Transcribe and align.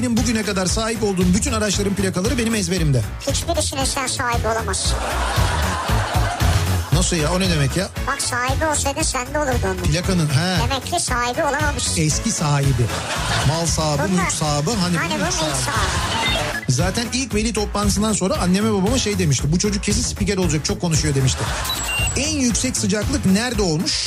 benim 0.00 0.16
bugüne 0.16 0.42
kadar 0.42 0.66
sahip 0.66 1.02
olduğum 1.02 1.34
bütün 1.34 1.52
araçların 1.52 1.94
plakaları 1.94 2.38
benim 2.38 2.54
ezberimde. 2.54 3.02
Hiçbirisine 3.30 3.86
sen 3.86 4.06
sahibi 4.06 4.48
olamazsın. 4.48 4.96
Nasıl 6.92 7.16
ya 7.16 7.32
o 7.32 7.40
ne 7.40 7.50
demek 7.50 7.76
ya? 7.76 7.88
Bak 8.06 8.22
sahibi 8.22 8.66
olsaydı 8.66 9.04
sende 9.04 9.38
olurdu 9.38 9.58
onun. 9.64 9.76
Plakanın 9.76 10.26
he 10.28 10.58
Demek 10.70 10.86
ki 10.86 11.00
sahibi 11.00 11.42
olamamışsın. 11.42 12.02
eski 12.02 12.30
sahibi. 12.32 12.86
Mal 13.48 13.66
sahibi, 13.66 14.02
Bunlar- 14.12 14.22
mülk 14.22 14.32
sahibi 14.32 14.70
hani, 14.70 14.96
Hani 14.96 15.14
bu 15.14 15.18
bunun 15.18 15.26
ilk 15.26 15.32
sahibi. 15.32 15.54
sahibi. 15.56 16.72
Zaten 16.72 17.06
ilk 17.12 17.34
veli 17.34 17.52
toplantısından 17.52 18.12
sonra 18.12 18.34
anneme 18.38 18.72
babama 18.72 18.98
şey 18.98 19.18
demişti. 19.18 19.52
Bu 19.52 19.58
çocuk 19.58 19.84
kesin 19.84 20.02
spiker 20.02 20.36
olacak 20.36 20.64
çok 20.64 20.80
konuşuyor 20.80 21.14
demişti. 21.14 21.40
En 22.16 22.30
yüksek 22.36 22.76
sıcaklık 22.76 23.26
nerede 23.26 23.62
olmuş? 23.62 24.06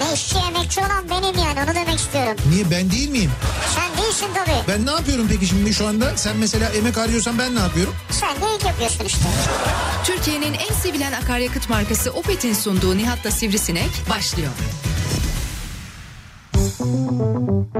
Ne 0.00 0.12
işçi 0.14 0.36
emekçi 0.38 0.80
olan 0.80 1.08
benim 1.10 1.38
yani 1.44 1.58
onu 1.66 1.74
demek 1.74 1.98
istiyorum. 1.98 2.36
Niye 2.50 2.70
ben 2.70 2.90
değil 2.90 3.10
miyim? 3.10 3.30
Sen 3.74 4.04
değilsin 4.04 4.26
tabii. 4.34 4.68
Ben 4.68 4.86
ne 4.86 4.90
yapıyorum 4.90 5.26
peki 5.30 5.46
şimdi 5.46 5.74
şu 5.74 5.86
anda? 5.86 6.16
Sen 6.16 6.36
mesela 6.36 6.68
emek 6.68 6.96
harcıyorsan 6.96 7.38
ben 7.38 7.54
ne 7.54 7.60
yapıyorum? 7.60 7.94
Sen 8.10 8.36
de 8.36 8.54
ilk 8.56 8.64
yapıyorsun 8.64 9.04
işte. 9.04 9.20
Türkiye'nin 10.04 10.54
en 10.54 10.74
sevilen 10.74 11.12
akaryakıt 11.12 11.70
markası 11.70 12.10
Opet'in 12.10 12.54
sunduğu 12.54 12.96
Nihat'la 12.98 13.30
Sivrisinek 13.30 13.90
başlıyor. 14.10 14.50
Türkiye'nin 16.52 17.70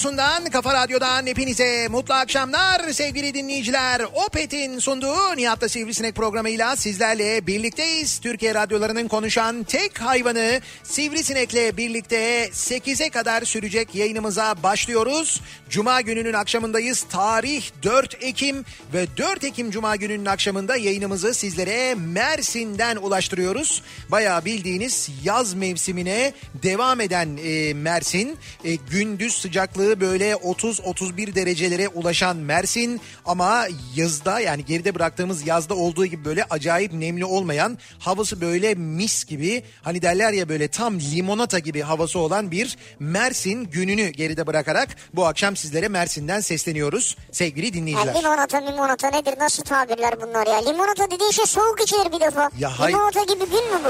radyosundan, 0.00 0.44
kafa 0.44 0.74
radyodan 0.74 1.26
hepinize 1.26 1.88
mutlu 1.88 2.14
akşamlar 2.14 2.92
sevgili 2.92 3.34
dinleyiciler. 3.34 4.02
Opet'in 4.26 4.78
sunduğu 4.78 5.36
Nihat'ta 5.36 5.68
Sivrisinek 5.68 6.14
programıyla 6.14 6.76
sizlerle 6.76 7.46
birlikteyiz. 7.46 8.18
Türkiye 8.18 8.54
radyolarının 8.54 9.08
konuşan 9.08 9.62
tek 9.62 10.00
hayvanı 10.00 10.60
Sivrisinek'le 10.82 11.76
birlikte 11.76 12.48
8'e 12.48 13.10
kadar 13.10 13.42
sürecek 13.42 13.94
yayınımıza 13.94 14.54
başlıyoruz. 14.62 15.40
Cuma 15.70 16.00
gününün 16.00 16.32
akşamındayız. 16.32 17.02
Tarih 17.02 17.62
4 17.82 18.16
Ekim 18.20 18.64
ve 18.94 19.06
4 19.16 19.44
Ekim 19.44 19.70
Cuma 19.70 19.96
gününün 19.96 20.26
akşamında 20.26 20.76
yayınımızı 20.76 21.34
sizlere 21.34 21.94
Mersin'den 21.94 22.96
ulaştırıyoruz. 22.96 23.82
Bayağı 24.08 24.44
bildiğiniz 24.44 25.10
yaz 25.24 25.54
mevsimine 25.54 26.32
devam 26.62 27.00
eden 27.00 27.38
e, 27.44 27.74
Mersin. 27.74 28.38
E, 28.64 28.74
gündüz 28.74 29.36
sıcaklığı 29.36 29.89
böyle 30.00 30.32
30-31 30.32 31.34
derecelere 31.34 31.88
ulaşan 31.88 32.36
Mersin 32.36 33.00
ama 33.24 33.66
yazda 33.96 34.40
yani 34.40 34.64
geride 34.64 34.94
bıraktığımız 34.94 35.46
yazda 35.46 35.74
olduğu 35.74 36.06
gibi 36.06 36.24
böyle 36.24 36.44
acayip 36.44 36.92
nemli 36.92 37.24
olmayan 37.24 37.78
havası 37.98 38.40
böyle 38.40 38.74
mis 38.74 39.24
gibi 39.24 39.64
hani 39.82 40.02
derler 40.02 40.32
ya 40.32 40.48
böyle 40.48 40.68
tam 40.68 41.00
limonata 41.00 41.58
gibi 41.58 41.80
havası 41.82 42.18
olan 42.18 42.50
bir 42.50 42.76
Mersin 42.98 43.64
gününü 43.64 44.08
geride 44.08 44.46
bırakarak 44.46 44.88
bu 45.14 45.26
akşam 45.26 45.56
sizlere 45.56 45.88
Mersin'den 45.88 46.40
sesleniyoruz 46.40 47.16
sevgili 47.32 47.66
Ya 47.66 47.72
dinleyiciler. 47.72 48.14
limonata 48.14 48.58
limonata 48.58 49.10
nedir 49.10 49.34
nasıl 49.38 49.62
tabirler 49.62 50.14
bunlar 50.22 50.46
ya? 50.46 50.56
Limonata 50.70 51.10
dediğin 51.10 51.30
şey 51.30 51.46
soğuk 51.46 51.80
içilir 51.82 52.12
bir 52.12 52.20
defa. 52.20 52.50
Ya 52.58 52.78
hayır. 52.78 52.96
Limonata 52.96 53.22
gibi 53.22 53.44
gün 53.50 53.64
mü 53.74 53.80
bu? 53.84 53.88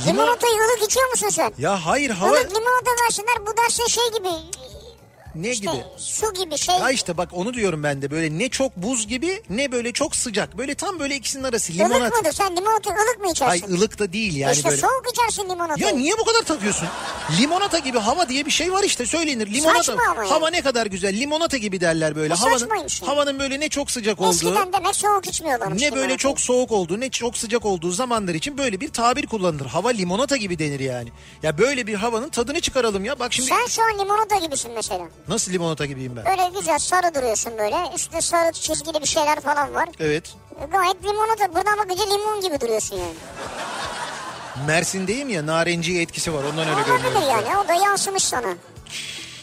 Limon- 0.00 0.06
Limonatayı 0.08 0.54
ılık 0.54 0.82
içiyor 0.86 1.10
musun 1.10 1.28
sen? 1.28 1.52
Ya 1.58 1.86
hayır 1.86 2.10
hava 2.10 2.38
Ilık 2.40 2.50
limonata 2.56 2.90
versinler 3.04 3.46
bu 3.46 3.56
dersin 3.56 3.86
şey 3.86 4.04
gibi. 4.18 4.28
Ne 5.34 5.50
işte 5.50 5.66
gibi? 5.66 5.82
su 5.96 6.34
gibi 6.34 6.58
şey. 6.58 6.74
Ya 6.74 6.90
işte 6.90 7.16
bak 7.16 7.28
onu 7.32 7.54
diyorum 7.54 7.82
ben 7.82 8.02
de 8.02 8.10
böyle 8.10 8.38
ne 8.38 8.48
çok 8.48 8.76
buz 8.76 9.08
gibi 9.08 9.42
ne 9.50 9.72
böyle 9.72 9.92
çok 9.92 10.16
sıcak. 10.16 10.58
Böyle 10.58 10.74
tam 10.74 10.98
böyle 10.98 11.16
ikisinin 11.16 11.44
arası 11.44 11.72
Ilık 11.72 11.80
limonata. 11.90 12.16
mıdır? 12.16 12.32
Sen 12.32 12.56
limonata 12.56 12.90
ılık 12.90 13.18
mı 13.20 13.26
Ay 13.26 13.32
içersin? 13.32 13.76
ılık 13.76 13.98
da 13.98 14.12
değil 14.12 14.36
yani 14.36 14.52
işte 14.52 14.68
böyle. 14.68 14.80
soğuk 14.80 15.04
içersin 15.12 15.48
limonatayı. 15.48 15.86
Ya 15.86 15.92
niye 15.96 16.14
bu 16.18 16.24
kadar 16.24 16.42
takıyorsun? 16.42 16.88
Limonata 17.40 17.78
gibi 17.78 17.98
hava 17.98 18.28
diye 18.28 18.46
bir 18.46 18.50
şey 18.50 18.72
var 18.72 18.82
işte 18.84 19.06
söylenir. 19.06 19.46
Limonata. 19.54 19.82
Saçma 19.82 20.02
ama. 20.10 20.30
Hava 20.30 20.50
ne 20.50 20.62
kadar 20.62 20.86
güzel. 20.86 21.16
Limonata 21.16 21.56
gibi 21.56 21.80
derler 21.80 22.16
böyle. 22.16 22.34
Bu 22.34 22.40
Havanın 22.40 22.70
ya. 22.76 23.08
havanın 23.08 23.38
böyle 23.38 23.60
ne 23.60 23.68
çok 23.68 23.90
sıcak 23.90 24.20
olduğu. 24.20 24.30
Eskiden 24.30 24.72
demek 24.72 24.96
soğuk 24.96 25.26
içmiyorlarmış. 25.26 25.82
Ne 25.82 25.90
böyle 25.90 25.96
limonatayı. 25.96 26.18
çok 26.18 26.40
soğuk 26.40 26.72
olduğu 26.72 27.00
ne 27.00 27.10
çok 27.10 27.36
sıcak 27.36 27.64
olduğu 27.64 27.90
zamanlar 27.90 28.34
için 28.34 28.58
böyle 28.58 28.80
bir 28.80 28.88
tabir 28.88 29.26
kullanılır. 29.26 29.66
Hava 29.66 29.88
limonata 29.88 30.36
gibi 30.36 30.58
denir 30.58 30.80
yani. 30.80 31.08
Ya 31.42 31.58
böyle 31.58 31.86
bir 31.86 31.94
havanın 31.94 32.28
tadını 32.28 32.60
çıkaralım 32.60 33.04
ya. 33.04 33.18
Bak 33.18 33.32
şimdi 33.32 33.48
Sen 33.48 33.66
şu 33.66 33.82
an 33.82 33.98
limonata 33.98 34.36
gibisin 34.36 34.70
mesela. 34.74 35.04
Nasıl 35.28 35.52
limonata 35.52 35.86
gibiyim 35.86 36.16
ben? 36.16 36.24
Böyle 36.24 36.58
güzel 36.58 36.78
sarı 36.78 37.14
duruyorsun 37.14 37.52
böyle. 37.58 37.76
Üstünde 37.94 38.20
sarı 38.20 38.52
çizgili 38.52 39.00
bir 39.00 39.06
şeyler 39.06 39.40
falan 39.40 39.74
var. 39.74 39.88
Evet. 40.00 40.34
E, 40.62 40.66
Gayet 40.66 41.04
limonata. 41.04 41.54
Buradan 41.54 41.78
bakınca 41.78 42.04
limon 42.04 42.40
gibi 42.40 42.60
duruyorsun 42.60 42.96
yani. 42.96 43.14
Mersin'deyim 44.66 45.28
ya 45.28 45.46
narenciye 45.46 46.02
etkisi 46.02 46.34
var 46.34 46.44
ondan 46.52 46.68
öyle 46.68 46.80
görünüyor. 46.82 47.12
Olabilir 47.12 47.26
yani. 47.30 47.56
O 47.64 47.68
da 47.68 47.72
yansımış 47.74 48.24
sana. 48.24 48.54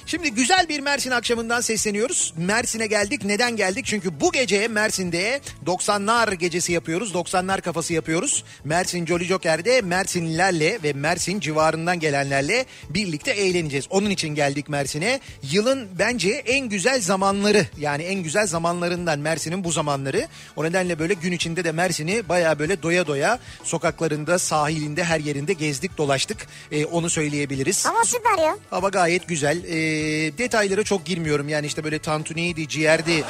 Şimdi 0.09 0.31
güzel 0.31 0.69
bir 0.69 0.79
Mersin 0.79 1.11
akşamından 1.11 1.61
sesleniyoruz. 1.61 2.33
Mersin'e 2.37 2.87
geldik. 2.87 3.25
Neden 3.25 3.55
geldik? 3.55 3.85
Çünkü 3.85 4.19
bu 4.19 4.31
gece 4.31 4.67
Mersin'de 4.67 5.41
90'lar 5.65 6.35
gecesi 6.35 6.71
yapıyoruz. 6.71 7.13
90'lar 7.13 7.61
kafası 7.61 7.93
yapıyoruz. 7.93 8.43
Mersin 8.63 9.05
Jolly 9.05 9.23
Joker'de 9.23 9.81
Mersinlilerle 9.81 10.79
ve 10.83 10.93
Mersin 10.93 11.39
civarından 11.39 11.99
gelenlerle 11.99 12.65
birlikte 12.89 13.31
eğleneceğiz. 13.31 13.85
Onun 13.89 14.09
için 14.09 14.29
geldik 14.29 14.69
Mersin'e. 14.69 15.19
Yılın 15.51 15.87
bence 15.99 16.29
en 16.29 16.69
güzel 16.69 17.01
zamanları 17.01 17.65
yani 17.79 18.03
en 18.03 18.23
güzel 18.23 18.47
zamanlarından 18.47 19.19
Mersin'in 19.19 19.63
bu 19.63 19.71
zamanları. 19.71 20.27
O 20.55 20.63
nedenle 20.63 20.99
böyle 20.99 21.13
gün 21.13 21.31
içinde 21.31 21.63
de 21.63 21.71
Mersin'i 21.71 22.29
baya 22.29 22.59
böyle 22.59 22.83
doya 22.83 23.07
doya 23.07 23.39
sokaklarında, 23.63 24.39
sahilinde, 24.39 25.03
her 25.03 25.19
yerinde 25.19 25.53
gezdik, 25.53 25.97
dolaştık. 25.97 26.47
Ee, 26.71 26.85
onu 26.85 27.09
söyleyebiliriz. 27.09 27.85
Ama 27.85 28.05
süper 28.05 28.37
ya. 28.37 28.57
Hava 28.69 28.89
gayet 28.89 29.27
güzel. 29.27 29.63
Ee, 29.63 29.98
detaylara 30.37 30.83
çok 30.83 31.05
girmiyorum. 31.05 31.49
Yani 31.49 31.65
işte 31.65 31.83
böyle 31.83 31.99
tantuniydi, 31.99 32.67
ciğerdi, 32.67 33.23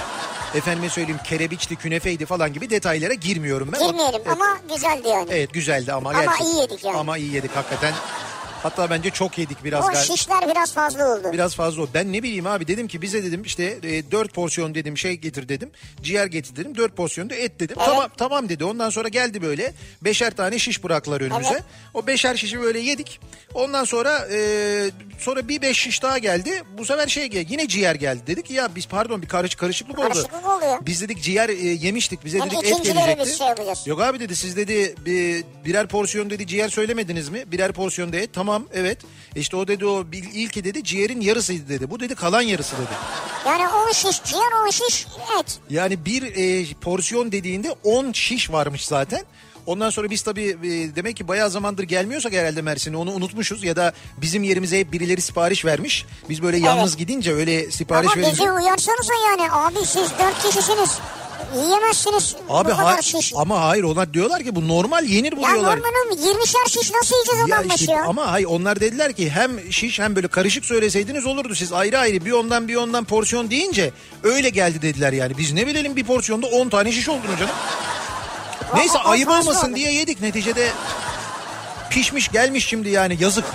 efendime 0.56 0.90
söyleyeyim 0.90 1.20
kerebiçti, 1.24 1.76
künefeydi 1.76 2.26
falan 2.26 2.54
gibi 2.54 2.70
detaylara 2.70 3.14
girmiyorum 3.14 3.70
ben. 3.74 3.88
Girmeyelim 3.88 4.22
Evet, 4.26 4.28
ama 4.28 4.58
güzeldi 4.76 5.08
yani. 5.08 5.28
Evet 5.32 5.54
güzeldi 5.54 5.94
ama, 5.94 6.10
Ama 6.10 6.22
gerçekten. 6.24 6.46
iyi 6.46 6.62
yedik 6.62 6.86
yani. 6.86 6.98
Ama 6.98 7.18
iyi 7.18 7.34
yedik 7.34 7.56
hakikaten. 7.56 7.94
Hatta 8.64 8.90
bence 8.90 9.10
çok 9.10 9.38
yedik 9.38 9.64
biraz. 9.64 9.86
o 9.90 9.96
şişler 9.96 10.50
biraz 10.50 10.74
fazla 10.74 11.16
oldu. 11.16 11.30
Biraz 11.34 11.56
fazla 11.56 11.82
oldu. 11.82 11.90
Ben 11.94 12.14
ne 12.14 12.24
bileyim 12.24 12.48
abi 12.48 12.68
dedim 12.68 12.88
ki 12.88 13.02
bize 13.02 13.24
dedim 13.24 13.44
işte 13.44 13.78
e, 13.84 14.12
4 14.12 14.34
porsiyon 14.34 14.76
dedim 14.76 14.98
şey 14.98 15.14
getir 15.14 15.50
dedim. 15.50 15.72
Ciğer 16.02 16.26
getir 16.26 16.56
dedim. 16.56 16.78
4 16.78 16.96
porsiyon 16.96 17.30
da 17.30 17.36
et 17.36 17.60
dedim. 17.60 17.76
Evet. 17.80 17.90
Tamam 17.90 18.10
tamam 18.18 18.50
dedi. 18.50 18.66
Ondan 18.66 18.90
sonra 18.90 19.08
geldi 19.08 19.42
böyle 19.42 19.74
beşer 20.02 20.32
tane 20.32 20.60
şiş 20.60 20.84
bıraktılar 20.84 21.22
önümüze. 21.22 21.50
Evet. 21.54 21.64
O 21.94 22.08
beşer 22.08 22.36
şişi 22.36 22.62
böyle 22.62 22.80
yedik. 22.80 23.20
Ondan 23.54 23.84
sonra 23.84 24.28
e, 24.32 24.92
sonra 25.20 25.48
bir 25.48 25.62
beş 25.62 25.78
şiş 25.78 26.04
daha 26.04 26.18
geldi. 26.18 26.64
Bu 26.78 26.86
sefer 26.86 27.08
şey 27.08 27.26
geldi. 27.26 27.48
Yine 27.50 27.68
ciğer 27.68 27.96
geldi. 27.96 28.22
Dedik 28.28 28.46
ki 28.46 28.54
ya 28.54 28.70
biz 28.76 28.88
pardon 28.88 29.22
bir 29.22 29.28
karış 29.28 29.56
karışıklık 29.56 30.00
oldu. 30.00 30.08
Karışıklık 30.08 30.48
oluyor. 30.48 30.78
Biz 30.82 31.02
dedik 31.02 31.22
ciğer 31.24 31.50
e, 31.50 31.54
yemiştik. 31.54 32.26
Bize 32.26 32.38
Yani 32.38 32.52
dedik 32.52 32.66
et 32.66 32.84
gelecekti. 32.84 33.38
şey. 33.38 33.48
Yok 33.86 34.02
abi 34.02 34.20
dedi 34.20 34.36
siz 34.36 34.58
dedi 34.58 34.96
bir, 35.06 35.44
birer 35.66 35.88
porsiyon 35.88 36.30
dedi 36.30 36.48
ciğer 36.48 36.70
söylemediniz 36.70 37.30
mi? 37.30 37.44
Birer 37.52 37.72
porsiyon 37.72 38.14
da 38.14 38.18
et. 38.18 38.30
Tamam 38.34 38.49
tamam 38.50 38.68
evet. 38.74 38.98
İşte 39.36 39.58
o 39.58 39.68
dedi 39.68 39.86
o 39.86 40.06
ilki 40.14 40.64
dedi 40.64 40.84
ciğerin 40.84 41.22
yarısıydı 41.22 41.70
dedi. 41.70 41.90
Bu 41.90 42.00
dedi 42.00 42.16
kalan 42.16 42.42
yarısı 42.42 42.76
dedi. 42.76 42.94
Yani 43.46 43.68
10 43.68 43.92
şiş 43.92 44.24
ciğer 44.24 44.66
10 44.66 44.70
şiş 44.70 45.08
et. 45.40 45.60
Yani 45.70 46.06
bir 46.06 46.24
e, 46.24 46.66
porsiyon 46.82 47.32
dediğinde 47.32 47.76
10 47.84 48.12
şiş 48.12 48.52
varmış 48.52 48.86
zaten. 48.86 49.22
Ondan 49.66 49.90
sonra 49.90 50.10
biz 50.10 50.22
tabii 50.22 50.48
e, 50.64 50.96
demek 50.96 51.18
ki 51.18 51.28
bayağı 51.28 51.50
zamandır 51.50 51.84
gelmiyorsak 51.84 52.34
herhalde 52.34 52.62
Mersin'e 52.62 52.98
onu 52.98 53.12
unutmuşuz 53.12 53.64
ya 53.64 53.76
da 53.76 53.94
bizim 54.18 54.44
yerimize 54.44 54.80
hep 54.80 54.92
birileri 54.94 55.22
sipariş 55.22 55.66
vermiş. 55.66 56.06
Biz 56.30 56.42
böyle 56.44 56.58
yalnız 56.58 56.98
gidince 56.98 57.34
öyle 57.34 57.72
sipariş 57.72 58.12
Ama 58.12 58.22
verince... 58.22 58.42
bizi 58.42 58.52
uyarsanıza 58.52 59.14
yani 59.30 59.52
abi 59.52 59.86
siz 59.86 60.12
4 60.20 60.44
kişisiniz. 60.44 61.00
Yiyemezsiniz 61.56 62.36
Abi 62.50 62.72
bu 62.72 62.78
kadar 62.78 62.96
ha- 62.96 63.02
şiş. 63.02 63.34
ama 63.36 63.62
hayır 63.62 63.84
onlar 63.84 64.14
diyorlar 64.14 64.44
ki 64.44 64.56
bu 64.56 64.68
normal 64.68 65.04
yenir 65.06 65.38
bu 65.38 65.42
Ya 65.42 65.50
diyorlar. 65.52 65.78
normalim 65.78 66.12
20'şer 66.12 66.70
şiş 66.70 66.92
nasıl 66.94 67.16
yiyeceğiz 67.16 67.50
Ya 67.50 67.58
başı 67.70 67.76
işte 67.84 67.92
ya? 67.94 68.04
ama 68.06 68.32
hayır 68.32 68.46
onlar 68.46 68.80
dediler 68.80 69.14
ki 69.14 69.30
hem 69.30 69.72
şiş 69.72 70.00
hem 70.00 70.16
böyle 70.16 70.28
karışık 70.28 70.66
söyleseydiniz 70.66 71.26
olurdu. 71.26 71.56
Siz 71.56 71.74
ayrı 71.74 72.00
ayrı 72.00 72.26
bir 72.26 72.32
ondan 72.32 72.68
bir 72.68 72.76
ondan 72.76 73.04
porsiyon 73.04 73.50
deyince 73.50 73.92
öyle 74.24 74.50
geldi 74.50 74.82
dediler 74.82 75.14
yani. 75.14 75.38
Biz 75.38 75.54
ne 75.54 75.68
bilelim 75.68 75.96
bir 75.96 76.04
porsiyonda 76.04 76.48
10 76.48 76.70
tane 76.70 76.92
şiş 76.92 77.10
olduğunu 77.10 77.38
canım. 77.40 77.56
Neyse 78.76 79.00
ayıp 79.00 79.30
olmasın 79.30 79.76
diye 79.76 79.92
yedik 79.94 80.22
neticede 80.22 80.70
pişmiş 81.90 82.30
gelmiş 82.32 82.66
şimdi 82.68 82.90
yani 82.90 83.18
yazık. 83.20 83.46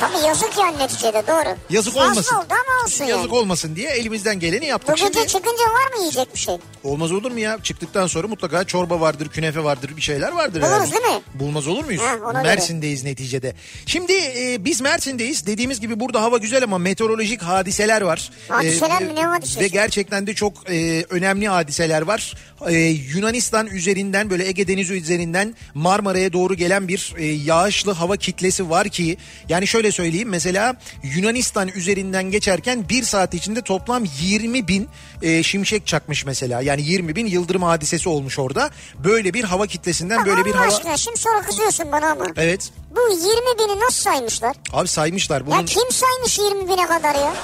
Tabii 0.00 0.26
yazık 0.26 0.58
yani 0.58 0.78
neticede 0.78 1.22
doğru. 1.26 1.56
Yazık 1.70 1.94
Fazla 1.94 2.10
olmasın. 2.10 2.36
oldu 2.36 2.44
ama 2.50 2.84
olsun 2.84 3.04
Yazık 3.04 3.24
yani. 3.26 3.34
olmasın 3.38 3.76
diye 3.76 3.90
elimizden 3.90 4.40
geleni 4.40 4.60
Bu 4.60 4.64
yaptık. 4.64 4.96
gece 4.96 5.12
Şimdi 5.12 5.26
çıkınca 5.28 5.64
var 5.64 5.92
mı 5.96 6.00
yiyecek 6.00 6.34
bir 6.34 6.38
şey? 6.38 6.56
olmaz 6.84 7.12
olur 7.12 7.30
mu 7.30 7.38
ya? 7.38 7.58
Çıktıktan 7.62 8.06
sonra 8.06 8.28
mutlaka 8.28 8.64
çorba 8.64 9.00
vardır, 9.00 9.28
künefe 9.28 9.64
vardır, 9.64 9.96
bir 9.96 10.02
şeyler 10.02 10.32
vardır. 10.32 10.62
Buluruz 10.62 10.74
herhalde. 10.74 10.92
değil 10.92 11.14
mi? 11.16 11.22
Bulmaz 11.34 11.66
olur 11.68 11.84
muyuz? 11.84 12.02
Ha, 12.02 12.16
ona 12.24 12.32
göre. 12.42 12.42
Mersin'deyiz 12.54 13.04
neticede. 13.04 13.54
Şimdi 13.86 14.12
e, 14.12 14.64
biz 14.64 14.80
Mersin'deyiz. 14.80 15.46
Dediğimiz 15.46 15.80
gibi 15.80 16.00
burada 16.00 16.22
hava 16.22 16.38
güzel 16.38 16.64
ama 16.64 16.78
meteorolojik 16.78 17.42
hadiseler 17.42 18.02
var. 18.02 18.30
Hadiseler 18.48 19.00
E, 19.00 19.04
mi? 19.04 19.14
Ne 19.14 19.24
hadisesi? 19.26 19.60
Ve 19.60 19.68
gerçekten 19.68 20.26
de 20.26 20.34
çok 20.34 20.70
e, 20.70 21.04
önemli 21.10 21.48
hadiseler 21.48 22.02
var. 22.02 22.34
E, 22.68 22.74
Yunanistan 23.14 23.66
üzerinden 23.66 24.30
böyle 24.30 24.48
Ege 24.48 24.68
Denizi 24.68 24.94
üzerinden 24.94 25.54
Marmara'ya 25.74 26.32
doğru 26.32 26.54
gelen 26.54 26.88
bir 26.88 27.14
e, 27.18 27.24
yağışlı 27.26 27.92
hava 27.92 28.16
kitlesi 28.16 28.70
var 28.70 28.88
ki 28.88 29.16
yani 29.48 29.66
şöyle 29.66 29.89
söyleyeyim 29.92 30.28
mesela 30.28 30.76
Yunanistan 31.02 31.68
üzerinden 31.68 32.30
geçerken 32.30 32.88
bir 32.88 33.02
saat 33.02 33.34
içinde 33.34 33.62
toplam 33.62 34.04
20 34.20 34.68
bin 34.68 34.88
e, 35.22 35.42
şimşek 35.42 35.86
çakmış 35.86 36.24
mesela. 36.26 36.62
Yani 36.62 36.82
20 36.82 37.16
bin 37.16 37.26
yıldırım 37.26 37.62
hadisesi 37.62 38.08
olmuş 38.08 38.38
orada. 38.38 38.70
Böyle 39.04 39.34
bir 39.34 39.44
hava 39.44 39.66
kitlesinden 39.66 40.26
böyle 40.26 40.44
bir 40.44 40.54
hava... 40.54 40.66
aşkına 40.66 40.96
şimdi 40.96 41.18
sonra 41.18 41.42
kızıyorsun 41.42 41.92
bana 41.92 42.10
ama. 42.10 42.24
Evet. 42.36 42.70
Bu 42.96 43.00
20 43.12 43.22
bini 43.58 43.80
nasıl 43.80 44.02
saymışlar? 44.02 44.56
Abi 44.72 44.88
saymışlar 44.88 45.46
bunun 45.46 45.56
Ya 45.56 45.64
kim 45.64 45.82
saymış 45.90 46.38
20 46.38 46.68
bine 46.68 46.86
kadar 46.86 47.14
ya? 47.14 47.34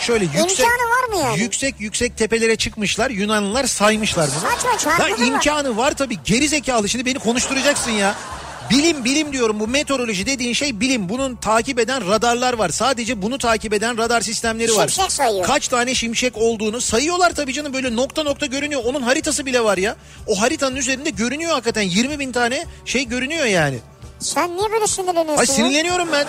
şöyle 0.00 0.24
yüksek 0.24 0.50
İmkanı 0.50 0.66
var 0.90 1.08
mı 1.08 1.16
yani? 1.24 1.40
yüksek 1.40 1.74
yüksek 1.80 2.16
tepelere 2.16 2.56
çıkmışlar. 2.56 3.10
Yunanlılar 3.10 3.64
saymışlar 3.64 4.28
bunu. 4.40 4.50
Saçma, 4.50 4.78
çarpıtı 4.78 5.10
Ya 5.22 5.26
var. 5.26 5.32
imkanı 5.32 5.76
var 5.76 5.92
tabii. 5.96 6.18
Geri 6.24 6.48
zekalı 6.48 6.88
şimdi 6.88 7.06
beni 7.06 7.18
konuşturacaksın 7.18 7.90
ya. 7.90 8.14
Bilim 8.70 9.04
bilim 9.04 9.32
diyorum 9.32 9.60
bu 9.60 9.68
meteoroloji 9.68 10.26
dediğin 10.26 10.52
şey 10.52 10.80
bilim. 10.80 11.08
Bunun 11.08 11.36
takip 11.36 11.78
eden 11.78 12.08
radarlar 12.08 12.52
var. 12.54 12.68
Sadece 12.68 13.22
bunu 13.22 13.38
takip 13.38 13.72
eden 13.72 13.98
radar 13.98 14.20
sistemleri 14.20 14.74
var. 14.74 14.88
Şimşek 14.88 15.12
sayıyor. 15.12 15.46
Kaç 15.46 15.68
tane 15.68 15.94
şimşek 15.94 16.36
olduğunu 16.36 16.80
sayıyorlar 16.80 17.30
tabii 17.34 17.52
canım 17.52 17.72
böyle 17.72 17.96
nokta 17.96 18.22
nokta 18.22 18.46
görünüyor. 18.46 18.82
Onun 18.84 19.02
haritası 19.02 19.46
bile 19.46 19.64
var 19.64 19.78
ya. 19.78 19.96
O 20.26 20.40
haritanın 20.40 20.76
üzerinde 20.76 21.10
görünüyor 21.10 21.52
hakikaten 21.52 21.82
20 21.82 22.18
bin 22.18 22.32
tane 22.32 22.66
şey 22.84 23.04
görünüyor 23.04 23.44
yani. 23.46 23.78
Sen 24.22 24.56
niye 24.56 24.72
böyle 24.72 24.86
sinirleniyorsun 24.86 25.36
Ay 25.36 25.46
sinirleniyorum 25.46 26.08
ben. 26.12 26.26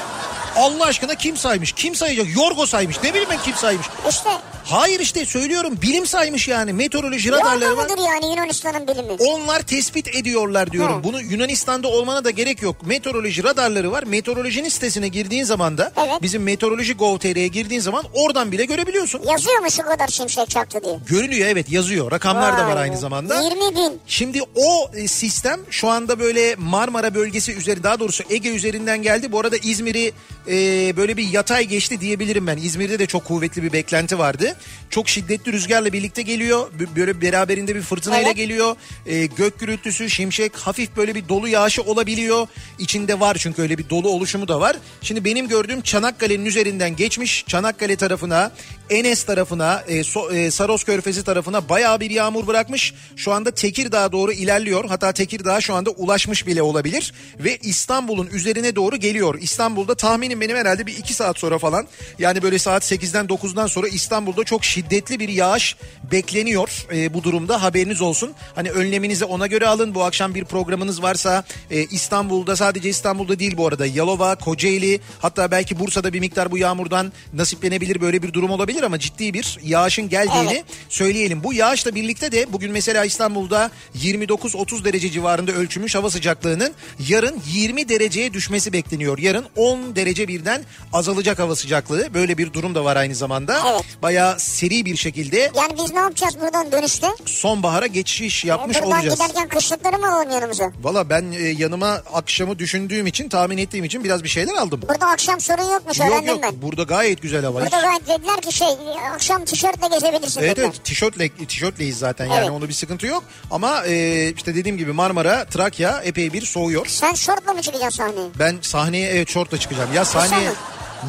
Allah 0.58 0.86
aşkına 0.86 1.16
kim 1.16 1.38
saymış? 1.38 1.72
Kim 1.72 1.96
sayacak? 1.96 2.26
Yorgo 2.36 2.66
saymış. 2.66 3.04
Ne 3.04 3.10
bileyim 3.10 3.30
ben 3.32 3.40
kim 3.46 3.56
saymış. 3.56 3.88
İşte 4.10 4.30
Hayır 4.66 5.00
işte 5.00 5.26
söylüyorum 5.26 5.80
bilim 5.82 6.06
saymış 6.08 6.48
yani 6.48 6.74
meteoroloji 6.74 7.32
radarları 7.32 7.64
Yorga 7.64 7.78
var. 7.78 7.90
mıdır 7.90 8.04
yani 8.08 8.26
Yunanistan'ın 8.30 8.88
bilimi? 8.88 9.12
Onlar 9.20 9.62
tespit 9.62 10.16
ediyorlar 10.16 10.72
diyorum. 10.72 11.00
Hı. 11.00 11.04
Bunu 11.04 11.22
Yunanistan'da 11.22 11.88
olmana 11.88 12.24
da 12.24 12.30
gerek 12.30 12.62
yok. 12.62 12.76
Meteoroloji 12.86 13.44
radarları 13.44 13.92
var. 13.92 14.04
Meteorolojinin 14.04 14.70
sitesine 14.70 15.08
girdiğin 15.08 15.44
zaman 15.44 15.78
da 15.78 15.92
Evet. 15.98 16.22
bizim 16.22 16.44
meteoroloji 16.44 16.94
gov.tr'ye 16.94 17.48
girdiğin 17.48 17.82
zaman 17.82 18.04
oradan 18.14 18.52
bile 18.52 18.66
görebiliyorsun. 18.66 19.22
Yazıyor 19.32 19.60
mu 19.60 19.72
şu 19.72 19.82
kadar 19.82 20.08
şimşek 20.08 20.50
çaktı 20.50 20.80
diye? 20.84 21.00
Görünüyor 21.08 21.48
evet 21.48 21.72
yazıyor. 21.72 22.12
Rakamlar 22.12 22.58
da 22.58 22.68
var 22.68 22.76
Vay 22.76 22.82
aynı 22.84 22.98
zamanda. 22.98 23.42
20 23.42 23.76
bin. 23.76 24.00
Şimdi 24.08 24.40
o 24.56 24.92
e, 24.96 25.08
sistem 25.08 25.60
şu 25.70 25.90
anda 25.90 26.20
böyle 26.20 26.56
Marmara 26.56 27.16
bölgesi 27.16 27.52
daha 27.84 28.00
doğrusu 28.00 28.24
Ege 28.30 28.50
üzerinden 28.50 29.02
geldi. 29.02 29.32
Bu 29.32 29.40
arada 29.40 29.58
İzmir'i 29.58 30.12
e, 30.48 30.54
böyle 30.98 31.18
bir 31.18 31.30
yatay 31.30 31.66
geçti 31.66 32.02
diyebilirim 32.02 32.48
ben. 32.48 32.58
İzmir'de 32.58 33.00
de 33.00 33.06
çok 33.06 33.26
kuvvetli 33.26 33.64
bir 33.64 33.74
beklenti 33.74 34.20
vardı. 34.20 34.56
Çok 34.90 35.10
şiddetli 35.10 35.54
rüzgarla 35.54 35.94
birlikte 35.94 36.22
geliyor. 36.22 36.72
Böyle 36.96 37.22
beraberinde 37.22 37.76
bir 37.76 37.82
fırtınayla 37.82 38.28
Evet. 38.28 38.38
geliyor. 38.38 38.76
E, 39.06 39.26
gök 39.26 39.60
gürültüsü, 39.60 40.10
şimşek, 40.10 40.56
hafif 40.56 40.96
böyle 40.96 41.16
bir 41.16 41.30
dolu 41.30 41.48
yağışı 41.48 41.82
olabiliyor. 41.82 42.48
İçinde 42.80 43.20
var 43.20 43.38
çünkü 43.40 43.62
öyle 43.62 43.78
bir 43.78 43.90
dolu 43.90 44.10
oluşumu 44.10 44.48
da 44.48 44.60
var. 44.60 44.78
Şimdi 45.02 45.26
benim 45.26 45.48
gördüğüm 45.48 45.82
Çanakkale'nin 45.82 46.46
üzerinden 46.46 46.96
geçmiş. 46.96 47.46
Çanakkale 47.48 47.96
tarafına, 47.96 48.52
Enes 48.90 49.24
tarafına, 49.24 49.84
e, 49.88 50.04
So- 50.04 50.36
e, 50.36 50.52
Saros 50.52 50.84
Körfezi 50.84 51.24
tarafına 51.24 51.70
bayağı 51.70 52.00
bir 52.00 52.10
yağmur 52.10 52.48
bırakmış. 52.48 52.94
Şu 53.16 53.32
anda 53.32 53.52
Tekirdağ'a 53.52 54.12
doğru 54.12 54.32
ilerliyor. 54.32 54.86
Hatta 54.86 55.12
Tekirdağ 55.12 55.62
şu 55.62 55.74
anda 55.74 55.90
ulaşmış 55.90 56.48
bile 56.48 56.62
olabilir. 56.62 57.14
Ve 57.40 57.58
İstanbul'un 57.58 58.28
üzerine 58.28 58.76
doğru 58.76 58.96
geliyor. 58.96 59.38
İstanbul'da 59.42 59.96
tahminim 59.96 60.42
benim 60.42 60.58
herhalde 60.58 60.86
bir 60.86 60.98
iki 60.98 61.14
saat 61.14 61.40
sonra 61.40 61.58
falan. 61.58 61.88
Yani 62.20 62.42
böyle 62.42 62.60
saat 62.60 62.92
8'den 62.92 63.26
9'dan 63.26 63.68
sonra 63.68 63.88
İstanbul'da 63.88 64.44
çok 64.44 64.66
şiddetli 64.66 65.20
bir 65.20 65.30
yağış 65.30 65.76
bekleniyor. 66.12 66.86
E, 66.94 67.14
bu 67.14 67.24
durumda 67.24 67.64
haberiniz 67.64 68.02
olsun. 68.02 68.34
Hani 68.56 68.72
önleminizi 68.72 69.26
ona 69.26 69.48
göre 69.48 69.68
alın. 69.68 69.96
Bu 69.96 70.04
akşam 70.04 70.36
bir 70.36 70.46
programınız 70.46 71.04
varsa 71.04 71.44
e, 71.72 71.84
İstanbul'da 71.84 72.56
sadece 72.56 72.90
İstanbul'da 72.90 73.40
değil 73.40 73.58
bu 73.58 73.68
arada. 73.68 73.86
Yalova, 73.86 74.36
Kocaeli 74.36 75.00
hatta 75.20 75.52
belki 75.52 75.80
Bursa'da 75.80 76.14
bir 76.14 76.20
miktar 76.20 76.52
bu 76.52 76.58
yağmurdan 76.58 77.14
nasiplenebilir 77.34 78.02
böyle 78.02 78.24
bir 78.24 78.34
durum 78.34 78.50
olabilir 78.50 78.73
ama 78.82 79.00
ciddi 79.00 79.34
bir 79.34 79.60
yağışın 79.64 80.10
geldiğini 80.10 80.52
Evet. 80.54 80.64
söyleyelim. 80.90 81.44
Bu 81.44 81.54
yağışla 81.54 81.96
birlikte 81.96 82.32
de 82.32 82.54
bugün 82.54 82.72
mesela 82.72 83.06
İstanbul'da 83.06 83.72
29-30 84.04 84.86
derece 84.86 85.12
civarında 85.12 85.52
ölçülmüş 85.52 85.96
hava 85.96 86.10
sıcaklığının 86.10 86.74
yarın 87.10 87.42
20 87.54 87.90
dereceye 87.90 88.34
düşmesi 88.34 88.74
bekleniyor. 88.74 89.18
Yarın 89.18 89.46
10 89.56 89.96
derece 89.96 90.28
birden 90.28 90.64
azalacak 90.94 91.40
hava 91.40 91.56
sıcaklığı. 91.56 92.14
Böyle 92.14 92.38
bir 92.38 92.54
durum 92.54 92.76
da 92.76 92.86
var 92.86 92.96
aynı 92.96 93.16
zamanda. 93.16 93.60
Evet. 93.72 93.82
Bayağı 94.02 94.40
seri 94.40 94.86
bir 94.86 94.96
şekilde 94.96 95.52
Yani 95.56 95.74
biz 95.84 95.92
ne 95.94 96.00
yapacağız 96.00 96.34
buradan 96.42 96.72
dönüşte? 96.72 97.08
sonbahara 97.26 97.88
geçiş 97.88 98.46
yapmış 98.46 98.78
buradan 98.82 98.98
olacağız. 98.98 99.20
giderken 99.20 99.48
kışlıkları 99.50 99.98
mı 99.98 100.14
alalım 100.16 100.32
yanımıza? 100.32 100.72
Valla 100.84 101.10
ben 101.10 101.32
e, 101.32 101.48
yanıma 101.48 101.88
akşamı 102.14 102.60
düşündüğüm 102.60 103.08
için 103.08 103.30
tahmin 103.30 103.58
ettiğim 103.58 103.86
için 103.86 104.04
biraz 104.04 104.24
bir 104.24 104.30
şeyler 104.30 104.54
aldım. 104.54 104.82
Burada 104.90 105.06
akşam 105.08 105.40
sorun 105.40 105.64
yokmuş 105.74 106.00
Yok 106.00 106.08
öğrendim 106.10 106.28
yok 106.30 106.40
ben. 106.44 106.62
burada 106.62 106.84
gayet 106.84 107.22
güzel 107.22 107.44
hava. 107.46 107.62
Burada 107.62 107.82
gayet 107.82 108.08
dediler 108.08 108.42
ki 108.42 108.52
şey 108.64 109.00
akşam 109.16 109.46
tişörtle 109.46 109.88
gezebilirsin 109.88 110.42
Evet 110.42 110.60
evet 110.60 110.84
tişörtle 110.84 111.30
tişörtleyiz 111.30 111.98
zaten 111.98 112.26
yani 112.26 112.38
Evet. 112.40 112.50
onda 112.52 112.68
bir 112.70 112.74
sıkıntı 112.74 113.08
yok. 113.08 113.24
Ama 113.52 113.86
e, 113.86 114.30
işte 114.32 114.56
dediğim 114.56 114.78
gibi 114.78 114.92
Marmara, 114.92 115.46
Trakya 115.46 116.02
epey 116.04 116.34
bir 116.34 116.46
soğuyor. 116.46 116.86
Sen 116.86 117.14
şortla 117.14 117.54
mı 117.54 117.62
çıkacaksın 117.62 117.98
sahneye? 117.98 118.28
Ben 118.40 118.58
sahneye 118.62 119.10
evet 119.10 119.30
şortla 119.30 119.58
çıkacağım. 119.60 119.94
Ya 119.94 120.06
sahneye 120.06 120.50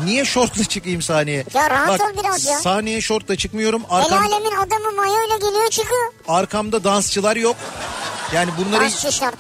niye 0.05 0.25
şortla 0.25 0.65
çıkayım 0.65 1.03
sahneye? 1.03 1.45
Ya 1.55 1.71
rahat 1.71 2.01
ol 2.01 2.23
biraz 2.25 2.47
ya. 2.47 2.59
Sahneye 2.59 3.01
şortla 3.01 3.37
çıkmıyorum. 3.37 3.83
El 3.91 3.97
Arkam, 3.97 4.19
alemin 4.27 4.57
adamı 4.57 4.93
mayoyla 4.97 5.37
geliyor 5.37 5.71
çıkıyor. 5.71 6.13
arkamda 6.29 6.85
dansçılar 6.85 7.37
yok. 7.37 7.57
Yani 8.35 8.51
bunları 8.59 8.85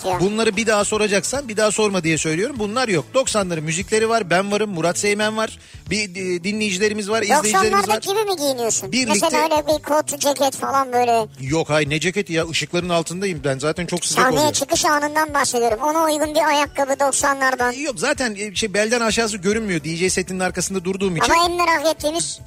ya. 0.04 0.20
bunları 0.20 0.56
bir 0.56 0.66
daha 0.66 0.84
soracaksan 0.84 1.48
bir 1.48 1.56
daha 1.56 1.70
sorma 1.70 2.04
diye 2.04 2.18
söylüyorum. 2.18 2.56
Bunlar 2.58 2.88
yok. 2.88 3.04
90'ların 3.14 3.60
müzikleri 3.60 4.08
var. 4.08 4.30
Ben 4.30 4.52
varım. 4.52 4.70
Murat 4.70 4.98
Seymen 4.98 5.36
var. 5.36 5.58
Bir 5.90 6.10
e, 6.10 6.44
dinleyicilerimiz 6.44 7.10
var, 7.10 7.22
izleyicilerimiz 7.22 7.88
var. 7.88 7.94
90'lardaki 7.96 8.00
gibi 8.08 8.24
mi 8.30 8.36
giyiniyorsun? 8.36 8.92
Birlikte- 8.92 9.12
Mesela 9.22 9.42
öyle 9.42 9.66
bir 9.66 9.82
kot, 9.82 10.20
ceket 10.20 10.56
falan 10.56 10.92
böyle. 10.92 11.26
Yok 11.40 11.70
hayır 11.70 11.90
ne 11.90 12.00
ceketi 12.00 12.32
ya 12.32 12.48
ışıkların 12.48 12.88
altındayım. 12.88 13.40
Ben 13.44 13.58
zaten 13.58 13.86
çok 13.86 14.04
sıcak 14.04 14.24
Sahneye 14.24 14.38
oluyor. 14.40 14.52
çıkış 14.52 14.84
anından 14.84 15.34
bahsediyorum. 15.34 15.78
Ona 15.82 16.04
uygun 16.04 16.34
bir 16.34 16.48
ayakkabı 16.48 16.92
90'lardan. 16.92 17.80
Yok 17.80 17.94
zaten 17.98 18.34
e, 18.34 18.54
şey 18.54 18.74
belden 18.74 19.00
aşağısı 19.00 19.36
görünmüyor. 19.36 19.84
DJ 19.84 20.12
setinin 20.12 20.40
arkasında 20.44 20.84
durduğum 20.84 21.16
için. 21.16 21.32
Ama 21.32 21.44
en 21.44 21.52
merak 21.52 21.86
ettiğimiz 21.96 22.40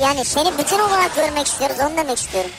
yani 0.00 0.24
seni 0.24 0.58
bütün 0.58 0.78
olarak 0.78 1.16
görmek 1.16 1.46
istiyoruz 1.46 1.76
onu 1.80 1.96
demek 1.96 2.18
istiyorum. 2.18 2.50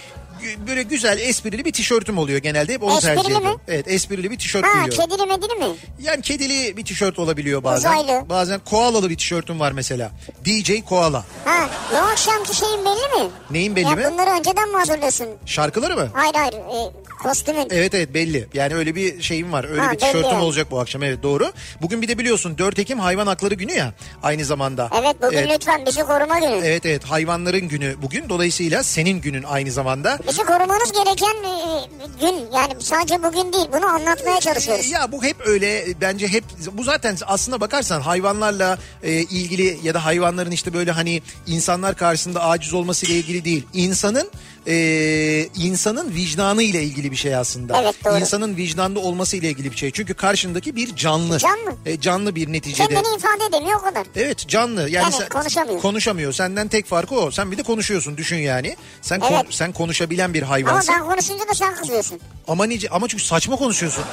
Böyle 0.67 0.83
güzel 0.83 1.19
esprili 1.19 1.65
bir 1.65 1.71
tişörtüm 1.73 2.17
oluyor 2.17 2.39
genelde. 2.39 2.73
Hep 2.73 2.83
onu 2.83 2.97
Esprili 2.97 3.15
tercih 3.15 3.29
mi? 3.29 3.37
ediyorum. 3.37 3.61
Evet 3.67 3.87
esprili 3.87 4.31
bir 4.31 4.37
tişört 4.39 4.65
Ha 4.65 4.71
giyiyorum. 4.85 4.97
kedili 5.15 5.27
medili 5.27 5.55
mi? 5.55 5.75
Yani 6.01 6.21
kedili 6.21 6.77
bir 6.77 6.85
tişört 6.85 7.19
olabiliyor 7.19 7.63
bazen. 7.63 7.89
Uzaylı. 7.91 8.29
Bazen 8.29 8.59
koalalı 8.59 9.09
bir 9.09 9.17
tişörtüm 9.17 9.59
var 9.59 9.71
mesela. 9.71 10.11
DJ 10.45 10.71
Koala. 10.89 11.25
Ha 11.45 11.69
bu 11.91 11.97
akşamki 11.97 12.55
şeyin 12.55 12.79
belli 12.85 13.23
mi? 13.23 13.29
Neyin 13.51 13.75
belli 13.75 13.85
ya 13.85 13.95
mi? 13.95 14.03
bunları 14.11 14.29
önceden 14.29 14.69
mi 14.69 14.77
hazırlıyorsun? 14.77 15.27
Şarkıları 15.45 15.95
mı? 15.95 16.07
Hayır 16.13 16.33
hayır. 16.35 16.53
E, 16.53 16.91
Kostümün. 17.23 17.67
Evet 17.71 17.93
evet 17.95 18.13
belli. 18.13 18.47
Yani 18.53 18.75
öyle 18.75 18.95
bir 18.95 19.21
şeyim 19.21 19.51
var. 19.51 19.65
Öyle 19.69 19.81
Ha, 19.81 19.91
bir 19.91 19.97
tişörtüm 19.99 20.23
belli. 20.23 20.35
olacak 20.35 20.71
bu 20.71 20.79
akşam. 20.79 21.03
Evet 21.03 21.23
doğru. 21.23 21.51
Bugün 21.81 22.01
bir 22.01 22.07
de 22.07 22.17
biliyorsun 22.17 22.57
4 22.57 22.79
Ekim 22.79 22.99
Hayvan 22.99 23.27
Hakları 23.27 23.53
Günü 23.55 23.71
ya 23.73 23.93
aynı 24.23 24.45
zamanda. 24.45 24.89
Evet 25.01 25.15
bugün 25.21 25.49
lütfen 25.49 25.85
bizi 25.85 26.01
koruma 26.01 26.39
günü. 26.39 26.61
Evet 26.63 26.85
evet 26.85 27.03
hayvanların 27.03 27.67
günü 27.67 27.95
bugün. 28.01 28.29
Dolayısıyla 28.29 28.83
senin 28.83 29.21
günün 29.21 29.43
aynı 29.43 29.71
zamanda. 29.71 30.19
Bizi 30.31 30.43
korumanız 30.43 30.91
gereken 30.91 31.43
e, 31.43 31.85
gün 32.21 32.35
yani 32.53 32.73
sadece 32.79 33.23
bugün 33.23 33.53
değil 33.53 33.67
bunu 33.73 33.85
anlatmaya 33.85 34.39
çalışıyoruz. 34.39 34.89
Ya 34.91 35.11
bu 35.11 35.23
hep 35.23 35.35
öyle 35.45 35.85
bence 36.01 36.27
hep 36.27 36.43
bu 36.71 36.83
zaten 36.83 37.17
aslına 37.25 37.59
bakarsan 37.61 38.01
hayvanlarla 38.01 38.77
e, 39.03 39.11
ilgili 39.11 39.79
ya 39.83 39.93
da 39.93 40.05
hayvanların 40.05 40.51
işte 40.51 40.73
böyle 40.73 40.91
hani 40.91 41.21
insanlar 41.47 41.95
karşısında 41.95 42.43
aciz 42.43 42.73
olmasıyla 42.73 43.15
ilgili 43.15 43.45
değil. 43.45 43.65
İnsanın 43.73 44.31
e, 44.67 45.47
insanın 45.55 46.13
vicdanı 46.15 46.63
ile 46.63 46.83
ilgili 46.83 47.11
bir 47.11 47.15
şey 47.15 47.35
aslında. 47.35 47.81
Evet, 47.81 47.95
doğru. 48.05 48.19
İnsanın 48.19 48.57
vicdanlı 48.57 48.99
olması 48.99 49.37
ile 49.37 49.49
ilgili 49.49 49.71
bir 49.71 49.77
şey. 49.77 49.91
Çünkü 49.91 50.13
karşındaki 50.13 50.75
bir 50.75 50.95
canlı. 50.95 51.37
Canlı. 51.39 51.75
E, 51.85 51.99
canlı 52.01 52.35
bir 52.35 52.53
neticede. 52.53 52.87
Kendini 52.93 53.15
ifade 53.17 53.43
edemiyor 53.49 53.79
o 53.79 53.83
kadar. 53.83 54.05
Evet 54.15 54.47
canlı 54.47 54.81
yani, 54.81 54.91
Yani 54.93 55.13
sen- 55.13 55.29
konuşamıyor. 55.29 55.81
Konuşamıyor. 55.81 56.33
Senden 56.33 56.67
tek 56.67 56.85
farkı 56.85 57.15
o. 57.15 57.31
Sen 57.31 57.51
bir 57.51 57.57
de 57.57 57.63
konuşuyorsun 57.63 58.17
düşün 58.17 58.37
yani. 58.37 58.75
Sen 59.01 59.19
kon- 59.19 59.33
Evet. 59.33 59.45
sen 59.49 59.71
konuşabilen 59.71 60.33
bir 60.33 60.41
Ama 60.41 60.51
hayvansın. 60.51 60.95
ben 60.99 61.05
konuşunca 61.05 61.47
da 61.47 61.53
sen 61.53 61.75
kızıyorsun. 61.75 62.19
Ama 62.47 62.65
nice 62.65 62.89
ama 62.89 63.07
çünkü 63.07 63.23
saçma 63.23 63.55
konuşuyorsun. 63.55 64.03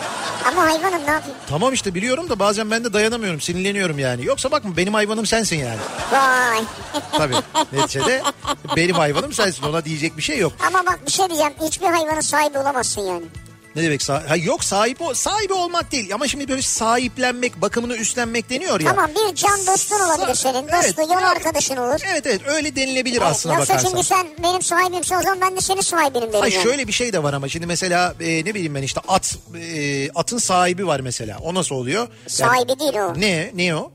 Ama 0.45 0.62
hayvanım 0.62 1.07
ne 1.07 1.11
yapayım? 1.11 1.37
Tamam 1.49 1.73
işte 1.73 1.95
biliyorum 1.95 2.28
da 2.31 2.38
bazen 2.38 2.71
ben 2.71 2.85
de 2.85 2.93
dayanamıyorum. 2.93 3.40
Sinirleniyorum 3.40 3.99
yani. 3.99 4.25
Yoksa 4.25 4.50
bakma 4.50 4.76
benim 4.76 4.95
hayvanım 4.95 5.26
sensin 5.26 5.57
yani. 5.57 5.78
Vay. 6.12 6.59
Tabii. 7.12 7.35
Neticede 7.73 8.23
benim 8.76 8.95
hayvanım 8.95 9.33
sensin. 9.33 9.62
Ona 9.62 9.85
diyecek 9.85 10.17
bir 10.17 10.23
şey 10.23 10.38
yok. 10.38 10.52
Ama 10.66 10.87
bak 10.87 11.00
bir 11.07 11.12
şey 11.12 11.26
diyeceğim. 11.28 11.52
Hiçbir 11.62 11.87
hayvanın 11.87 12.21
sahibi 12.21 12.59
olamazsın 12.59 13.00
yani. 13.00 13.25
Ne 13.76 13.83
demek 13.83 14.02
sahibi? 14.02 14.28
Ha, 14.28 14.37
yok 14.37 14.64
sahibi, 14.64 15.02
o- 15.02 15.14
sahibi 15.14 15.52
olmak 15.52 15.92
değil. 15.92 16.14
Ama 16.14 16.28
şimdi 16.28 16.49
böyle 16.49 16.62
sahiplenmek, 16.62 17.61
bakımını 17.62 17.97
üstlenmek 17.97 18.50
deniyor 18.50 18.80
ya. 18.80 18.90
Tamam 18.95 19.11
bir 19.11 19.35
can 19.35 19.66
dostun 19.66 20.00
olabilir 20.00 20.35
senin. 20.35 20.68
Evet, 20.68 20.97
Dostu, 20.99 21.02
yol 21.14 21.23
arkadaşın 21.23 21.76
olur. 21.76 22.00
Evet 22.12 22.26
evet 22.26 22.40
öyle 22.47 22.76
denilebilir 22.76 23.16
Evet, 23.18 23.28
aslına 23.30 23.54
Yoksa 23.54 23.73
bakarsan. 23.75 23.90
çünkü 23.90 24.02
sen 24.07 24.26
benim 24.42 24.62
sahibimsin 24.62 25.14
o 25.14 25.23
zaman 25.23 25.40
ben 25.40 25.57
de 25.57 25.61
senin 25.61 25.80
sahibinim 25.80 26.28
derim. 26.28 26.40
Hayır 26.40 26.54
yani. 26.54 26.62
şöyle 26.62 26.87
bir 26.88 26.92
şey 26.92 27.12
de 27.12 27.23
var 27.23 27.33
ama 27.33 27.49
şimdi 27.49 27.66
mesela 27.66 28.14
e, 28.21 28.26
ne 28.45 28.54
bileyim 28.54 28.75
ben 28.75 28.83
işte 28.83 29.00
at 29.09 29.37
e, 29.61 30.11
atın 30.11 30.38
sahibi 30.38 30.87
var 30.87 31.00
mesela. 31.00 31.38
O 31.42 31.54
nasıl 31.54 31.75
oluyor? 31.75 32.00
Yani- 32.00 32.11
Sahibi 32.28 32.78
değil 32.80 32.95
o. 32.95 33.21
ne? 33.21 33.50
Ne 33.54 33.75
o? 33.76 33.92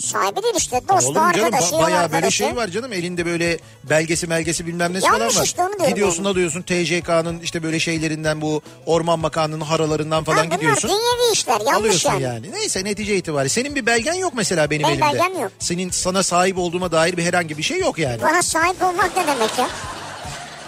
Sahibi 0.00 0.42
değil 0.42 0.54
işte. 0.56 0.80
Dostu, 0.88 1.06
Oğlum 1.10 1.14
canım 1.32 1.44
arkadaşı, 1.44 1.74
ba- 1.74 1.82
bayağı 1.82 1.98
arkadaşı. 2.00 2.12
böyle 2.22 2.30
şey 2.30 2.56
var 2.56 2.68
canım 2.68 2.92
elinde 2.92 3.26
böyle 3.26 3.58
belgesi 3.84 4.30
belgesi 4.30 4.66
bilmem 4.66 4.92
nesi 4.94 5.06
Yanlış 5.06 5.20
falan 5.20 5.36
var. 5.36 5.44
işte, 5.44 5.62
onu 5.62 5.68
diyorum 5.72 5.88
Gidiyorsun 5.88 6.18
yani. 6.24 6.28
alıyorsun 6.32 6.62
TCK'nın 6.62 7.40
işte 7.40 7.62
böyle 7.62 7.80
şeylerinden 7.80 8.40
bu 8.40 8.62
Orman 8.86 9.22
Bakanlığı'nın 9.22 9.60
haralarından 9.64 10.24
falan 10.24 10.46
bunlar 10.46 10.56
gidiyorsun. 10.56 10.88
dünyevi 10.90 11.32
işler 11.32 11.52
yanlış 11.60 11.74
Alıyorsun 11.74 12.10
yani. 12.10 12.22
yani. 12.22 12.52
Neyse 12.52 12.84
netice 12.84 13.16
itibariyle. 13.16 13.48
Senin 13.48 13.74
bir 13.74 13.86
belgen 13.86 14.14
yok 14.14 14.32
mesela 14.36 14.70
benim 14.70 14.88
Benim 14.88 15.02
elimde. 15.02 15.18
belgem 15.22 15.42
yok. 15.42 15.52
Senin 15.58 15.90
sana 15.90 16.22
sahip 16.22 16.58
olduğuma 16.58 16.92
dair 16.92 17.16
bir 17.16 17.24
herhangi 17.24 17.58
bir 17.58 17.62
şey 17.62 17.78
yok 17.78 17.98
yani. 17.98 18.22
Bana 18.22 18.42
sahip 18.42 18.82
olmak 18.82 19.16
ne 19.16 19.26
demek 19.26 19.58
ya? 19.58 19.68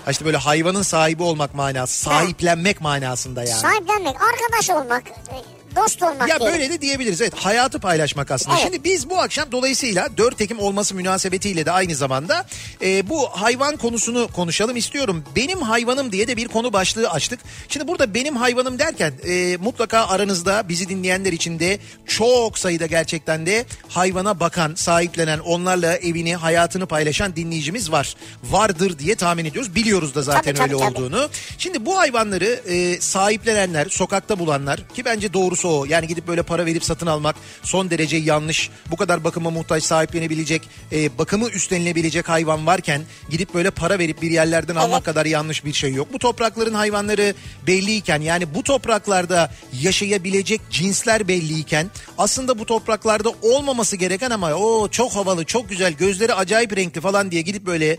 Ha 0.05 0.11
işte 0.11 0.25
böyle 0.25 0.37
hayvanın 0.37 0.83
sahibi 0.83 1.23
olmak 1.23 1.55
manası. 1.55 1.99
Sahiplenmek 2.05 2.81
manasında 2.81 3.41
yani. 3.45 3.61
Sahiplenmek, 3.61 4.17
arkadaş 4.23 4.71
olmak, 4.71 5.03
e, 5.09 5.37
dost 5.77 6.03
olmak 6.03 6.29
Ya 6.29 6.41
diyelim. 6.41 6.59
böyle 6.59 6.71
de 6.73 6.81
diyebiliriz. 6.81 7.21
Evet 7.21 7.35
hayatı 7.35 7.79
paylaşmak 7.81 8.31
aslında. 8.31 8.55
Evet. 8.57 8.65
Şimdi 8.65 8.85
biz 8.85 9.11
bu 9.11 9.19
akşam 9.21 9.53
dolayısıyla 9.53 10.17
4 10.17 10.41
Ekim 10.41 10.59
olması 10.59 10.95
münasebetiyle 10.95 11.67
de 11.67 11.71
aynı 11.71 11.95
zamanda 11.95 12.47
e, 12.83 13.09
bu 13.09 13.29
hayvan 13.29 13.77
konusunu 13.77 14.29
konuşalım 14.29 14.77
istiyorum. 14.77 15.25
Benim 15.37 15.63
hayvanım 15.63 16.13
diye 16.13 16.29
de 16.29 16.37
bir 16.37 16.49
konu 16.49 16.73
başlığı 16.73 17.11
açtık. 17.11 17.41
Şimdi 17.69 17.89
burada 17.89 18.15
benim 18.15 18.37
hayvanım 18.37 18.79
derken 18.79 19.13
e, 19.27 19.57
mutlaka 19.57 20.07
aranızda 20.09 20.69
bizi 20.69 20.89
dinleyenler 20.89 21.33
için 21.33 21.59
de 21.59 21.79
çok 22.07 22.59
sayıda 22.59 22.87
gerçekten 22.87 23.47
de 23.47 23.65
hayvana 23.89 24.41
bakan, 24.41 24.75
sahiplenen, 24.75 25.39
onlarla 25.39 25.97
evini, 25.97 26.37
hayatını 26.37 26.87
paylaşan 26.87 27.37
dinleyicimiz 27.37 27.93
var. 27.93 28.17
Vardır 28.45 28.99
diye 28.99 29.15
tahmin 29.15 29.45
ediyoruz. 29.45 29.75
Biliyoruz 29.75 30.15
da 30.15 30.23
zaten 30.23 30.43
Tabii, 30.43 30.55
tabii, 30.71 30.75
öyle 30.75 30.85
tabii. 30.95 31.05
olduğunu. 31.05 31.29
Şimdi 31.59 31.87
bu 31.87 31.99
hayvanları 31.99 32.61
e, 32.69 33.01
sahiplenenler, 33.01 33.87
sokakta 33.89 34.39
bulanlar 34.39 34.89
ki 34.95 35.05
bence 35.05 35.33
doğrusu 35.33 35.62
o. 35.69 35.85
Yani 35.85 36.07
gidip 36.07 36.29
böyle 36.29 36.43
para 36.43 36.67
verip 36.67 36.85
satın 36.85 37.07
almak 37.07 37.37
son 37.63 37.91
derece 37.91 38.17
yanlış. 38.17 38.71
Bu 38.91 38.97
kadar 38.97 39.25
bakıma 39.25 39.51
muhtaç 39.51 39.85
sahiplenebilecek, 39.85 40.63
e, 40.93 41.19
bakımı 41.19 41.49
üstlenilebilecek 41.49 42.29
hayvan 42.29 42.67
varken 42.67 43.03
gidip 43.31 43.55
böyle 43.55 43.71
para 43.71 43.99
verip 43.99 44.23
bir 44.23 44.31
yerlerden 44.31 44.77
almak 44.77 44.93
Evet. 44.93 45.05
kadar 45.05 45.27
yanlış 45.27 45.65
bir 45.65 45.73
şey 45.73 45.93
yok. 45.93 46.09
Bu 46.13 46.19
toprakların 46.19 46.75
hayvanları 46.75 47.35
belliyken 47.67 48.21
yani 48.21 48.55
bu 48.55 48.63
topraklarda 48.63 49.51
yaşayabilecek 49.81 50.61
cinsler 50.71 51.29
belliyken 51.29 51.91
aslında 52.19 52.59
bu 52.59 52.67
topraklarda 52.67 53.33
olmaması 53.43 53.97
gereken 53.97 54.31
ama 54.31 54.55
o 54.55 54.89
çok 54.89 55.13
havalı, 55.13 55.45
çok 55.45 55.69
güzel, 55.69 55.93
gözleri 55.93 56.35
acayip 56.35 56.77
renkli 56.77 57.01
falan 57.01 57.31
diye 57.31 57.43
gidip 57.43 57.67
böyle 57.67 57.97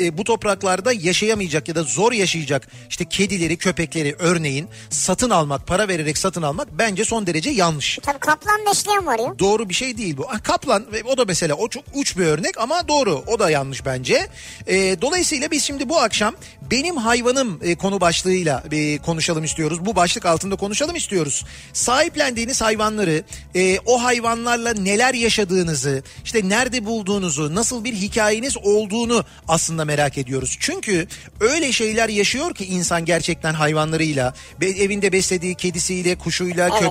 e, 0.00 0.18
bu 0.18 0.24
topraklarda 0.24 0.92
yaşayamayacak 0.92 1.68
ya 1.68 1.74
da 1.74 1.82
zor 1.82 2.12
yaşayacak 2.12 2.68
işte 2.88 3.04
kedileri, 3.04 3.56
köpekleri 3.56 4.16
örneğin 4.18 4.68
satın 4.90 5.30
almak, 5.30 5.66
para 5.66 5.88
vererek 5.88 6.18
satın 6.18 6.42
almak 6.42 6.68
bence 6.78 6.99
son 7.04 7.26
derece 7.26 7.50
yanlış. 7.50 7.98
Tabii 8.02 8.18
kaplan 8.18 8.66
besleyen 8.70 9.06
var 9.06 9.18
ya. 9.18 9.38
Doğru 9.38 9.68
bir 9.68 9.74
şey 9.74 9.98
değil 9.98 10.16
bu. 10.16 10.26
Ah, 10.30 10.42
Kaplan 10.42 10.92
ve 10.92 11.02
o 11.04 11.16
da 11.16 11.24
mesela 11.24 11.54
o 11.54 11.68
çok 11.68 11.84
uç 11.94 12.16
bir 12.18 12.24
örnek 12.26 12.58
ama 12.58 12.88
doğru. 12.88 13.24
O 13.26 13.38
da 13.38 13.50
yanlış 13.50 13.84
bence. 13.86 14.26
Ee, 14.66 14.96
dolayısıyla 15.02 15.50
biz 15.50 15.64
şimdi 15.64 15.88
bu 15.88 15.98
akşam 16.00 16.34
benim 16.70 16.96
hayvanım 16.96 17.60
e, 17.62 17.74
konu 17.74 18.00
başlığıyla 18.00 18.64
e, 18.72 18.98
konuşalım 18.98 19.44
istiyoruz. 19.44 19.86
Bu 19.86 19.96
başlık 19.96 20.26
altında 20.26 20.56
konuşalım 20.56 20.96
istiyoruz. 20.96 21.44
Sahiplendiğiniz 21.72 22.60
hayvanları, 22.62 23.22
e, 23.54 23.78
o 23.86 24.04
hayvanlarla 24.04 24.72
neler 24.72 25.14
yaşadığınızı, 25.14 26.02
işte 26.24 26.48
nerede 26.48 26.84
bulduğunuzu, 26.84 27.54
nasıl 27.54 27.84
bir 27.84 27.92
hikayeniz 27.94 28.56
olduğunu 28.62 29.24
aslında 29.48 29.84
merak 29.84 30.18
ediyoruz. 30.18 30.56
Çünkü 30.60 31.06
öyle 31.40 31.72
şeyler 31.72 32.08
yaşıyor 32.08 32.54
ki 32.54 32.64
insan 32.64 33.04
gerçekten 33.04 33.54
hayvanlarıyla, 33.54 34.34
evinde 34.62 35.12
beslediği 35.12 35.54
kedisiyle, 35.54 36.18
kuşuyla, 36.18 36.68
Evet. 36.72 36.80
köpeğiyle 36.80 36.89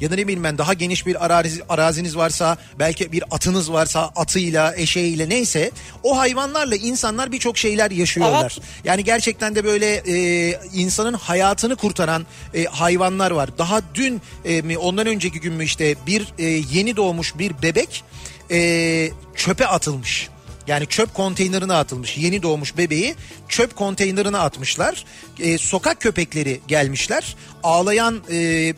ya 0.00 0.10
da 0.10 0.14
ne 0.14 0.22
bileyim 0.22 0.44
ben 0.44 0.58
daha 0.58 0.74
geniş 0.74 1.06
bir 1.06 1.26
arazi, 1.26 1.62
araziniz 1.68 2.16
varsa, 2.16 2.56
belki 2.78 3.12
bir 3.12 3.24
atınız 3.30 3.72
varsa 3.72 4.12
atıyla, 4.16 4.76
eşeğiyle 4.76 5.28
neyse 5.28 5.70
o 6.02 6.18
hayvanlarla 6.18 6.76
insanlar 6.76 7.32
birçok 7.32 7.58
şeyler 7.58 7.90
yaşıyorlar. 7.90 8.58
Yani 8.84 9.04
gerçekten 9.04 9.54
de 9.54 9.64
böyle 9.64 9.94
e, 9.96 10.58
insanın 10.74 11.14
hayatını 11.14 11.76
kurtaran 11.76 12.26
e, 12.54 12.64
hayvanlar 12.64 13.30
var. 13.30 13.58
Daha 13.58 13.80
dün 13.94 14.22
e, 14.44 14.62
mi 14.62 14.78
ondan 14.78 15.06
önceki 15.06 15.40
gün 15.40 15.52
mü 15.52 15.64
işte 15.64 15.94
bir 16.06 16.32
e, 16.38 16.44
yeni 16.44 16.96
doğmuş 16.96 17.38
bir 17.38 17.62
bebek 17.62 18.04
e, 18.50 19.10
çöpe 19.36 19.66
atılmış. 19.66 20.28
Yani 20.66 20.86
çöp 20.86 21.14
konteynerine 21.14 21.72
atılmış. 21.72 22.16
Yeni 22.18 22.42
doğmuş 22.42 22.76
bebeği 22.76 23.14
çöp 23.48 23.76
konteynerine 23.76 24.38
atmışlar. 24.38 25.04
E, 25.40 25.58
sokak 25.58 26.00
köpekleri 26.00 26.60
gelmişler. 26.68 27.36
Ağlayan 27.62 28.22
e, 28.30 28.34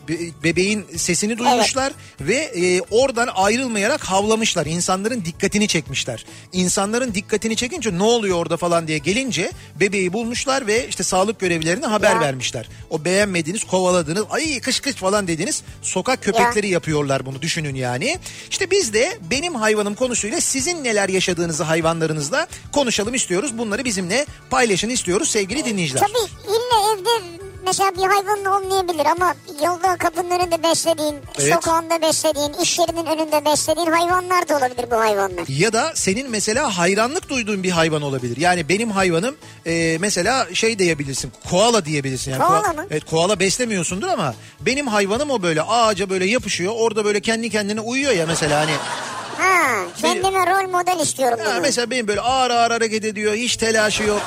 be- 0.07 0.43
bebeğin 0.43 0.85
sesini 0.97 1.37
duymuşlar 1.37 1.93
ve 2.21 2.35
e, 2.35 2.81
oradan 2.81 3.29
ayrılmayarak 3.35 4.03
havlamışlar. 4.03 4.65
İnsanların 4.65 5.25
dikkatini 5.25 5.67
çekmişler. 5.67 6.25
İnsanların 6.53 7.13
dikkatini 7.13 7.55
çekince 7.55 7.97
ne 7.97 8.03
oluyor 8.03 8.37
orada 8.37 8.57
falan 8.57 8.87
diye 8.87 8.97
gelince 8.97 9.51
bebeği 9.79 10.13
bulmuşlar 10.13 10.67
ve 10.67 10.87
işte 10.87 11.03
sağlık 11.03 11.39
görevlilerine 11.39 11.85
haber 11.85 12.15
Ya. 12.15 12.21
vermişler. 12.21 12.69
O 12.89 13.05
beğenmediğiniz, 13.05 13.63
kovaladığınız, 13.63 14.23
ay 14.29 14.59
kış 14.59 14.79
kış 14.79 14.95
falan 14.95 15.27
dediğiniz 15.27 15.63
sokak 15.81 16.23
köpekleri 16.23 16.67
yapıyorlar 16.69 17.25
bunu 17.25 17.41
düşünün 17.41 17.75
yani. 17.75 18.19
İşte 18.49 18.71
biz 18.71 18.93
de 18.93 19.17
benim 19.31 19.55
hayvanım 19.55 19.95
konusuyla 19.95 20.41
sizin 20.41 20.83
neler 20.83 21.09
yaşadığınızı 21.09 21.63
hayvanlarınızla 21.83 22.47
konuşalım 22.71 23.13
istiyoruz. 23.13 23.57
Bunları 23.57 23.85
bizimle 23.85 24.25
paylaşın 24.49 24.89
istiyoruz 24.89 25.29
sevgili 25.29 25.65
dinleyiciler. 25.65 25.99
Tabii 26.01 26.31
illa 26.51 26.93
evde 26.93 27.09
mesela 27.65 27.91
bir 27.91 28.01
hayvanın 28.03 28.45
olmayabilir 28.45 29.05
ama 29.05 29.35
yolda 29.65 29.97
kapının 29.97 30.29
önünde 30.31 30.63
beslediğin, 30.63 31.15
Evet. 31.39 31.53
sokağında 31.53 32.01
beslediğin, 32.01 32.53
iş 32.53 32.79
yerinin 32.79 33.05
önünde 33.05 33.45
beslediğin 33.45 33.91
hayvanlar 33.91 34.49
da 34.49 34.57
olabilir 34.57 34.91
bu 34.91 34.95
hayvanlar. 34.95 35.43
Ya 35.47 35.73
da 35.73 35.91
senin 35.95 36.29
mesela 36.29 36.77
hayranlık 36.77 37.29
duyduğun 37.29 37.63
bir 37.63 37.71
hayvan 37.71 38.01
olabilir. 38.01 38.37
Yani 38.37 38.69
benim 38.69 38.91
hayvanım 38.91 39.35
e, 39.65 39.97
mesela 39.99 40.47
şey 40.53 40.79
diyebilirsin. 40.79 41.31
Koala 41.49 41.85
diyebilirsin. 41.85 42.31
Yani 42.31 42.43
Koala 42.43 42.61
koa- 42.61 42.73
mı? 42.73 42.85
Evet 42.91 43.05
koala 43.05 43.39
beslemiyorsundur 43.39 44.07
ama 44.07 44.33
benim 44.61 44.87
hayvanım 44.87 45.29
o 45.31 45.41
böyle 45.41 45.61
ağaca 45.61 46.09
böyle 46.09 46.25
yapışıyor. 46.25 46.73
Orada 46.77 47.05
böyle 47.05 47.19
kendi 47.19 47.49
kendine 47.49 47.81
uyuyor 47.81 48.11
ya 48.13 48.25
mesela 48.25 48.59
hani. 48.59 48.71
Ha, 49.39 49.85
kendime 50.01 50.39
rol 50.39 50.69
model 50.69 50.99
istiyorum 50.99 51.39
bunu. 51.45 51.61
mesela 51.61 51.89
benim 51.89 52.07
böyle 52.07 52.21
ağır 52.21 52.51
ağır 52.51 52.71
hareket 52.71 53.05
ediyor. 53.05 53.33
Hiç 53.33 53.57
telaşı 53.57 54.03
yok. 54.03 54.21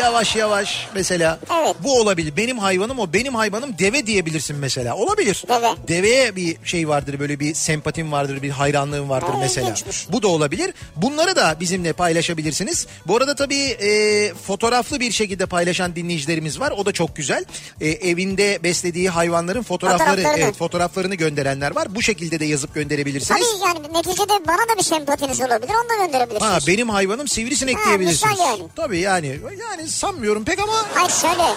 yavaş 0.00 0.36
yavaş 0.36 0.88
mesela. 0.94 1.38
Evet. 1.62 1.76
Bu 1.84 2.00
olabilir. 2.00 2.36
Benim 2.36 2.58
hayvanım 2.58 2.98
o. 2.98 3.12
Benim 3.12 3.34
hayvanım 3.34 3.78
deve 3.78 4.06
diyebilirsin 4.06 4.56
mesela. 4.56 4.96
Olabilir. 4.96 5.44
Deve. 5.48 5.68
Deveye 5.88 6.36
bir 6.36 6.56
şey 6.64 6.88
vardır 6.88 7.18
böyle 7.20 7.40
bir 7.40 7.54
sempatim 7.54 8.12
vardır 8.12 8.42
bir 8.42 8.50
hayranlığım 8.50 9.08
vardır 9.08 9.28
Ha, 9.32 9.38
mesela. 9.40 9.64
ilginçmiş. 9.68 10.06
Bu 10.12 10.22
da 10.22 10.28
olabilir. 10.28 10.74
Bunları 10.96 11.36
da 11.36 11.56
bizimle 11.60 11.92
paylaşabilirsiniz. 11.92 12.86
Bu 13.06 13.16
arada 13.16 13.34
tabii 13.34 13.62
e, 13.64 14.34
fotoğraflı 14.34 15.00
bir 15.00 15.10
şekilde 15.12 15.46
paylaşan 15.46 15.96
dinleyicilerimiz 15.96 16.60
var. 16.60 16.70
O 16.76 16.86
da 16.86 16.92
çok 16.92 17.16
güzel. 17.16 17.44
E, 17.80 17.88
evinde 17.88 18.58
beslediği 18.62 19.10
hayvanların 19.10 19.62
fotoğrafları, 19.62 20.08
Fotoğraflarını. 20.10 20.44
evet, 20.44 20.56
fotoğraflarını 20.56 21.14
gönderenler 21.14 21.74
var. 21.76 21.94
Bu 21.94 22.02
şekilde 22.02 22.40
de 22.40 22.44
yazıp 22.44 22.74
gönderebilirsiniz. 22.74 23.40
Tabii 23.40 23.68
yani 23.68 23.94
neticede 23.98 24.32
bana 24.48 24.57
da 24.72 24.78
bir 24.78 24.82
sempatiniz 24.82 25.40
olabilir. 25.40 25.72
Onu 25.82 25.88
da 25.88 26.04
gönderebilirsiniz. 26.06 26.52
Ha 26.52 26.58
benim 26.66 26.88
hayvanım 26.88 27.28
sivrisinek 27.28 27.76
Ha, 27.78 27.84
diyebilirsiniz. 27.88 28.38
yani. 28.40 28.62
Tabii 28.76 28.98
yani 28.98 29.40
yani 29.70 29.88
sanmıyorum 29.88 30.44
pek 30.44 30.58
ama 30.58 30.72
Hayır 30.94 31.10
şöyle. 31.10 31.54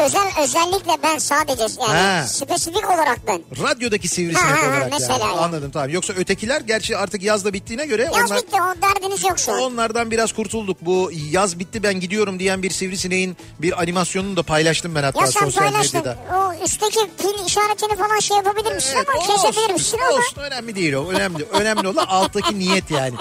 Özel 0.00 0.28
özellikle 0.42 0.92
ben 1.02 1.18
sadece 1.18 1.62
yani 1.62 1.98
Ha. 1.98 2.24
spesifik 2.26 2.90
olarak 2.90 3.18
ben. 3.26 3.40
radyodaki 3.62 4.08
sivrisinek 4.08 4.50
Ha, 4.56 4.62
ha, 4.62 4.68
olarak 4.70 4.92
mesela 4.92 5.12
yani. 5.18 5.22
yani. 5.30 5.40
Anladım 5.40 5.70
tamam. 5.70 5.90
Yoksa 5.90 6.12
ötekiler 6.12 6.60
gerçi 6.60 6.96
artık 6.96 7.22
yaz 7.22 7.44
da 7.44 7.52
bittiğine 7.52 7.86
göre 7.86 8.02
Yaz 8.14 8.30
onlar 8.30 8.42
bitti 8.42 8.56
o 8.62 8.82
derdiniz 8.82 9.22
yok 9.24 9.38
şu 9.38 9.52
an. 9.52 9.60
onlardan 9.60 10.10
biraz 10.10 10.32
kurtulduk. 10.32 10.76
Bu 10.80 11.10
yaz 11.30 11.58
bitti 11.58 11.82
ben 11.82 12.00
gidiyorum 12.00 12.38
diyen 12.38 12.62
bir 12.62 12.70
sivrisineğin 12.70 13.36
bir 13.58 13.82
animasyonunu 13.82 14.36
da 14.36 14.42
paylaştım 14.42 14.94
ben 14.94 15.02
hatta 15.02 15.20
Ya 15.20 15.26
sosyal 15.26 15.62
paylaştın. 15.64 15.98
medyada. 16.00 16.18
O 16.60 16.64
üstteki 16.64 16.98
pil 17.18 17.46
işaretini 17.46 17.96
falan 17.96 18.18
şey 18.20 18.36
yapabilir 18.36 18.74
misin 18.74 18.92
Evet, 18.96 19.08
ama 19.14 19.26
kesebilir 19.36 19.72
misin 19.72 19.98
ama. 20.08 20.16
olsun. 20.18 20.40
önemli 20.40 20.74
değil 20.76 20.92
o 20.92 21.08
önemli 21.10 21.44
önemli 21.52 21.88
olan 21.88 22.06
alttaki 22.06 22.58
niyet 22.58 22.90
yani. 22.90 23.14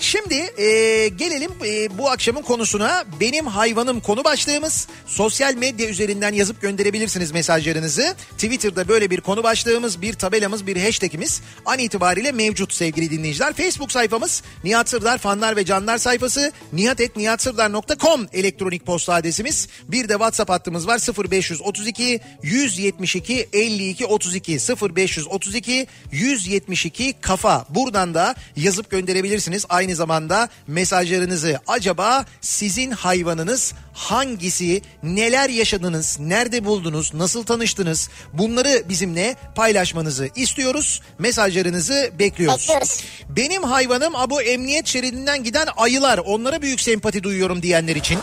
Şimdi 0.00 0.34
e, 0.34 0.64
gelelim 1.08 1.50
e, 1.66 1.98
bu 1.98 2.10
akşamın 2.10 2.42
konusuna 2.42 3.04
benim 3.20 3.46
hayvanım 3.46 4.00
konu 4.00 4.24
başlığımız 4.24 4.88
sosyal 5.06 5.54
medya 5.54 5.86
üzerinden 6.06 6.32
yazıp 6.32 6.62
gönderebilirsiniz 6.62 7.32
mesajlarınızı. 7.32 8.14
Twitter'da 8.30 8.88
böyle 8.88 9.10
bir 9.10 9.20
konu 9.20 9.42
başlığımız 9.42 10.02
bir 10.02 10.12
tabelamız 10.12 10.66
bir 10.66 10.76
hashtagimiz 10.76 11.42
an 11.64 11.78
itibariyle 11.78 12.32
mevcut 12.32 12.72
sevgili 12.72 13.10
dinleyiciler. 13.10 13.52
Facebook 13.52 13.92
sayfamız 13.92 14.42
Nihat 14.64 14.88
Sırdar 14.88 15.18
fanlar 15.18 15.56
ve 15.56 15.64
canlar 15.64 15.98
sayfası 15.98 16.52
nihatetnihatsırdar.com 16.72 18.26
elektronik 18.32 18.86
posta 18.86 19.14
adresimiz. 19.14 19.68
Bir 19.88 20.08
de 20.08 20.12
WhatsApp 20.12 20.50
hattımız 20.50 20.86
var 20.86 21.00
0532 21.30 22.20
172 22.42 23.48
52 23.52 24.06
32 24.06 24.58
0532 24.96 25.86
172 26.12 27.14
kafa. 27.20 27.66
Buradan 27.70 28.14
da 28.14 28.34
yazıp 28.56 28.90
gönderebilirsiniz. 28.90 29.64
Aynı 29.68 29.94
zamanda 29.94 30.48
mesajlarınızı 30.66 31.60
acaba 31.66 32.24
sizin 32.40 32.90
hayvanınız 32.90 33.74
hangisi, 33.96 34.82
neler 35.02 35.50
yaşadınız, 35.50 35.95
nerede 36.18 36.64
buldunuz, 36.64 37.14
nasıl 37.14 37.44
tanıştınız 37.44 38.08
bunları 38.32 38.82
bizimle 38.88 39.36
paylaşmanızı 39.54 40.28
istiyoruz. 40.36 41.02
Mesajlarınızı 41.18 42.10
bekliyoruz. 42.18 42.60
Bekliyoruz. 42.60 43.04
Benim 43.28 43.62
hayvanım 43.62 44.16
abu 44.16 44.42
emniyet 44.42 44.86
şeridinden 44.86 45.44
giden 45.44 45.68
ayılar. 45.76 46.18
Onlara 46.18 46.62
büyük 46.62 46.80
sempati 46.80 47.22
duyuyorum 47.22 47.62
diyenler 47.62 47.96
için. 47.96 48.18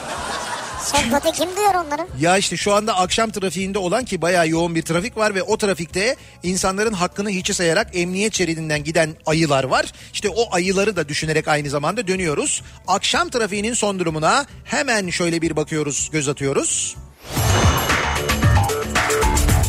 Sempati 0.84 1.32
kim 1.32 1.56
duyuyor 1.56 1.74
onları? 1.75 2.08
Ya 2.20 2.38
işte 2.38 2.58
şu 2.58 2.74
anda 2.74 2.98
akşam 2.98 3.32
trafiğinde 3.32 3.80
olan 3.80 4.06
ki 4.06 4.22
bayağı 4.22 4.50
yoğun 4.50 4.75
bir 4.75 4.82
trafik 4.82 5.18
var 5.18 5.36
ve 5.36 5.44
o 5.44 5.58
trafikte 5.58 6.15
insanların 6.44 6.94
hakkını 6.94 7.30
hiçe 7.30 7.53
sayarak 7.53 7.88
emniyet 7.94 8.36
şeridinden 8.36 8.84
giden 8.84 9.15
ayılar 9.25 9.63
var. 9.63 9.86
İşte 10.13 10.30
o 10.30 10.56
ayıları 10.56 10.96
da 10.96 11.10
düşünerek 11.10 11.48
aynı 11.48 11.70
zamanda 11.70 12.08
dönüyoruz. 12.08 12.63
Akşam 12.88 13.30
trafiğinin 13.30 13.74
son 13.74 14.00
durumuna 14.00 14.46
hemen 14.63 15.10
şöyle 15.10 15.42
bir 15.42 15.56
bakıyoruz, 15.56 16.10
göz 16.12 16.30
atıyoruz. 16.30 16.96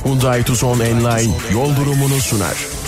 Hyundai 0.05 0.43
Tucson 0.45 0.81
Enline 0.81 1.33
yol 1.53 1.77
durumunu 1.77 2.21
sunar. 2.21 2.84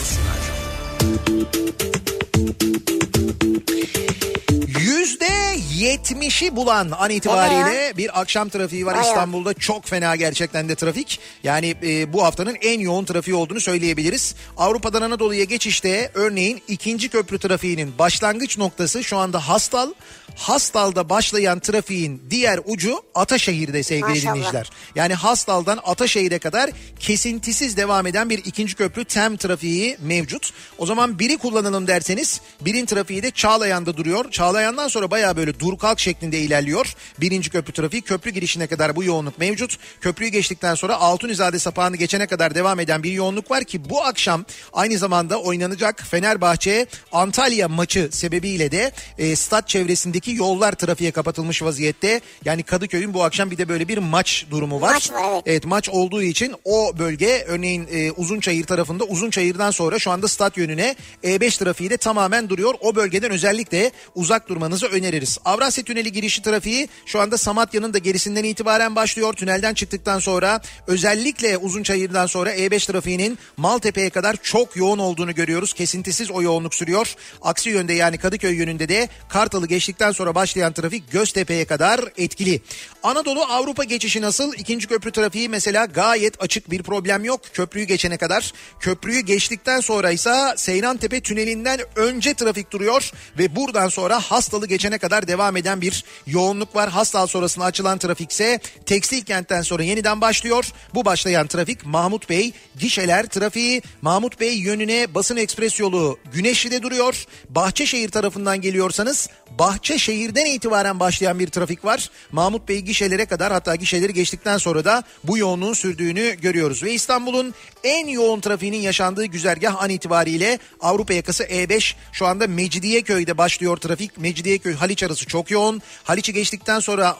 Yüzde 5.76 5.86
yetmişi 5.86 6.56
bulan 6.56 6.90
an 6.98 7.10
itibariyle 7.10 7.96
bir 7.96 8.20
akşam 8.20 8.48
trafiği 8.48 8.86
var 8.86 8.94
Bayağı. 8.94 9.08
İstanbul'da. 9.08 9.54
Çok 9.54 9.84
fena 9.84 10.16
gerçekten 10.16 10.68
de 10.68 10.74
trafik. 10.74 11.20
Yani 11.44 11.74
e, 11.82 12.12
bu 12.12 12.24
haftanın 12.24 12.56
en 12.60 12.80
yoğun 12.80 13.04
trafiği 13.04 13.36
olduğunu 13.36 13.60
söyleyebiliriz. 13.60 14.34
Avrupa'dan 14.56 15.02
Anadolu'ya 15.02 15.44
geçişte 15.44 16.10
örneğin 16.14 16.62
ikinci 16.68 17.08
köprü 17.08 17.38
trafiğinin 17.38 17.98
başlangıç 17.98 18.58
noktası 18.58 19.04
şu 19.04 19.16
anda 19.16 19.48
Hastal. 19.48 19.90
Hastal'da 20.36 21.08
başlayan 21.08 21.58
trafiğin 21.60 22.22
diğer 22.30 22.60
ucu 22.64 23.02
Ataşehir'de 23.14 23.82
sevgili 23.82 24.08
Maşallah. 24.08 24.34
dinleyiciler. 24.34 24.70
Yani 24.94 25.14
Hastal'dan 25.14 25.78
Ataşehir'e 25.84 26.38
kadar 26.38 26.70
kesintisiz 27.00 27.76
devam 27.76 28.06
eden 28.06 28.30
bir 28.30 28.38
ikinci 28.38 28.74
köprü 28.74 29.04
TEM 29.04 29.36
trafiği 29.36 29.96
mevcut. 30.00 30.52
O 30.78 30.86
zaman 30.86 31.18
biri 31.18 31.36
kullanalım 31.36 31.86
derseniz 31.86 32.40
birin 32.60 32.86
trafiği 32.86 33.22
de 33.22 33.30
Çağlayan'da 33.30 33.96
duruyor. 33.96 34.30
Çağlayan'dan 34.30 34.88
sonra 34.88 35.10
baya 35.10 35.36
böyle 35.36 35.60
dur 35.66 35.78
kalk 35.78 36.00
şeklinde 36.00 36.38
ilerliyor. 36.38 36.94
Birinci 37.20 37.50
köprü 37.50 37.72
trafiği 37.72 38.02
köprü 38.02 38.30
girişine 38.30 38.66
kadar 38.66 38.96
bu 38.96 39.04
yoğunluk 39.04 39.38
mevcut. 39.38 39.78
Köprüyü 40.00 40.30
geçtikten 40.30 40.74
sonra 40.74 40.96
Altunizade 40.96 41.58
sapağını 41.58 41.96
geçene 41.96 42.26
kadar 42.26 42.54
devam 42.54 42.80
eden 42.80 43.02
bir 43.02 43.12
yoğunluk 43.12 43.50
var 43.50 43.64
ki 43.64 43.90
bu 43.90 44.04
akşam 44.04 44.44
aynı 44.72 44.98
zamanda 44.98 45.40
oynanacak 45.40 46.02
Fenerbahçe 46.10 46.86
Antalya 47.12 47.68
maçı 47.68 48.08
sebebiyle 48.12 48.70
de 48.70 48.92
e, 49.18 49.36
stat 49.36 49.68
çevresindeki 49.68 50.34
yollar 50.34 50.72
trafiğe 50.72 51.10
kapatılmış 51.10 51.62
vaziyette. 51.62 52.20
Yani 52.44 52.62
Kadıköy'ün 52.62 53.14
bu 53.14 53.24
akşam 53.24 53.50
bir 53.50 53.58
de 53.58 53.68
böyle 53.68 53.88
bir 53.88 53.98
maç 53.98 54.46
durumu 54.50 54.80
var. 54.80 54.94
Maç 54.94 55.12
var, 55.12 55.30
evet. 55.32 55.42
Evet 55.46 55.66
maç 55.66 55.88
olduğu 55.88 56.22
için 56.22 56.54
o 56.64 56.98
bölge 56.98 57.44
örneğin 57.48 57.88
e, 57.92 58.12
Uzunçayır 58.12 58.64
tarafında 58.64 59.04
Uzunçayır'dan 59.04 59.70
sonra 59.70 59.98
şu 59.98 60.10
anda 60.10 60.28
stat 60.28 60.56
yönüne 60.56 60.96
E5 61.24 61.58
trafiği 61.58 61.90
de 61.90 61.96
tamamen 61.96 62.48
duruyor. 62.48 62.74
O 62.80 62.94
bölgeden 62.94 63.30
özellikle 63.30 63.90
uzak 64.14 64.48
durmanızı 64.48 64.86
öneririz. 64.86 65.38
Avrasya 65.56 65.84
Tüneli 65.84 66.12
girişi 66.12 66.42
trafiği 66.42 66.88
şu 67.06 67.20
anda 67.20 67.38
Samatya'nın 67.38 67.92
da 67.92 67.98
gerisinden 67.98 68.44
itibaren 68.44 68.96
başlıyor. 68.96 69.32
Tünelden 69.32 69.74
çıktıktan 69.74 70.18
sonra 70.18 70.60
özellikle 70.86 71.56
Uzunçayır'dan 71.56 72.26
sonra 72.26 72.54
E5 72.54 72.92
trafiğinin 72.92 73.38
Maltepe'ye 73.56 74.10
kadar 74.10 74.36
çok 74.42 74.76
yoğun 74.76 74.98
olduğunu 74.98 75.34
görüyoruz. 75.34 75.72
Kesintisiz 75.72 76.30
o 76.30 76.42
yoğunluk 76.42 76.74
sürüyor. 76.74 77.14
Aksi 77.42 77.70
yönde 77.70 77.92
yani 77.92 78.18
Kadıköy 78.18 78.54
yönünde 78.54 78.88
de 78.88 79.08
Kartal'ı 79.28 79.66
geçtikten 79.66 80.12
sonra 80.12 80.34
başlayan 80.34 80.72
trafik 80.72 81.12
Göztepe'ye 81.12 81.64
kadar 81.64 82.00
etkili. 82.16 82.60
Anadolu 83.02 83.42
Avrupa 83.42 83.84
geçişi 83.84 84.20
nasıl? 84.20 84.54
İkinci 84.54 84.86
köprü 84.86 85.10
trafiği 85.10 85.48
mesela 85.48 85.84
gayet 85.84 86.42
açık 86.42 86.70
bir 86.70 86.82
problem 86.82 87.24
yok. 87.24 87.40
Köprüyü 87.52 87.86
geçene 87.86 88.16
kadar. 88.16 88.52
Köprüyü 88.80 89.20
geçtikten 89.20 89.80
sonra 89.80 90.10
ise 90.10 90.54
Seyrantepe 90.56 91.20
tünelinden 91.20 91.80
önce 91.96 92.34
trafik 92.34 92.70
duruyor 92.70 93.10
ve 93.38 93.56
buradan 93.56 93.88
sonra 93.88 94.20
Hastalı 94.20 94.66
geçene 94.66 94.98
kadar 94.98 95.28
devam 95.28 95.45
eden 95.54 95.80
bir 95.80 96.04
yoğunluk 96.26 96.76
var. 96.76 96.90
Hastal 96.90 97.26
sonrasında 97.26 97.64
açılan 97.64 97.98
trafik 97.98 98.30
ise 98.30 98.60
Tekstil 98.86 99.24
kentten 99.24 99.62
sonra 99.62 99.82
yeniden 99.82 100.20
başlıyor. 100.20 100.72
Bu 100.94 101.04
başlayan 101.04 101.46
trafik 101.46 101.86
Mahmut 101.86 102.28
Bey 102.28 102.52
gişeler 102.78 103.26
trafiği 103.26 103.82
Mahmut 104.02 104.40
Bey 104.40 104.58
yönüne 104.58 105.14
basın 105.14 105.36
ekspres 105.36 105.80
yolu 105.80 106.18
Güneşli'de 106.32 106.82
duruyor. 106.82 107.24
Bahçeşehir 107.48 108.10
tarafından 108.10 108.60
geliyorsanız 108.60 109.28
Bahçeşehir'den 109.58 110.46
itibaren 110.46 111.00
başlayan 111.00 111.38
bir 111.38 111.46
trafik 111.46 111.84
var. 111.84 112.10
Mahmut 112.32 112.68
Bey 112.68 112.80
gişelere 112.80 113.26
kadar 113.26 113.52
hatta 113.52 113.74
gişeleri 113.74 114.14
geçtikten 114.14 114.58
sonra 114.58 114.84
da 114.84 115.02
bu 115.24 115.38
yoğunluğun 115.38 115.72
sürdüğünü 115.72 116.34
görüyoruz. 116.40 116.82
Ve 116.82 116.92
İstanbul'un 116.92 117.54
en 117.84 118.06
yoğun 118.06 118.40
trafiğinin 118.40 118.80
yaşandığı 118.80 119.24
güzergah 119.24 119.82
an 119.82 119.90
itibariyle 119.90 120.58
Avrupa 120.80 121.14
yakası 121.14 121.44
E5 121.44 121.94
şu 122.12 122.26
anda 122.26 122.46
Mecidiyeköy'de 122.46 123.38
başlıyor 123.38 123.76
trafik. 123.76 124.18
Mecidiyeköy 124.18 124.74
Haliç 124.74 125.02
arası 125.02 125.26
çok 125.26 125.50
yoğun. 125.50 125.82
Haliç'i 126.04 126.32
geçtikten 126.32 126.80
sonra 126.80 127.16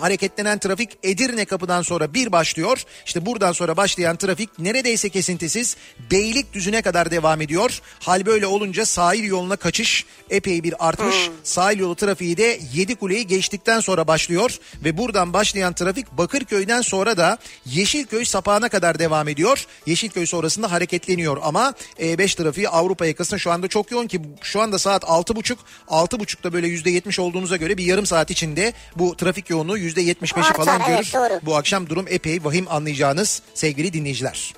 hareketlenen 0.00 0.58
trafik 0.58 0.98
Edirne 1.02 1.44
kapıdan 1.44 1.82
sonra 1.82 2.14
bir 2.14 2.32
başlıyor. 2.32 2.84
İşte 3.06 3.26
buradan 3.26 3.52
sonra 3.52 3.76
başlayan 3.76 4.16
trafik 4.16 4.58
neredeyse 4.58 5.08
kesintisiz 5.08 5.76
Beylikdüzü'ne 6.10 6.82
kadar 6.82 7.10
devam 7.10 7.40
ediyor. 7.40 7.80
Hal 8.00 8.26
böyle 8.26 8.46
olunca 8.46 8.86
sahil 8.86 9.24
yoluna 9.24 9.56
kaçış 9.56 10.04
epey 10.30 10.62
bir 10.62 10.88
artmış. 10.88 11.16
Sahil 11.44 11.78
yolu 11.78 11.94
trafiği 11.94 12.36
de 12.36 12.60
Yedikule'yi 12.74 13.26
geçtikten 13.26 13.80
sonra 13.80 14.06
başlıyor 14.06 14.58
ve 14.84 14.98
buradan 14.98 15.32
başlayan 15.32 15.72
trafik 15.72 16.12
Bakırköy'den 16.12 16.80
sonra 16.80 17.16
da 17.16 17.38
Yeşilköy 17.66 18.24
sapağına 18.24 18.68
kadar 18.68 18.98
devam 18.98 19.28
ediyor. 19.28 19.66
Yeşilköy 19.86 20.26
sonrasında 20.26 20.72
hareketleniyor 20.72 21.38
ama 21.42 21.74
E5 21.98 22.36
trafiği 22.36 22.68
Avrupa 22.68 23.06
yakasında 23.06 23.38
şu 23.38 23.50
anda 23.50 23.68
çok 23.68 23.90
yoğun 23.90 24.06
ki 24.06 24.20
şu 24.42 24.60
anda 24.60 24.78
saat 24.78 25.02
6.30 25.02 25.56
6.30'da 25.88 26.52
böyle 26.52 26.68
%70 26.68 27.20
olduğunuza 27.20 27.56
göre 27.56 27.78
bir 27.78 27.84
yarım 27.84 28.06
saat 28.06 28.30
içinde 28.30 28.72
bu 28.96 29.16
trafik 29.16 29.50
yoğunluğu 29.50 29.78
%75'i 29.96 30.40
Artar, 30.40 30.54
falan 30.54 30.86
görür. 30.86 31.12
Doğru. 31.14 31.40
Bu 31.42 31.56
akşam 31.56 31.88
durum 31.88 32.06
epey 32.08 32.44
vahim 32.44 32.66
anlayacağınız 32.70 33.42
sevgili 33.54 33.92
dinleyiciler. 33.92 34.54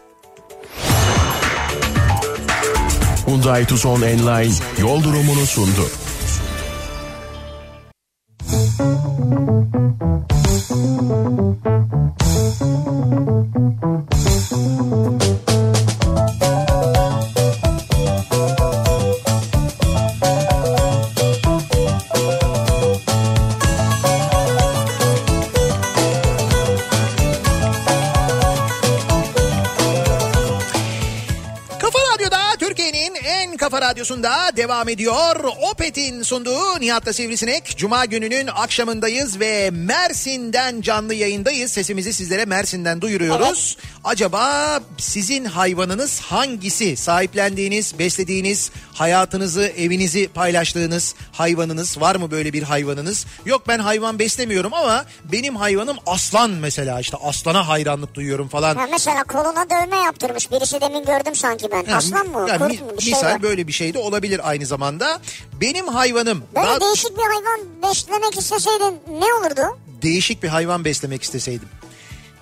Hyundai 3.27 3.67
Tucson 3.67 4.03
Enline 4.03 4.55
yol 4.81 5.03
durumunu 5.03 5.47
sundu. 5.47 5.91
Thank 14.51 15.23
you. 15.23 15.40
Radyosu'nda 34.01 34.57
devam 34.57 34.89
ediyor. 34.89 35.45
Opet'in 35.73 36.23
sunduğu 36.23 36.81
Nihat'la 36.81 37.13
Sivrisinek. 37.13 37.77
Cuma 37.77 38.05
gününün 38.05 38.47
akşamındayız 38.47 39.41
ve 39.41 39.71
Mersin'den 39.71 40.81
canlı 40.81 41.15
yayındayız. 41.15 41.73
Sesimizi 41.73 42.13
sizlere 42.13 42.45
Mersin'den 42.45 43.01
duyuruyoruz. 43.01 43.77
Acaba 44.05 44.81
sizin 44.99 45.45
hayvanınız 45.45 46.21
hangisi? 46.21 46.97
Sahiplendiğiniz, 46.97 47.99
beslediğiniz, 47.99 48.71
hayatınızı, 48.93 49.63
evinizi 49.63 50.29
paylaştığınız 50.29 51.15
hayvanınız 51.33 52.01
var 52.01 52.17
mı 52.17 52.31
böyle 52.31 52.53
bir 52.53 52.63
hayvanınız? 52.63 53.27
Yok 53.47 53.69
ben 53.69 53.79
hayvan 53.79 54.19
beslemiyorum 54.19 54.75
ama 54.75 55.05
benim 55.33 55.57
hayvanım 55.57 55.97
aslan 56.07 56.51
mesela 56.51 57.01
işte 57.01 57.17
aslana 57.23 57.69
hayranlık 57.69 58.15
duyuyorum 58.15 58.49
falan. 58.49 58.77
Ha, 58.77 58.87
mesela 58.91 59.25
koluna 59.25 59.71
dövme 59.71 59.97
yaptırmış 59.97 60.51
birisi 60.51 60.81
demin 60.81 61.05
gördüm 61.05 61.35
sanki 61.35 61.67
ben. 61.73 61.85
Ha, 61.85 61.97
Aslan 61.97 62.27
mı? 62.27 62.47
Kurt 62.59 62.61
mi- 62.61 62.67
mu? 62.67 62.93
Bir 62.99 63.03
şey 63.03 63.13
misal 63.13 63.27
var. 63.27 63.43
böyle 63.43 63.67
bir 63.67 63.73
şey 63.73 63.90
de 63.95 63.99
olabilir 63.99 64.41
aynı 64.49 64.67
zamanda. 64.67 65.21
Benim 65.61 65.89
hayvanım 65.89 66.43
Böyle 66.57 66.67
daha 66.67 66.81
değişik 66.81 67.17
bir 67.19 67.23
hayvan 67.23 67.61
beslemek 67.83 68.39
isteseydin 68.39 69.01
ne 69.21 69.35
olurdu? 69.35 69.79
değişik 70.03 70.43
bir 70.43 70.49
hayvan 70.49 70.85
beslemek 70.85 71.23
isteseydim. 71.23 71.69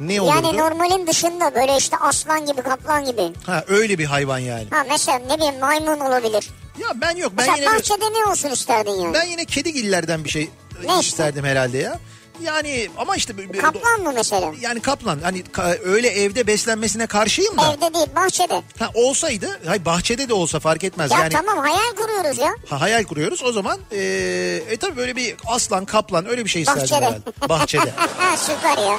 Ne 0.00 0.20
olurdu? 0.20 0.34
Yani 0.46 0.56
normalin 0.58 1.06
dışında 1.06 1.54
böyle 1.54 1.76
işte 1.76 1.96
aslan 1.96 2.46
gibi 2.46 2.62
kaplan 2.62 3.04
gibi. 3.04 3.22
Ha 3.46 3.64
öyle 3.68 3.98
bir 3.98 4.04
hayvan 4.04 4.38
yani. 4.38 4.66
Ha 4.70 4.84
mesela 4.90 5.18
ne 5.18 5.36
bileyim 5.36 5.58
maymun 5.60 6.00
olabilir. 6.00 6.48
Ya 6.78 6.88
ben 6.94 7.16
yok 7.16 7.32
ben 7.36 7.46
Mesela 7.46 7.56
yine 7.56 7.66
bahçede 7.78 8.04
ne 8.12 8.30
olsun 8.30 8.48
isterdin 8.50 8.90
yani? 8.90 9.14
ben 9.14 9.24
yine 9.26 9.44
kedigillerden 9.44 10.24
bir 10.24 10.28
şey 10.30 10.50
Ne 10.84 10.86
işte? 10.86 11.00
isterdim 11.00 11.44
herhalde 11.44 11.78
ya. 11.78 11.98
Yani 12.42 12.88
ama 12.98 13.16
işte 13.16 13.34
Kaplan 13.60 14.00
mı 14.00 14.12
mesela? 14.14 14.52
yani 14.60 14.80
kaplan 14.80 15.18
hani 15.22 15.40
ka- 15.42 15.78
öyle 15.84 16.08
evde 16.08 16.46
beslenmesine 16.46 17.06
karşıyım 17.06 17.58
da. 17.58 17.72
Evde 17.72 17.94
değil 17.94 18.06
bahçede. 18.16 18.62
Ha 18.78 18.90
olsaydı, 18.94 19.60
hay 19.66 19.84
bahçede 19.84 20.28
de 20.28 20.34
olsa 20.34 20.60
fark 20.60 20.84
etmez 20.84 21.10
Ya 21.10 21.18
yani. 21.18 21.32
tamam 21.32 21.58
hayal 21.58 21.92
kuruyoruz 21.96 22.38
ya. 22.38 22.54
Ha, 22.68 22.80
hayal 22.80 23.04
kuruyoruz. 23.04 23.42
O 23.42 23.52
zaman 23.52 23.78
e, 23.92 23.98
e 24.70 24.76
tabii 24.76 24.96
böyle 24.96 25.16
bir 25.16 25.34
aslan, 25.46 25.84
kaplan 25.84 26.28
öyle 26.28 26.44
bir 26.44 26.50
şey 26.50 26.62
isterdim 26.62 26.82
Bahçede. 26.82 27.48
Bahçede. 27.48 27.92
Süper 28.36 28.78
ya. 28.78 28.98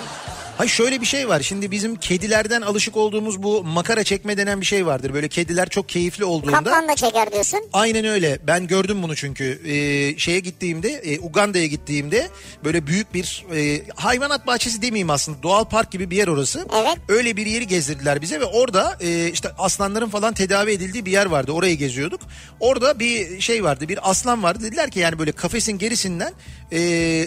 Hayır 0.59 0.71
şöyle 0.71 1.01
bir 1.01 1.05
şey 1.05 1.29
var. 1.29 1.41
Şimdi 1.41 1.71
bizim 1.71 1.95
kedilerden 1.95 2.61
alışık 2.61 2.97
olduğumuz 2.97 3.43
bu 3.43 3.63
makara 3.63 4.03
çekme 4.03 4.37
denen 4.37 4.61
bir 4.61 4.65
şey 4.65 4.85
vardır. 4.85 5.13
Böyle 5.13 5.27
kediler 5.27 5.69
çok 5.69 5.89
keyifli 5.89 6.25
olduğunda. 6.25 6.51
Kaplan 6.51 6.87
da 6.87 6.95
çeker 6.95 7.31
diyorsun. 7.31 7.59
Aynen 7.73 8.05
öyle. 8.05 8.39
Ben 8.47 8.67
gördüm 8.67 9.03
bunu 9.03 9.15
çünkü. 9.15 9.61
Ee, 9.65 10.17
şeye 10.17 10.39
gittiğimde, 10.39 10.89
e, 10.89 11.19
Uganda'ya 11.19 11.65
gittiğimde 11.65 12.29
böyle 12.63 12.87
büyük 12.87 13.13
bir 13.13 13.45
e, 13.55 13.81
hayvanat 13.95 14.47
bahçesi 14.47 14.81
demeyeyim 14.81 15.09
aslında. 15.09 15.43
Doğal 15.43 15.65
park 15.65 15.91
gibi 15.91 16.09
bir 16.11 16.17
yer 16.17 16.27
orası. 16.27 16.67
Evet. 16.81 16.97
Öyle 17.09 17.37
bir 17.37 17.45
yeri 17.45 17.67
gezdirdiler 17.67 18.21
bize 18.21 18.39
ve 18.39 18.45
orada 18.45 18.97
e, 19.01 19.31
işte 19.31 19.51
aslanların 19.57 20.09
falan 20.09 20.33
tedavi 20.33 20.71
edildiği 20.71 21.05
bir 21.05 21.11
yer 21.11 21.25
vardı. 21.25 21.51
Orayı 21.51 21.77
geziyorduk. 21.77 22.21
Orada 22.59 22.99
bir 22.99 23.41
şey 23.41 23.63
vardı. 23.63 23.89
Bir 23.89 24.09
aslan 24.09 24.43
vardı. 24.43 24.63
Dediler 24.63 24.91
ki 24.91 24.99
yani 24.99 25.19
böyle 25.19 25.31
kafesin 25.31 25.77
gerisinden 25.77 26.33
e, 26.71 26.79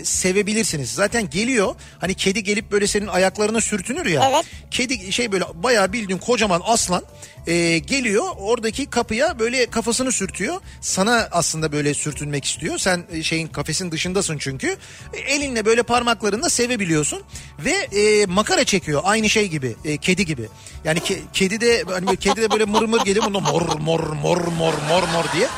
sevebilirsiniz. 0.04 0.90
Zaten 0.90 1.30
geliyor. 1.30 1.74
Hani 1.98 2.14
kedi 2.14 2.44
gelip 2.44 2.72
böyle 2.72 2.86
senin 2.86 3.06
ayaklarına 3.22 3.60
sürtünür 3.60 4.06
ya. 4.06 4.30
Evet. 4.32 4.44
Kedi 4.70 5.12
şey 5.12 5.32
böyle 5.32 5.44
bayağı 5.54 5.92
bildiğin 5.92 6.18
kocaman 6.18 6.62
aslan 6.64 7.02
e, 7.46 7.78
geliyor 7.78 8.24
oradaki 8.38 8.86
kapıya 8.86 9.38
böyle 9.38 9.66
kafasını 9.66 10.12
sürtüyor. 10.12 10.60
Sana 10.80 11.28
aslında 11.32 11.72
böyle 11.72 11.94
sürtünmek 11.94 12.44
istiyor. 12.44 12.78
Sen 12.78 13.04
e, 13.12 13.22
şeyin 13.22 13.48
kafesin 13.48 13.90
dışındasın 13.92 14.38
çünkü. 14.38 14.76
E, 15.12 15.18
elinle 15.18 15.64
böyle 15.64 15.82
parmaklarınla 15.82 16.50
sevebiliyorsun. 16.50 17.22
Ve 17.58 17.70
e, 17.70 18.26
makara 18.26 18.64
çekiyor 18.64 19.00
aynı 19.04 19.28
şey 19.30 19.48
gibi 19.48 19.76
e, 19.84 19.96
kedi 19.96 20.26
gibi. 20.26 20.48
Yani 20.84 21.00
ke, 21.00 21.18
kedi 21.32 21.60
de 21.60 21.84
hani 21.90 22.06
böyle 22.06 22.16
kedi 22.16 22.42
de 22.42 22.50
böyle 22.50 22.64
mır 22.64 22.82
mır 22.82 23.04
geliyor. 23.04 23.24
Bunda 23.26 23.40
mor 23.40 23.62
mor 23.62 24.00
mor 24.00 24.36
mor 24.36 24.74
mor 24.88 25.02
mor 25.02 25.24
diye. 25.34 25.48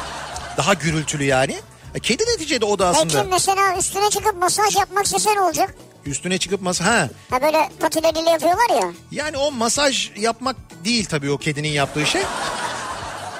Daha 0.57 0.75
gürültülü 0.75 1.25
yani. 1.25 1.57
E, 1.95 2.01
Kedi 2.01 2.23
neticede 2.23 2.65
o 2.65 2.79
da 2.79 2.87
aslında. 2.87 3.19
Peki 3.19 3.29
mesela 3.31 3.79
üstüne 3.79 4.11
çıkıp 4.11 4.37
masaj 4.37 4.77
yapmak 4.77 5.05
istesen 5.07 5.37
olacak. 5.37 5.75
Üstüne 6.07 6.39
çıkıp 6.39 6.63
masa 6.63 6.85
ha 6.85 7.09
Ha 7.31 7.43
böyle 7.43 7.69
patileriyle 7.81 8.31
yapıyorlar 8.31 8.83
ya. 8.83 8.93
Yani 9.11 9.37
o 9.37 9.51
masaj 9.51 10.11
yapmak 10.17 10.57
değil 10.85 11.05
tabii 11.07 11.31
o 11.31 11.39
kedinin 11.39 11.69
yaptığı 11.69 12.07
şey. 12.07 12.23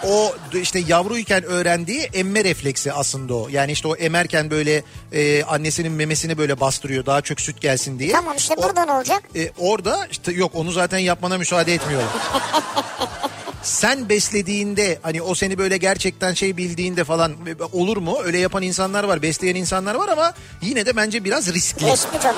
O 0.09 0.35
işte 0.55 0.79
yavruyken 0.89 1.43
öğrendiği 1.45 2.01
emme 2.01 2.45
refleksi 2.45 2.93
aslında 2.93 3.35
o. 3.35 3.49
Yani 3.49 3.73
işte 3.73 3.89
o 3.89 3.97
emerken 3.97 4.51
böyle 4.51 4.83
e, 5.13 5.45
annesinin 5.45 5.93
memesini 5.93 6.39
böyle 6.39 6.61
bastırıyor 6.61 7.07
daha 7.07 7.21
çok 7.23 7.41
süt 7.41 7.61
gelsin 7.61 7.99
diye. 7.99 8.13
Tamam 8.13 8.37
işte 8.37 8.55
O- 8.57 8.93
olacak? 8.97 9.23
e, 9.37 9.51
orada 9.59 10.07
işte 10.11 10.33
yok 10.33 10.51
onu 10.55 10.73
zaten 10.73 10.99
yapmana 10.99 11.39
müsaade 11.39 11.75
etmiyorlar. 11.75 12.09
Sen 13.65 14.09
beslediğinde 14.09 14.99
hani 15.03 15.23
o 15.23 15.35
seni 15.35 15.59
böyle 15.59 15.77
gerçekten 15.77 16.35
şey 16.35 16.57
bildiğinde 16.57 17.05
falan 17.05 17.33
olur 17.73 17.97
mu? 17.97 18.19
Öyle 18.25 18.39
yapan 18.39 18.63
insanlar 18.63 19.05
var, 19.05 19.23
besleyen 19.23 19.55
insanlar 19.55 19.95
var 19.95 20.09
ama 20.09 20.35
yine 20.63 20.87
de 20.87 20.97
bence 20.97 21.25
biraz 21.25 21.55
riskli. 21.55 21.87
Resmi 21.87 22.19
tabii. 22.21 22.37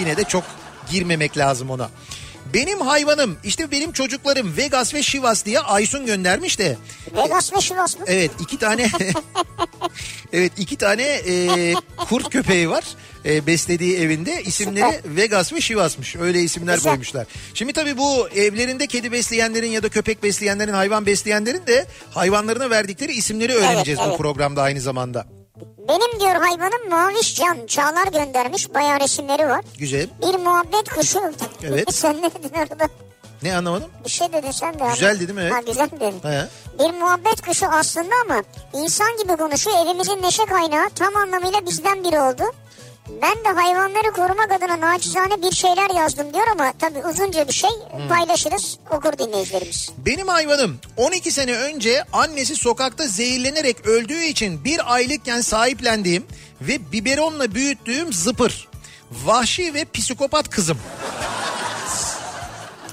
Yine 0.00 0.16
de 0.16 0.24
çok 0.24 0.44
girmemek 0.90 1.38
lazım 1.38 1.70
ona. 1.70 1.90
Benim 2.54 2.80
hayvanım 2.80 3.36
işte 3.44 3.70
benim 3.70 3.92
çocuklarım 3.92 4.56
Vegas 4.56 4.94
ve 4.94 5.02
Şivas 5.02 5.44
diye 5.44 5.60
Aysun 5.60 6.06
göndermiş 6.06 6.58
de. 6.58 6.76
Vegas 7.16 7.52
ve 7.52 7.60
Şivas 7.60 7.98
mı? 7.98 8.04
Evet 8.08 8.30
iki 8.40 8.58
tane 8.58 8.90
evet 10.32 10.52
iki 10.58 10.76
tane 10.76 11.02
e, 11.02 11.74
kurt 11.96 12.30
köpeği 12.30 12.70
var 12.70 12.84
e, 13.26 13.46
beslediği 13.46 13.98
evinde 13.98 14.42
isimleri 14.42 15.00
Vegas 15.04 15.52
ve 15.52 15.60
Şivas'mış 15.60 16.16
öyle 16.16 16.42
isimler 16.42 16.74
Güzel. 16.74 16.90
koymuşlar. 16.90 17.26
Şimdi 17.54 17.72
tabii 17.72 17.98
bu 17.98 18.28
evlerinde 18.28 18.86
kedi 18.86 19.12
besleyenlerin 19.12 19.70
ya 19.70 19.82
da 19.82 19.88
köpek 19.88 20.22
besleyenlerin 20.22 20.72
hayvan 20.72 21.06
besleyenlerin 21.06 21.66
de 21.66 21.86
hayvanlarına 22.10 22.70
verdikleri 22.70 23.12
isimleri 23.12 23.52
öğreneceğiz 23.52 24.00
bu 24.00 24.08
evet. 24.08 24.18
programda 24.18 24.62
aynı 24.62 24.80
zamanda. 24.80 25.35
Benim 25.88 26.20
diyor 26.20 26.34
hayvanım 26.34 26.88
Maviş 26.90 27.36
Can. 27.36 27.66
Çağlar 27.66 28.06
göndermiş. 28.06 28.74
Bayağı 28.74 29.00
resimleri 29.00 29.48
var. 29.48 29.64
Güzel. 29.78 30.08
Bir 30.22 30.38
muhabbet 30.38 30.88
kuşu. 30.88 31.20
Evet. 31.62 31.94
sen 31.94 32.22
ne 32.22 32.34
dedin 32.34 32.50
orada? 32.58 32.88
Ne 33.42 33.56
anlamadım? 33.56 33.90
Bir 34.04 34.10
şey 34.10 34.32
dedin 34.32 34.50
sen 34.50 34.74
de. 34.78 34.84
Güzel 34.90 35.20
dedim, 35.20 35.38
evet. 35.38 35.52
Ha 35.52 35.60
güzel 35.60 35.90
dedin. 35.90 36.20
He. 36.22 36.48
Bir 36.78 36.94
muhabbet 36.98 37.40
kuşu 37.46 37.66
aslında 37.66 38.14
ama 38.24 38.42
insan 38.72 39.16
gibi 39.22 39.36
konuşuyor. 39.36 39.76
Evimizin 39.86 40.22
neşe 40.22 40.44
kaynağı 40.46 40.90
tam 40.90 41.16
anlamıyla 41.16 41.66
bizden 41.66 42.04
biri 42.04 42.20
oldu. 42.20 42.42
Ben 43.22 43.44
de 43.44 43.60
hayvanları 43.60 44.12
korumak 44.12 44.52
adına 44.52 44.80
naçizane 44.80 45.42
bir 45.42 45.52
şeyler 45.52 45.90
yazdım 45.94 46.34
diyor 46.34 46.46
ama 46.52 46.72
tabii 46.78 47.06
uzunca 47.06 47.48
bir 47.48 47.52
şey 47.52 47.70
Hmm. 47.90 48.08
paylaşırız 48.08 48.78
okur 48.90 49.18
dinleyicilerimiz. 49.18 49.90
Benim 50.06 50.28
hayvanım 50.28 50.78
12 50.96 51.30
sene 51.32 51.52
önce 51.52 52.04
annesi 52.12 52.56
sokakta 52.56 53.06
zehirlenerek 53.06 53.86
öldüğü 53.86 54.22
için 54.24 54.64
bir 54.64 54.94
aylıkken 54.94 55.40
sahiplendiğim 55.40 56.26
ve 56.60 56.92
biberonla 56.92 57.54
büyüttüğüm 57.54 58.12
zıpır. 58.12 58.68
Vahşi 59.24 59.74
ve 59.74 59.84
psikopat 59.94 60.50
kızım. 60.50 60.78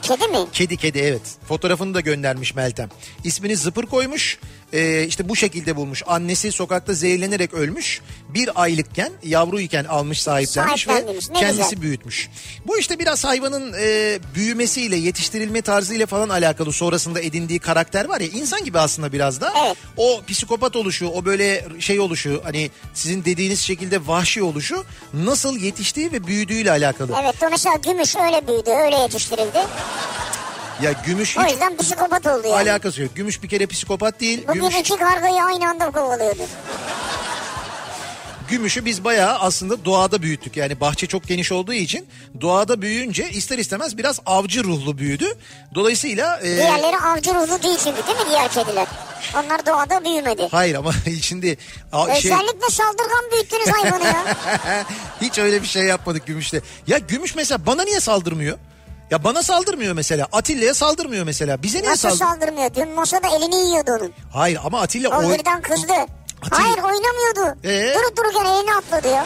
Kedi 0.01 0.27
mi? 0.27 0.37
Kedi 0.53 0.77
kedi 0.77 0.99
evet. 0.99 1.21
Fotoğrafını 1.47 1.93
da 1.93 1.99
göndermiş 1.99 2.55
Meltem. 2.55 2.89
İsmini 3.23 3.55
Zıpır 3.57 3.85
koymuş. 3.85 4.39
Ee, 4.73 5.03
işte 5.07 5.29
bu 5.29 5.35
şekilde 5.35 5.75
bulmuş. 5.75 6.03
Annesi 6.07 6.51
sokakta 6.51 6.93
zehirlenerek 6.93 7.53
ölmüş. 7.53 8.01
Bir 8.33 8.61
aylıkken 8.61 9.11
yavruyken 9.23 9.83
almış 9.85 10.21
sahiplenmiş 10.21 10.87
ve 10.87 11.05
kendisi 11.33 11.63
güzel. 11.69 11.81
büyütmüş. 11.81 12.29
Bu 12.67 12.77
işte 12.77 12.99
biraz 12.99 13.23
hayvanın 13.23 13.73
e, 13.79 14.19
büyümesiyle 14.35 14.95
yetiştirilme 14.95 15.61
tarzıyla 15.61 16.05
falan 16.05 16.29
alakalı 16.29 16.73
sonrasında 16.73 17.21
edindiği 17.21 17.59
karakter 17.59 18.05
var 18.05 18.21
ya 18.21 18.27
insan 18.27 18.63
gibi 18.65 18.79
aslında 18.79 19.11
biraz 19.11 19.41
da. 19.41 19.53
Evet. 19.65 19.77
O 19.97 20.21
psikopat 20.27 20.75
oluşu 20.75 21.07
o 21.07 21.25
böyle 21.25 21.65
şey 21.79 21.99
oluşu 21.99 22.41
hani 22.43 22.71
sizin 22.93 23.25
dediğiniz 23.25 23.59
şekilde 23.61 24.07
vahşi 24.07 24.43
oluşu 24.43 24.83
nasıl 25.13 25.57
yetiştiği 25.57 26.11
ve 26.11 26.27
büyüdüğüyle 26.27 26.71
alakalı. 26.71 27.11
Evet 27.23 27.35
mesela 27.51 27.75
gümüş 27.75 28.15
öyle 28.15 28.47
büyüdü 28.47 28.69
öyle 28.69 28.95
yetiştirildi. 28.95 29.59
Ya 30.81 30.91
gümüş 31.05 31.37
O 31.37 31.43
yüzden 31.43 31.77
psikopat 31.77 32.25
oldu 32.27 32.47
yani. 32.47 32.69
alakası 32.69 33.01
yok. 33.01 33.15
Gümüş 33.15 33.43
bir 33.43 33.49
kere 33.49 33.65
psikopat 33.67 34.19
değil. 34.19 34.43
Bugün 34.47 34.61
Gümüş, 34.61 34.75
iki 34.79 34.97
kargayı 34.97 35.43
aynı 35.43 35.69
anda 35.69 35.91
kovalıyordu. 35.91 36.41
Gümüşü 38.49 38.85
biz 38.85 39.03
bayağı 39.03 39.39
aslında 39.39 39.85
doğada 39.85 40.21
büyüttük. 40.21 40.57
Yani 40.57 40.79
bahçe 40.79 41.07
çok 41.07 41.23
geniş 41.27 41.51
olduğu 41.51 41.73
için 41.73 42.07
doğada 42.41 42.81
büyüyünce 42.81 43.29
ister 43.29 43.57
istemez 43.57 43.97
biraz 43.97 44.19
avcı 44.25 44.63
ruhlu 44.63 44.97
büyüdü. 44.97 45.25
Dolayısıyla 45.75 46.39
e, 46.39 46.57
Diğerleri 46.57 46.97
avcı 46.97 47.33
ruhlu 47.35 47.63
değil 47.63 47.77
çünkü 47.83 48.07
değil 48.07 48.17
mi 48.17 48.25
diğer 48.29 48.47
kediler? 48.51 48.87
Onlar 49.35 49.65
doğada 49.65 50.05
büyümedi. 50.05 50.47
hayır 50.51 50.75
ama 50.75 50.91
şimdi 51.21 51.57
a- 51.91 52.15
şey, 52.15 52.31
Özellikle 52.33 52.69
saldırgan 52.71 53.31
büyüttünüz 53.31 53.67
hayvanı 53.67 54.03
ya. 54.05 54.25
hiç 55.21 55.37
öyle 55.39 55.61
bir 55.61 55.67
şey 55.67 55.83
yapmadık 55.83 56.25
gümüşte. 56.27 56.61
Ya 56.87 56.97
gümüş 56.97 57.35
mesela 57.35 57.65
bana 57.65 57.83
niye 57.83 57.99
saldırmıyor? 57.99 58.57
Ya 59.11 59.23
bana 59.23 59.43
saldırmıyor 59.43 59.93
mesela. 59.93 60.27
Atilla'ya 60.31 60.73
saldırmıyor 60.73 61.25
mesela. 61.25 61.63
Bize 61.63 61.81
niye 61.81 61.91
Nasıl 61.91 62.09
saldırıyor? 62.09 62.29
saldırmıyor? 62.31 62.75
Dün 62.75 62.89
masada 62.95 63.27
elini 63.27 63.55
yiyordu 63.69 63.91
onun. 63.91 64.11
Hayır 64.33 64.59
ama 64.65 64.81
Atilla 64.81 65.09
O 65.19 65.33
birden 65.33 65.61
kızdı. 65.61 65.93
Atilla- 66.43 66.61
Hayır 66.63 66.77
oynamıyordu. 66.77 67.59
Ee? 67.63 67.93
Durup 67.95 68.17
dururken 68.17 68.45
elini 68.45 68.73
atladı 68.75 69.07
ya. 69.07 69.25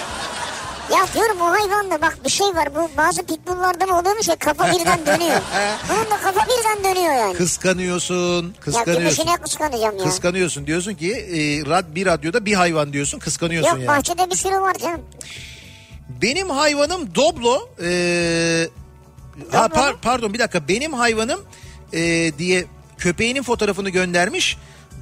Ya 0.91 1.05
diyorum 1.13 1.41
o 1.41 1.45
hayvanda 1.51 2.01
bak 2.01 2.17
bir 2.25 2.29
şey 2.29 2.47
var. 2.47 2.75
Bu 2.75 2.89
bazı 2.97 3.23
pitbulllarda 3.25 3.85
mı 3.85 3.99
oluyormuş 3.99 4.27
ya 4.27 4.35
kafa 4.35 4.71
birden 4.71 5.05
dönüyor. 5.05 5.41
Bunun 5.89 6.05
da 6.11 6.17
kafa 6.23 6.45
birden 6.45 6.83
dönüyor 6.95 7.13
yani. 7.13 7.33
Kıskanıyorsun, 7.37 8.45
ya 8.47 8.59
kıskanıyorsun. 8.61 9.03
gümüşüne 9.03 9.37
kıskanacağım 9.37 9.97
ya. 9.97 10.03
Kıskanıyorsun 10.03 10.67
diyorsun 10.67 10.93
ki 10.93 11.11
e, 11.13 11.69
rad, 11.69 11.85
bir 11.95 12.05
radyoda 12.05 12.45
bir 12.45 12.53
hayvan 12.53 12.93
diyorsun 12.93 13.19
kıskanıyorsun 13.19 13.69
Yok 13.69 13.79
yani. 13.79 13.87
bahçede 13.87 14.29
bir 14.31 14.35
sürü 14.35 14.61
var 14.61 14.73
canım. 14.73 15.01
Benim 16.21 16.49
hayvanım 16.49 17.15
Doblo. 17.15 17.69
e, 17.83 18.67
ha, 19.51 19.69
Doblo 19.69 19.79
par- 19.81 19.91
mu? 19.91 19.97
pardon 20.01 20.33
bir 20.33 20.39
dakika 20.39 20.67
benim 20.67 20.93
hayvanım 20.93 21.41
e, 21.93 22.31
diye 22.37 22.65
köpeğinin 22.97 23.43
fotoğrafını 23.43 23.89
göndermiş. 23.89 24.57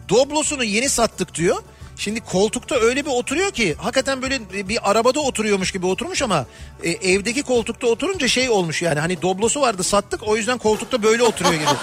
Doblosunu 0.10 0.64
yeni 0.64 0.90
sattık 0.90 1.36
diyor. 1.36 1.64
Şimdi 1.98 2.20
koltukta 2.20 2.76
öyle 2.76 3.06
bir 3.06 3.10
oturuyor 3.12 3.52
ki 3.52 3.76
hakikaten 3.78 4.22
böyle 4.22 4.70
bir 4.70 4.92
arabada 4.92 5.20
oturuyormuş 5.20 5.72
gibi 5.72 5.86
oturmuş 5.86 6.22
ama 6.22 6.46
e, 6.84 6.90
evdeki 6.90 7.44
koltukta 7.44 7.88
oturunca 7.88 8.28
şey 8.28 8.50
olmuş 8.50 8.82
yani 8.82 9.00
hani 9.00 9.22
doblosu 9.22 9.62
vardı 9.62 9.84
sattık 9.84 10.28
o 10.28 10.38
yüzden 10.38 10.58
koltukta 10.58 11.04
böyle 11.04 11.24
oturuyor 11.24 11.54
gibi. 11.54 11.66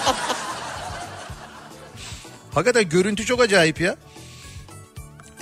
hakikaten 2.55 2.89
görüntü 2.89 3.25
çok 3.25 3.41
acayip 3.41 3.81
ya. 3.81 3.97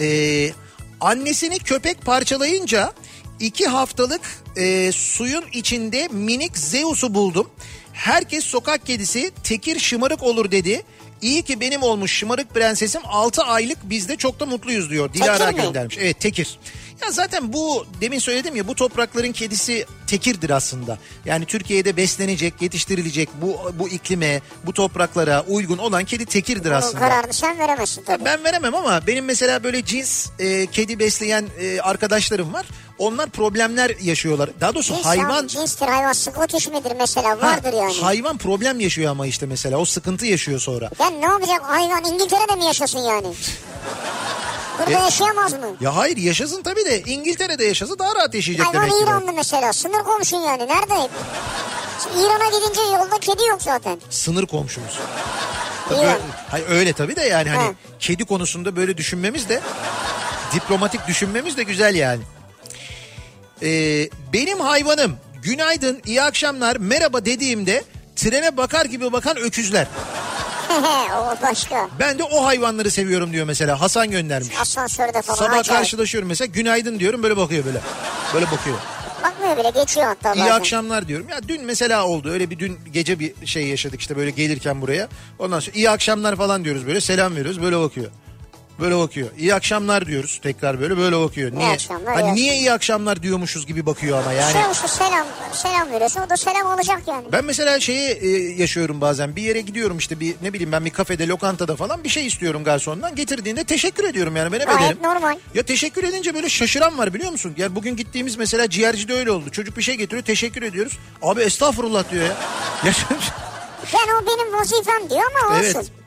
Ee, 0.00 0.52
annesini 1.00 1.58
köpek 1.58 2.02
parçalayınca 2.04 2.92
iki 3.40 3.66
haftalık 3.66 4.20
e, 4.56 4.92
suyun 4.92 5.44
içinde 5.52 6.08
minik 6.08 6.58
Zeus'u 6.58 7.14
buldum. 7.14 7.50
Herkes 7.92 8.44
sokak 8.44 8.86
kedisi 8.86 9.30
tekir 9.44 9.78
şımarık 9.78 10.22
olur 10.22 10.50
dedi. 10.50 10.82
İyi 11.22 11.42
ki 11.42 11.60
benim 11.60 11.82
olmuş 11.82 12.12
şımarık 12.12 12.54
prensesim 12.54 13.00
6 13.04 13.42
aylık 13.42 13.78
biz 13.82 14.08
de 14.08 14.16
çok 14.16 14.40
da 14.40 14.46
mutluyuz 14.46 14.90
diyor. 14.90 15.12
Dilara 15.12 15.50
göndermiş. 15.50 15.98
Evet 16.00 16.20
tekir. 16.20 16.58
Ya 17.02 17.10
zaten 17.10 17.52
bu 17.52 17.86
demin 18.00 18.18
söyledim 18.18 18.56
ya 18.56 18.68
bu 18.68 18.74
toprakların 18.74 19.32
kedisi 19.32 19.86
tekirdir 20.06 20.50
aslında. 20.50 20.98
Yani 21.24 21.44
Türkiye'de 21.44 21.96
beslenecek, 21.96 22.62
yetiştirilecek 22.62 23.28
bu 23.42 23.72
bu 23.78 23.88
iklime, 23.88 24.40
bu 24.66 24.72
topraklara 24.72 25.44
uygun 25.48 25.78
olan 25.78 26.04
kedi 26.04 26.26
tekirdir 26.26 26.70
aslında. 26.70 26.98
kararını 26.98 27.32
sen 27.32 27.58
veremezsin 27.58 28.02
tabii. 28.02 28.24
Ben 28.24 28.44
veremem 28.44 28.74
ama 28.74 29.06
benim 29.06 29.24
mesela 29.24 29.64
böyle 29.64 29.84
cins 29.84 30.26
e, 30.38 30.66
kedi 30.66 30.98
besleyen 30.98 31.46
e, 31.60 31.80
arkadaşlarım 31.80 32.52
var. 32.52 32.66
Onlar 33.00 33.30
problemler 33.30 33.92
yaşıyorlar. 34.02 34.50
Daha 34.60 34.74
doğrusu 34.74 34.94
Cins 34.94 35.06
hayvan 35.06 35.46
cinstir 35.46 35.86
hayvan 35.86 36.12
Scottish 36.12 36.68
midir 36.68 36.92
mesela 36.98 37.28
Ha, 37.30 37.38
vardır 37.42 37.72
yani. 37.72 38.00
hayvan 38.02 38.38
problem 38.38 38.80
yaşıyor 38.80 39.10
ama 39.10 39.26
işte 39.26 39.46
mesela 39.46 39.76
o 39.78 39.84
sıkıntı 39.84 40.26
yaşıyor 40.26 40.60
sonra. 40.60 40.90
Ya 41.00 41.10
ne 41.10 41.24
yapacak 41.26 41.62
hayvan 41.62 42.04
İngiltere'de 42.04 42.54
mi 42.56 42.64
yaşasın 42.64 42.98
yani? 42.98 43.26
Burada 44.78 44.90
E- 44.90 45.02
yaşayamaz 45.04 45.52
mı? 45.52 45.66
Ya 45.80 45.96
hayır 45.96 46.16
yaşasın 46.16 46.62
tabii 46.62 46.84
de 46.84 47.02
İngiltere'de 47.02 47.64
yaşasa 47.64 47.98
daha 47.98 48.14
rahat 48.14 48.34
yaşayacak 48.34 48.66
Hayvan 48.66 48.82
demek 48.82 48.98
ki. 48.98 49.04
İranlı 49.04 49.32
mesela 49.32 49.72
sınır 49.72 50.02
komşun 50.04 50.38
yani 50.40 50.62
nerede? 50.68 51.08
İran'a 52.18 52.58
gidince 52.58 52.80
yolda 52.80 53.18
kedi 53.20 53.44
yok 53.48 53.62
zaten. 53.62 54.00
Sınır 54.10 54.46
komşumuz. 54.46 54.98
Tabii 55.88 55.98
öyle, 56.00 56.18
hayır, 56.50 56.66
öyle 56.68 56.92
tabii 56.92 57.16
de 57.16 57.22
yani 57.22 57.48
hani 57.48 57.62
Ha. 57.62 57.72
kedi 58.00 58.24
konusunda 58.24 58.76
böyle 58.76 58.96
düşünmemiz 58.96 59.48
de 59.48 59.60
diplomatik 60.54 61.06
düşünmemiz 61.08 61.56
de 61.56 61.62
güzel 61.62 61.94
yani. 61.94 62.20
Ee, 63.62 64.08
benim 64.32 64.60
hayvanım 64.60 65.16
günaydın 65.42 66.00
iyi 66.06 66.22
akşamlar 66.22 66.76
merhaba 66.76 67.24
dediğimde 67.24 67.84
trene 68.16 68.56
bakar 68.56 68.84
gibi 68.86 69.12
bakan 69.12 69.36
öküzler. 69.36 69.86
o 71.16 71.42
başka. 71.42 71.88
Ben 72.00 72.18
de 72.18 72.24
o 72.24 72.44
hayvanları 72.46 72.90
seviyorum 72.90 73.32
diyor 73.32 73.46
mesela 73.46 73.80
Hasan 73.80 74.10
göndermiş. 74.10 74.56
Asansörde 74.60 75.22
falan 75.22 75.36
Sabah 75.38 75.50
acayip. 75.50 75.66
karşılaşıyorum 75.66 76.28
mesela 76.28 76.46
günaydın 76.46 76.98
diyorum 76.98 77.22
böyle 77.22 77.36
bakıyor 77.36 77.64
böyle. 77.64 77.80
Böyle 78.34 78.46
bakıyor. 78.46 78.76
Bakmıyor 79.24 79.56
bile 79.56 79.80
geçiyor 79.80 80.06
hatta 80.06 80.34
İyi 80.34 80.40
bazen. 80.40 80.50
akşamlar 80.54 81.08
diyorum. 81.08 81.28
Ya 81.28 81.48
dün 81.48 81.64
mesela 81.64 82.06
oldu 82.06 82.30
öyle 82.30 82.50
bir 82.50 82.58
dün 82.58 82.78
gece 82.92 83.18
bir 83.18 83.46
şey 83.46 83.66
yaşadık 83.66 84.00
işte 84.00 84.16
böyle 84.16 84.30
gelirken 84.30 84.80
buraya. 84.82 85.08
Ondan 85.38 85.60
sonra 85.60 85.76
iyi 85.76 85.90
akşamlar 85.90 86.36
falan 86.36 86.64
diyoruz 86.64 86.86
böyle 86.86 87.00
selam 87.00 87.32
veriyoruz 87.36 87.62
böyle 87.62 87.78
bakıyor. 87.78 88.10
Böyle 88.80 88.98
bakıyor. 88.98 89.28
İyi 89.38 89.54
akşamlar 89.54 90.06
diyoruz 90.06 90.40
tekrar 90.42 90.80
böyle 90.80 90.96
böyle 90.96 91.20
bakıyor. 91.20 91.52
Niye? 91.52 91.72
akşamlar, 91.72 92.14
hani 92.14 92.38
iyi 92.38 92.42
niye 92.42 92.54
iyi 92.56 92.72
akşamlar 92.72 93.22
diyormuşuz 93.22 93.66
gibi 93.66 93.86
bakıyor 93.86 94.18
ama 94.18 94.32
yani. 94.32 94.52
Şey 94.52 94.62
işte 94.72 94.88
selam, 94.88 95.26
selam 95.52 95.92
veriyorsun 95.92 96.20
o 96.20 96.30
da 96.30 96.36
selam 96.36 96.66
olacak 96.66 97.02
yani. 97.06 97.24
Ben 97.32 97.44
mesela 97.44 97.80
şeyi 97.80 98.10
e, 98.10 98.28
yaşıyorum 98.62 99.00
bazen. 99.00 99.36
Bir 99.36 99.42
yere 99.42 99.60
gidiyorum 99.60 99.98
işte 99.98 100.20
bir 100.20 100.34
ne 100.42 100.52
bileyim 100.52 100.72
ben 100.72 100.84
bir 100.84 100.90
kafede, 100.90 101.28
lokantada 101.28 101.76
falan 101.76 102.04
bir 102.04 102.08
şey 102.08 102.26
istiyorum 102.26 102.64
garsondan. 102.64 103.14
Getirdiğinde 103.14 103.64
teşekkür 103.64 104.04
ediyorum 104.04 104.36
yani 104.36 104.52
ben 104.52 104.60
hep 104.60 104.66
Gayet 104.66 104.82
ederim. 104.82 105.02
normal. 105.02 105.36
Ya 105.54 105.62
teşekkür 105.62 106.04
edince 106.04 106.34
böyle 106.34 106.48
şaşıran 106.48 106.98
var 106.98 107.14
biliyor 107.14 107.32
musun? 107.32 107.54
Yani 107.56 107.74
bugün 107.74 107.96
gittiğimiz 107.96 108.36
mesela 108.36 108.70
ciğercide 108.70 109.14
öyle 109.14 109.30
oldu. 109.30 109.50
Çocuk 109.50 109.76
bir 109.76 109.82
şey 109.82 109.94
getiriyor 109.94 110.22
teşekkür 110.24 110.62
ediyoruz. 110.62 110.98
Abi 111.22 111.40
estağfurullah 111.42 112.10
diyor 112.10 112.24
ya. 112.24 112.30
ya 112.84 112.92
Ben 113.94 114.14
o 114.14 114.26
benim 114.26 114.52
vazifem 114.60 115.10
diyor 115.10 115.22
ama 115.44 115.56
olsun. 115.58 115.64
Evet. 115.64 115.99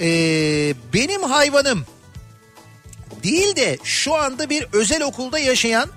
Ee, 0.00 0.74
benim 0.94 1.22
hayvanım 1.22 1.86
değil 3.22 3.56
de 3.56 3.78
şu 3.84 4.14
anda 4.14 4.50
bir 4.50 4.66
özel 4.72 5.02
okulda 5.02 5.38
yaşayan 5.38 5.88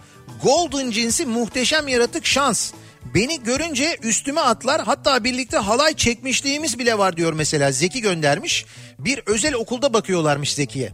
golden 0.44 0.92
cinsi 0.92 1.26
muhteşem 1.26 1.88
yaratık 1.88 2.26
şans. 2.26 2.72
Beni 3.16 3.44
görünce 3.44 3.98
üstüme 4.04 4.42
atlar 4.42 4.82
hatta 4.82 5.24
birlikte 5.24 5.58
halay 5.58 5.94
çekmişliğimiz 5.94 6.80
bile 6.80 6.98
var 6.98 7.18
diyor 7.18 7.34
mesela 7.34 7.72
Zeki 7.72 8.02
göndermiş. 8.02 8.66
Bir 9.00 9.22
özel 9.26 9.54
okulda 9.54 9.94
bakıyorlarmış 9.94 10.54
Zeki'ye. 10.54 10.92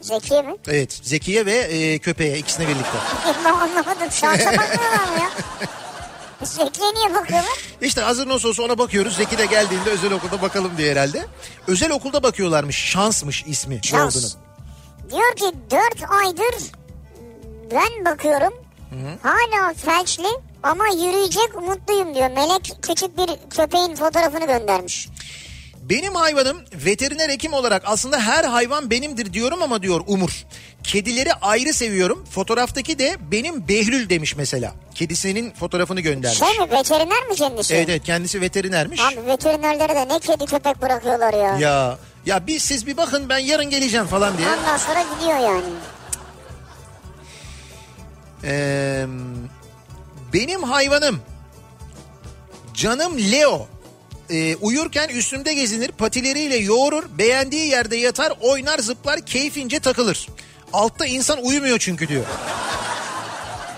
Zeki 0.00 0.34
mi? 0.34 0.54
Evet 0.68 1.00
Zeki'ye 1.02 1.46
ve 1.46 1.54
e, 1.56 1.98
köpeğe 1.98 2.38
ikisine 2.38 2.68
birlikte. 2.68 2.98
Ben 3.44 3.52
anlamadım. 3.52 4.10
Şansa 4.10 4.46
bakmıyorlar 4.58 5.08
mı 5.16 5.20
ya? 5.22 5.30
Zeki'ye 6.42 6.94
niye 6.94 7.14
bakıyorlar? 7.14 7.58
İşte 7.80 8.00
hazır 8.00 8.28
nasıl 8.28 8.48
olsa 8.48 8.62
ona 8.62 8.78
bakıyoruz. 8.78 9.16
Zeki 9.16 9.38
de 9.38 9.46
geldiğinde 9.46 9.90
özel 9.90 10.12
okulda 10.12 10.42
bakalım 10.42 10.72
diye 10.78 10.92
herhalde. 10.92 11.26
Özel 11.66 11.90
okulda 11.90 12.22
bakıyorlarmış. 12.22 12.76
Şansmış 12.76 13.44
ismi. 13.46 13.80
Şans. 13.82 14.14
Golden'ın. 14.14 14.32
Diyor 15.10 15.34
ki 15.36 15.58
4 15.70 15.82
aydır 16.10 16.72
ben 17.74 18.04
bakıyorum. 18.04 18.54
Hala 19.22 19.74
felçli 19.74 20.26
ama 20.62 20.84
yürüyecek 20.88 21.54
umutluyum 21.56 22.14
diyor. 22.14 22.30
Melek 22.30 22.72
küçük 22.82 23.18
bir 23.18 23.50
köpeğin 23.56 23.94
fotoğrafını 23.94 24.46
göndermiş. 24.46 25.08
Benim 25.90 26.14
hayvanım 26.14 26.58
veteriner 26.74 27.28
hekim 27.28 27.52
olarak 27.52 27.82
aslında 27.86 28.20
her 28.20 28.44
hayvan 28.44 28.90
benimdir 28.90 29.32
diyorum 29.32 29.62
ama 29.62 29.82
diyor 29.82 30.00
Umur. 30.06 30.44
Kedileri 30.82 31.32
ayrı 31.34 31.74
seviyorum. 31.74 32.24
Fotoğraftaki 32.30 32.98
de 32.98 33.16
benim 33.20 33.68
Behlül 33.68 34.08
demiş 34.08 34.36
mesela. 34.36 34.74
Kedisinin 34.94 35.50
fotoğrafını 35.50 36.00
göndermiş. 36.00 36.38
Şey 36.38 36.58
mi 36.58 36.70
veteriner 36.70 37.26
mi 37.28 37.34
kendisi? 37.34 37.74
Evet 37.74 37.88
evet 37.88 38.02
kendisi 38.04 38.40
veterinermiş. 38.40 39.00
Abi 39.00 39.26
veterinerlere 39.26 39.94
de 39.94 40.08
ne 40.08 40.18
kedi 40.18 40.46
köpek 40.46 40.82
bırakıyorlar 40.82 41.34
ya. 41.34 41.58
Ya 41.58 41.98
ya 42.26 42.46
bir 42.46 42.58
siz 42.58 42.86
bir 42.86 42.96
bakın 42.96 43.28
ben 43.28 43.38
yarın 43.38 43.70
geleceğim 43.70 44.06
falan 44.06 44.38
diye. 44.38 44.48
Ondan 44.48 44.76
sonra 44.76 45.02
gidiyor 45.02 45.38
yani. 45.38 45.64
Ee, 48.44 49.06
benim 50.32 50.62
hayvanım 50.62 51.20
canım 52.74 53.18
Leo 53.32 53.66
Ee, 54.30 54.56
uyurken 54.56 55.08
üstümde 55.08 55.54
gezinir 55.54 55.88
patileriyle 55.92 56.56
yoğurur 56.56 57.04
beğendiği 57.18 57.66
yerde 57.68 57.96
yatar 57.96 58.32
oynar 58.40 58.78
zıplar 58.78 59.20
keyfince 59.20 59.80
takılır. 59.80 60.28
Altta 60.72 61.06
insan 61.06 61.38
uyumuyor 61.44 61.78
çünkü 61.78 62.08
diyor. 62.08 62.24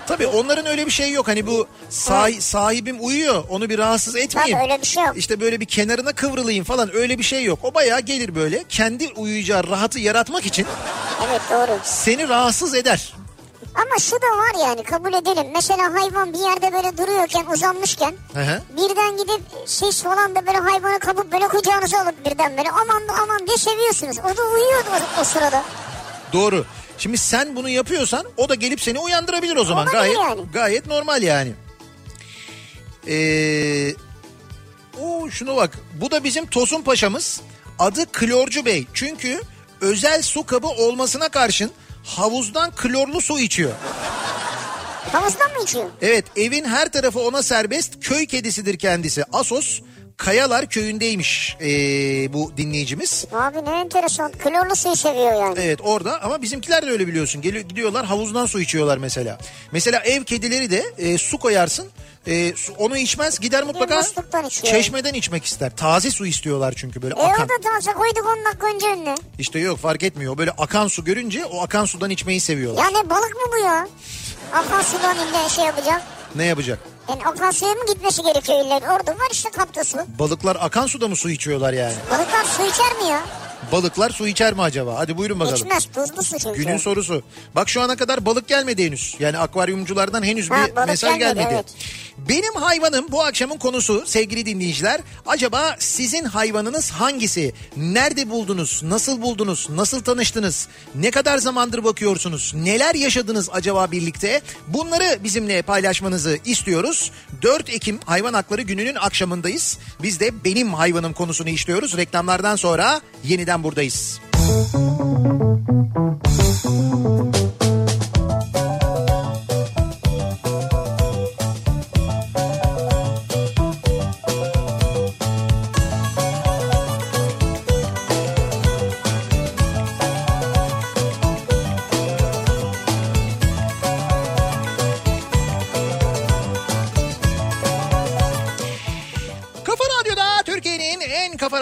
Tabii 0.06 0.26
onların 0.26 0.66
öyle 0.66 0.86
bir 0.86 0.90
şey 0.90 1.10
yok. 1.12 1.28
Hani 1.28 1.46
bu 1.46 1.66
sahi- 1.90 2.40
sahibim 2.40 2.96
uyuyor 3.00 3.44
onu 3.48 3.68
bir 3.68 3.78
rahatsız 3.78 4.16
etmeyeyim. 4.16 4.58
Tabii 4.58 4.70
öyle 4.72 4.82
bir 4.82 4.86
şey 4.86 5.04
yok. 5.04 5.16
İşte 5.16 5.40
böyle 5.40 5.60
bir 5.60 5.64
kenarına 5.66 6.12
kıvrılayım 6.12 6.64
falan 6.64 6.96
öyle 6.96 7.18
bir 7.18 7.22
şey 7.24 7.44
yok. 7.44 7.58
O 7.62 7.74
bayağı 7.74 8.00
gelir 8.00 8.34
böyle 8.34 8.64
kendi 8.68 9.08
uyuyacağı 9.16 9.66
rahatı 9.68 9.98
yaratmak 9.98 10.46
için 10.46 10.66
Evet 11.30 11.40
doğru. 11.50 11.78
seni 11.84 12.28
rahatsız 12.28 12.74
eder. 12.74 13.14
Ama 13.74 13.98
şu 14.00 14.12
da 14.12 14.26
var 14.38 14.68
yani 14.68 14.82
kabul 14.82 15.12
edelim. 15.14 15.46
Mesela 15.54 15.94
hayvan 15.94 16.32
bir 16.32 16.38
yerde 16.38 16.72
böyle 16.72 16.98
duruyorken 16.98 17.44
uzanmışken 17.54 18.14
Hı 18.34 18.40
hı. 18.40 18.62
birden 18.76 19.16
gidip 19.16 19.40
siz 19.66 20.02
falan 20.02 20.34
da 20.34 20.46
böyle 20.46 20.58
hayvanı 20.58 20.98
kapıp 20.98 21.32
böyle 21.32 21.48
kucağınıza 21.48 22.00
alıp 22.00 22.26
birden 22.26 22.56
böyle 22.56 22.70
aman 22.70 23.02
aman 23.22 23.46
diye 23.46 23.56
seviyorsunuz. 23.56 24.18
O 24.18 24.36
da 24.36 24.42
uyuyordu 24.42 24.88
o, 25.18 25.20
o 25.20 25.24
sırada. 25.24 25.64
Doğru. 26.32 26.64
Şimdi 26.98 27.18
sen 27.18 27.56
bunu 27.56 27.68
yapıyorsan 27.68 28.26
o 28.36 28.48
da 28.48 28.54
gelip 28.54 28.80
seni 28.80 28.98
uyandırabilir 28.98 29.56
o 29.56 29.64
zaman. 29.64 29.84
Olabilir 29.86 30.00
gayet 30.00 30.16
yani. 30.18 30.40
gayet 30.52 30.86
normal 30.86 31.22
yani. 31.22 31.52
Ee, 33.08 33.94
o 35.00 35.30
şuna 35.30 35.56
bak. 35.56 35.78
Bu 36.00 36.10
da 36.10 36.24
bizim 36.24 36.46
Tosun 36.46 36.82
Paşa'mız. 36.82 37.40
Adı 37.78 38.06
Klorcu 38.12 38.64
Bey. 38.64 38.86
Çünkü 38.94 39.40
özel 39.80 40.22
su 40.22 40.46
kabı 40.46 40.68
olmasına 40.68 41.28
karşın 41.28 41.70
havuzdan 42.04 42.70
klorlu 42.70 43.20
su 43.20 43.38
içiyor. 43.38 43.72
Havuzdan 45.12 45.52
mı 45.52 45.62
içiyor? 45.62 45.90
Evet 46.02 46.24
evin 46.36 46.64
her 46.64 46.92
tarafı 46.92 47.20
ona 47.20 47.42
serbest. 47.42 48.00
Köy 48.00 48.26
kedisidir 48.26 48.78
kendisi. 48.78 49.24
Asos 49.32 49.80
Kayalar 50.24 50.66
köyündeymiş 50.66 51.56
e, 51.60 51.66
bu 52.32 52.52
dinleyicimiz. 52.56 53.24
Abi 53.32 53.64
ne 53.64 53.80
enteresan. 53.80 54.32
Klorlu 54.32 54.76
suyu 54.76 54.96
seviyor 54.96 55.32
yani. 55.32 55.54
Evet 55.60 55.78
orada 55.82 56.22
ama 56.22 56.42
bizimkiler 56.42 56.86
de 56.86 56.90
öyle 56.90 57.06
biliyorsun. 57.06 57.42
Geliyor, 57.42 57.64
gidiyorlar 57.64 58.06
havuzdan 58.06 58.46
su 58.46 58.60
içiyorlar 58.60 58.98
mesela. 58.98 59.38
Mesela 59.72 60.00
ev 60.00 60.24
kedileri 60.24 60.70
de 60.70 60.84
e, 60.98 61.18
su 61.18 61.38
koyarsın. 61.38 61.88
e, 62.26 62.52
su- 62.56 62.72
onu 62.78 62.96
içmez 62.98 63.40
gider 63.40 63.64
mutlaka 63.64 64.02
çeşmeden 64.50 65.14
içmek 65.14 65.44
ister. 65.44 65.76
Taze 65.76 66.10
su 66.10 66.26
istiyorlar 66.26 66.74
çünkü 66.76 67.02
böyle 67.02 67.14
E 67.14 67.22
akan. 67.22 67.48
da 67.48 67.52
taze 67.74 67.92
koyduk 67.92 68.36
10 68.38 68.44
dakika 68.44 68.66
önce 68.74 68.86
önüne. 68.86 69.14
İşte 69.38 69.58
yok 69.58 69.78
fark 69.78 70.02
etmiyor. 70.02 70.38
Böyle 70.38 70.50
akan 70.50 70.88
su 70.88 71.04
görünce 71.04 71.44
o 71.44 71.62
akan 71.62 71.84
sudan 71.84 72.10
içmeyi 72.10 72.40
seviyorlar. 72.40 72.82
Ya 72.84 72.90
ne 73.02 73.10
balık 73.10 73.34
mı 73.34 73.52
bu 73.52 73.64
ya? 73.64 73.88
Akan 74.54 74.82
sudan 74.82 75.16
ille 75.16 75.48
şey 75.48 75.64
yapacak. 75.64 76.02
Ne 76.34 76.44
yapacak? 76.44 76.78
Yani 77.10 77.24
akan 77.26 77.50
suya 77.50 77.72
mı 77.74 77.86
gitmesi 77.86 78.22
gerekiyor 78.22 78.64
ille? 78.64 78.74
Orada 78.74 79.10
var 79.12 79.28
işte 79.32 79.50
kapta 79.50 79.84
su. 79.84 79.98
Balıklar 80.18 80.56
akan 80.60 80.86
suda 80.86 81.08
mı 81.08 81.16
su 81.16 81.30
içiyorlar 81.30 81.72
yani? 81.72 81.94
Balıklar 82.10 82.44
su 82.44 82.62
içer 82.62 83.02
mi 83.02 83.08
ya? 83.10 83.20
Balıklar 83.72 84.10
su 84.10 84.26
içer 84.28 84.52
mi 84.54 84.62
acaba? 84.62 84.98
Hadi 84.98 85.16
buyurun 85.16 85.40
bakalım. 85.40 85.56
İçmez 85.56 85.84
tuzlu 85.94 86.22
su 86.22 86.38
çünkü. 86.38 86.58
Günün 86.62 86.76
sorusu. 86.76 87.22
Bak 87.54 87.68
şu 87.68 87.82
ana 87.82 87.96
kadar 87.96 88.26
balık 88.26 88.48
gelmedi 88.48 88.84
henüz. 88.86 89.16
Yani 89.20 89.38
akvaryumculardan 89.38 90.22
henüz 90.22 90.50
Ha, 90.50 90.66
bir 90.76 90.86
mesaj 90.86 91.18
gelmedi, 91.18 91.34
gelmedi. 91.38 91.54
evet. 91.54 91.66
Benim 92.28 92.54
hayvanım 92.54 93.06
bu 93.10 93.22
akşamın 93.22 93.58
konusu 93.58 94.02
sevgili 94.06 94.46
dinleyiciler. 94.46 95.00
Acaba 95.26 95.76
sizin 95.78 96.24
hayvanınız 96.24 96.90
hangisi? 96.90 97.52
Nerede 97.76 98.30
buldunuz? 98.30 98.82
Nasıl 98.82 99.22
buldunuz? 99.22 99.68
Nasıl 99.70 100.00
tanıştınız? 100.02 100.68
Ne 100.94 101.10
kadar 101.10 101.38
zamandır 101.38 101.84
bakıyorsunuz? 101.84 102.52
Neler 102.54 102.94
yaşadınız 102.94 103.48
acaba 103.52 103.92
birlikte? 103.92 104.40
Bunları 104.68 105.18
bizimle 105.24 105.62
paylaşmanızı 105.62 106.38
istiyoruz. 106.44 107.10
4 107.42 107.70
Ekim 107.70 108.00
Hayvan 108.04 108.34
Hakları 108.34 108.62
Günü'nün 108.62 108.94
akşamındayız. 108.94 109.78
Biz 110.02 110.20
de 110.20 110.44
benim 110.44 110.74
hayvanım 110.74 111.12
konusunu 111.12 111.48
işliyoruz. 111.48 111.96
Reklamlardan 111.96 112.56
sonra 112.56 113.00
yeniden 113.24 113.59
buradayız. 113.62 114.20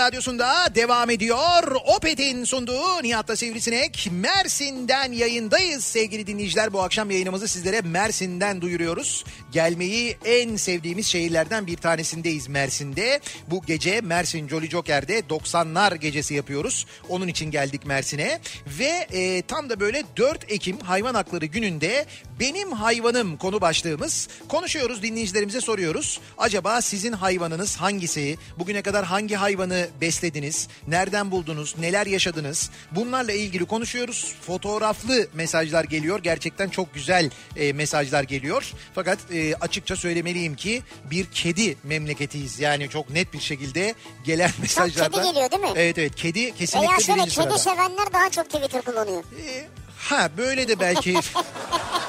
Radyosunda 0.09 0.75
devam 0.75 1.11
ediyor. 1.11 1.77
Opet'in 1.97 2.45
sunduğu 2.45 3.03
Nihat'ta 3.03 3.37
Sivrisinek. 3.37 4.09
Mersin'den 4.13 5.13
yayındayız 5.13 5.85
sevgili 5.85 6.27
dinleyiciler. 6.27 6.73
Bu 6.73 6.83
akşam 6.83 7.11
yayınımızı 7.11 7.49
sizlere 7.49 7.81
Mersin'den 7.81 8.61
duyuruyoruz. 8.61 9.25
Gelmeyi 9.53 10.17
en 10.25 10.57
sevdiğimiz 10.57 11.07
şehirlerden 11.07 11.67
bir 11.67 11.77
tanesindeyiz 11.77 12.49
Mersin'de. 12.49 13.21
Bu 13.51 13.63
gece 13.63 14.01
Mersin 14.01 14.49
Jolly 14.49 14.69
Joker'de 14.69 15.19
90'lar 15.19 15.97
gecesi 15.97 16.35
yapıyoruz. 16.35 16.87
Onun 17.09 17.29
için 17.29 17.51
geldik 17.51 17.87
Mersin'e. 17.87 18.41
Ve 18.79 19.07
e, 19.13 19.43
tam 19.43 19.71
da 19.71 19.81
böyle 19.81 20.03
4 20.17 20.53
Ekim 20.53 20.81
Hayvan 20.81 21.15
Hakları 21.15 21.47
Günü'nde 21.47 22.07
benim 22.41 22.73
hayvanım 22.73 23.37
konu 23.37 23.61
başlığımız. 23.61 24.29
Konuşuyoruz 24.49 25.03
dinleyicilerimize 25.03 25.61
soruyoruz. 25.61 26.21
Acaba 26.39 26.83
sizin 26.83 27.13
hayvanınız 27.13 27.77
hangisi? 27.77 28.37
Bugüne 28.59 28.83
kadar 28.83 29.05
hangi 29.05 29.37
hayvanı 29.37 29.89
beslediniz? 30.01 30.69
Nereden 30.89 31.31
buldunuz? 31.31 31.75
Neler 31.79 32.07
yaşadınız? 32.07 32.71
Bunlarla 32.91 33.33
ilgili 33.33 33.65
konuşuyoruz. 33.65 34.35
Fotoğraflı 34.47 35.29
mesajlar 35.35 35.85
geliyor. 35.85 36.23
Gerçekten 36.23 36.69
çok 36.69 36.95
güzel 36.95 37.31
e, 37.57 37.73
mesajlar 37.73 38.23
geliyor. 38.23 38.73
Fakat 38.95 39.19
e, 39.33 39.55
açıkça 39.55 39.97
söylemeliyim 39.97 40.57
ki 40.57 40.83
bir 41.11 41.25
kedi 41.27 41.77
memleketiyiz. 41.85 42.61
Yani 42.61 42.89
çok 42.89 43.11
net 43.11 43.33
bir 43.33 43.41
şekilde 43.41 43.95
gelen 44.25 44.51
mesajlardan. 44.61 45.25
geliyor 45.25 45.51
değil 45.51 45.63
mi? 45.63 45.69
Evet 45.77 45.99
evet 45.99 46.15
kedi 46.15 46.55
kesinlikle 46.55 46.89
Veya 46.89 47.01
şöyle 47.01 47.19
birinci 47.19 47.35
kedi 47.35 47.45
sırada. 47.45 47.59
sevenler 47.59 48.13
daha 48.13 48.31
çok 48.31 48.51
Twitter 48.51 48.83
kullanıyor. 48.83 49.23
E, 49.47 49.67
Ha 49.99 50.31
böyle 50.37 50.69
de 50.69 50.81
belki 50.81 51.15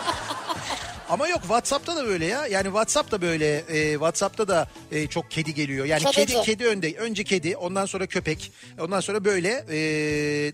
Ama 1.09 1.27
yok 1.27 1.41
WhatsApp'ta 1.41 1.95
da 1.95 2.05
böyle 2.07 2.25
ya. 2.25 2.47
Yani 2.47 2.63
WhatsApp 2.65 3.11
da 3.11 3.21
böyle. 3.21 3.57
e, 3.57 3.91
WhatsApp'ta 3.91 4.47
da 4.47 4.67
e, 4.91 5.07
çok 5.07 5.31
kedi 5.31 5.53
geliyor. 5.53 5.85
Yani 5.85 6.03
Kedici. 6.03 6.25
kedi 6.33 6.41
kedi 6.45 6.65
önde. 6.65 6.93
Önce 6.93 7.23
kedi, 7.23 7.57
ondan 7.57 7.85
sonra 7.85 8.05
köpek. 8.07 8.51
Ondan 8.79 8.99
sonra 8.99 9.25
böyle 9.25 9.49
e, 9.69 9.77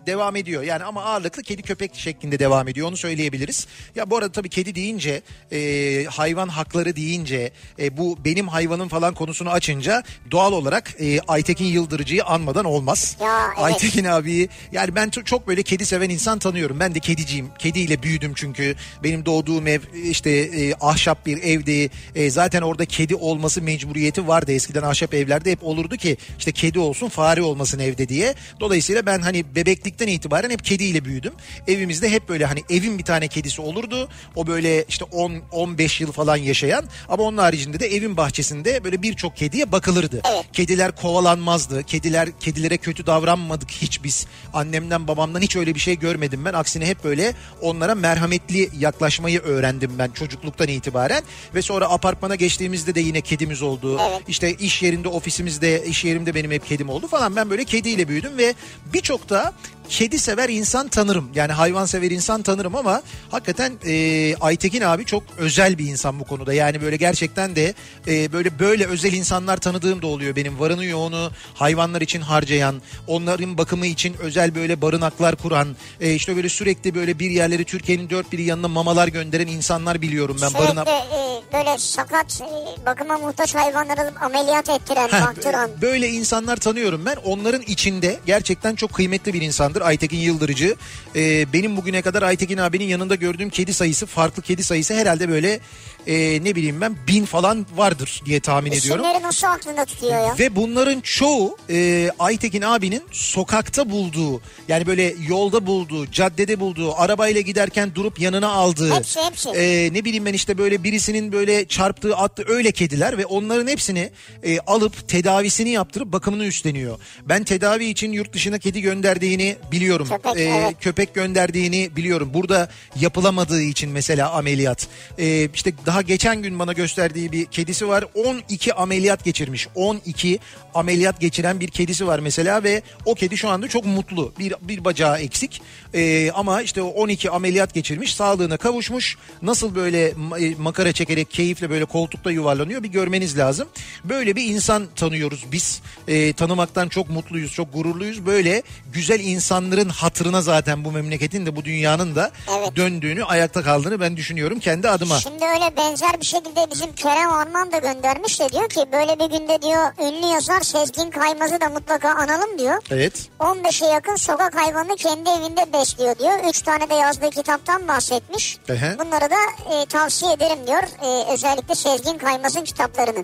devam 0.05 0.35
ediyor. 0.35 0.63
Yani 0.63 0.83
ama 0.83 1.03
ağırlıklı 1.03 1.43
kedi 1.43 1.61
köpek 1.61 1.95
şeklinde 1.95 2.39
devam 2.39 2.67
ediyor. 2.67 2.87
Onu 2.87 2.97
söyleyebiliriz. 2.97 3.67
Ya 3.95 4.09
bu 4.09 4.17
arada 4.17 4.31
tabii 4.31 4.49
kedi 4.49 4.75
deyince, 4.75 5.21
e, 5.51 6.05
hayvan 6.05 6.47
hakları 6.47 6.95
deyince, 6.95 7.51
e, 7.79 7.97
bu 7.97 8.17
benim 8.25 8.47
hayvanım 8.47 8.87
falan 8.89 9.13
konusunu 9.13 9.49
açınca 9.49 10.03
doğal 10.31 10.53
olarak 10.53 10.95
e, 11.01 11.19
Aytekin 11.27 11.65
Yıldırıcı'yı 11.65 12.23
anmadan 12.23 12.65
olmaz. 12.65 13.17
Ya, 13.21 13.39
evet. 13.47 13.57
Aytekin 13.65 14.03
abi 14.05 14.49
yani 14.71 14.95
ben 14.95 15.09
çok- 15.09 15.25
çok 15.25 15.47
böyle 15.47 15.63
kedi 15.63 15.85
seven 15.85 16.09
insan 16.09 16.39
tanıyorum. 16.39 16.79
Ben 16.79 16.95
de 16.95 16.99
kediciyim. 16.99 17.49
Kediyle 17.59 18.03
büyüdüm 18.03 18.33
çünkü. 18.35 18.75
Benim 19.03 19.25
doğduğum 19.25 19.67
ev 19.67 19.81
işte 20.03 20.44
e, 20.45 20.73
ahşap 20.81 21.25
bir 21.25 21.43
evdi. 21.43 21.89
E, 22.15 22.29
zaten 22.29 22.61
orada 22.61 22.85
kedi 22.85 23.15
olması 23.15 23.61
mecburiyeti 23.61 24.27
vardı. 24.27 24.51
Eskiden 24.51 24.83
ahşap 24.83 25.13
evlerde 25.13 25.51
hep 25.51 25.63
olurdu 25.63 25.97
ki 25.97 26.17
işte 26.37 26.51
kedi 26.51 26.79
olsun 26.79 27.09
fare 27.09 27.41
olmasın 27.41 27.79
evde 27.79 28.09
diye. 28.09 28.35
Dolayısıyla 28.59 29.05
ben 29.05 29.19
hani 29.19 29.55
bebeklikten 29.55 30.07
itibaren 30.07 30.49
hep 30.49 30.65
kediyle 30.65 31.05
büyüdüm. 31.05 31.33
Evimizde 31.67 32.09
hep 32.09 32.29
böyle 32.29 32.45
hani 32.45 32.63
evin 32.69 32.97
bir 32.97 33.03
tane 33.03 33.27
kedisi 33.27 33.61
olurdu. 33.61 34.09
O 34.35 34.47
böyle 34.47 34.85
işte 34.89 35.05
10 35.05 35.41
15 35.51 36.01
yıl 36.01 36.11
falan 36.11 36.37
yaşayan 36.37 36.85
ama 37.09 37.23
onun 37.23 37.37
haricinde 37.37 37.79
de 37.79 37.87
evin 37.87 38.17
bahçesinde 38.17 38.83
böyle 38.83 39.01
birçok 39.01 39.37
kediye 39.37 39.71
bakılırdı. 39.71 40.21
Evet. 40.33 40.45
Kediler 40.53 40.95
kovalanmazdı. 40.95 41.83
Kediler 41.83 42.29
kedilere 42.39 42.77
kötü 42.77 43.05
davranmadık 43.05 43.71
hiç 43.71 44.03
biz. 44.03 44.27
Annemden 44.53 45.07
babamdan 45.07 45.41
hiç 45.41 45.55
öyle 45.55 45.75
bir 45.75 45.79
şey 45.79 45.99
görmedim 45.99 46.45
ben. 46.45 46.53
Aksine 46.53 46.85
hep 46.85 47.03
böyle 47.03 47.33
onlara 47.61 47.95
merhametli 47.95 48.69
yaklaşmayı 48.79 49.39
öğrendim 49.39 49.91
ben 49.99 50.11
çocukluktan 50.35 50.67
itibaren. 50.67 51.23
Ve 51.55 51.61
sonra 51.61 51.89
apartmana 51.89 52.35
geçtiğimizde 52.35 52.95
de 52.95 52.99
yine 52.99 53.21
kedimiz 53.21 53.61
oldu. 53.61 53.99
Evet. 54.09 54.21
İşte 54.27 54.53
iş 54.53 54.83
yerinde 54.83 55.07
ofisimizde 55.07 55.85
iş 55.85 56.05
yerimde 56.05 56.35
benim 56.35 56.51
hep 56.51 56.65
kedim 56.65 56.89
oldu 56.89 57.07
falan. 57.07 57.35
Ben 57.35 57.49
böyle 57.49 57.63
kediyle 57.63 58.07
büyüdüm 58.07 58.37
ve 58.37 58.53
birçok 58.93 59.29
da 59.29 59.53
kedi 59.89 60.19
sever 60.19 60.49
insan 60.49 60.87
tanırım. 60.87 61.29
Yani 61.35 61.51
hayvan 61.51 61.85
sever 61.85 62.11
insan 62.11 62.41
tanırım 62.41 62.75
ama 62.75 63.01
hakikaten 63.31 63.73
e, 63.85 64.35
Aytekin 64.41 64.81
abi 64.81 65.05
çok 65.05 65.23
özel 65.37 65.77
bir 65.77 65.85
insan 65.85 66.19
bu 66.19 66.23
konuda. 66.23 66.53
Yani 66.53 66.81
böyle 66.81 66.95
gerçekten 66.95 67.55
de 67.55 67.73
e, 68.07 68.33
böyle 68.33 68.59
böyle 68.59 68.85
özel 68.85 69.13
insanlar 69.13 69.57
tanıdığım 69.57 70.01
da 70.01 70.07
oluyor 70.07 70.35
benim. 70.35 70.59
Varını 70.59 70.85
yoğunu 70.85 71.31
hayvanlar 71.53 72.01
için 72.01 72.21
harcayan, 72.21 72.81
onların 73.07 73.57
bakımı 73.57 73.85
için 73.85 74.15
özel 74.19 74.55
böyle 74.55 74.81
barınaklar 74.81 75.35
kuran, 75.35 75.75
e, 76.01 76.13
işte 76.13 76.35
böyle 76.35 76.49
sürekli 76.49 76.95
böyle 76.95 77.19
bir 77.19 77.29
yerleri 77.31 77.65
Türkiye'nin 77.65 78.09
dört 78.09 78.31
biri 78.31 78.43
yanına 78.43 78.67
mamalar 78.67 79.07
gönderen 79.07 79.47
insanlar 79.47 80.01
biliyorum 80.01 80.37
ben. 80.41 80.47
Sürekli 80.47 80.65
Barına... 80.67 80.81
e, 80.81 81.41
böyle 81.53 81.77
sakat 81.77 82.41
e, 82.41 82.85
bakıma 82.85 83.17
muhtaç 83.17 83.55
hayvanları 83.55 84.13
ameliyat 84.21 84.69
ettiren, 84.69 85.07
Heh, 85.07 85.21
baktıran. 85.25 85.69
Böyle 85.81 86.09
insanlar 86.09 86.57
tanıyorum 86.57 87.05
ben. 87.05 87.15
Onların 87.15 87.61
içinde 87.61 88.19
gerçekten 88.25 88.75
çok 88.75 88.93
kıymetli 88.93 89.33
bir 89.33 89.41
insandır 89.75 89.81
Aytekin 89.81 90.17
Yıldırıcı. 90.17 90.75
Ee, 91.15 91.45
benim 91.53 91.77
bugüne 91.77 92.01
kadar 92.01 92.23
Aytekin 92.23 92.57
abinin 92.57 92.85
yanında 92.85 93.15
gördüğüm 93.15 93.49
kedi 93.49 93.73
sayısı, 93.73 94.05
farklı 94.05 94.41
kedi 94.41 94.63
sayısı 94.63 94.93
herhalde 94.93 95.29
böyle 95.29 95.59
e, 96.07 96.43
ne 96.43 96.55
bileyim 96.55 96.81
ben 96.81 96.95
bin 97.07 97.25
falan 97.25 97.65
vardır 97.75 98.21
diye 98.25 98.39
tahmin 98.39 98.71
ediyorum. 98.71 99.05
İsimleri 99.05 99.23
nasıl 99.23 99.47
aklında 99.47 99.85
tutuyor 99.85 100.13
ya? 100.13 100.35
Ve 100.39 100.55
bunların 100.55 101.01
çoğu 101.01 101.57
e, 101.69 102.09
Aytekin 102.19 102.61
abinin 102.61 103.03
sokakta 103.11 103.89
bulduğu 103.89 104.41
yani 104.67 104.85
böyle 104.87 105.15
yolda 105.27 105.65
bulduğu, 105.65 106.11
caddede 106.11 106.59
bulduğu, 106.59 106.95
arabayla 106.95 107.41
giderken 107.41 107.95
durup 107.95 108.19
yanına 108.19 108.47
aldığı. 108.49 108.93
Hepsi, 108.95 109.19
hepsi. 109.21 109.49
e, 109.49 109.93
ne 109.93 110.05
bileyim 110.05 110.25
ben 110.25 110.33
işte 110.33 110.57
böyle 110.57 110.83
birisinin 110.83 111.31
böyle 111.31 111.67
çarptığı 111.67 112.15
attığı 112.17 112.43
öyle 112.47 112.71
kediler 112.71 113.17
ve 113.17 113.25
onların 113.25 113.67
hepsini 113.67 114.09
e, 114.43 114.59
alıp 114.59 115.07
tedavisini 115.07 115.69
yaptırıp 115.69 116.13
bakımını 116.13 116.45
üstleniyor. 116.45 116.99
Ben 117.25 117.43
tedavi 117.43 117.85
için 117.85 118.11
yurt 118.11 118.33
dışına 118.33 118.57
kedi 118.59 118.81
gönderdiğini 118.81 119.55
biliyorum. 119.71 120.07
Köpek, 120.09 120.37
Ee, 120.37 120.41
evet. 120.43 120.75
köpek 120.81 121.13
gönderdiğini 121.13 121.95
biliyorum. 121.95 122.29
Burada 122.33 122.69
yapılamadığı 122.99 123.61
için 123.61 123.89
mesela 123.89 124.31
ameliyat. 124.31 124.87
Ee, 125.19 125.49
işte 125.53 125.73
daha 125.85 125.94
geçen 126.01 126.41
gün 126.41 126.59
bana 126.59 126.73
gösterdiği 126.73 127.31
bir 127.31 127.45
kedisi 127.45 127.87
var. 127.87 128.05
12 128.13 128.73
ameliyat 128.73 129.23
geçirmiş. 129.23 129.67
12 129.75 130.39
ameliyat 130.75 131.21
geçiren 131.21 131.59
bir 131.59 131.67
kedisi 131.67 132.07
var 132.07 132.19
mesela 132.19 132.63
ve 132.63 132.81
o 133.05 133.15
kedi 133.15 133.37
şu 133.37 133.49
anda 133.49 133.67
çok 133.67 133.85
mutlu. 133.85 134.33
Bir, 134.39 134.53
bir 134.61 134.85
bacağı 134.85 135.19
eksik. 135.19 135.61
Ee, 135.93 136.31
ama 136.31 136.61
işte 136.61 136.81
o 136.81 136.87
12 136.87 137.29
ameliyat 137.29 137.73
geçirmiş. 137.73 138.15
Sağlığına 138.15 138.57
kavuşmuş. 138.57 139.17
Nasıl 139.41 139.75
böyle 139.75 140.07
e, 140.07 140.55
makara 140.59 140.91
çekerek 140.91 141.31
keyifle 141.31 141.69
böyle 141.69 141.85
koltukta 141.85 142.31
yuvarlanıyor 142.31 142.83
bir 142.83 142.89
görmeniz 142.89 143.37
lazım. 143.37 143.67
Böyle 144.03 144.35
bir 144.35 144.43
insan 144.43 144.87
tanıyoruz 144.95 145.45
biz. 145.51 145.81
Ee, 146.07 146.33
tanımaktan 146.33 146.89
çok 146.89 147.09
mutluyuz, 147.09 147.51
çok 147.53 147.73
gururluyuz. 147.73 148.25
Böyle 148.25 148.63
güzel 148.93 149.19
insanların 149.19 149.89
hatırına 149.89 150.41
zaten 150.41 150.85
bu 150.85 150.91
memleketin 150.91 151.45
de 151.45 151.55
bu 151.55 151.65
dünyanın 151.65 152.15
da 152.15 152.31
Evet. 152.59 152.75
döndüğünü, 152.75 153.23
ayakta 153.23 153.63
kaldığını 153.63 153.99
ben 153.99 154.17
düşünüyorum 154.17 154.59
kendi 154.59 154.89
adıma. 154.89 155.19
Şimdi 155.19 155.45
öyle 155.45 155.77
benzer 155.77 156.19
bir 156.21 156.25
şekilde 156.25 156.67
bizim 156.71 156.93
Kerem 156.93 157.29
Arman 157.29 157.71
da 157.71 157.77
göndermiş 157.77 158.39
de 158.39 158.49
diyor 158.49 158.69
ki 158.69 158.85
böyle 158.91 159.19
bir 159.19 159.39
günde 159.39 159.61
diyor 159.61 159.91
ünlü 159.99 160.33
yazar 160.33 160.61
Sezgin 160.65 161.09
Kaymaz'ı 161.09 161.61
da 161.61 161.69
mutlaka 161.69 162.09
analım 162.09 162.59
diyor. 162.59 162.81
Evet. 162.91 163.29
15'e 163.39 163.87
yakın 163.87 164.15
sokak 164.15 164.55
hayvanını 164.55 164.95
kendi 164.95 165.29
evinde 165.29 165.73
besliyor 165.73 166.19
diyor. 166.19 166.49
3 166.49 166.61
tane 166.61 166.89
de 166.89 166.93
yazdığı 166.93 167.29
kitaptan 167.29 167.87
bahsetmiş. 167.87 168.57
Ehe. 168.69 168.99
Bunları 168.99 169.29
da 169.29 169.73
e, 169.73 169.85
tavsiye 169.85 170.33
ederim 170.33 170.67
diyor. 170.67 170.83
E, 171.01 171.33
özellikle 171.33 171.75
Sezgin 171.75 172.17
Kaymaz'ın 172.17 172.63
kitaplarını. 172.63 173.23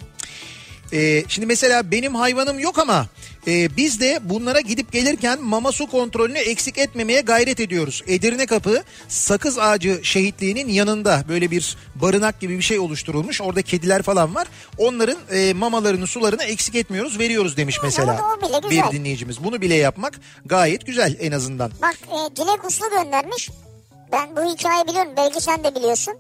Ee, 0.94 1.24
şimdi 1.28 1.46
mesela 1.46 1.92
benim 1.92 2.16
hayvanım 2.16 2.60
yok 2.60 2.80
ama 2.80 3.06
e, 3.48 3.78
biz 3.78 4.00
de 4.00 4.20
bunlara 4.24 4.60
gidip 4.60 4.92
gelirken 4.92 5.44
mama 5.44 5.72
su 5.72 5.88
kontrolünü 5.88 6.38
eksik 6.38 6.78
etmemeye 6.78 7.22
gayret 7.22 7.60
ediyoruz. 7.60 8.04
Edirne 8.08 8.46
Kapı 8.46 8.84
Sakız 9.08 9.58
Ağacı 9.58 10.00
şehitliğinin 10.04 10.70
yanında 10.70 11.24
böyle 11.30 11.52
bir 11.52 11.78
barınak 11.96 12.40
gibi 12.40 12.58
bir 12.58 12.64
şey 12.64 12.80
oluşturulmuş. 12.80 13.42
Orada 13.42 13.62
kediler 13.62 14.02
falan 14.02 14.36
var. 14.36 14.48
Onların 14.78 15.18
e, 15.32 15.54
mamalarını 15.54 16.08
sularını 16.08 16.44
eksik 16.44 16.76
etmiyoruz 16.76 17.20
veriyoruz 17.20 17.58
demiş 17.58 17.78
mesela 17.84 18.22
o 18.66 18.70
bir 18.70 18.84
dinleyicimiz. 18.92 19.44
Bunu 19.44 19.62
bile 19.62 19.76
yapmak 19.76 20.20
gayet 20.46 20.86
güzel 20.86 21.16
en 21.20 21.32
azından. 21.32 21.72
Bak 21.82 21.98
e, 22.08 22.36
Dilek 22.36 22.66
Uslu 22.66 22.90
göndermiş. 22.90 23.50
Ben 24.12 24.36
bu 24.36 24.54
hikayeyi 24.54 24.88
biliyorum. 24.88 25.12
Belki 25.18 25.42
sen 25.42 25.64
de 25.64 25.76
biliyorsun. 25.76 26.14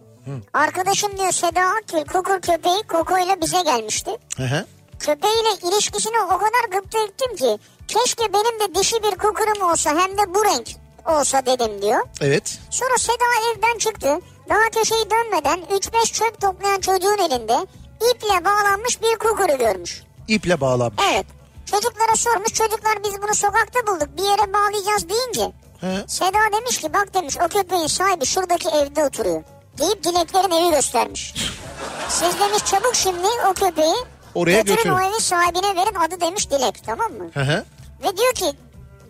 Arkadaşım 0.54 1.18
diyor 1.18 1.32
Seda 1.32 1.62
Akgül 1.62 2.14
kukur 2.14 2.42
köpeği 2.42 2.84
Koko 2.88 3.18
ile 3.18 3.42
bize 3.42 3.62
gelmişti. 3.62 4.12
Hı 4.38 4.44
hı. 4.44 4.66
Köpeğiyle 5.02 5.50
ilişkisini 5.64 6.20
o 6.20 6.38
kadar 6.38 6.70
gıpta 6.72 7.00
ettim 7.00 7.36
ki 7.36 7.60
keşke 7.88 8.34
benim 8.34 8.60
de 8.60 8.80
dişi 8.80 9.04
bir 9.04 9.12
kukurum 9.12 9.72
olsa 9.72 9.90
hem 9.90 10.18
de 10.18 10.34
bu 10.34 10.46
renk 10.46 10.68
olsa 11.06 11.46
dedim 11.46 11.82
diyor. 11.82 12.02
Evet. 12.22 12.60
Sonra 12.70 12.98
Seda 12.98 13.26
evden 13.52 13.78
çıktı. 13.78 14.20
Daha 14.50 14.70
köşeyi 14.70 15.06
dönmeden 15.12 15.60
3-5 15.60 16.14
çöp 16.14 16.42
toplayan 16.42 16.80
çocuğun 16.80 17.18
elinde 17.18 17.68
iple 18.12 18.46
bağlanmış 18.46 19.02
bir 19.02 19.18
kukuru 19.20 19.58
görmüş. 19.58 20.04
İple 20.28 20.62
bağlanmış. 20.62 21.04
Evet. 21.12 21.26
Çocuklara 21.66 22.16
sormuş. 22.16 22.54
Çocuklar 22.54 23.04
biz 23.04 23.22
bunu 23.22 23.36
sokakta 23.36 23.88
bulduk. 23.88 24.08
Bir 24.18 24.24
yere 24.24 24.54
bağlayacağız 24.54 25.10
deyince. 25.10 25.54
Hı. 25.82 26.06
Seda 26.08 26.60
demiş 26.60 26.78
ki 26.78 26.94
bak 26.94 27.14
demiş 27.14 27.38
o 27.46 27.48
köpeğin 27.48 27.88
sahibi 27.88 28.26
şuradaki 28.26 28.70
evde 28.70 29.06
oturuyor. 29.06 29.44
Deyip 29.78 30.04
dileklerin 30.04 30.52
evi 30.52 30.76
göstermiş. 30.76 31.36
Siz 32.10 32.40
demiş 32.40 32.66
çabuk 32.66 32.96
şimdi 32.96 33.28
o 33.50 33.54
köpeği 33.54 33.96
Oraya 34.36 34.58
götürün 34.58 34.76
götürün. 34.76 34.94
o 34.94 35.00
evin 35.02 35.20
sahibine 35.20 35.76
verin 35.76 35.96
adı 35.96 36.22
demiş 36.22 36.50
Dilek 36.52 36.84
tamam 36.86 37.12
mı? 37.12 37.30
Hı 37.34 37.40
hı. 37.40 37.66
Ve 38.04 38.18
diyor 38.18 38.34
ki 38.34 38.58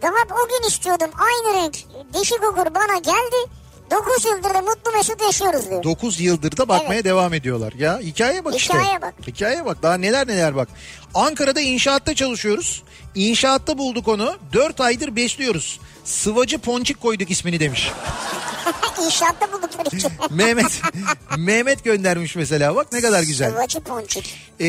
daha 0.01 0.11
o 0.43 0.47
gün 0.49 0.67
istiyordum 0.67 1.09
aynı 1.19 1.57
renk 1.57 1.77
dişi 2.13 2.35
kukur 2.35 2.75
bana 2.75 2.97
geldi. 2.97 3.51
9 3.91 4.25
yıldır 4.25 4.53
da 4.53 4.61
mutlu 4.61 4.91
mesut 4.97 5.21
yaşıyoruz 5.21 5.69
diyor. 5.69 5.83
9 5.83 6.19
yıldır 6.19 6.57
da 6.57 6.67
bakmaya 6.69 6.93
Evet. 6.93 7.05
devam 7.05 7.33
ediyorlar. 7.33 7.73
Ya 7.73 7.99
hikayeye 7.99 8.45
bak 8.45 8.55
işte. 8.55 8.73
Hikayeye 8.73 9.01
bak. 9.01 9.13
Hikayeye 9.27 9.65
bak. 9.65 9.83
Daha 9.83 9.93
neler 9.97 10.27
neler 10.27 10.55
bak. 10.55 10.69
Ankara'da 11.13 11.61
inşaatta 11.61 12.15
çalışıyoruz. 12.15 12.83
İnşaatta 13.15 13.77
bulduk 13.77 14.07
onu. 14.07 14.35
4 14.53 14.81
aydır 14.81 15.15
besliyoruz. 15.15 15.79
Sıvacı 16.03 16.57
Ponçik 16.59 17.01
koyduk 17.01 17.31
ismini 17.31 17.59
demiş. 17.59 17.91
İnşaatta 19.05 19.51
buldukları 19.53 19.97
için. 19.97 20.11
Mehmet 20.29 20.81
Mehmet 21.37 21.83
göndermiş 21.83 22.35
mesela 22.35 22.75
bak 22.75 22.91
ne 22.93 23.01
kadar 23.01 23.23
güzel. 23.23 23.49
Sıvacı 23.49 23.79
ponçik. 23.79 24.35
Ee, 24.61 24.65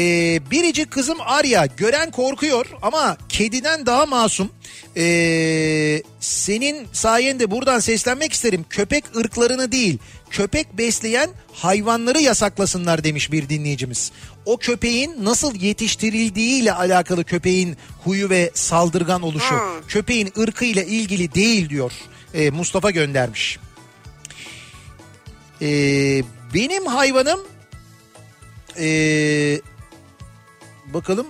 biricik 0.50 0.90
kızım 0.90 1.18
Arya 1.20 1.66
gören 1.66 2.10
korkuyor 2.10 2.66
ama 2.82 3.16
kediden 3.28 3.86
daha 3.86 4.06
masum. 4.06 4.50
Ee, 4.96 6.02
senin 6.20 6.88
sayende 6.92 7.50
buradan 7.50 7.80
seslenmek 7.80 8.32
isterim. 8.32 8.64
Köpek 8.70 9.16
ırklarını 9.16 9.72
değil 9.72 9.98
köpek 10.32 10.78
besleyen 10.78 11.30
hayvanları 11.52 12.20
yasaklasınlar 12.20 13.04
demiş 13.04 13.32
bir 13.32 13.48
dinleyicimiz. 13.48 14.12
O 14.46 14.56
köpeğin 14.56 15.24
nasıl 15.24 15.54
yetiştirildiğiyle 15.54 16.72
alakalı 16.72 17.24
köpeğin 17.24 17.76
huyu 18.04 18.30
ve 18.30 18.50
saldırgan 18.54 19.22
oluşu. 19.22 19.54
Ha. 19.54 19.60
Köpeğin 19.88 20.32
ırkıyla 20.38 20.82
ilgili 20.82 21.34
değil 21.34 21.68
diyor 21.68 21.92
Ee, 22.34 22.50
Mustafa 22.50 22.90
göndermiş. 22.90 23.58
Ee, 25.62 26.22
benim 26.54 26.86
hayvanım 26.86 27.40
ee, 28.78 29.60
bakalım 30.86 31.26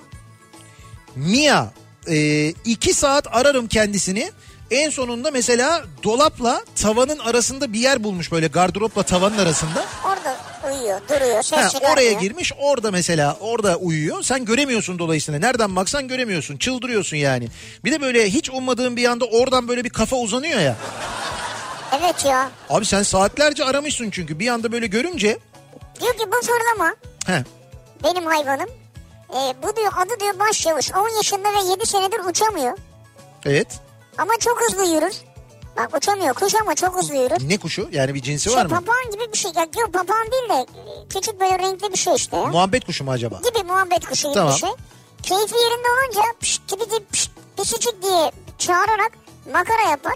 Mia 1.16 1.66
ee, 2.08 2.48
iki 2.64 2.94
saat 2.94 3.26
ararım 3.36 3.66
kendisini 3.68 4.32
en 4.70 4.90
sonunda 4.90 5.30
mesela 5.30 5.84
dolapla 6.02 6.64
tavanın 6.82 7.18
arasında 7.18 7.72
bir 7.72 7.78
yer 7.80 8.04
bulmuş 8.04 8.32
böyle 8.32 8.46
gardıropla 8.46 9.02
tavanın 9.02 9.38
arasında. 9.38 9.84
Orada 10.06 10.36
uyuyor, 10.66 11.00
duruyor, 11.08 11.42
ses 11.42 11.58
Ha, 11.58 11.68
çıkarmıyor. 11.68 11.92
oraya 11.92 12.12
girmiş 12.12 12.52
orada 12.58 12.90
mesela 12.90 13.36
orada 13.40 13.76
uyuyor. 13.76 14.22
Sen 14.22 14.44
göremiyorsun 14.44 14.98
dolayısıyla. 14.98 15.40
Nereden 15.40 15.76
baksan 15.76 16.08
göremiyorsun. 16.08 16.56
Çıldırıyorsun 16.56 17.16
yani. 17.16 17.48
Bir 17.84 17.92
de 17.92 18.00
böyle 18.00 18.30
hiç 18.30 18.50
ummadığın 18.50 18.96
bir 18.96 19.04
anda 19.04 19.24
oradan 19.24 19.68
böyle 19.68 19.84
bir 19.84 19.90
kafa 19.90 20.16
uzanıyor 20.16 20.60
ya. 20.60 20.76
Evet 21.98 22.24
ya. 22.24 22.50
Abi 22.70 22.84
sen 22.86 23.02
saatlerce 23.02 23.64
aramışsın 23.64 24.10
çünkü 24.10 24.38
bir 24.38 24.48
anda 24.48 24.72
böyle 24.72 24.86
görünce. 24.86 25.38
Diyor 26.00 26.12
ki 26.14 26.24
bu 26.32 26.46
fırlama 26.46 26.94
He, 27.26 27.44
benim 28.04 28.26
hayvanım. 28.26 28.68
Ee, 29.30 29.54
bu 29.62 29.76
diyor 29.76 29.92
adı 29.96 30.20
diyor 30.20 30.38
başyavuş. 30.38 30.90
10 30.92 31.08
yaşında 31.16 31.48
ve 31.48 31.70
7 31.70 31.86
senedir 31.86 32.20
uçamıyor. 32.30 32.78
evet. 33.46 33.80
Ama 34.18 34.32
çok 34.40 34.60
hızlı 34.62 34.84
yürür. 34.94 35.14
Bak 35.76 35.96
uçamıyor 35.96 36.34
kuş 36.34 36.54
ama 36.54 36.74
çok 36.74 36.96
hızlı 36.96 37.14
yürür. 37.16 37.48
Ne 37.48 37.58
kuşu? 37.58 37.88
Yani 37.92 38.14
bir 38.14 38.22
cinsi 38.22 38.44
Şey, 38.44 38.56
var 38.58 38.66
mı? 38.66 38.70
papağan 38.70 39.10
gibi 39.12 39.32
bir 39.32 39.38
şey. 39.38 39.50
Ya, 39.56 39.62
yok 39.78 39.92
papağan 39.92 40.26
değil 40.32 40.48
de 40.48 40.66
e, 40.80 41.08
küçük 41.08 41.40
böyle 41.40 41.58
renkli 41.58 41.92
bir 41.92 41.98
şey 41.98 42.14
işte 42.14 42.36
ya. 42.36 42.44
Muhabbet 42.46 42.84
kuşu 42.86 43.04
mu 43.04 43.10
acaba? 43.10 43.40
gibi 43.54 43.64
muhabbet 43.64 44.06
kuşu 44.06 44.22
gibi 44.28 44.34
Tamam. 44.34 44.52
bir 44.54 44.58
şey. 44.58 44.70
Keyfi 45.22 45.54
yerinde 45.54 45.88
olunca 45.88 46.20
pişt 46.40 46.68
tip 46.68 47.10
pişt 47.12 47.30
pisicik 47.56 48.02
diye 48.02 48.32
çağırarak 48.58 49.12
makara 49.52 49.90
yapar. 49.90 50.14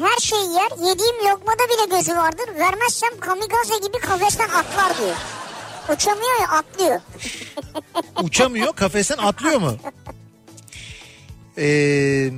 Her 0.00 0.18
şeyi 0.20 0.52
yer. 0.54 0.88
Yediğim 0.90 1.16
lokmada 1.30 1.62
bile 1.68 1.96
gözü 1.96 2.16
vardır. 2.16 2.48
Vermezsem 2.58 3.20
kamikaze 3.20 3.74
gibi 3.86 3.98
kafesten 3.98 4.48
atlar 4.48 4.98
diyor. 4.98 5.16
Uçamıyor 5.94 6.40
ya 6.40 6.48
atlıyor. 6.48 7.00
Uçamıyor 8.22 8.72
kafesten 8.72 9.18
atlıyor 9.18 9.60
mu? 9.60 9.76
Ee, 11.58 12.30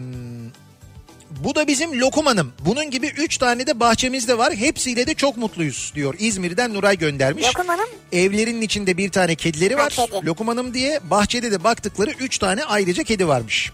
bu 1.31 1.55
da 1.55 1.67
bizim 1.67 2.01
Lokum 2.01 2.27
Hanım. 2.27 2.53
Bunun 2.67 2.91
gibi 2.91 3.07
3 3.07 3.39
tane 3.39 3.67
de 3.67 3.81
bahçemizde 3.81 4.39
var. 4.39 4.55
Hepsiyle 4.55 5.07
de 5.07 5.15
çok 5.15 5.37
mutluyuz 5.37 5.93
diyor. 5.95 6.15
İzmir'den 6.19 6.75
Nuray 6.75 6.99
göndermiş. 6.99 7.47
Lokum 7.47 7.69
Hanım? 7.69 7.89
Evlerinin 8.13 8.61
içinde 8.63 8.97
bir 8.97 9.11
tane 9.11 9.35
kedileri 9.35 9.77
var. 9.77 9.93
Ha, 9.97 10.07
kedi. 10.07 10.27
Lokum 10.27 10.49
Hanım 10.49 10.75
diye 10.75 11.01
bahçede 11.11 11.53
de 11.53 11.65
baktıkları 11.65 12.11
3 12.11 12.39
tane 12.39 12.65
ayrıca 12.65 13.03
kedi 13.03 13.29
varmış. 13.29 13.73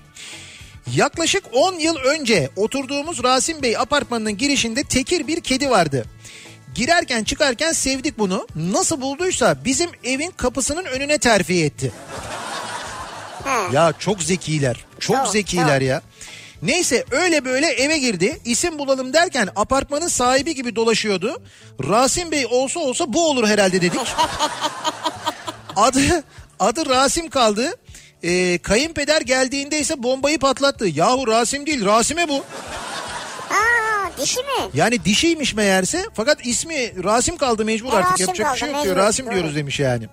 Yaklaşık 0.86 1.44
10 1.52 1.74
yıl 1.74 1.96
önce 1.96 2.50
oturduğumuz 2.56 3.22
Rasim 3.24 3.62
Bey 3.62 3.76
apartmanının 3.76 4.36
girişinde 4.38 4.82
tekir 4.82 5.26
bir 5.26 5.40
kedi 5.40 5.70
vardı. 5.70 6.04
Girerken 6.74 7.24
çıkarken 7.24 7.72
sevdik 7.72 8.18
bunu. 8.18 8.46
Nasıl 8.56 9.00
bulduysa 9.00 9.56
bizim 9.64 9.90
evin 10.04 10.30
kapısının 10.30 10.84
önüne 10.84 11.18
terfi 11.18 11.64
etti. 11.64 11.92
Ya 13.72 13.92
çok 13.98 14.22
zekiler. 14.22 14.76
Çok, 14.98 15.16
Çok, 15.16 15.28
zekiler 15.28 15.78
çok. 15.80 15.88
ya. 15.88 16.02
Neyse 16.62 17.04
öyle 17.10 17.44
böyle 17.44 17.66
eve 17.66 17.98
girdi. 17.98 18.40
İsim 18.44 18.78
bulalım 18.78 19.12
derken 19.12 19.48
apartmanın 19.56 20.08
sahibi 20.08 20.54
gibi 20.54 20.76
dolaşıyordu. 20.76 21.42
Rasim 21.88 22.30
Bey 22.30 22.46
olsa 22.50 22.80
olsa 22.80 23.12
bu 23.12 23.30
olur 23.30 23.48
herhalde 23.48 23.80
dedik. 23.82 24.00
adı 25.76 26.24
adı 26.60 26.88
Rasim 26.88 27.30
kaldı. 27.30 27.76
Ee, 28.22 28.58
kayınpeder 28.58 29.20
geldiğinde 29.20 29.78
ise 29.80 30.02
bombayı 30.02 30.38
patlattı. 30.38 30.86
Yahu 30.86 31.26
Rasim 31.26 31.66
değil 31.66 31.84
Rasime 31.84 32.28
bu. 32.28 32.44
Ha 33.48 34.10
dişi 34.22 34.38
mi? 34.40 34.44
Yani 34.74 35.04
dişiymiş 35.04 35.54
meğerse 35.54 36.04
fakat 36.14 36.46
ismi 36.46 37.04
Rasim 37.04 37.36
kaldı 37.36 37.64
mecbur 37.64 37.92
E, 37.92 37.96
artık 37.96 38.12
Rasim 38.12 38.26
yapacak 38.26 38.54
bir 38.54 38.58
şey 38.58 38.68
yok 38.68 38.82
diyor. 38.84 38.94
mecbur, 38.96 39.06
Rasim 39.06 39.26
doğru. 39.26 39.34
diyoruz 39.34 39.56
demiş 39.56 39.80
yani. 39.80 40.08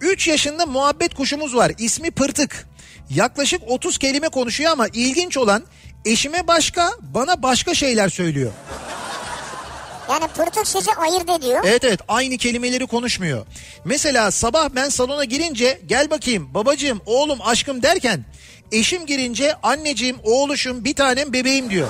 3 0.00 0.28
yaşında 0.28 0.66
muhabbet 0.66 1.14
kuşumuz 1.14 1.56
var. 1.56 1.72
İsmi 1.78 2.10
Pırtık. 2.10 2.68
Yaklaşık 3.10 3.62
30 3.66 3.98
kelime 3.98 4.28
konuşuyor 4.28 4.70
ama 4.72 4.86
ilginç 4.92 5.36
olan 5.36 5.62
eşime 6.04 6.46
başka 6.46 6.90
bana 7.00 7.42
başka 7.42 7.74
şeyler 7.74 8.08
söylüyor. 8.08 8.52
Yani 10.12 10.28
pırtık 10.28 10.66
sizi 10.68 10.94
ayırt 10.94 11.30
ediyor. 11.30 11.60
Evet 11.64 11.84
evet 11.84 12.00
aynı 12.08 12.36
kelimeleri 12.36 12.86
konuşmuyor. 12.86 13.46
Mesela 13.84 14.30
sabah 14.30 14.68
ben 14.74 14.88
salona 14.88 15.24
girince 15.24 15.80
gel 15.86 16.10
bakayım 16.10 16.54
babacığım 16.54 17.00
oğlum 17.06 17.38
aşkım 17.44 17.82
derken 17.82 18.24
eşim 18.72 19.06
girince 19.06 19.54
anneciğim 19.62 20.16
oğluşum 20.24 20.84
bir 20.84 20.94
tanem 20.94 21.32
bebeğim 21.32 21.70
diyor. 21.70 21.88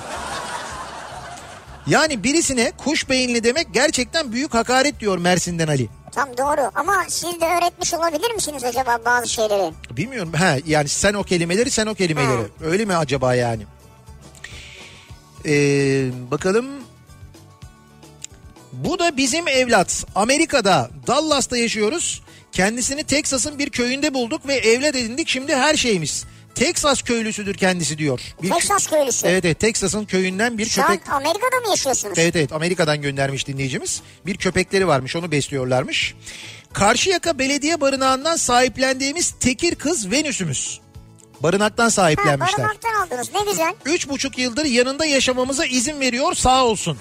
Yani 1.87 2.25
birisine 2.25 2.73
kuş 2.85 3.09
beyinli 3.09 3.45
demek 3.45 3.75
gerçekten 3.75 4.33
büyük 4.33 4.55
hakaret 4.55 5.01
diyor 5.01 5.19
Mersin'den 5.19 5.69
Ali. 5.69 5.89
Tam 6.13 6.37
doğru 6.39 6.71
ama 6.75 7.05
siz 7.09 7.41
de 7.41 7.45
öğretmiş 7.45 7.95
olabilir 7.95 8.35
misiniz 8.35 8.65
acaba 8.65 8.99
bazı 9.05 9.29
şeyleri? 9.29 9.73
Bilmiyorum. 9.91 10.33
Ha 10.33 10.57
yani 10.67 10.89
sen 10.89 11.15
o 11.15 11.23
kelimeleri 11.23 11.71
sen 11.71 11.87
o 11.87 11.95
kelimeleri. 11.95 12.43
Ha. 12.43 12.65
Öyle 12.65 12.85
mi 12.85 12.97
acaba 12.97 13.35
yani? 13.35 13.63
Ee, 15.47 16.11
bakalım. 16.31 16.67
Bu 18.73 18.99
da 18.99 19.17
bizim 19.17 19.49
evlat. 19.49 20.05
Amerika'da 20.15 20.91
Dallas'ta 21.07 21.57
yaşıyoruz. 21.57 22.23
Kendisini 22.53 23.05
Teksas'ın 23.05 23.59
bir 23.59 23.71
köyünde 23.71 24.15
bulduk 24.15 24.47
ve 24.47 24.55
evlat 24.55 24.97
edindik. 24.97 25.29
Şimdi 25.29 25.55
her 25.57 25.77
şeyimiz. 25.77 26.25
Teksas 26.55 27.03
köylüsüdür 27.03 27.55
kendisi 27.55 27.99
diyor. 27.99 28.21
Bir- 28.43 28.51
Texas 28.51 28.87
köylüsü. 28.87 29.27
Evet 29.27 29.45
evet 29.45 29.61
Teksas'ın 29.61 30.05
köyünden 30.05 30.59
bir 30.59 30.67
Şu 30.67 30.83
köpek. 30.83 31.09
an 31.09 31.13
Amerika'da 31.13 31.61
mı 31.65 31.69
yaşıyorsunuz? 31.71 32.19
Evet 32.19 32.37
evet 32.37 32.53
Amerika'dan 32.53 33.03
göndermiş 33.03 33.47
dinleyicimiz. 33.47 34.03
Bir 34.27 34.37
köpekleri 34.37 34.87
varmış 34.89 35.17
onu 35.17 35.31
besliyorlarmış. 35.33 36.15
Karşıyaka 36.73 37.39
Belediye 37.39 37.81
Barınağı'ndan 37.81 38.37
sahiplendiğimiz 38.37 39.35
tekir 39.41 39.75
kız 39.75 40.11
Venüs'ümüz. 40.11 40.81
Barınaktan 41.41 41.85
Ha, 41.85 41.91
sahiplenmişler. 41.91 42.59
barınaktan 42.65 42.95
aldınız 43.07 43.31
ne 43.35 43.51
güzel. 43.51 43.75
Üç 43.85 44.09
buçuk 44.09 44.39
yıldır 44.39 44.65
yanında 44.65 45.05
yaşamamıza 45.07 45.65
izin 45.67 46.01
veriyor 46.01 46.35
sağ 46.35 46.65
olsun. 46.65 46.99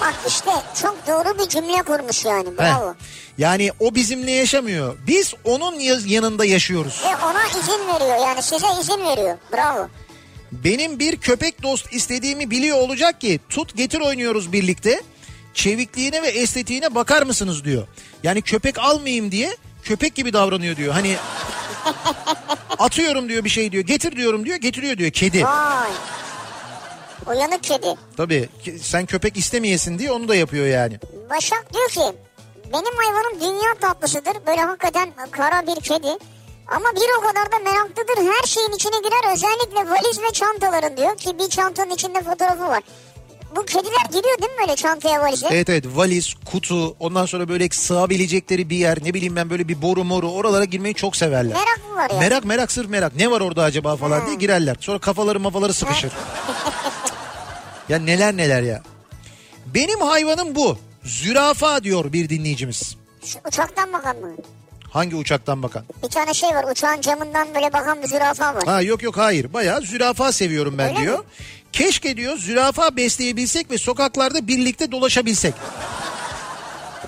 Bak 0.00 0.14
işte 0.28 0.50
çok 0.82 1.06
doğru 1.06 1.38
bir 1.38 1.48
cümle 1.48 1.82
kurmuş 1.82 2.24
yani 2.24 2.48
Heh. 2.48 2.58
bravo. 2.58 2.94
Yani 3.38 3.70
o 3.80 3.94
bizimle 3.94 4.30
yaşamıyor. 4.30 4.96
Biz 5.06 5.34
onun 5.44 5.74
ya- 5.80 5.98
yanında 6.06 6.44
yaşıyoruz. 6.44 7.02
Ve 7.04 7.16
ona 7.26 7.44
izin 7.46 7.94
veriyor 7.94 8.26
yani 8.28 8.42
size 8.42 8.66
izin 8.80 9.04
veriyor 9.06 9.38
bravo. 9.52 9.88
Benim 10.52 10.98
bir 10.98 11.16
köpek 11.16 11.62
dost 11.62 11.92
istediğimi 11.92 12.50
biliyor 12.50 12.78
olacak 12.78 13.20
ki 13.20 13.40
tut 13.48 13.76
getir 13.76 14.00
oynuyoruz 14.00 14.52
birlikte. 14.52 15.02
Çevikliğine 15.54 16.22
ve 16.22 16.28
estetiğine 16.28 16.94
bakar 16.94 17.22
mısınız 17.22 17.64
diyor. 17.64 17.86
Yani 18.22 18.42
köpek 18.42 18.78
almayayım 18.78 19.32
diye 19.32 19.56
köpek 19.82 20.14
gibi 20.14 20.32
davranıyor 20.32 20.76
diyor. 20.76 20.92
Hani 20.92 21.16
atıyorum 22.78 23.28
diyor 23.28 23.44
bir 23.44 23.50
şey 23.50 23.72
diyor. 23.72 23.84
Getir 23.84 24.16
diyorum 24.16 24.44
diyor. 24.46 24.56
Getiriyor 24.56 24.98
diyor. 24.98 25.10
Kedi. 25.10 25.44
Vay. 25.44 25.90
Uyanık 27.26 27.62
kedi. 27.62 27.94
Tabii 28.16 28.48
sen 28.82 29.06
köpek 29.06 29.36
istemeyesin 29.36 29.98
diye 29.98 30.12
onu 30.12 30.28
da 30.28 30.34
yapıyor 30.34 30.66
yani. 30.66 30.98
Başak 31.30 31.74
diyor 31.74 31.88
ki 31.88 32.16
benim 32.72 32.96
hayvanım 32.96 33.40
dünya 33.40 33.74
tatlısıdır. 33.80 34.46
Böyle 34.46 34.60
hakikaten 34.60 35.10
kara 35.30 35.62
bir 35.66 35.80
kedi. 35.80 36.08
Ama 36.68 36.92
bir 36.96 37.18
o 37.18 37.20
kadar 37.20 37.52
da 37.52 37.58
meraklıdır. 37.70 38.32
Her 38.32 38.46
şeyin 38.46 38.72
içine 38.72 38.96
girer. 38.98 39.32
Özellikle 39.32 39.90
valiz 39.90 40.20
ve 40.22 40.30
çantaların 40.32 40.96
diyor. 40.96 41.16
Ki 41.16 41.38
bir 41.38 41.48
çantanın 41.48 41.90
içinde 41.90 42.22
fotoğrafı 42.22 42.62
var. 42.68 42.82
Bu 43.56 43.64
kediler 43.64 44.04
giriyor 44.12 44.38
değil 44.38 44.52
mi 44.52 44.58
böyle 44.60 44.76
çantaya 44.76 45.20
valize? 45.20 45.46
Evet 45.50 45.68
evet 45.70 45.84
valiz, 45.94 46.34
kutu 46.44 46.96
ondan 47.00 47.26
sonra 47.26 47.48
böyle 47.48 47.68
sığabilecekleri 47.68 48.70
bir 48.70 48.76
yer 48.76 48.98
ne 49.04 49.14
bileyim 49.14 49.36
ben 49.36 49.50
böyle 49.50 49.68
bir 49.68 49.82
boru 49.82 50.04
moru 50.04 50.32
oralara 50.32 50.64
girmeyi 50.64 50.94
çok 50.94 51.16
severler. 51.16 51.56
Meraklılar 51.56 52.10
ya. 52.10 52.28
Merak 52.28 52.44
merak 52.44 52.72
sırf 52.72 52.88
merak 52.90 53.16
ne 53.16 53.30
var 53.30 53.40
orada 53.40 53.62
acaba 53.62 53.96
falan 53.96 54.26
diye 54.26 54.36
girerler. 54.36 54.76
Sonra 54.80 54.98
kafaları 54.98 55.40
mafaları 55.40 55.74
sıkışır. 55.74 56.12
ya 57.88 57.98
neler 57.98 58.36
neler 58.36 58.62
ya. 58.62 58.82
Benim 59.66 60.00
hayvanım 60.00 60.54
bu. 60.54 60.78
Zürafa 61.04 61.84
diyor 61.84 62.12
bir 62.12 62.28
dinleyicimiz. 62.28 62.96
Şu 63.24 63.38
uçaktan 63.48 63.92
bakan 63.92 64.16
mı? 64.16 64.30
Hangi 64.90 65.16
uçaktan 65.16 65.62
bakan? 65.62 65.84
Bir 66.02 66.08
tane 66.08 66.34
şey 66.34 66.50
var 66.50 66.64
uçağın 66.70 67.00
camından 67.00 67.54
böyle 67.54 67.72
bakan 67.72 68.02
bir 68.02 68.08
zürafa 68.08 68.54
var. 68.54 68.64
Ha 68.64 68.82
yok 68.82 69.02
yok 69.02 69.16
hayır. 69.16 69.52
Bayağı 69.52 69.80
zürafa 69.82 70.32
seviyorum 70.32 70.78
ben 70.78 70.88
Öyle 70.88 71.00
diyor. 71.00 71.18
mi? 71.18 71.24
Keşke 71.72 72.16
diyor 72.16 72.36
zürafa 72.38 72.96
besleyebilsek 72.96 73.70
ve 73.70 73.78
sokaklarda 73.78 74.48
birlikte 74.48 74.92
dolaşabilsek. 74.92 75.54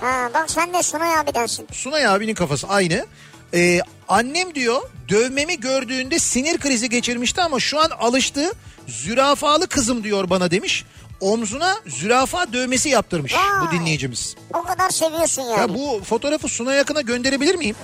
Ha, 0.01 0.31
bak 0.35 0.51
sen 0.51 0.75
de 0.75 0.83
Sunay 0.83 1.19
abidensin. 1.19 1.67
Sunay 1.73 2.07
abinin 2.07 2.35
kafası 2.35 2.69
aynı. 2.69 3.07
Ee, 3.55 3.81
annem 4.09 4.55
diyor 4.55 4.83
dövmemi 5.09 5.61
gördüğünde 5.61 6.19
sinir 6.19 6.59
krizi 6.59 6.89
geçirmişti 6.89 7.41
ama 7.43 7.61
şu 7.61 7.81
an 7.81 7.91
alıştı. 7.91 8.53
Zürafalı 8.89 9.67
kızım 9.67 10.05
diyor 10.05 10.31
bana 10.31 10.51
demiş. 10.51 10.85
Omzuna 11.21 11.77
zürafa 11.87 12.53
dövmesi 12.53 12.89
yaptırmış 12.89 13.35
bu 13.61 13.67
Vay. 13.67 13.73
dinleyicimiz. 13.81 14.37
O 14.55 14.63
kadar 14.63 14.91
seviyorsun 14.91 15.43
yani. 15.43 15.59
Ya 15.61 15.75
bu 15.75 16.01
fotoğrafı 16.05 16.49
Sunay 16.49 16.81
Akın'a 16.81 17.01
gönderebilir 17.01 17.55
miyim? 17.55 17.77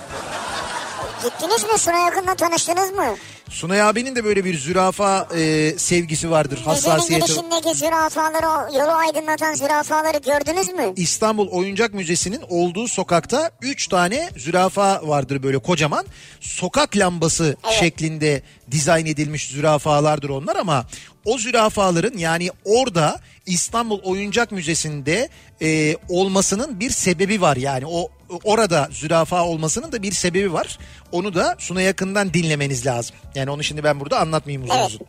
Gittiniz 1.25 1.63
mi 1.73 1.79
Sunay 1.79 2.01
yakında 2.05 2.35
tanıştınız 2.35 2.91
mı? 2.91 3.17
Sunay 3.51 3.83
abinin 3.83 4.17
de 4.17 4.25
böyle 4.25 4.45
bir 4.45 4.59
zürafa 4.59 5.29
e, 5.37 5.73
sevgisi 5.79 6.31
vardır, 6.31 6.59
hassasiyeti. 6.65 7.27
girişindeki 7.27 7.75
zürafaları, 7.75 8.75
yolu 8.79 8.93
aydınlatan 8.97 9.55
zürafaları 9.55 10.19
gördünüz 10.19 10.69
mü? 10.69 10.93
İstanbul 10.97 11.49
Oyuncak 11.49 11.95
Müzesi'nin 11.95 12.41
olduğu 12.49 12.89
sokakta 12.89 13.51
3 13.63 13.89
tane 13.89 14.31
zürafa 14.37 15.01
vardır 15.09 15.43
böyle 15.43 15.59
kocaman. 15.59 16.07
Sokak 16.41 16.97
lambası 16.97 17.57
Evet. 17.67 17.77
şeklinde 17.81 18.43
dizayn 18.71 19.07
edilmiş 19.07 19.49
zürafalardır 19.49 20.29
onlar 20.29 20.57
ama 20.57 20.87
o 21.25 21.39
zürafaların 21.39 22.19
yani 22.19 22.51
orada 22.65 23.21
İstanbul 23.47 24.01
Oyuncak 24.03 24.53
Müzesi'nde 24.53 25.29
e, 25.63 25.97
olmasının 26.09 26.81
bir 26.81 26.91
sebebi 26.91 27.41
var. 27.41 27.57
Yani 27.57 27.85
o 27.87 28.09
orada 28.45 28.89
zürafa 28.91 29.45
olmasının 29.45 29.93
da 29.93 30.03
bir 30.03 30.13
sebebi 30.13 30.53
var. 30.53 30.79
Onu 31.13 31.35
da 31.35 31.57
Suna 31.59 31.83
yakından 31.83 32.35
dinlemeniz 32.35 32.87
lazım. 32.87 33.17
Yani 33.35 33.51
onu 33.51 33.65
şimdi 33.65 33.85
ben 33.85 34.01
burada 34.01 34.21
anlatmayayım 34.21 34.65
uzun 34.65 34.75
Evet. 34.75 34.87
uzun. 34.89 35.07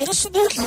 Birisi 0.00 0.34
diyor 0.34 0.48
ki 0.48 0.60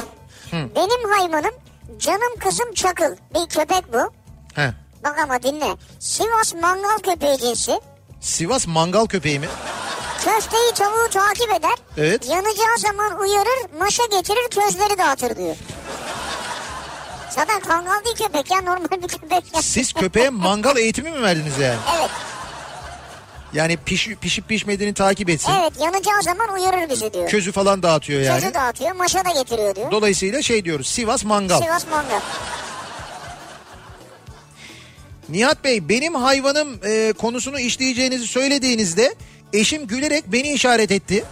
benim 0.54 1.10
hayvanım 1.12 1.52
canım 2.00 2.36
kızım 2.40 2.74
Çakıl. 2.74 3.16
Bir 3.34 3.50
köpek 3.50 3.94
bu. 3.94 4.12
Heh. 4.54 4.70
Bak 5.04 5.20
ama 5.24 5.44
dinle. 5.44 5.76
Sivas 6.00 6.54
mangal 6.54 6.98
köpeği 7.04 7.38
cinsi. 7.38 7.80
Sivas 8.22 8.68
mangal 8.68 9.06
köpeği 9.06 9.40
mi? 9.40 9.48
Köfteyi 10.26 10.72
tavuğu 10.76 11.10
takip 11.12 11.54
eder. 11.60 11.76
Evet. 11.98 12.30
Yanacağı 12.30 12.78
zaman 12.78 13.20
uyarır, 13.20 13.80
maşa 13.80 14.04
getirir, 14.06 14.50
közleri 14.50 14.98
dağıtır 14.98 15.38
diyor. 15.38 15.56
Zaten 17.36 17.60
kangal 17.60 18.06
değil 18.06 18.16
köpek 18.18 18.52
ya 18.52 18.62
normal 18.62 19.02
bir 19.04 19.08
köpek 19.08 19.56
ya. 19.56 19.62
Siz 19.62 19.94
köpeğe 19.94 20.30
mangal 20.30 20.78
eğitimi 20.78 21.12
mi 21.12 21.22
verdiniz 21.22 21.58
yani? 21.60 21.80
Evet, 22.00 22.10
Yani 23.54 23.78
piş, 23.78 24.10
pişip 24.22 24.50
pişmediğini 24.50 24.94
takip 24.94 25.30
etsin. 25.30 25.52
evet 25.62 25.74
yanacağı 25.82 26.22
zaman 26.24 26.54
uyarır 26.54 26.90
bizi 26.90 27.14
diyor. 27.14 27.30
Közü 27.30 27.52
falan 27.52 27.84
dağıtıyor 27.84 28.22
yani. 28.22 28.42
Közü 28.42 28.54
dağıtıyor, 28.54 28.92
maşa 28.92 29.26
da 29.26 29.30
getiriyor 29.30 29.76
diyor. 29.76 29.92
Dolayısıyla 29.92 30.42
şey 30.42 30.66
diyoruz 30.66 30.88
Sivas 30.88 31.24
mangal. 31.26 31.62
Sivas 31.62 31.86
mangal. 31.92 32.20
Nihat 35.30 35.64
Bey 35.64 35.90
benim 35.90 36.16
hayvanım 36.16 36.80
e, 36.86 37.14
konusunu 37.14 37.60
işleyeceğinizi 37.60 38.28
söylediğinizde 38.28 39.16
eşim 39.54 39.88
gülerek 39.88 40.24
beni 40.28 40.52
işaret 40.54 40.92
etti. 40.92 41.26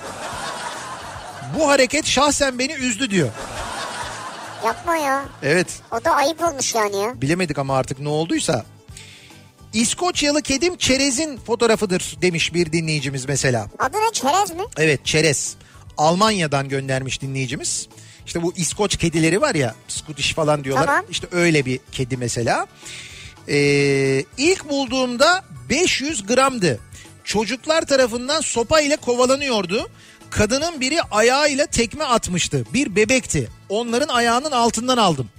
Bu 1.59 1.69
hareket 1.69 2.05
şahsen 2.05 2.59
beni 2.59 2.73
üzdü 2.73 3.09
diyor. 3.09 3.29
Yapma 4.65 4.95
ya. 4.97 5.25
Evet 5.43 5.67
O 5.91 6.03
da 6.05 6.11
ayıp 6.15 6.41
olmuş 6.43 6.75
yani 6.75 6.97
ya. 6.97 7.21
bilemedik 7.21 7.57
ama 7.59 7.77
artık 7.77 7.99
ne 7.99 8.09
olduysa. 8.09 8.65
İskoçyalı 9.73 10.41
kedim 10.41 10.77
çerezin 10.77 11.37
fotoğrafıdır 11.37 12.17
demiş 12.21 12.53
bir 12.53 12.71
dinleyicimiz 12.71 13.25
mesela. 13.27 13.67
Adı 13.79 13.97
ne 13.97 14.11
çerez 14.13 14.51
mi? 14.51 14.63
Evet 14.77 15.05
çerez. 15.05 15.55
Almanya'dan 15.97 16.69
göndermiş 16.69 17.21
dinleyicimiz. 17.21 17.87
İşte 18.25 18.41
bu 18.43 18.53
İskoç 18.55 18.97
kedileri 18.97 19.41
var 19.41 19.55
ya 19.55 19.75
Scottish 19.87 20.33
falan 20.33 20.63
diyorlar. 20.63 20.85
Tamam. 20.85 21.05
İşte 21.09 21.27
öyle 21.31 21.65
bir 21.65 21.79
kedi 21.91 22.17
mesela. 22.17 22.67
Ee, 23.49 24.23
ilk 24.37 24.69
bulduğumda 24.69 25.43
500 25.69 26.25
gramdı. 26.27 26.79
Çocuklar 27.23 27.81
tarafından 27.85 28.41
sopa 28.41 28.81
ile 28.81 28.95
kovalanıyordu. 28.95 29.89
Kadının 30.33 30.81
biri 30.81 31.01
ayağıyla 31.01 31.65
tekme 31.65 32.03
atmıştı. 32.03 32.65
Bir 32.73 32.95
bebekti. 32.95 33.49
Onların 33.69 34.07
ayağının 34.07 34.51
altından 34.51 34.97
aldım. 34.97 35.29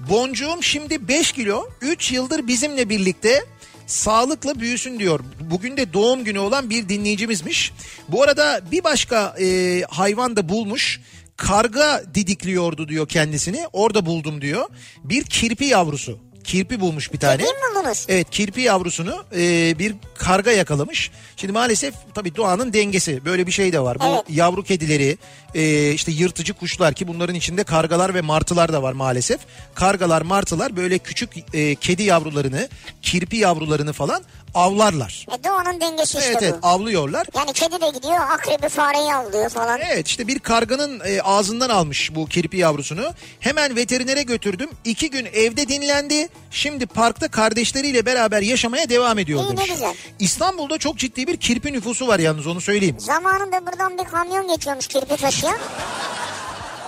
Boncuğum 0.00 0.62
şimdi 0.62 1.08
5 1.08 1.32
kilo 1.32 1.68
3 1.80 2.12
yıldır 2.12 2.46
bizimle 2.46 2.88
birlikte 2.88 3.44
sağlıkla 3.86 4.60
büyüsün 4.60 4.98
diyor. 4.98 5.20
Bugün 5.40 5.76
de 5.76 5.92
doğum 5.92 6.24
günü 6.24 6.38
olan 6.38 6.70
bir 6.70 6.88
dinleyicimizmiş. 6.88 7.72
Bu 8.08 8.22
arada 8.22 8.60
bir 8.70 8.84
başka 8.84 9.36
e, 9.40 9.82
hayvan 9.88 10.36
da 10.36 10.48
bulmuş. 10.48 11.00
Karga 11.36 12.02
didikliyordu 12.14 12.88
diyor 12.88 13.08
kendisini. 13.08 13.66
Orada 13.72 14.06
buldum 14.06 14.40
diyor. 14.40 14.68
Bir 15.04 15.24
kirpi 15.24 15.64
yavrusu. 15.64 16.25
Kirpi 16.46 16.80
bulmuş 16.80 17.12
bir 17.12 17.18
tane. 17.18 17.42
Mi 17.42 17.48
buldunuz? 17.74 18.06
Evet 18.08 18.30
kirpi 18.30 18.60
yavrusunu 18.60 19.24
e, 19.36 19.74
bir 19.78 19.94
karga 20.14 20.50
yakalamış. 20.50 21.10
Şimdi 21.36 21.52
maalesef 21.52 21.94
tabii 22.14 22.36
doğanın 22.36 22.72
dengesi 22.72 23.24
böyle 23.24 23.46
bir 23.46 23.52
şey 23.52 23.72
de 23.72 23.80
var. 23.80 24.00
Bu 24.00 24.04
Evet. 24.04 24.22
yavru 24.30 24.62
kedileri 24.62 25.18
e, 25.54 25.92
işte 25.92 26.12
yırtıcı 26.12 26.52
kuşlar 26.54 26.94
ki 26.94 27.08
bunların 27.08 27.34
içinde 27.34 27.64
kargalar 27.64 28.14
ve 28.14 28.20
martılar 28.20 28.72
da 28.72 28.82
var 28.82 28.92
maalesef. 28.92 29.40
Kargalar 29.74 30.22
martılar 30.22 30.76
böyle 30.76 30.98
küçük 30.98 31.30
e, 31.54 31.74
kedi 31.74 32.02
yavrularını 32.02 32.68
kirpi 33.02 33.36
yavrularını 33.36 33.92
falan 33.92 34.22
avlarlar. 34.56 35.26
E 35.40 35.44
doğanın 35.44 35.80
dengesi 35.80 36.18
işte 36.18 36.30
Evet 36.30 36.42
evet 36.42 36.54
bu. 36.62 36.66
avlıyorlar. 36.66 37.26
Yani 37.36 37.52
kedi 37.52 37.80
de 37.80 37.88
gidiyor 37.90 38.18
akrebi 38.30 38.68
fareyi 38.68 39.14
avlıyor 39.14 39.48
falan. 39.50 39.80
Evet 39.92 40.08
işte 40.08 40.26
bir 40.28 40.38
karganın 40.38 41.00
e, 41.04 41.20
ağzından 41.22 41.68
almış 41.68 42.14
bu 42.14 42.26
kirpi 42.26 42.56
yavrusunu. 42.56 43.12
Hemen 43.40 43.76
veterinere 43.76 44.22
götürdüm. 44.22 44.70
İki 44.84 45.10
gün 45.10 45.24
evde 45.32 45.68
dinlendi. 45.68 46.28
Şimdi 46.50 46.86
parkta 46.86 47.28
kardeşleriyle 47.28 48.06
beraber 48.06 48.42
yaşamaya 48.42 48.88
devam 48.88 49.18
ediyor 49.18 49.40
İyi, 49.40 49.52
ne 49.52 49.56
demiş. 49.56 49.70
güzel. 49.70 49.94
İstanbul'da 50.18 50.78
çok 50.78 50.98
ciddi 50.98 51.26
bir 51.26 51.36
kirpi 51.36 51.72
nüfusu 51.72 52.06
var 52.08 52.18
yalnız 52.18 52.46
onu 52.46 52.60
söyleyeyim. 52.60 52.96
Zamanında 53.00 53.66
buradan 53.66 53.98
bir 53.98 54.04
kamyon 54.04 54.48
geçiyormuş 54.48 54.86
kirpi 54.86 55.16
taşıyan. 55.16 55.56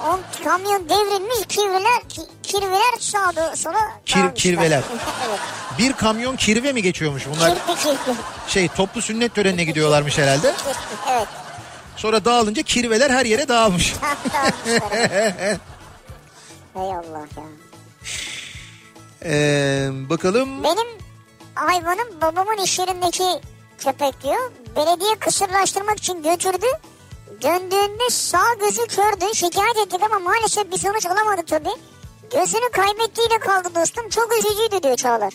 O 0.06 0.18
kamyon 0.44 0.88
devrilmiş 0.88 1.46
kirviler, 1.48 2.08
ki- 2.08 2.20
kirviler 2.42 2.98
sağa 3.00 3.36
doğru 3.36 3.56
sola 3.56 3.78
Kir- 4.06 4.14
dağılmışlar. 4.14 4.34
kirveler. 4.34 4.82
evet. 5.28 5.38
Bir 5.78 5.92
kamyon 5.92 6.36
kirve 6.36 6.72
mi 6.72 6.82
geçiyormuş 6.82 7.26
bunlar? 7.26 7.54
Kirpi 7.54 7.82
kirpi. 7.82 8.10
Şey 8.48 8.68
toplu 8.68 9.02
sünnet 9.02 9.34
törenine 9.34 9.64
gidiyorlarmış 9.64 10.18
herhalde. 10.18 10.52
Kirpi, 10.56 10.70
evet. 11.10 11.26
Sonra 11.96 12.24
dağılınca 12.24 12.62
kirveler 12.62 13.10
her 13.10 13.26
yere 13.26 13.48
dağılmış. 13.48 13.94
Dağılmışlar. 14.32 14.90
Hay 16.74 16.92
Allah 16.92 17.18
ya. 17.36 17.42
Ee, 19.24 19.88
bakalım. 19.92 20.64
Benim 20.64 20.86
hayvanım 21.54 22.08
babamın 22.22 22.56
iş 22.64 22.78
yerindeki 22.78 23.24
köpek 23.78 24.22
diyor. 24.22 24.50
Belediye 24.76 25.14
kısırlaştırmak 25.18 25.98
için 25.98 26.22
götürdü. 26.22 26.66
Döndüğünde 27.42 28.10
sağ 28.10 28.54
gözü 28.60 28.86
kördü. 28.86 29.34
Şikayet 29.34 29.76
ettik 29.76 30.02
ama 30.02 30.18
maalesef 30.18 30.72
bir 30.72 30.78
sonuç 30.78 31.06
alamadık 31.06 31.48
tabii. 31.48 31.74
Gözünü 32.30 32.70
kaybettiğiyle 32.72 33.38
kaldı 33.38 33.68
dostum. 33.74 34.08
Çok 34.08 34.38
üzücüydü 34.38 34.82
diyor 34.82 34.96
Çağlar. 34.96 35.34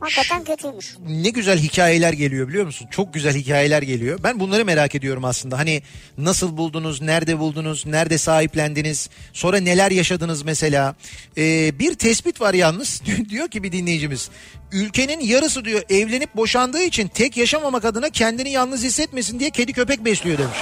Hakikaten 0.00 0.44
kötüymüş. 0.44 0.96
ne 1.08 1.30
güzel 1.30 1.58
hikayeler 1.58 2.12
geliyor 2.12 2.48
biliyor 2.48 2.66
musun? 2.66 2.88
Çok 2.90 3.14
güzel 3.14 3.34
hikayeler 3.34 3.82
geliyor. 3.82 4.18
Ben 4.22 4.40
bunları 4.40 4.64
merak 4.64 4.94
ediyorum 4.94 5.24
aslında. 5.24 5.58
Hani 5.58 5.82
nasıl 6.18 6.56
buldunuz, 6.56 7.02
nerede 7.02 7.38
buldunuz, 7.38 7.86
nerede 7.86 8.18
sahiplendiniz, 8.18 9.10
sonra 9.32 9.60
neler 9.60 9.90
yaşadınız 9.90 10.42
mesela. 10.42 10.94
Ee, 11.38 11.78
bir 11.78 11.94
tespit 11.94 12.40
var 12.40 12.54
yalnız. 12.54 13.02
diyor 13.28 13.48
ki 13.48 13.62
bir 13.62 13.72
dinleyicimiz. 13.72 14.28
Ülkenin 14.72 15.20
yarısı 15.20 15.64
diyor 15.64 15.82
evlenip 15.90 16.36
boşandığı 16.36 16.82
için 16.82 17.08
tek 17.08 17.36
yaşamamak 17.36 17.84
adına 17.84 18.10
kendini 18.10 18.50
yalnız 18.50 18.84
hissetmesin 18.84 19.40
diye 19.40 19.50
kedi 19.50 19.72
köpek 19.72 20.04
besliyor 20.04 20.38
demiş. 20.38 20.58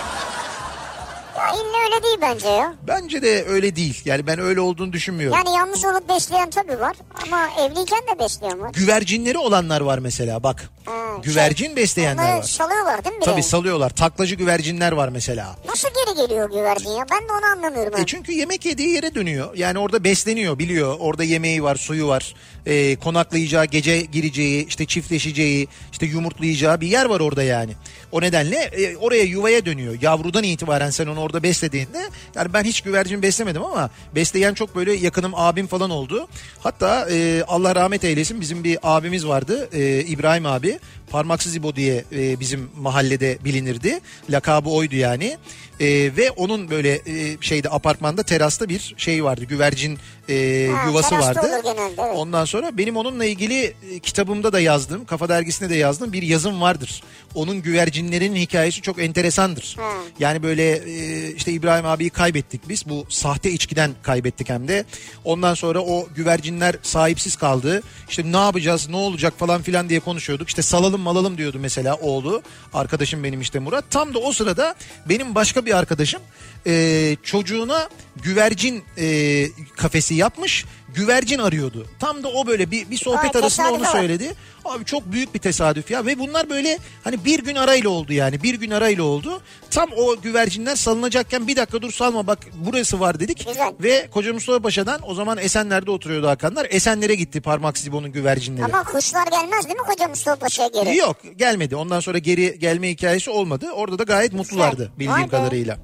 İlla 1.55 1.84
öyle 1.84 2.03
değil 2.03 2.18
bence 2.22 2.49
ya. 2.49 2.74
Bence 2.88 3.22
de 3.22 3.45
öyle 3.45 3.76
değil. 3.76 4.03
Yani 4.05 4.26
ben 4.26 4.38
öyle 4.38 4.61
olduğunu 4.61 4.92
düşünmüyorum. 4.92 5.38
Yani 5.38 5.57
yalnız 5.57 5.84
olup 5.84 6.09
besleyen 6.09 6.51
tabii 6.51 6.80
var. 6.80 6.97
Ama 7.26 7.49
evliyken 7.61 8.03
de 8.14 8.18
besleyen 8.18 8.61
var. 8.61 8.70
Güvercinleri 8.72 9.38
olanlar 9.38 9.80
var 9.80 9.99
mesela 9.99 10.42
bak. 10.42 10.70
Ha, 10.84 10.92
Güvercin 11.22 11.66
şey, 11.66 11.76
besleyenler 11.76 12.36
var. 12.38 12.42
salıyorlar 12.42 13.05
değil 13.05 13.16
mi? 13.16 13.24
Tabii 13.24 13.42
salıyorlar. 13.42 13.90
Taklacı 13.90 14.34
güvercinler 14.34 14.92
var 14.92 15.09
mesela. 15.09 15.57
Nasıl 15.68 15.88
geri 15.88 16.26
geliyor 16.26 16.51
güvercin 16.51 16.90
ya? 16.90 17.07
Ben 17.11 17.28
de 17.28 17.32
onu 17.32 17.53
anlamıyorum. 17.53 18.01
E 18.01 18.07
çünkü 18.07 18.32
yemek 18.32 18.64
yediği 18.64 18.88
yere 18.88 19.14
dönüyor. 19.14 19.55
Yani 19.57 19.78
orada 19.78 20.05
besleniyor 20.05 20.59
biliyor. 20.59 20.97
Orada 20.99 21.24
yemeği 21.24 21.62
var, 21.62 21.76
suyu 21.76 22.09
var. 22.09 22.34
E, 22.66 22.97
konaklayacağı, 22.97 23.64
gece 23.64 24.01
gireceği, 24.01 24.66
işte 24.66 24.86
çiftleşeceği, 24.86 25.68
işte 25.92 26.07
yumurtlayacağı 26.07 26.80
bir 26.80 26.86
yer 26.88 27.05
var 27.07 27.20
orada 27.20 27.42
yani. 27.42 27.72
O 28.12 28.20
nedenle 28.20 28.57
e, 28.57 28.97
oraya 28.97 29.22
yuvaya 29.22 29.66
dönüyor. 29.66 29.95
Yavrudan 30.03 30.45
itibaren 30.45 30.90
sen 30.90 31.07
onu 31.07 31.20
orada 31.20 31.34
beslediğinde 31.43 32.11
yani 32.35 32.53
ben 32.53 32.64
hiç 32.64 32.80
güvercin 32.80 33.22
beslemedim 33.22 33.62
ama 33.64 33.91
besleyen 34.14 34.55
çok 34.55 34.76
böyle 34.76 34.93
yakınım 34.93 35.32
abim 35.35 35.66
falan 35.66 35.91
oldu. 35.91 36.28
Hatta 36.61 37.09
e, 37.11 37.43
Allah 37.49 37.74
rahmet 37.74 38.05
eylesin 38.05 38.41
bizim 38.41 38.64
bir 38.64 38.78
abimiz 38.82 39.26
vardı 39.26 39.68
e, 39.72 40.01
İbrahim 40.01 40.47
abi. 40.47 40.78
Parmaksız 41.11 41.57
İbo 41.57 41.76
diye 41.76 42.05
e, 42.12 42.41
bizim 42.41 42.70
mahallede 42.76 43.39
bilinirdi. 43.45 44.01
Lakabı 44.30 44.70
oydu 44.70 44.97
yani. 44.97 45.37
E, 45.80 45.87
ve 46.16 46.30
onun 46.30 46.70
böyle 46.70 46.93
e, 46.95 47.37
şeyde 47.41 47.68
apartmanda 47.70 48.22
terasta 48.22 48.68
bir 48.68 48.95
şey 48.97 49.24
vardı. 49.24 49.45
Güvercin 49.45 49.99
e, 50.28 50.68
Ha, 50.74 50.87
yuvası 50.89 51.14
vardı. 51.18 51.41
genelde, 51.62 51.82
evet. 51.99 52.16
Ondan 52.16 52.45
sonra 52.45 52.78
benim 52.78 52.97
onunla 52.97 53.24
ilgili 53.24 53.64
e, 53.64 53.99
kitabımda 54.03 54.53
da 54.53 54.61
yazdım. 54.61 55.05
Kafa 55.05 55.28
dergisinde 55.28 55.70
de 55.70 55.74
yazdım. 55.74 56.12
Bir 56.12 56.22
yazım 56.22 56.61
vardır. 56.61 57.03
Onun 57.35 57.62
güvercinlerin 57.62 58.37
hikayesi 58.37 58.82
çok 58.82 59.03
enteresandır. 59.03 59.76
Ha. 59.78 59.91
Yani 60.18 60.43
böyle 60.43 60.70
e, 60.72 61.24
işte 61.33 61.53
İbrahim 61.53 61.87
abiyi 61.87 62.11
kaybettik 62.11 62.68
biz. 62.68 62.89
Bu 62.89 63.07
sahte 63.09 63.51
içkiden 63.51 63.91
kaybettik 64.03 64.49
hem 64.49 64.68
de. 64.68 64.85
Ondan 65.25 65.55
sonra 65.55 65.81
o 65.81 66.09
güvercinler 66.16 66.77
sahipsiz 66.83 67.37
kaldı. 67.37 67.83
İşte 68.09 68.33
ne 68.33 68.37
yapacağız, 68.37 68.89
ne 68.89 68.97
olacak 68.97 69.35
falan 69.39 69.62
filan 69.62 69.89
diye 69.89 70.01
konuşuyorduk. 70.01 70.49
İşte 70.49 70.62
salalım 70.62 71.01
malalım 71.01 71.39
diyordu 71.39 71.59
mesela 71.61 71.95
oğlu. 71.95 72.43
Arkadaşım 72.72 73.25
benim 73.25 73.41
işte 73.41 73.59
Murat. 73.59 73.85
Tam 73.91 74.14
da 74.14 74.18
o 74.18 74.33
sırada 74.33 74.75
benim 75.09 75.35
başka 75.35 75.66
bir 75.66 75.79
arkadaşım 75.79 76.20
e, 76.66 77.16
çocuğuna 77.22 77.89
güvercin 78.22 78.85
e, 78.99 79.47
kafesi 79.77 80.14
yapmış. 80.14 80.64
Güvercin 80.95 81.38
arıyordu. 81.38 81.86
Tam 81.99 82.22
da 82.22 82.28
o 82.28 82.47
böyle 82.47 82.70
bir, 82.70 82.90
bir 82.90 82.97
sohbet 82.97 83.34
Vay, 83.34 83.42
arasında 83.42 83.72
onu 83.72 83.84
söyledi. 83.84 84.34
Abi 84.64 84.84
çok 84.84 85.12
büyük 85.12 85.34
bir 85.34 85.38
tesadüf 85.38 85.90
ya 85.90 86.07
ve 86.07 86.18
bunlar 86.18 86.51
böyle 86.51 86.78
hani 87.05 87.24
bir 87.24 87.45
gün 87.45 87.55
arayla 87.55 87.90
oldu 87.90 88.12
yani 88.12 88.42
bir 88.42 88.55
gün 88.55 88.70
arayla 88.70 89.03
oldu. 89.03 89.42
Tam 89.70 89.90
o 89.97 90.20
güvercinler 90.20 90.76
salınacakken 90.76 91.49
bir 91.49 91.57
dakika 91.57 91.82
dur 91.82 91.92
salma 91.92 92.26
bak 92.26 92.38
burası 92.55 93.01
var 93.01 93.20
dedik. 93.20 93.47
Güzel. 93.49 93.72
Ve 93.82 94.09
Koca 94.11 94.32
Mustafa 94.32 94.59
Paşa'dan 94.61 95.01
o 95.03 95.14
zaman 95.14 95.38
Esenler'de 95.38 95.90
oturuyordu 95.90 96.28
Hakanlar. 96.28 96.66
Esenler'e 96.70 97.14
gitti 97.14 97.40
parmak 97.40 97.78
Sibon'un 97.78 98.12
güvercinleri. 98.12 98.64
Ama 98.64 98.84
kuşlar 98.84 99.26
gelmez 99.26 99.64
değil 99.64 99.76
mi 99.76 99.86
koca 99.86 100.09
Mustafa 100.09 100.36
Paşa'ya 100.36 100.68
geri? 100.68 100.97
Yok 100.97 101.16
gelmedi 101.36 101.76
ondan 101.76 102.01
sonra 102.01 102.18
geri 102.18 102.59
gelme 102.59 102.90
hikayesi 102.90 103.30
olmadı. 103.30 103.66
Orada 103.74 103.99
da 103.99 104.03
gayet 104.03 104.32
mutlulardı 104.32 104.82
Vay 104.82 104.99
bildiğim 104.99 105.22
be. 105.22 105.28
kadarıyla. 105.28 105.78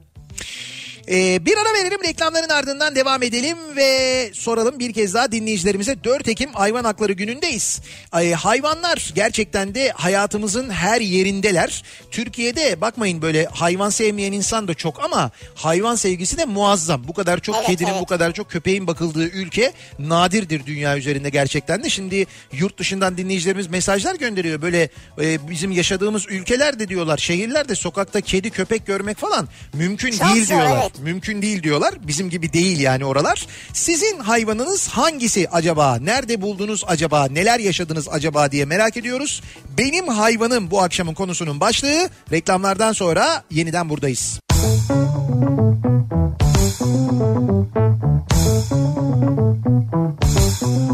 Ee, 1.11 1.47
bir 1.47 1.57
ara 1.57 1.75
verelim 1.75 2.05
reklamların 2.05 2.49
ardından 2.49 2.95
devam 2.95 3.23
edelim 3.23 3.59
ve 3.77 4.31
soralım 4.35 4.79
bir 4.79 4.93
kez 4.93 5.15
daha 5.15 5.33
dinleyicilerimize 5.33 6.05
4 6.05 6.29
Ekim 6.29 6.53
Hayvan 6.53 6.85
Hakları 6.85 7.13
Günü'ndeyiz. 7.13 7.81
Ay, 8.13 8.33
hayvanlar 8.33 9.13
gerçekten 9.15 9.75
de 9.75 9.91
hayatımızın 9.91 10.71
her 10.71 11.01
yerindeler. 11.01 11.83
Türkiye'de 12.11 12.81
bakmayın 12.81 13.23
böyle 13.23 13.45
hayvan 13.45 13.91
sevmeyen 13.91 14.33
insan 14.33 14.69
da 14.69 14.75
çok 14.75 15.05
ama 15.05 15.31
hayvan 15.55 15.95
sevgisi 15.95 16.39
de 16.39 16.45
muazzam. 16.45 17.09
Bu 17.09 17.13
kadar 17.15 17.41
çok 17.41 17.57
Evet, 17.57 17.67
kedinin 17.67 17.91
evet. 17.91 18.01
bu 18.01 18.07
kadar 18.07 18.33
çok 18.33 18.51
köpeğin 18.51 18.87
bakıldığı 18.87 19.25
ülke 19.29 19.73
nadirdir 19.99 20.67
dünya 20.67 20.97
üzerinde 20.99 21.31
gerçekten 21.31 21.85
de. 21.85 21.91
Şimdi 21.91 22.27
yurt 22.53 22.79
dışından 22.79 23.17
dinleyicilerimiz 23.17 23.67
mesajlar 23.67 24.15
gönderiyor. 24.15 24.63
Böyle 24.63 24.89
e, 25.23 25.49
bizim 25.49 25.71
yaşadığımız 25.71 26.27
ülkelerde 26.29 26.89
diyorlar 26.89 27.19
şehirlerde 27.19 27.75
sokakta 27.75 28.21
kedi 28.21 28.51
köpek 28.51 28.87
görmek 28.87 29.19
falan 29.19 29.49
mümkün 29.75 30.11
Çok 30.11 30.35
değil 30.35 30.47
zor, 30.47 30.55
diyorlar. 30.57 30.81
evet. 30.83 31.00
Mümkün 31.03 31.43
değil 31.43 31.63
diyorlar. 31.63 31.95
Bizim 32.07 32.31
gibi 32.31 32.53
değil 32.53 32.81
yani 32.81 33.05
oralar. 33.05 33.47
Sizin 33.73 34.19
hayvanınız 34.19 34.89
hangisi 34.89 35.49
acaba? 35.53 35.99
Nerede 36.01 36.43
buldunuz 36.43 36.85
acaba? 36.87 37.27
Neler 37.31 37.61
yaşadınız 37.61 38.09
acaba 38.09 38.53
diye 38.53 38.65
merak 38.65 38.97
ediyoruz. 38.97 39.43
Benim 39.79 40.09
hayvanım 40.09 40.71
bu 40.71 40.83
akşamın 40.83 41.15
konusunun 41.15 41.61
başlığı. 41.61 42.09
Reklamlardan 42.33 42.93
sonra 42.93 43.43
yeniden 43.51 43.89
buradayız. 43.89 44.41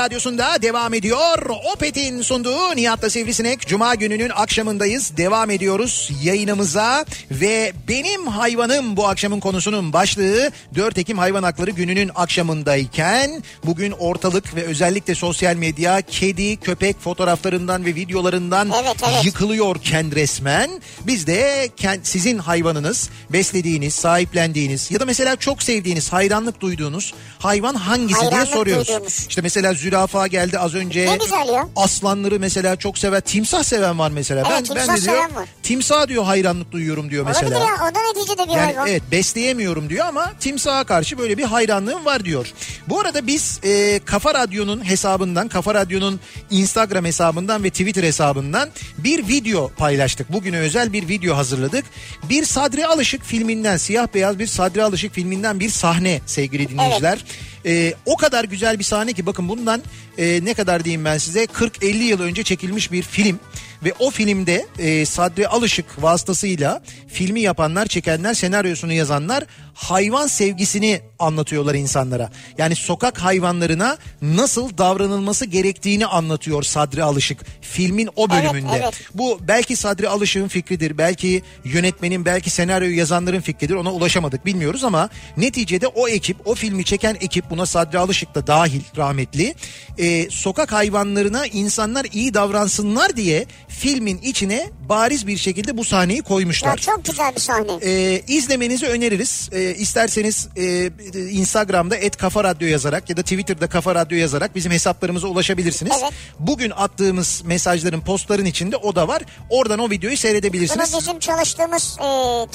radyosunda 0.09 0.63
devam 0.63 0.95
ediyor. 0.95 1.39
Opet'in 1.75 2.23
sunduğu 2.23 2.77
Nihat'la 2.77 3.11
Sivrisinek. 3.11 3.67
Cuma 3.67 3.95
gününün 3.95 4.31
akşamındayız. 4.35 5.17
Devam 5.17 5.51
ediyoruz 5.51 6.11
yayınımıza. 6.23 7.05
Ve 7.31 7.73
benim 7.89 8.27
hayvanım 8.27 8.97
bu 8.97 9.09
akşamın 9.09 9.41
konusunun 9.41 9.93
başlığı 9.93 10.51
4 10.75 10.99
Ekim 10.99 11.19
Hayvan 11.19 11.43
Hakları 11.43 11.71
gününün 11.71 12.11
akşamındayken 12.15 13.43
bugün 13.65 13.91
ortalık 13.93 14.55
ve 14.57 14.63
özellikle 14.63 15.15
sosyal 15.15 15.57
medya 15.57 16.01
kedi, 16.03 16.57
köpek 16.57 17.01
fotoğraflarından 17.01 17.85
ve 17.85 17.95
videolarından 17.95 18.73
Evet, 18.83 18.97
evet. 19.09 19.25
yıkılıyorken 19.25 20.15
resmen 20.15 20.71
biz 21.07 21.27
de 21.27 21.69
sizin 22.03 22.39
hayvanınız, 22.39 23.11
beslediğiniz, 23.31 23.95
sahiplendiğiniz 23.95 24.91
ya 24.91 25.01
da 25.01 25.05
mesela 25.05 25.37
çok 25.37 25.63
sevdiğiniz, 25.63 26.13
hayranlık 26.13 26.61
duyduğunuz 26.61 27.15
hayvan 27.39 27.75
hangisi 27.75 28.21
diye 28.21 28.31
Hayranlık 28.31 28.55
soruyoruz. 28.55 28.89
duyduğumuz. 28.89 29.27
İşte 29.29 29.41
mesela 29.43 29.75
zürafa 29.95 30.27
geldi 30.27 30.59
az 30.59 30.75
önce. 30.75 31.07
Ne 31.07 31.17
güzel 31.17 31.49
ya. 31.49 31.69
Aslanları 31.77 32.41
mesela 32.41 32.77
çok 32.77 32.99
sever. 32.99 33.21
Timsah 33.21 33.63
seven 33.63 33.99
var 33.99 34.11
mesela. 34.11 34.41
Evet, 34.41 34.51
ben 34.71 34.77
ben 34.77 34.85
timsah 34.87 34.97
de 34.97 35.03
diyor 35.03 35.17
seven 35.17 35.35
var. 35.37 35.49
Timsah 35.65 36.09
diyor 36.09 36.25
hayranlık 36.25 36.73
duyuyorum 36.73 37.11
diyor 37.11 37.27
mesela. 37.27 37.49
Olabilir 37.49 37.69
ya 37.69 37.75
o 37.91 37.95
da 37.95 38.01
neticede 38.21 38.45
bir 38.49 38.53
Yani 38.57 38.61
hayvan. 38.61 38.87
evet 38.89 39.03
besleyemiyorum 39.11 39.91
diyor 39.91 40.07
ama 40.07 40.33
timsaha 40.41 40.85
karşı 40.85 41.19
böyle 41.19 41.39
bir 41.39 41.45
hayranlığım 41.45 42.05
var 42.05 42.25
diyor. 42.25 42.47
Bu 42.89 43.01
arada 43.01 43.27
biz 43.27 43.61
e, 43.65 44.01
Kafa 44.05 44.35
Radyo'nun 44.35 44.89
hesabından, 44.89 45.49
Kafa 45.49 45.75
Radyo'nun 45.75 46.21
Instagram 46.51 47.05
hesabından 47.05 47.65
ve 47.65 47.71
Twitter 47.71 48.03
hesabından 48.03 48.69
bir 48.99 49.29
video 49.29 49.69
paylaştık. 49.69 50.33
Bugüne 50.33 50.59
özel 50.59 50.93
bir 50.93 51.09
video 51.09 51.37
hazırladık. 51.37 51.85
Bir 52.29 52.45
Sadri 52.45 52.87
Alışık 52.87 53.25
filminden, 53.25 53.77
siyah 53.77 54.07
beyaz 54.15 54.39
bir 54.39 54.47
Sadri 54.47 54.83
Alışık 54.85 55.15
filminden 55.15 55.61
bir 55.61 55.69
sahne 55.69 56.21
sevgili 56.27 56.69
dinleyiciler. 56.69 57.25
E, 57.67 57.95
o 58.07 58.17
kadar 58.17 58.45
güzel 58.45 58.79
bir 58.79 58.85
sahne 58.85 59.13
ki 59.13 59.27
bakın 59.27 59.49
bundan 59.49 59.83
e, 60.19 60.41
ne 60.45 60.55
kadar 60.55 60.85
diyeyim 60.85 61.05
ben 61.05 61.19
size 61.19 61.45
40-50 61.45 61.87
yıl 61.97 62.21
önce 62.21 62.43
çekilmiş 62.43 62.93
bir 62.93 63.03
film. 63.03 63.39
Ve 63.85 63.93
o 63.99 64.11
filmde 64.11 64.67
e, 64.79 65.07
Sadri 65.07 65.49
Alışık 65.49 66.03
vasıtasıyla 66.03 66.83
filmi 67.09 67.41
yapanlar, 67.41 67.87
çekenler, 67.87 68.35
senaryosunu 68.35 68.93
yazanlar 68.93 69.45
hayvan 69.75 70.27
sevgisini 70.27 71.01
anlatıyorlar 71.19 71.75
insanlara. 71.75 72.31
Yani 72.59 72.77
sokak 72.77 73.19
hayvanlarına 73.19 73.99
nasıl 74.23 74.79
davranılması 74.79 75.45
gerektiğini 75.47 76.07
anlatıyor 76.07 76.63
Sadri 76.63 77.03
Alışık 77.03 77.45
filmin 77.61 78.09
o 78.17 78.27
Evet, 78.33 78.45
bölümünde. 78.45 78.73
evet. 78.77 78.95
Bu 79.15 79.39
belki 79.49 79.77
Sadri 79.77 80.09
Alışık'ın 80.09 80.49
fikridir, 80.49 80.99
belki 80.99 81.43
yönetmenin, 81.65 82.25
belki 82.25 82.51
senaryoyu 82.51 82.97
yazanların 82.99 83.41
fikridir. 83.41 83.75
Ona 83.75 83.93
ulaşamadık 83.93 84.47
bilmiyoruz 84.47 84.85
ama 84.85 85.09
neticede 85.37 85.87
o 85.87 86.09
ekip, 86.09 86.37
o 86.49 86.55
filmi 86.55 86.85
çeken 86.85 87.17
ekip 87.21 87.51
buna 87.51 87.67
Sadri 87.67 87.99
Alışık 87.99 88.35
da 88.35 88.47
dahil 88.47 88.81
rahmetli. 88.97 89.55
e, 89.99 90.31
sokak 90.31 90.73
hayvanlarına 90.73 91.47
insanlar 91.47 92.07
iyi 92.13 92.35
davransınlar 92.35 93.17
diye 93.17 93.47
filmin 93.69 94.19
içine 94.19 94.71
bariz 94.89 95.27
bir 95.27 95.37
şekilde 95.37 95.77
bu 95.77 95.85
sahneyi 95.85 96.23
koymuşlar. 96.23 96.69
Ya 96.71 96.77
çok 96.77 97.05
güzel 97.05 97.35
bir 97.35 97.41
sahne. 97.41 97.73
Ee, 97.83 98.23
izlemenizi 98.29 98.87
öneririz. 98.87 99.49
Ee, 99.53 99.75
isterseniz 99.75 100.49
e, 100.57 100.91
Instagram'da 101.31 101.97
et 101.97 102.17
Kafa 102.17 102.45
Radyo 102.45 102.69
yazarak 102.69 103.11
ya 103.11 103.17
da 103.17 103.23
Twitter'da 103.23 103.67
Kafa 103.67 103.95
Radyo 103.95 104.19
yazarak 104.19 104.55
bizim 104.55 104.73
hesaplarımıza 104.73 105.27
ulaşabilirsiniz. 105.29 105.93
Evet. 106.03 106.13
Bugün 106.39 106.71
attığımız 106.77 107.43
mesajların, 107.45 108.01
postların 108.01 108.45
içinde 108.45 108.77
o 108.77 108.95
da 108.95 109.09
var. 109.09 109.23
Oradan 109.51 109.79
o 109.79 109.91
videoyu 109.91 110.13
Bunu 110.15 110.21
seyredebilirsiniz. 110.21 110.95
bizim 110.99 111.19
çalıştığımız 111.19 111.97
e, 112.01 112.07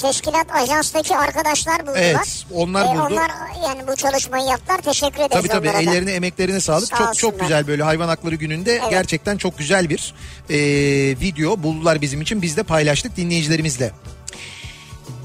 teşkilat 0.02 0.46
ajanstaki 0.54 1.16
arkadaşlar 1.16 1.80
buldular. 1.86 1.96
Evet, 2.02 2.44
onlar 2.54 2.86
buldu. 2.88 3.06
Onlar 3.10 3.30
yani 3.64 3.82
bu 3.88 3.96
çalışmayı 3.96 4.44
yaptılar. 4.48 4.78
Teşekkür 4.82 5.16
ederiz 5.18 5.30
Tabii 5.32 5.48
tabii 5.48 5.68
onlara 5.70 5.86
da. 5.86 5.90
ellerine 5.90 6.12
emeklerine 6.12 6.60
sağlık. 6.60 6.88
Sağ 6.88 6.96
çok 6.96 7.30
çok 7.30 7.40
güzel 7.40 7.66
böyle 7.66 7.82
hayvan 7.82 8.08
hakları 8.08 8.34
gününde 8.34 8.72
Evet. 8.72 8.90
gerçekten 8.90 9.36
çok 9.36 9.58
güzel 9.58 9.88
bir 9.90 10.14
e, 10.50 10.56
video 11.20 11.62
buldular 11.62 12.00
bizim 12.00 12.19
için. 12.20 12.42
Biz 12.42 12.56
de 12.56 12.62
paylaştık 12.62 13.16
dinleyicilerimizle. 13.16 13.92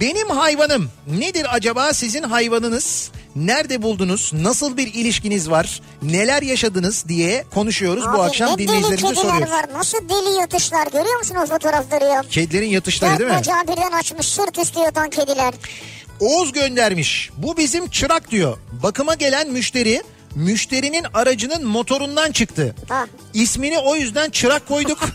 Benim 0.01 0.29
hayvanım 0.29 0.89
nedir 1.07 1.47
acaba 1.55 1.93
sizin 1.93 2.23
hayvanınız? 2.23 3.11
Nerede 3.35 3.81
buldunuz? 3.81 4.31
Nasıl 4.33 4.77
bir 4.77 4.93
ilişkiniz 4.93 5.49
var? 5.49 5.81
Neler 6.01 6.41
yaşadınız 6.41 7.05
diye 7.07 7.45
konuşuyoruz 7.53 8.03
bu 8.03 8.09
Abi 8.09 8.21
akşam 8.21 8.53
ne 8.53 8.57
deli 8.57 8.67
dinleyicilerimize 8.67 9.07
kediler 9.07 9.21
soruyoruz. 9.31 9.51
var. 9.53 9.65
Nasıl 9.73 9.97
deli 10.09 10.39
yatışlar 10.39 10.87
görüyor 10.87 11.17
musun 11.19 11.35
o 11.35 11.45
fotoğrafları 11.45 12.05
ya? 12.05 12.21
Kedilerin 12.29 12.69
yatışları 12.69 13.19
değil 13.19 13.29
mi? 13.29 13.35
Dört 13.37 13.67
birden 13.77 13.91
açmış 13.91 14.27
sırt 14.27 14.57
üstü 14.57 14.79
yatan 14.79 15.09
kediler. 15.09 15.53
Oğuz 16.19 16.51
göndermiş. 16.51 17.29
Bu 17.37 17.57
bizim 17.57 17.87
çırak 17.89 18.31
diyor. 18.31 18.57
Bakıma 18.83 19.13
gelen 19.15 19.49
müşteri 19.51 20.01
müşterinin 20.35 21.05
aracının 21.13 21.67
motorundan 21.67 22.31
çıktı. 22.31 22.75
Ha. 22.89 23.05
İsmini 23.33 23.77
o 23.79 23.95
yüzden 23.95 24.29
çırak 24.29 24.67
koyduk. 24.67 24.99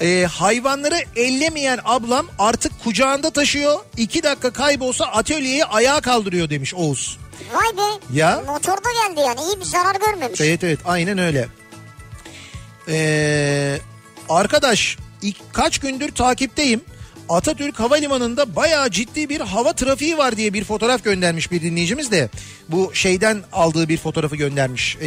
Ee, 0.00 0.26
hayvanları 0.30 0.98
ellemeyen 1.16 1.78
ablam 1.84 2.26
artık 2.38 2.84
kucağında 2.84 3.30
taşıyor. 3.30 3.78
İki 3.96 4.22
dakika 4.22 4.52
kaybolsa 4.52 5.04
atölyeyi 5.04 5.64
ayağa 5.64 6.00
kaldırıyor 6.00 6.50
demiş 6.50 6.74
Oğuz. 6.74 7.18
Vay 7.54 7.76
be. 7.76 8.16
Ya. 8.18 8.42
Motorda 8.46 8.88
geldi 9.08 9.20
yani 9.20 9.40
iyi 9.40 9.60
bir 9.60 9.64
zarar 9.64 9.94
görmemiş. 9.94 10.40
Evet 10.40 10.64
evet 10.64 10.78
aynen 10.84 11.18
öyle. 11.18 11.48
Ee, 12.88 13.78
arkadaş 14.28 14.98
ilk, 15.22 15.36
kaç 15.52 15.78
gündür 15.78 16.14
takipteyim. 16.14 16.80
Atatürk 17.28 17.80
Havalimanı'nda 17.80 18.56
bayağı 18.56 18.90
ciddi 18.90 19.28
bir 19.28 19.40
hava 19.40 19.72
trafiği 19.72 20.18
var 20.18 20.36
diye 20.36 20.52
bir 20.52 20.64
fotoğraf 20.64 21.04
göndermiş 21.04 21.50
bir 21.52 21.62
dinleyicimiz 21.62 22.10
de. 22.10 22.28
Bu 22.68 22.90
şeyden 22.94 23.42
aldığı 23.52 23.88
bir 23.88 23.96
fotoğrafı 23.96 24.36
göndermiş. 24.36 24.96
Ee, 24.96 25.02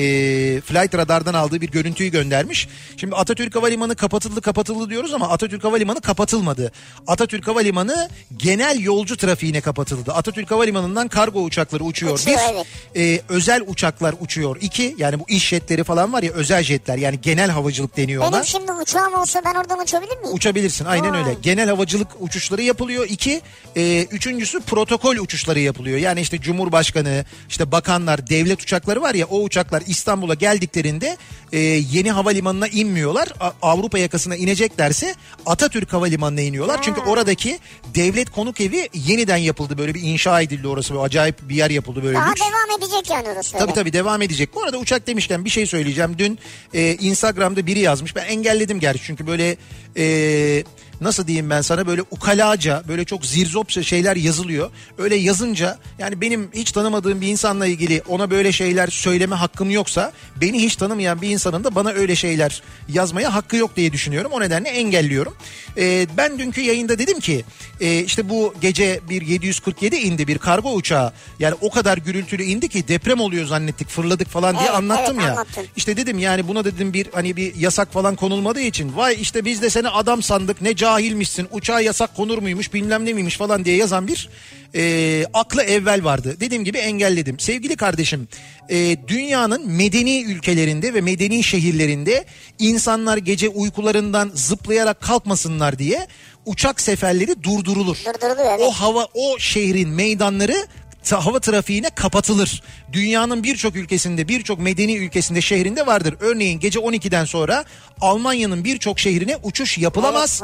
Flight 0.61 0.95
Radar'dan 0.95 1.34
aldığı 1.34 1.61
bir 1.61 1.72
görüntüyü 1.72 2.11
göndermiş. 2.11 2.68
Şimdi 2.97 3.15
Atatürk 3.15 3.55
Havalimanı 3.55 3.95
kapatıldı 3.95 4.41
kapatıldı 4.41 4.89
diyoruz 4.89 5.13
ama 5.13 5.30
Atatürk 5.30 5.63
Havalimanı 5.63 6.01
kapatılmadı. 6.01 6.72
Atatürk 7.07 7.47
Havalimanı 7.47 8.09
genel 8.38 8.80
yolcu 8.80 9.18
trafiğine 9.18 9.61
kapatıldı. 9.61 10.13
Atatürk 10.13 10.51
Havalimanı'ndan 10.51 11.07
kargo 11.07 11.43
uçakları 11.43 11.84
uçuyor. 11.84 12.13
Uçuyor, 12.13 12.38
bir, 12.38 12.53
evet. 12.53 13.20
e, 13.30 13.34
özel 13.34 13.61
uçaklar 13.68 14.15
uçuyor. 14.22 14.57
İki 14.61 14.95
yani 14.97 15.20
bu 15.20 15.24
iş 15.28 15.47
jetleri 15.47 15.84
falan 15.84 16.13
var 16.13 16.24
ya 16.24 16.32
özel 16.34 16.63
jetler 16.63 16.97
yani 16.97 17.22
genel 17.22 17.49
havacılık 17.49 17.97
deniyor 17.97 18.24
ona. 18.24 18.32
Benim 18.32 18.45
şimdi 18.45 18.72
uçağım 18.72 19.13
olsa 19.13 19.41
ben 19.45 19.55
oradan 19.55 19.80
uçabilir 19.80 20.18
miyim? 20.18 20.34
Uçabilirsin 20.36 20.86
aynen 20.86 21.13
Ha. 21.13 21.18
öyle. 21.18 21.36
Genel 21.41 21.70
havacılık 21.70 22.06
uçuşları 22.19 22.61
yapılıyor. 22.61 23.05
İki, 23.09 23.41
e, 23.75 24.03
üçüncüsü 24.11 24.59
protokol 24.59 25.15
uçuşları 25.15 25.59
yapılıyor. 25.59 25.97
Yani 25.97 26.21
işte 26.21 26.41
Cumhurbaşkanı, 26.41 27.25
işte 27.49 27.71
bakanlar, 27.71 28.29
devlet 28.29 28.61
uçakları 28.61 29.01
var 29.01 29.15
ya 29.15 29.25
o 29.25 29.41
uçaklar 29.43 29.83
İstanbul'a 29.87 30.33
geldiklerinde 30.33 31.17
e, 31.53 31.59
yeni 31.59 32.11
havalimanına 32.11 32.67
inmiyorlar. 32.67 33.29
A- 33.39 33.51
Avrupa 33.61 33.97
yakasına 33.99 34.35
ineceklerse 34.35 35.15
Atatürk 35.45 35.93
Havalimanı'na 35.93 36.41
iniyorlar. 36.41 36.81
Çünkü 36.81 37.01
oradaki 37.01 37.59
devlet 37.95 38.29
konuk 38.29 38.61
evi 38.61 38.89
yeniden 38.93 39.37
yapıldı. 39.37 39.77
Böyle 39.77 39.93
bir 39.93 40.01
inşa 40.01 40.41
edildi 40.41 40.67
orası. 40.67 40.93
Böyle 40.93 41.03
acayip 41.03 41.49
bir 41.49 41.55
yer 41.55 41.69
yapıldı 41.69 42.03
böyle 42.03 42.17
Daha 42.17 42.29
lüks. 42.29 42.41
devam 42.41 42.79
edecek 42.79 43.09
yani 43.09 43.29
orası. 43.29 43.57
Tabii 43.57 43.73
tabii 43.73 43.93
devam 43.93 44.21
edecek. 44.21 44.55
Bu 44.55 44.63
arada 44.63 44.77
uçak 44.77 45.07
demişken 45.07 45.45
bir 45.45 45.49
şey 45.49 45.65
söyleyeceğim. 45.65 46.15
Dün 46.17 46.39
e, 46.73 46.93
Instagram'da 46.95 47.65
biri 47.67 47.79
yazmış. 47.79 48.15
Ben 48.15 48.25
engelledim 48.25 48.79
gerçi 48.79 49.03
çünkü 49.03 49.27
böyle 49.27 49.57
e, 49.97 50.63
nasıl 51.01 51.27
diyeyim 51.27 51.49
ben 51.49 51.61
sana 51.61 51.87
böyle 51.87 52.01
ukalaca 52.11 52.83
böyle 52.87 53.05
çok 53.05 53.25
zirzopça 53.25 53.83
şeyler 53.83 54.15
yazılıyor. 54.15 54.71
Öyle 54.97 55.15
yazınca 55.15 55.77
yani 55.99 56.21
benim 56.21 56.49
hiç 56.53 56.71
tanımadığım 56.71 57.21
bir 57.21 57.27
insanla 57.27 57.67
ilgili 57.67 58.01
ona 58.07 58.29
böyle 58.31 58.51
şeyler 58.51 58.87
söyleme 58.87 59.35
hakkım 59.35 59.69
yoksa 59.69 60.11
beni 60.41 60.61
hiç 60.63 60.75
tanımayan 60.75 61.21
bir 61.21 61.29
insanın 61.29 61.63
da 61.63 61.75
bana 61.75 61.89
öyle 61.89 62.15
şeyler 62.15 62.61
yazmaya 62.89 63.33
hakkı 63.33 63.55
yok 63.55 63.75
diye 63.75 63.93
düşünüyorum. 63.93 64.31
O 64.31 64.41
nedenle 64.41 64.69
engelliyorum. 64.69 65.35
E, 65.77 66.07
ben 66.17 66.39
dünkü 66.39 66.61
yayında 66.61 66.99
dedim 66.99 67.19
ki 67.19 67.45
e, 67.81 67.99
işte 67.99 68.29
bu 68.29 68.53
gece 68.61 68.99
bir 69.09 69.21
747 69.21 69.95
indi 69.95 70.27
bir 70.27 70.37
kargo 70.37 70.73
uçağı. 70.73 71.13
Yani 71.39 71.55
o 71.61 71.69
kadar 71.69 71.97
gürültülü 71.97 72.43
indi 72.43 72.69
ki 72.69 72.87
deprem 72.87 73.19
oluyor 73.19 73.45
zannettik 73.45 73.89
fırladık 73.89 74.27
falan 74.29 74.55
diye 74.55 74.65
Evet, 74.67 74.77
anlattım 74.77 75.15
evet, 75.19 75.27
ya. 75.27 75.31
anlattın. 75.31 75.65
İşte 75.75 75.97
dedim 75.97 76.19
yani 76.19 76.47
buna 76.47 76.65
dedim 76.65 76.93
bir 76.93 77.07
hani 77.13 77.35
bir 77.35 77.55
yasak 77.55 77.93
falan 77.93 78.15
konulmadığı 78.15 78.61
için 78.61 78.97
vay 78.97 79.17
işte 79.21 79.45
biz 79.45 79.61
de 79.61 79.69
seni 79.69 79.89
adam 79.89 80.23
sandık 80.23 80.61
ne 80.61 80.75
cahilmişsin 80.88 81.47
uçağa 81.51 81.81
yasak 81.81 82.15
konur 82.15 82.38
muymuş 82.38 82.73
bilmem 82.73 83.05
ne 83.05 83.13
miymiş 83.13 83.38
falan 83.38 83.65
diye 83.65 83.75
yazan 83.75 84.07
bir 84.07 84.29
e, 84.75 85.25
aklı 85.33 85.63
evvel 85.63 86.03
vardı. 86.03 86.38
Dediğim 86.39 86.63
gibi 86.63 86.77
engelledim. 86.77 87.39
Sevgili 87.39 87.75
kardeşim 87.75 88.27
e, 88.69 88.97
dünyanın 89.07 89.71
medeni 89.71 90.23
ülkelerinde 90.23 90.93
ve 90.93 91.01
medeni 91.01 91.43
şehirlerinde 91.43 92.25
insanlar 92.59 93.17
gece 93.17 93.49
uykularından 93.49 94.31
zıplayarak 94.33 95.01
kalkmasınlar 95.01 95.79
diye 95.79 96.07
uçak 96.45 96.81
seferleri 96.81 97.43
durdurulur. 97.43 97.97
Durduruluyor, 98.05 98.51
evet. 98.57 98.67
O 98.67 98.71
hava 98.71 99.07
o 99.13 99.39
şehrin 99.39 99.89
meydanları 99.89 100.67
hava 101.15 101.39
trafiğine 101.39 101.89
kapatılır. 101.89 102.63
Dünyanın 102.93 103.43
birçok 103.43 103.75
ülkesinde, 103.75 104.27
birçok 104.27 104.59
medeni 104.59 104.95
ülkesinde, 104.97 105.41
şehrinde 105.41 105.85
vardır. 105.85 106.15
Örneğin 106.19 106.59
gece 106.59 106.79
12'den 106.79 107.25
sonra 107.25 107.65
Almanya'nın 108.01 108.63
birçok 108.63 108.99
şehrine 108.99 109.37
uçuş 109.43 109.77
yapılamaz. 109.77 110.41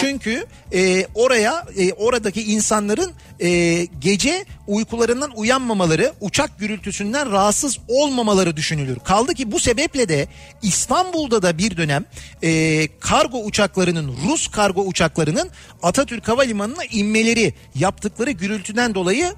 Çünkü 0.00 0.46
e, 0.72 1.06
oraya 1.14 1.66
e, 1.78 1.92
oradaki 1.92 2.42
insanların 2.42 3.12
e, 3.40 3.84
gece 3.84 4.44
uykularından 4.66 5.30
uyanmamaları, 5.36 6.12
uçak 6.20 6.58
gürültüsünden 6.58 7.32
rahatsız 7.32 7.78
olmamaları 7.88 8.56
düşünülür. 8.56 8.98
Kaldı 9.04 9.34
ki 9.34 9.52
bu 9.52 9.60
sebeple 9.60 10.08
de 10.08 10.28
İstanbul'da 10.62 11.42
da 11.42 11.58
bir 11.58 11.76
dönem 11.76 12.04
e, 12.42 12.88
kargo 13.00 13.44
uçaklarının, 13.44 14.16
Rus 14.28 14.48
kargo 14.48 14.82
uçaklarının 14.82 15.50
Atatürk 15.82 16.28
Havalimanı'na 16.28 16.84
inmeleri 16.84 17.54
yaptıkları 17.74 18.30
gürültüden 18.30 18.94
dolayı 18.94 19.34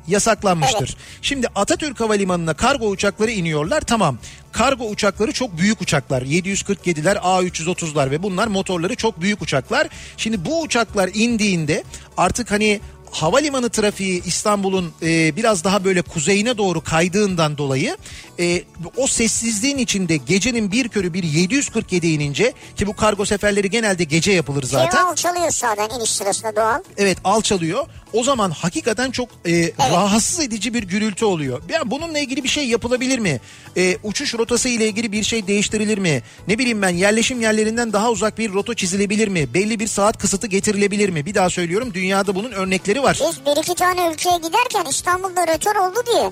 yasaklanmıştır. 0.49 0.97
Şimdi 1.23 1.47
Atatürk 1.55 2.01
Havalimanı'na 2.01 2.55
kargo 2.55 2.89
uçakları 2.89 3.31
iniyorlar 3.31 3.81
tamam. 3.81 4.19
Kargo 4.53 4.89
uçakları 4.89 5.33
çok 5.33 5.59
büyük 5.59 5.83
uçaklar. 5.83 6.23
747'ler, 6.23 7.17
A330'lar 7.17 8.11
ve 8.11 8.23
bunlar 8.23 8.47
motorları 8.47 8.97
çok 8.97 9.21
büyük 9.21 9.43
uçaklar. 9.43 9.89
Şimdi 10.17 10.45
bu 10.45 10.61
uçaklar 10.61 11.11
indiğinde 11.15 11.85
artık 12.17 12.51
hani 12.51 12.81
havalimanı 13.11 13.71
trafiği 13.71 14.25
İstanbul'un 14.25 14.93
e, 15.03 15.37
biraz 15.37 15.65
daha 15.65 15.85
böyle 15.85 16.03
kuzeyine 16.03 16.59
doğru 16.59 16.81
kaydığından 16.81 17.59
dolayı 17.59 17.97
e, 18.41 18.63
o 18.97 19.07
sessizliğin 19.07 19.79
içinde 19.79 20.17
gecenin 20.17 20.73
bir 20.73 20.89
körü 20.89 21.13
bir 21.13 21.23
747 21.23 22.07
inince 22.07 22.53
ki 22.77 22.87
bu 22.87 22.97
kargo 22.97 23.25
seferleri 23.25 23.71
genelde 23.71 24.05
gece 24.05 24.33
yapılır 24.33 24.63
zaten. 24.63 24.91
Şey 24.91 25.01
alçalıyor 25.01 25.51
sağdan 25.51 25.91
iniş 25.99 26.11
sırasında 26.11 26.57
doğal. 26.57 26.83
Evet 26.97 27.19
alçalıyor. 27.25 27.87
O 28.13 28.23
zaman 28.23 28.51
hakikaten 28.51 29.11
çok 29.11 29.29
e, 29.47 29.73
rahatsız 29.79 30.41
edici 30.41 30.75
bir 30.75 30.83
gürültü 30.83 31.25
oluyor. 31.25 31.63
Ya 31.69 31.91
bununla 31.91 32.19
ilgili 32.19 32.45
bir 32.45 32.49
şey 32.49 32.69
yapılabilir 32.69 33.19
mi? 33.19 33.41
E, 33.77 33.97
uçuş 34.03 34.35
rotası 34.35 34.69
ile 34.69 34.87
ilgili 34.87 35.13
bir 35.13 35.23
şey 35.23 35.47
değiştirilir 35.47 35.99
mi? 35.99 36.23
Ne 36.49 36.59
bileyim 36.59 36.83
ben 36.83 36.89
yerleşim 36.89 37.41
yerlerinden 37.41 37.93
daha 37.93 38.11
uzak 38.11 38.39
bir 38.39 38.53
rota 38.53 38.75
çizilebilir 38.75 39.29
mi? 39.29 39.55
Belli 39.55 39.81
bir 39.81 39.87
saat 39.87 40.19
kısıtı 40.19 40.47
getirilebilir 40.47 41.09
mi? 41.09 41.27
Bir 41.27 41.35
daha 41.35 41.51
söylüyorum 41.51 41.95
dünyada 41.95 42.35
bunun 42.35 42.53
örnekleri 42.53 43.03
var. 43.03 43.21
Biz 43.29 43.47
bir 43.47 43.63
iki 43.63 43.75
tane 43.75 44.13
ülkeye 44.13 44.37
giderken 44.37 44.85
İstanbul'da 44.91 45.47
rötor 45.47 45.77
oldu 45.77 46.03
diye 46.13 46.31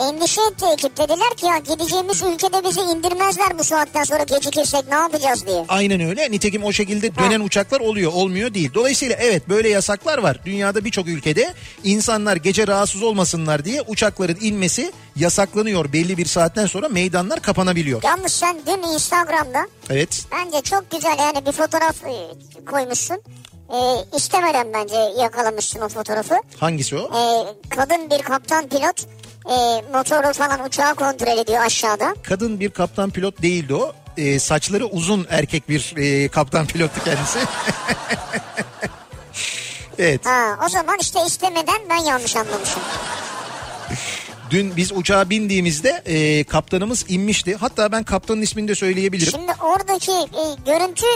endişe 0.00 0.40
etti 0.42 0.64
ekip. 0.72 0.96
Dediler 0.96 1.34
ki 1.36 1.46
ya 1.46 1.58
gideceğimiz 1.58 2.22
ülkede 2.22 2.64
bizi 2.64 2.80
indirmezler 2.80 3.58
bu 3.58 3.64
saatten 3.64 4.04
sonra 4.04 4.22
gecikirsek 4.22 4.88
ne 4.88 4.94
yapacağız 4.94 5.46
diye. 5.46 5.64
Aynen 5.68 6.00
öyle. 6.00 6.30
Nitekim 6.30 6.64
o 6.64 6.72
şekilde 6.72 7.16
dönen 7.16 7.40
uçaklar 7.40 7.80
oluyor, 7.80 8.12
olmuyor 8.12 8.54
değil. 8.54 8.70
Dolayısıyla 8.74 9.16
evet 9.20 9.48
böyle 9.48 9.68
yasaklar 9.68 10.18
var. 10.18 10.40
Dünyada 10.44 10.84
birçok 10.84 11.08
ülkede 11.08 11.54
insanlar 11.84 12.36
gece 12.36 12.66
rahatsız 12.66 13.02
olmasınlar 13.02 13.64
diye 13.64 13.82
uçakların 13.82 14.38
inmesi 14.40 14.92
yasaklanıyor. 15.16 15.92
Belli 15.92 16.16
bir 16.18 16.26
saatten 16.26 16.66
sonra 16.66 16.88
meydanlar 16.88 17.40
kapanabiliyor. 17.40 18.02
Yalnız 18.02 18.32
sen 18.32 18.56
dün 18.66 18.82
Instagram'da 18.94 19.66
Evet. 19.90 20.24
bence 20.32 20.60
çok 20.60 20.90
güzel 20.90 21.18
yani 21.18 21.46
bir 21.46 21.52
fotoğraf 21.52 21.96
e, 22.04 22.14
koymuşsun. 22.70 23.16
E, 23.70 23.78
istemeden 24.16 24.72
bence 24.74 24.96
yakalamışsın 25.22 25.80
o 25.80 25.88
fotoğrafı. 25.88 26.34
Hangisi 26.56 26.96
o? 26.96 27.00
E, 27.00 27.22
kadın 27.68 28.10
bir 28.10 28.18
kaptan 28.22 28.68
pilot 28.68 29.06
e, 29.46 29.82
motoru 29.92 30.32
falan 30.32 30.64
uçağı 30.66 30.94
kontrol 30.94 31.38
ediyor 31.38 31.62
aşağıda. 31.62 32.14
Kadın 32.22 32.60
bir 32.60 32.70
kaptan 32.70 33.10
pilot 33.10 33.42
değildi 33.42 33.74
o. 33.74 33.92
Ee, 34.16 34.38
saçları 34.38 34.86
uzun 34.86 35.26
erkek 35.30 35.68
bir 35.68 35.94
e, 35.96 36.28
kaptan 36.28 36.66
pilottu 36.66 37.04
kendisi. 37.04 37.38
evet. 39.98 40.26
Ha, 40.26 40.58
o 40.66 40.68
zaman 40.68 40.96
işte 41.00 41.20
istemeden 41.26 41.80
ben 41.90 41.96
yanlış 41.96 42.36
anlamışım. 42.36 42.82
Dün 44.50 44.76
biz 44.76 44.92
uçağa 44.92 45.30
bindiğimizde 45.30 46.02
e, 46.06 46.44
kaptanımız 46.44 47.04
inmişti. 47.08 47.56
Hatta 47.56 47.92
ben 47.92 48.02
kaptanın 48.02 48.42
ismini 48.42 48.68
de 48.68 48.74
söyleyebilirim. 48.74 49.32
Şimdi 49.32 49.52
oradaki 49.62 50.12
e, 50.12 50.42
görüntü 50.66 51.06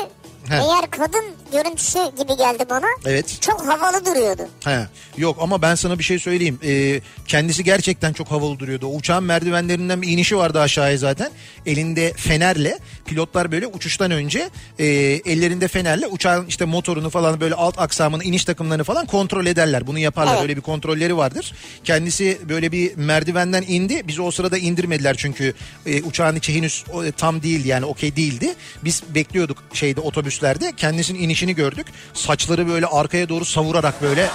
He. 0.48 0.54
eğer 0.54 0.90
kadın 0.90 1.24
görüntüsü 1.52 1.98
gibi 2.18 2.36
geldi 2.36 2.64
bana. 2.70 2.86
Evet. 3.04 3.38
Çok 3.40 3.66
havalı 3.66 4.06
duruyordu. 4.06 4.42
He, 4.64 4.86
yok 5.16 5.36
ama 5.40 5.62
ben 5.62 5.74
sana 5.74 5.98
bir 5.98 6.04
şey 6.04 6.18
söyleyeyim. 6.18 6.58
Ee, 6.64 7.00
kendisi 7.26 7.64
gerçekten 7.64 8.12
çok 8.12 8.30
havalı 8.30 8.58
duruyordu. 8.58 8.86
O 8.86 8.94
uçağın 8.96 9.24
merdivenlerinden 9.24 10.02
bir 10.02 10.08
inişi 10.08 10.36
vardı 10.36 10.60
aşağıya 10.60 10.96
zaten. 10.96 11.30
Elinde 11.66 12.12
fenerle 12.12 12.78
pilotlar 13.06 13.52
böyle 13.52 13.66
uçuştan 13.66 14.10
önce 14.10 14.50
e, 14.78 14.84
ellerinde 14.86 15.68
fenerle 15.68 16.06
uçağın 16.06 16.46
işte 16.46 16.64
motorunu 16.64 17.10
falan 17.10 17.40
böyle 17.40 17.54
alt 17.54 17.78
aksamını 17.78 18.24
iniş 18.24 18.44
takımlarını 18.44 18.84
falan 18.84 19.06
kontrol 19.06 19.46
ederler. 19.46 19.86
Bunu 19.86 19.98
yaparlar. 19.98 20.32
Evet. 20.32 20.42
Öyle 20.42 20.56
bir 20.56 20.60
kontrolleri 20.62 21.16
vardır. 21.16 21.52
Kendisi 21.84 22.38
böyle 22.48 22.72
bir 22.72 22.96
merdivenden 22.96 23.64
indi. 23.68 24.08
Bizi 24.08 24.22
o 24.22 24.30
sırada 24.30 24.58
indirmediler 24.58 25.16
çünkü 25.18 25.54
e, 25.86 26.02
uçağın 26.02 26.36
içi 26.36 26.54
henüz 26.54 26.84
tam 27.16 27.42
değildi 27.42 27.68
yani 27.68 27.84
okey 27.84 28.16
değildi. 28.16 28.54
Biz 28.84 29.02
bekliyorduk 29.14 29.62
şeyde 29.72 30.00
otobüslerde. 30.34 30.76
Kendisinin 30.76 31.18
inişini 31.18 31.54
gördük. 31.54 31.86
Saçları 32.14 32.68
böyle 32.68 32.86
arkaya 32.86 33.28
doğru 33.28 33.44
savurarak 33.44 34.02
böyle 34.02 34.28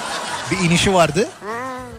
bir 0.51 0.57
inişi 0.57 0.93
vardı. 0.93 1.27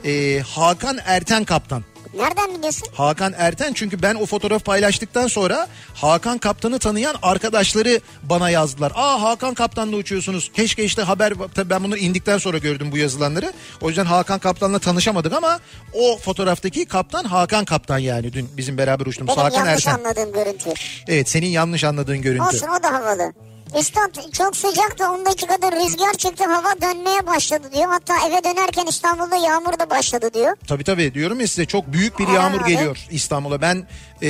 E, 0.05 0.41
Hakan 0.41 0.99
Erten 1.05 1.45
kaptan. 1.45 1.85
Nereden 2.15 2.55
biliyorsun? 2.55 2.89
Hakan 2.95 3.35
Erten 3.37 3.73
çünkü 3.73 4.03
ben 4.03 4.15
o 4.15 4.27
fotoğraf 4.27 4.65
paylaştıktan 4.65 5.27
sonra 5.27 5.69
Hakan 5.95 6.39
Kaptan'ı 6.39 6.79
tanıyan 6.79 7.15
arkadaşları 7.23 8.01
bana 8.23 8.51
yazdılar. 8.51 8.93
Aa 8.95 9.23
Hakan 9.23 9.55
Kaptan'la 9.55 9.97
uçuyorsunuz. 9.97 10.51
Keşke 10.57 10.85
işte 10.85 11.03
haber 11.03 11.33
tabii 11.55 11.71
ben 11.71 11.85
bunu 11.85 11.97
indikten 11.97 12.39
sonra 12.39 12.59
gördüm 12.59 12.89
bu 12.93 12.97
yazılanları. 12.97 13.53
O 13.81 13.89
yüzden 13.89 14.05
Hakan 14.05 14.39
Kaptan'la 14.39 14.79
tanışamadık 14.79 15.33
ama 15.33 15.61
o 15.95 16.19
fotoğraftaki 16.19 16.85
kaptan 16.85 17.25
Hakan 17.25 17.65
Kaptan 17.65 17.99
yani 17.99 18.33
dün 18.33 18.49
bizim 18.57 18.79
beraber 18.79 19.07
uçtuğumuz 19.07 19.37
Benim 19.37 19.45
Hakan 19.45 19.67
yanlış 19.67 19.87
Erten. 19.87 19.99
anladığım 20.05 20.33
görüntü. 20.33 20.71
Evet 21.09 21.29
senin 21.29 21.47
yanlış 21.47 21.85
anladığın 21.85 22.23
görüntü. 22.23 22.45
Olsun 22.45 22.69
o 22.81 22.83
da 22.83 22.93
havalı. 22.93 23.33
Üstad 23.79 24.33
çok 24.33 24.57
sıcaktı 24.57 25.05
10 25.11 25.27
dakikada 25.27 25.73
rüzgar 25.73 26.15
çıktı 26.15 26.45
hava 26.45 26.81
dönmeye 26.83 27.27
başladı 27.27 27.71
diyor. 27.75 27.89
Hatta 27.89 28.15
eve 28.29 28.45
dönerken 28.45 28.87
İstanbul'da 28.87 29.37
yağmur 29.37 29.79
da 29.79 29.91
başladı 29.91 30.31
diyor. 30.35 30.57
Tabii 30.67 30.85
tabii 30.85 31.15
diyorum 31.15 31.41
ya 31.41 31.49
size 31.49 31.67
çok 31.67 31.93
büyük 31.93 32.19
bir 32.19 32.29
Aa, 32.29 32.33
yağmur 32.33 32.59
evet. 32.59 32.69
geliyor 32.69 33.07
İstanbul'a. 33.11 33.61
Ben 33.61 33.87
e, 34.23 34.29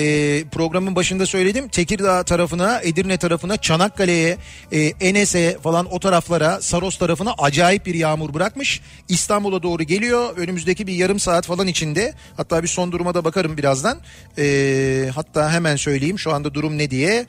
programın 0.53 0.97
başında 0.97 1.26
söyledim 1.26 1.68
Tekirdağ 1.68 2.22
tarafına, 2.22 2.80
Edirne 2.80 3.16
tarafına, 3.16 3.57
Çanakkale'ye, 3.57 4.38
e, 4.72 4.80
Enes'e 4.80 5.59
falan 5.62 5.93
o 5.93 6.01
taraflara, 6.01 6.61
Saros 6.61 6.99
tarafına 6.99 7.34
acayip 7.38 7.86
bir 7.86 7.95
yağmur 7.95 8.34
bırakmış. 8.34 8.80
İstanbul'a 9.09 9.62
doğru 9.62 9.82
geliyor. 9.82 10.36
Önümüzdeki 10.36 10.86
bir 10.86 10.95
yarım 10.95 11.20
saat 11.20 11.47
falan 11.47 11.66
içinde. 11.66 12.14
Hatta 12.36 12.62
bir 12.62 12.68
son 12.68 12.93
duruma 12.93 13.14
da 13.14 13.24
bakarım 13.24 13.57
birazdan. 13.57 13.99
E, 14.38 15.11
hatta 15.14 15.53
hemen 15.53 15.76
söyleyeyim 15.76 16.18
şu 16.18 16.32
anda 16.32 16.55
durum 16.55 16.78
ne 16.78 16.91
diye. 16.91 17.26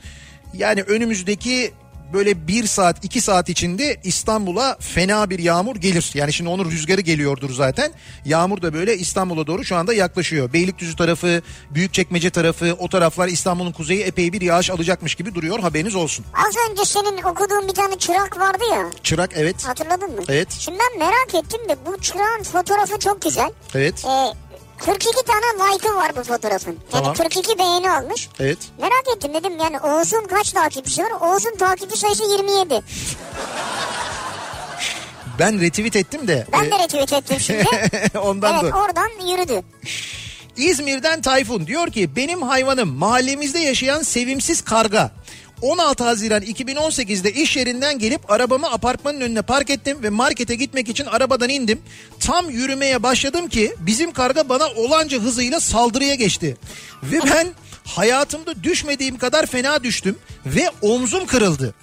Yani 0.54 0.82
önümüzdeki 0.82 1.72
böyle 2.12 2.48
bir 2.48 2.66
saat 2.66 3.04
iki 3.04 3.20
saat 3.20 3.48
içinde 3.48 4.00
İstanbul'a 4.04 4.76
fena 4.80 5.30
bir 5.30 5.38
yağmur 5.38 5.76
gelir. 5.76 6.10
Yani 6.14 6.32
şimdi 6.32 6.50
onun 6.50 6.70
rüzgarı 6.70 7.00
geliyordur 7.00 7.54
zaten. 7.54 7.92
Yağmur 8.24 8.62
da 8.62 8.74
böyle 8.74 8.98
İstanbul'a 8.98 9.46
doğru 9.46 9.64
şu 9.64 9.76
anda 9.76 9.94
yaklaşıyor. 9.94 10.52
Beylikdüzü 10.52 10.96
tarafı, 10.96 11.42
Büyükçekmece 11.70 12.30
tarafı 12.30 12.76
o 12.78 12.88
taraflar 12.88 13.28
İstanbul'un 13.28 13.72
kuzeyi 13.72 14.02
epey 14.02 14.32
bir 14.32 14.40
yağış 14.40 14.70
alacakmış 14.70 15.14
gibi 15.14 15.34
duruyor 15.34 15.60
haberiniz 15.60 15.94
olsun. 15.94 16.24
Az 16.48 16.54
önce 16.70 16.84
senin 16.84 17.22
okuduğun 17.22 17.68
bir 17.68 17.74
tane 17.74 17.98
çırak 17.98 18.38
vardı 18.38 18.64
ya. 18.70 18.90
Çırak 19.02 19.30
evet. 19.36 19.66
Hatırladın 19.66 20.10
mı? 20.10 20.22
Evet. 20.28 20.48
Şimdi 20.58 20.78
ben 20.78 20.98
merak 20.98 21.44
ettim 21.44 21.60
de 21.68 21.76
bu 21.86 22.00
çırağın 22.00 22.42
fotoğrafı 22.42 22.98
çok 22.98 23.22
güzel. 23.22 23.50
Evet. 23.74 24.04
Ee, 24.04 24.32
42 24.86 25.22
tane 25.24 25.72
like'ı 25.72 25.94
var 25.94 26.16
bu 26.16 26.22
fotoğrafın. 26.24 26.70
Yani 26.70 27.02
Tamam. 27.02 27.14
42 27.14 27.58
beğeni 27.58 27.90
almış. 27.90 28.28
Evet. 28.40 28.58
Merak 28.80 29.16
ettim 29.16 29.34
dedim 29.34 29.58
yani 29.58 29.80
Oğuz'un 29.80 30.26
kaç 30.26 30.52
takipçisi 30.52 31.02
var? 31.02 31.10
Oğuz'un 31.20 31.56
takipçi 31.56 31.98
sayısı 31.98 32.24
27. 32.24 32.82
Ben 35.38 35.60
retweet 35.60 35.96
ettim 35.96 36.28
de. 36.28 36.46
Ben 36.52 36.64
e, 36.64 36.70
de 36.70 36.78
retweet 36.78 37.12
ettim 37.12 37.40
şimdi. 37.40 37.64
ondan 38.18 38.60
evet 38.62 38.72
da. 38.72 38.78
oradan 38.78 39.08
yürüdü. 39.28 39.62
İzmir'den 40.56 41.20
Tayfun 41.22 41.66
diyor 41.66 41.86
ki 41.90 42.16
benim 42.16 42.42
hayvanım 42.42 42.88
mahallemizde 42.88 43.58
yaşayan 43.58 44.02
sevimsiz 44.02 44.62
karga. 44.62 45.10
16 45.62 46.04
Haziran 46.04 46.42
2018'de 46.42 47.32
iş 47.32 47.56
yerinden 47.56 47.98
gelip 47.98 48.30
arabamı 48.30 48.72
apartmanın 48.72 49.20
önüne 49.20 49.42
park 49.42 49.70
ettim 49.70 50.02
ve 50.02 50.10
markete 50.10 50.54
gitmek 50.54 50.88
için 50.88 51.06
arabadan 51.06 51.48
indim. 51.48 51.80
Tam 52.20 52.50
yürümeye 52.50 53.02
başladım 53.02 53.48
ki 53.48 53.74
bizim 53.78 54.12
karga 54.12 54.48
bana 54.48 54.66
olanca 54.66 55.18
hızıyla 55.18 55.60
saldırıya 55.60 56.14
geçti. 56.14 56.56
Ve 57.02 57.20
ben 57.30 57.48
hayatımda 57.84 58.62
düşmediğim 58.62 59.18
kadar 59.18 59.46
fena 59.46 59.84
düştüm 59.84 60.18
ve 60.46 60.70
omzum 60.82 61.26
kırıldı. 61.26 61.74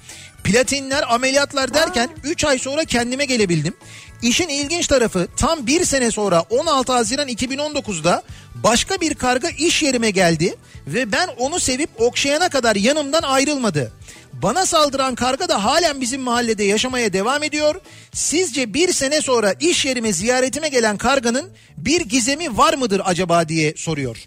Platinler, 0.44 1.14
ameliyatlar 1.14 1.74
derken 1.74 2.10
3 2.24 2.46
ay 2.46 2.60
sonra 2.60 2.86
kendime 2.86 3.26
gelebildim. 3.26 3.74
İşin 4.22 4.48
ilginç 4.48 4.88
tarafı 4.88 5.28
tam 5.38 5.68
bir 5.68 5.86
sene 5.86 6.12
sonra 6.12 6.42
16 6.50 6.94
Haziran 6.94 7.30
2019'da 7.30 8.24
başka 8.56 9.02
bir 9.02 9.16
karga 9.16 9.50
iş 9.50 9.84
yerime 9.84 10.12
geldi 10.12 10.56
ve 10.94 11.12
ben 11.12 11.30
onu 11.38 11.60
sevip 11.60 11.90
okşayana 11.98 12.50
kadar 12.50 12.76
yanımdan 12.76 13.22
ayrılmadı. 13.22 13.92
Bana 14.34 14.66
saldıran 14.66 15.16
karga 15.16 15.50
da 15.50 15.64
halen 15.64 16.02
bizim 16.02 16.22
mahallede 16.22 16.64
yaşamaya 16.64 17.14
devam 17.14 17.44
ediyor. 17.44 17.76
Sizce 18.14 18.74
bir 18.74 18.94
sene 18.94 19.22
sonra 19.22 19.54
iş 19.60 19.86
yerime 19.86 20.14
ziyaretime 20.14 20.70
gelen 20.70 20.98
karganın 20.98 21.50
bir 21.78 22.02
gizemi 22.02 22.58
var 22.58 22.74
mıdır 22.74 23.02
acaba 23.06 23.50
diye 23.50 23.74
soruyor. 23.78 24.18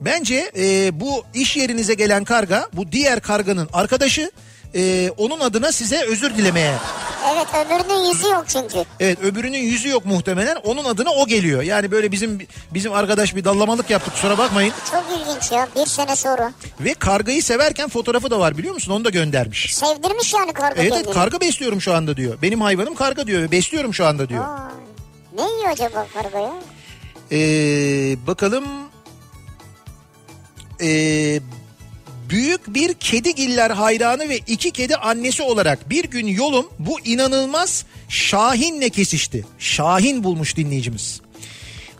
Bence 0.00 0.52
e, 0.56 1.00
bu 1.00 1.24
iş 1.34 1.56
yerinize 1.56 1.94
gelen 1.94 2.24
karga 2.24 2.68
bu 2.72 2.92
diğer 2.92 3.20
karganın 3.20 3.68
arkadaşı 3.72 4.30
e, 4.74 5.10
onun 5.16 5.40
adına 5.40 5.72
size 5.72 6.04
özür 6.04 6.36
dilemeye. 6.36 6.74
Evet 7.34 7.46
öbürünün 7.66 8.08
yüzü 8.08 8.28
yok 8.28 8.44
çünkü. 8.48 8.84
Evet 9.00 9.18
öbürünün 9.20 9.58
yüzü 9.58 9.88
yok 9.88 10.04
muhtemelen 10.06 10.56
onun 10.56 10.84
adına 10.84 11.10
o 11.10 11.26
geliyor. 11.26 11.62
Yani 11.62 11.90
böyle 11.90 12.12
bizim 12.12 12.38
bizim 12.74 12.92
arkadaş 12.92 13.36
bir 13.36 13.44
dallamalık 13.44 13.90
yaptık 13.90 14.12
kusura 14.14 14.38
bakmayın. 14.38 14.72
Çok 14.90 15.04
ilginç 15.20 15.52
ya 15.52 15.68
bir 15.76 15.86
sene 15.86 16.16
sonra. 16.16 16.52
Ve 16.80 16.94
kargayı 16.94 17.42
severken 17.42 17.88
fotoğrafı 17.88 18.30
da 18.30 18.38
var 18.40 18.58
biliyor 18.58 18.74
musun 18.74 18.92
onu 18.92 19.04
da 19.04 19.10
göndermiş. 19.10 19.74
Sevdirmiş 19.74 20.34
yani 20.34 20.52
karga 20.52 20.82
Evet, 20.82 20.92
kendini. 20.92 21.14
karga 21.14 21.40
besliyorum 21.40 21.80
şu 21.80 21.94
anda 21.94 22.16
diyor. 22.16 22.38
Benim 22.42 22.60
hayvanım 22.60 22.94
karga 22.94 23.26
diyor 23.26 23.42
ve 23.42 23.50
besliyorum 23.50 23.94
şu 23.94 24.06
anda 24.06 24.28
diyor. 24.28 24.44
Aa, 24.44 24.72
ne 25.36 25.42
yiyor 25.42 25.68
acaba 25.70 26.06
karga 26.14 26.38
ya? 26.38 26.52
Ee, 27.32 28.16
bakalım. 28.26 28.64
Ee, 30.80 31.40
büyük 32.30 32.74
bir 32.74 32.94
kedigiller 32.94 33.70
hayranı 33.70 34.28
ve 34.28 34.38
iki 34.38 34.70
kedi 34.70 34.96
annesi 34.96 35.42
olarak 35.42 35.90
bir 35.90 36.04
gün 36.04 36.26
yolum 36.26 36.66
bu 36.78 37.00
inanılmaz 37.00 37.84
Şahin'le 38.08 38.88
kesişti. 38.88 39.46
Şahin 39.58 40.24
bulmuş 40.24 40.56
dinleyicimiz. 40.56 41.20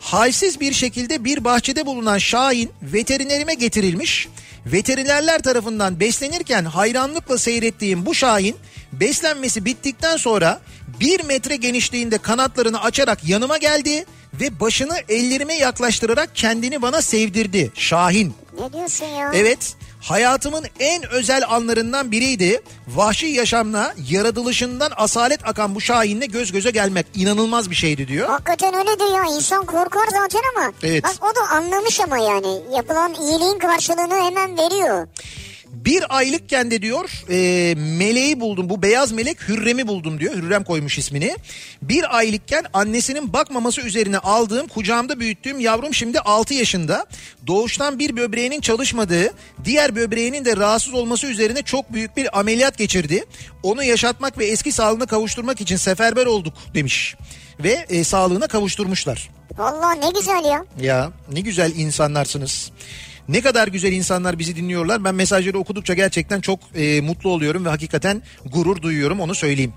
Halsiz 0.00 0.60
bir 0.60 0.72
şekilde 0.72 1.24
bir 1.24 1.44
bahçede 1.44 1.86
bulunan 1.86 2.18
Şahin 2.18 2.70
veterinerime 2.82 3.54
getirilmiş. 3.54 4.28
Veterinerler 4.66 5.42
tarafından 5.42 6.00
beslenirken 6.00 6.64
hayranlıkla 6.64 7.38
seyrettiğim 7.38 8.06
bu 8.06 8.14
Şahin 8.14 8.56
beslenmesi 8.92 9.64
bittikten 9.64 10.16
sonra 10.16 10.60
bir 11.00 11.24
metre 11.24 11.56
genişliğinde 11.56 12.18
kanatlarını 12.18 12.82
açarak 12.82 13.28
yanıma 13.28 13.56
geldi 13.56 14.04
ve 14.40 14.60
başını 14.60 14.96
ellerime 15.08 15.54
yaklaştırarak 15.54 16.36
kendini 16.36 16.82
bana 16.82 17.02
sevdirdi. 17.02 17.72
Şahin. 17.74 18.34
Ne 18.60 18.72
diyorsun 18.72 19.06
ya? 19.06 19.30
Evet 19.34 19.76
hayatımın 20.00 20.64
en 20.80 21.08
özel 21.10 21.42
anlarından 21.48 22.10
biriydi. 22.10 22.60
Vahşi 22.88 23.26
yaşamla 23.26 23.94
yaratılışından 24.10 24.92
asalet 24.96 25.48
akan 25.48 25.74
bu 25.74 25.80
Şahin'le 25.80 26.28
göz 26.28 26.52
göze 26.52 26.70
gelmek 26.70 27.06
inanılmaz 27.14 27.70
bir 27.70 27.74
şeydi 27.74 28.08
diyor. 28.08 28.28
Hakikaten 28.28 28.74
öyle 28.74 28.98
diyor 28.98 29.24
ya 29.26 29.36
insan 29.36 29.64
korkar 29.66 30.06
zaten 30.12 30.40
ama. 30.56 30.72
Evet. 30.82 31.04
Bak 31.04 31.14
o 31.32 31.36
da 31.36 31.50
anlamış 31.56 32.00
ama 32.00 32.18
yani 32.18 32.60
yapılan 32.76 33.14
iyiliğin 33.14 33.58
karşılığını 33.58 34.24
hemen 34.24 34.58
veriyor. 34.58 35.08
Bir 35.84 36.16
aylıkken 36.16 36.70
de 36.70 36.82
diyor 36.82 37.24
e, 37.30 37.74
meleği 37.74 38.40
buldum 38.40 38.70
bu 38.70 38.82
beyaz 38.82 39.12
melek 39.12 39.48
Hürrem'i 39.48 39.88
buldum 39.88 40.20
diyor. 40.20 40.34
Hürrem 40.34 40.64
koymuş 40.64 40.98
ismini. 40.98 41.36
Bir 41.82 42.16
aylıkken 42.16 42.64
annesinin 42.72 43.32
bakmaması 43.32 43.80
üzerine 43.80 44.18
aldığım 44.18 44.68
kucağımda 44.68 45.20
büyüttüğüm 45.20 45.60
yavrum 45.60 45.94
şimdi 45.94 46.20
6 46.20 46.54
yaşında. 46.54 47.06
Doğuştan 47.46 47.98
bir 47.98 48.16
böbreğinin 48.16 48.60
çalışmadığı 48.60 49.32
diğer 49.64 49.96
böbreğinin 49.96 50.44
de 50.44 50.56
rahatsız 50.56 50.94
olması 50.94 51.26
üzerine 51.26 51.62
çok 51.62 51.92
büyük 51.92 52.16
bir 52.16 52.38
ameliyat 52.38 52.78
geçirdi. 52.78 53.24
Onu 53.62 53.84
yaşatmak 53.84 54.38
ve 54.38 54.46
eski 54.46 54.72
sağlığına 54.72 55.06
kavuşturmak 55.06 55.60
için 55.60 55.76
seferber 55.76 56.26
olduk 56.26 56.54
demiş. 56.74 57.16
Ve 57.60 57.86
e, 57.88 58.04
sağlığına 58.04 58.46
kavuşturmuşlar. 58.46 59.30
Vallahi 59.58 60.00
ne 60.00 60.10
güzel 60.14 60.44
ya. 60.44 60.64
Ya 60.80 61.10
ne 61.32 61.40
güzel 61.40 61.72
insanlarsınız. 61.76 62.70
Ne 63.28 63.40
kadar 63.40 63.68
güzel 63.68 63.92
insanlar 63.92 64.38
bizi 64.38 64.56
dinliyorlar. 64.56 65.04
Ben 65.04 65.14
mesajları 65.14 65.58
okudukça 65.58 65.94
gerçekten 65.94 66.40
çok 66.40 66.60
e, 66.74 67.00
mutlu 67.00 67.30
oluyorum 67.30 67.64
ve 67.64 67.68
hakikaten 67.68 68.22
gurur 68.44 68.82
duyuyorum 68.82 69.20
onu 69.20 69.34
söyleyeyim. 69.34 69.72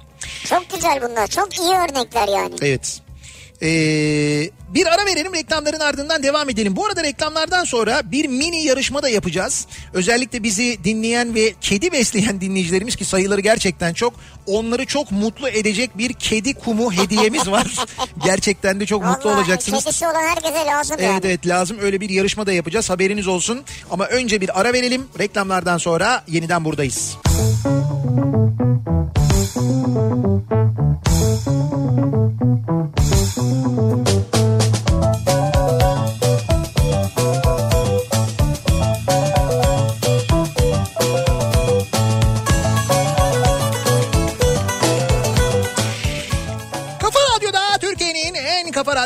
Çok 0.45 0.70
güzel 0.76 0.99
bunlar. 1.10 1.28
Çok 1.28 1.60
iyi 1.60 1.76
örnekler 1.76 2.28
yani. 2.28 2.56
Evet. 2.62 3.02
Ee, 3.64 4.49
bir 4.70 4.86
ara 4.86 5.05
verelim 5.05 5.34
reklamların 5.34 5.80
ardından 5.80 6.24
devam 6.24 6.49
edelim. 6.49 6.76
Bu 6.76 6.86
arada 6.86 7.03
reklamlardan 7.03 7.64
sonra 7.64 8.12
bir 8.12 8.28
mini 8.28 8.64
yarışma 8.64 9.03
da 9.03 9.09
yapacağız. 9.09 9.68
Özellikle 9.93 10.43
bizi 10.43 10.84
dinleyen 10.84 11.36
ve 11.36 11.53
kedi 11.62 11.91
besleyen 11.91 12.41
dinleyicilerimiz 12.41 12.95
ki 12.95 13.05
sayıları 13.05 13.41
gerçekten 13.41 13.93
çok. 13.93 14.14
Onları 14.47 14.86
çok 14.86 15.12
mutlu 15.12 15.49
edecek 15.49 15.97
bir 15.97 16.14
kedi 16.14 16.53
kumu 16.53 16.93
hediyemiz 16.93 17.51
var. 17.51 17.76
gerçekten 18.26 18.80
de 18.80 18.86
çok 18.86 19.05
mutlu 19.05 19.30
Vallahi 19.30 19.39
olacaksınız. 19.39 19.84
kedisi 19.84 20.07
olan 20.07 20.24
herkese 20.24 20.66
lazım 20.66 20.95
Evet 20.99 21.09
yani. 21.09 21.22
evet 21.26 21.47
lazım 21.47 21.78
öyle 21.82 22.01
bir 22.01 22.09
yarışma 22.09 22.45
da 22.45 22.51
yapacağız 22.53 22.89
haberiniz 22.89 23.28
olsun. 23.28 23.62
Ama 23.91 24.05
önce 24.05 24.41
bir 24.41 24.59
ara 24.62 24.74
verelim 24.74 25.07
reklamlardan 25.20 25.78
sonra 25.78 26.24
yeniden 26.28 26.66
buradayız. 26.66 27.18
Kafa 33.42 34.31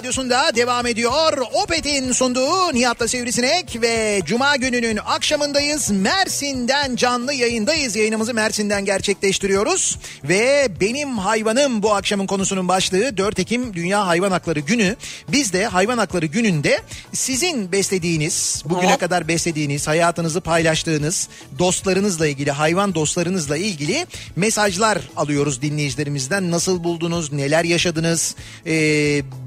radyosunda 0.06 0.56
devam 0.56 0.88
ediyor. 0.88 1.38
Opet'in 1.64 2.12
sunduğu 2.12 2.74
Nihat'la 2.74 3.08
Sivrisinek 3.08 3.82
ve 3.82 4.22
Cuma 4.26 4.56
gününün 4.56 4.99
akşamındayız. 5.06 5.91
Mersin'den 5.91 6.95
canlı 6.95 7.34
yayındayız. 7.34 7.95
Yayınımızı 7.95 8.34
Mersin'den 8.34 8.86
gerçekleştiriyoruz. 8.86 9.99
Ve 10.24 10.68
benim 10.82 11.18
hayvanım 11.18 11.84
bu 11.84 11.93
akşamın 11.93 12.28
konusunun 12.28 12.68
başlığı 12.68 13.18
4 13.18 13.39
Ekim 13.39 13.74
Dünya 13.74 14.08
Hayvan 14.08 14.32
Hakları 14.32 14.60
Günü. 14.60 14.95
Biz 15.32 15.53
de 15.53 15.66
Hayvan 15.66 15.97
Hakları 15.97 16.26
Günü'nde 16.26 16.82
sizin 17.14 17.72
beslediğiniz, 17.72 18.64
bugüne 18.66 18.89
Evet. 18.89 18.99
kadar 18.99 19.28
beslediğiniz, 19.28 19.88
hayatınızı 19.88 20.41
paylaştığınız 20.41 21.30
dostlarınızla 21.60 22.28
ilgili, 22.28 22.51
hayvan 22.51 22.95
dostlarınızla 22.95 23.58
ilgili 23.58 24.06
mesajlar 24.36 25.01
alıyoruz 25.16 25.62
dinleyicilerimizden. 25.62 26.51
Nasıl 26.51 26.84
buldunuz, 26.84 27.32
neler 27.34 27.64
yaşadınız? 27.64 28.36
Ee, 28.66 28.72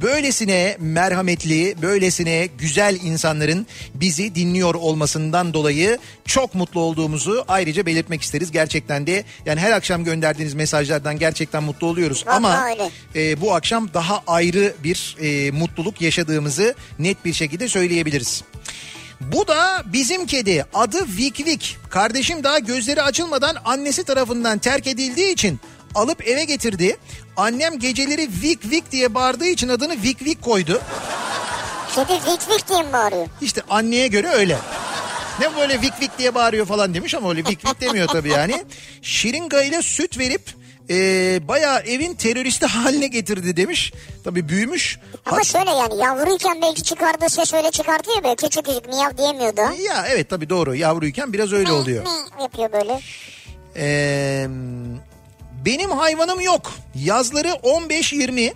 böylesine 0.03 0.48
merhametli, 0.79 1.75
böylesine 1.83 2.49
güzel 2.59 2.99
insanların 3.05 3.67
bizi 3.95 4.35
dinliyor 4.35 4.75
olmasından 4.75 5.55
dolayı 5.55 5.99
çok 6.25 6.55
mutlu 6.55 6.81
olduğumuzu 6.81 7.45
ayrıca 7.49 7.87
belirtmek 7.87 8.23
isteriz. 8.23 8.51
Gerçekten 8.51 9.07
de 9.07 9.25
yani 9.47 9.61
her 9.61 9.73
akşam 9.73 10.05
gönderdiğiniz 10.05 10.55
mesajlardan 10.55 11.19
gerçekten 11.19 11.63
mutlu 11.63 11.87
oluyoruz. 11.87 12.25
Vallahi 12.27 12.37
Ama 12.37 12.67
öyle. 12.67 12.91
e, 13.31 13.41
bu 13.41 13.55
akşam 13.55 13.91
daha 13.95 14.23
ayrı 14.27 14.75
bir 14.85 15.17
e, 15.21 15.51
mutluluk 15.51 16.01
yaşadığımızı 16.01 16.75
net 16.99 17.25
bir 17.25 17.33
şekilde 17.33 17.69
söyleyebiliriz. 17.69 18.43
Bu 19.21 19.49
da 19.49 19.83
bizim 19.93 20.27
kedi 20.27 20.65
adı 20.75 21.07
Vik 21.19 21.47
Vik. 21.47 21.77
Kardeşim 21.91 22.45
daha 22.45 22.59
gözleri 22.59 23.03
açılmadan 23.03 23.57
annesi 23.65 24.05
tarafından 24.05 24.59
terk 24.59 24.87
edildiği 24.87 25.33
için 25.33 25.61
alıp 25.95 26.29
eve 26.29 26.45
getirdi. 26.45 26.97
Annem 27.37 27.79
geceleri 27.79 28.29
Vik 28.43 28.71
Vik 28.71 28.93
diye 28.93 29.15
bağırdığı 29.15 29.47
için 29.47 29.69
adını 29.69 30.03
Vik 30.03 30.25
Vik 30.25 30.43
koydu. 30.43 30.81
Kedi 31.95 32.13
vik 32.13 32.51
vik 32.51 32.69
diye 32.69 32.83
mi 32.83 32.93
bağırıyor? 32.93 33.27
İşte 33.41 33.63
anneye 33.71 34.09
göre 34.09 34.29
öyle. 34.29 34.59
Ne 35.41 35.57
böyle 35.57 35.81
vik 35.83 36.01
vik 36.01 36.19
diye 36.19 36.35
bağırıyor 36.35 36.67
falan 36.67 36.95
demiş 36.95 37.15
ama 37.15 37.31
öyle 37.31 37.41
vik 37.41 37.65
vik 37.65 37.81
demiyor 37.81 38.09
tabii 38.09 38.29
yani. 38.31 38.65
Şiringa 39.03 39.63
ile 39.63 39.83
süt 39.83 40.19
verip 40.19 40.43
e, 40.91 40.95
bayağı 41.49 41.81
evin 41.81 42.15
teröristi 42.15 42.67
haline 42.67 43.07
getirdi 43.07 43.57
demiş. 43.57 43.93
Tabii 44.25 44.49
büyümüş. 44.49 44.99
Ama 45.27 45.37
Hat- 45.37 45.47
şöyle 45.47 45.71
yani 45.71 45.97
yavruyken 46.03 46.63
belki 46.63 46.83
çıkardığı 46.83 47.29
ses 47.29 47.55
öyle 47.55 47.71
çıkartıyor 47.71 48.17
ya 48.17 48.25
böyle 48.25 48.37
küçük 48.37 48.65
küçük 48.65 48.89
miyav 48.89 49.17
diyemiyordu. 49.19 49.61
Ya 49.83 50.07
evet 50.09 50.31
tabii 50.31 50.51
doğru 50.51 50.75
yavruyken 50.75 51.33
biraz 51.33 51.53
öyle 51.53 51.73
oluyor. 51.73 52.05
Yapıyor 52.43 52.73
böyle. 52.73 53.01
Ee, 53.77 54.47
benim 55.65 55.91
hayvanım 55.91 56.41
yok. 56.41 56.73
Yazları 56.95 57.49
15-20, 57.49 58.53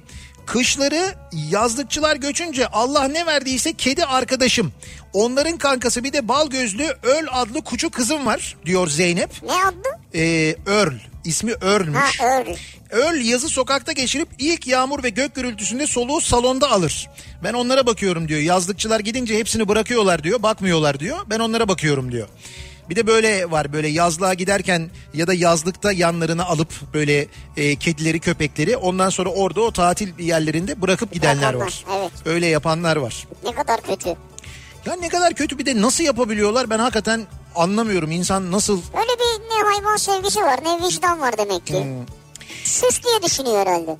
kışları 0.46 1.14
yazlıkçılar 1.50 2.16
göçünce 2.16 2.66
Allah 2.66 3.04
ne 3.04 3.26
verdiyse 3.26 3.72
kedi 3.72 4.04
arkadaşım. 4.04 4.72
Onların 5.12 5.58
kankası 5.58 6.04
bir 6.04 6.12
de 6.12 6.28
bal 6.28 6.50
gözlü 6.50 6.86
Öl 7.02 7.26
adlı 7.30 7.62
kuçu 7.64 7.90
kızım 7.90 8.26
var 8.26 8.56
diyor 8.66 8.88
Zeynep. 8.88 9.30
Ne 9.42 9.52
adı? 9.52 9.88
Ee, 10.14 10.56
Örl 10.66 10.94
ismi 11.24 11.52
Örl'müş. 11.52 12.20
Ha 12.20 12.36
öyle. 12.38 12.56
Öl 12.90 13.20
yazı 13.20 13.48
sokakta 13.48 13.92
geçirip 13.92 14.28
ilk 14.38 14.66
yağmur 14.66 15.02
ve 15.02 15.08
gök 15.08 15.34
gürültüsünde 15.34 15.86
soluğu 15.86 16.20
salonda 16.20 16.70
alır. 16.70 17.10
Ben 17.44 17.52
onlara 17.52 17.86
bakıyorum 17.86 18.28
diyor. 18.28 18.40
Yazlıkçılar 18.40 19.00
gidince 19.00 19.38
hepsini 19.38 19.68
bırakıyorlar 19.68 20.24
diyor. 20.24 20.42
Bakmıyorlar 20.42 21.00
diyor. 21.00 21.18
Ben 21.30 21.38
onlara 21.38 21.68
bakıyorum 21.68 22.12
diyor. 22.12 22.28
Bir 22.90 22.96
de 22.96 23.06
böyle 23.06 23.50
var 23.50 23.72
böyle 23.72 23.88
yazlığa 23.88 24.34
giderken 24.34 24.90
ya 25.14 25.26
da 25.26 25.34
yazlıkta 25.34 25.92
yanlarına 25.92 26.44
alıp 26.44 26.68
böyle 26.94 27.26
e, 27.56 27.76
kedileri 27.76 28.20
köpekleri 28.20 28.76
ondan 28.76 29.08
sonra 29.08 29.28
orada 29.30 29.60
o 29.60 29.70
tatil 29.72 30.18
yerlerinde 30.18 30.82
bırakıp 30.82 31.12
gidenler 31.12 31.54
var. 31.54 31.84
Evet. 31.98 32.12
Öyle 32.24 32.46
yapanlar 32.46 32.96
var. 32.96 33.26
Ne 33.44 33.52
kadar 33.52 33.80
kötü. 33.80 34.08
Ya 34.86 34.96
ne 35.00 35.08
kadar 35.08 35.34
kötü 35.34 35.58
bir 35.58 35.66
de 35.66 35.80
nasıl 35.80 36.04
yapabiliyorlar 36.04 36.70
ben 36.70 36.78
hakikaten 36.78 37.26
anlamıyorum. 37.54 38.10
İnsan 38.10 38.52
nasıl 38.52 38.76
Öyle 38.76 39.12
bir 39.18 39.42
ne 39.50 39.72
hayvan 39.72 39.96
sevgisi 39.96 40.40
var 40.40 40.60
ne 40.64 40.86
vicdan 40.86 41.20
var 41.20 41.38
demek 41.38 41.66
ki. 41.66 41.74
Hmm. 41.74 42.06
Süs 42.64 43.02
diye 43.04 43.22
düşünüyor 43.22 43.58
herhalde. 43.66 43.96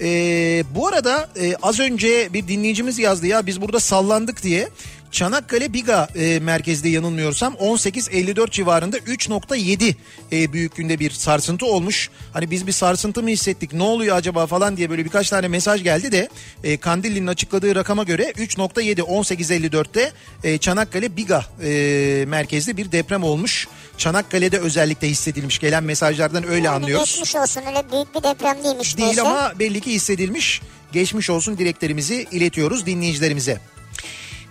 Ee, 0.00 0.64
bu 0.74 0.86
arada 0.86 1.28
e, 1.40 1.56
az 1.62 1.80
önce 1.80 2.32
bir 2.32 2.48
dinleyicimiz 2.48 2.98
yazdı 2.98 3.26
ya 3.26 3.46
biz 3.46 3.60
burada 3.60 3.80
sallandık 3.80 4.42
diye. 4.42 4.68
Çanakkale 5.12 5.72
Biga 5.72 6.08
e, 6.14 6.40
merkezde 6.40 6.88
yanılmıyorsam 6.88 7.54
18.54 7.54 8.50
civarında 8.50 8.98
3.7 8.98 9.94
e, 10.32 10.52
büyüklüğünde 10.52 10.98
bir 10.98 11.10
sarsıntı 11.10 11.66
olmuş. 11.66 12.10
Hani 12.32 12.50
biz 12.50 12.66
bir 12.66 12.72
sarsıntı 12.72 13.22
mı 13.22 13.28
hissettik 13.28 13.72
ne 13.72 13.82
oluyor 13.82 14.16
acaba 14.16 14.46
falan 14.46 14.76
diye 14.76 14.90
böyle 14.90 15.04
birkaç 15.04 15.30
tane 15.30 15.48
mesaj 15.48 15.82
geldi 15.82 16.12
de 16.12 16.28
e, 16.64 16.76
Kandilli'nin 16.76 17.26
açıkladığı 17.26 17.74
rakama 17.74 18.02
göre 18.02 18.22
3.7 18.22 19.00
18.54'te 19.00 20.12
e, 20.44 20.58
Çanakkale 20.58 21.16
Biga 21.16 21.44
e, 21.64 22.24
merkezde 22.28 22.76
bir 22.76 22.92
deprem 22.92 23.24
olmuş. 23.24 23.68
Çanakkale'de 23.98 24.58
özellikle 24.58 25.08
hissedilmiş 25.08 25.58
gelen 25.58 25.84
mesajlardan 25.84 26.44
öyle 26.48 26.66
Yani 26.66 26.68
anlıyoruz. 26.68 27.08
Geçmiş 27.10 27.36
olsun 27.36 27.62
öyle 27.66 27.92
büyük 27.92 28.14
bir 28.14 28.22
deprem 28.22 28.64
değilmiş 28.64 28.96
Değil 28.96 29.06
neyse. 29.06 29.22
ama 29.22 29.52
belli 29.58 29.80
ki 29.80 29.92
hissedilmiş. 29.92 30.62
Geçmiş 30.92 31.30
olsun 31.30 31.58
dileklerimizi 31.58 32.26
iletiyoruz 32.30 32.86
dinleyicilerimize. 32.86 33.60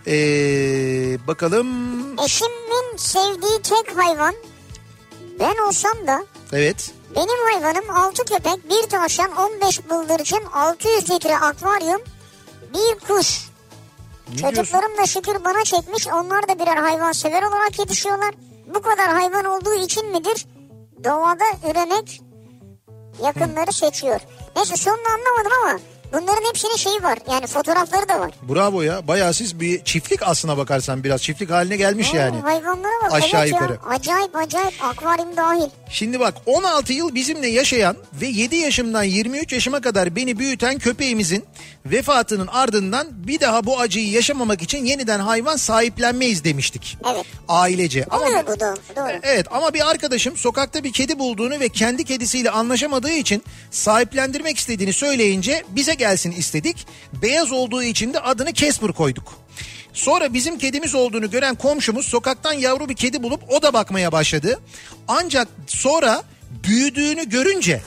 Ee, 0.07 1.17
bakalım. 1.27 1.67
Eşimin 2.25 2.97
sevdiği 2.97 3.61
tek 3.61 3.97
hayvan 3.97 4.35
ben 5.39 5.55
olsam 5.67 6.07
da 6.07 6.25
Evet. 6.53 6.91
benim 7.15 7.53
hayvanım 7.53 7.89
6 7.89 8.25
köpek, 8.25 8.69
bir 8.69 8.89
tavşan, 8.89 9.31
15 9.35 9.89
bıldırcın, 9.89 10.43
600 10.53 11.09
litre 11.09 11.37
akvaryum, 11.37 12.01
bir 12.73 12.99
kuş. 13.07 13.49
Ne 14.29 14.37
diyorsun? 14.37 14.55
Çocuklarım 14.55 14.97
da 14.97 15.05
şükür 15.05 15.43
bana 15.45 15.63
çekmiş. 15.63 16.07
Onlar 16.07 16.47
da 16.47 16.59
birer 16.59 16.77
hayvan 16.77 17.11
sever 17.11 17.43
olarak 17.43 17.79
yetişiyorlar. 17.79 18.33
Bu 18.75 18.81
kadar 18.81 19.07
hayvan 19.13 19.45
olduğu 19.45 19.73
için 19.73 20.11
midir? 20.11 20.45
Doğada 21.03 21.43
üremek 21.71 22.21
yakınları 23.23 23.73
seçiyor. 23.73 24.19
Neyse 24.55 24.75
sonunu 24.75 25.07
anlamadım 25.07 25.51
ama 25.63 25.79
bunların 26.13 26.49
hepsinin 26.49 26.75
şeyi 26.75 27.03
var. 27.03 27.17
Yani 27.31 27.47
fotoğrafları 27.47 28.09
da 28.09 28.19
var. 28.19 28.31
Bravo 28.49 28.81
ya. 28.81 29.07
Bayağı 29.07 29.33
siz 29.33 29.59
bir 29.59 29.83
çiftlik 29.83 30.23
aslına 30.23 30.57
bakarsan 30.57 31.03
biraz 31.03 31.21
çiftlik 31.21 31.49
haline 31.49 31.77
gelmiş 31.77 32.13
yani. 32.13 32.37
Oo, 32.37 32.43
hayvanlara 32.43 33.03
bak. 33.03 33.13
Aşağı 33.13 33.41
evet 33.41 33.51
yukarı. 33.53 33.71
Ya, 33.73 33.79
acayip 33.89 34.35
acayip 34.35 34.83
akvaryum 34.83 35.37
dahil. 35.37 35.69
Şimdi 35.89 36.19
bak 36.19 36.33
16 36.45 36.93
yıl 36.93 37.15
bizimle 37.15 37.47
yaşayan 37.47 37.97
ve 38.21 38.27
7 38.27 38.55
yaşımdan 38.55 39.03
23 39.03 39.51
yaşıma 39.53 39.81
kadar 39.81 40.15
beni 40.15 40.39
büyüten 40.39 40.77
köpeğimizin 40.79 41.45
vefatının 41.85 42.47
ardından 42.47 43.07
bir 43.11 43.39
daha 43.39 43.65
bu 43.65 43.79
acıyı 43.79 44.11
yaşamamak 44.11 44.61
için 44.61 44.85
yeniden 44.85 45.19
hayvan 45.19 45.55
sahiplenmeyiz 45.55 46.43
demiştik. 46.43 46.97
Evet. 47.13 47.25
Ailece. 47.47 48.05
Ama 48.09 48.25
Oluyor 48.25 48.47
bu 48.47 48.59
da 48.59 48.75
doğru. 48.95 49.19
Evet 49.23 49.45
ama 49.51 49.73
bir 49.73 49.89
arkadaşım 49.89 50.37
sokakta 50.37 50.83
bir 50.83 50.93
kedi 50.93 51.19
bulduğunu 51.19 51.59
ve 51.59 51.69
kendi 51.69 52.03
kedisiyle 52.03 52.51
anlaşamadığı 52.51 53.11
için 53.11 53.43
sahiplendirmek 53.71 54.57
istediğini 54.57 54.93
söyleyince 54.93 55.63
bize 55.69 55.93
gelsin 56.01 56.31
istedik. 56.31 56.87
Beyaz 57.13 57.51
olduğu 57.51 57.83
için 57.83 58.13
de 58.13 58.19
adını 58.19 58.53
Casper 58.53 58.91
koyduk. 58.91 59.33
Sonra 59.93 60.33
bizim 60.33 60.57
kedimiz 60.57 60.95
olduğunu 60.95 61.31
gören 61.31 61.55
komşumuz 61.55 62.05
sokaktan 62.05 62.53
yavru 62.53 62.89
bir 62.89 62.95
kedi 62.95 63.23
bulup 63.23 63.41
o 63.49 63.61
da 63.61 63.73
bakmaya 63.73 64.11
başladı. 64.11 64.59
Ancak 65.07 65.47
sonra 65.67 66.23
büyüdüğünü 66.63 67.29
görünce 67.29 67.81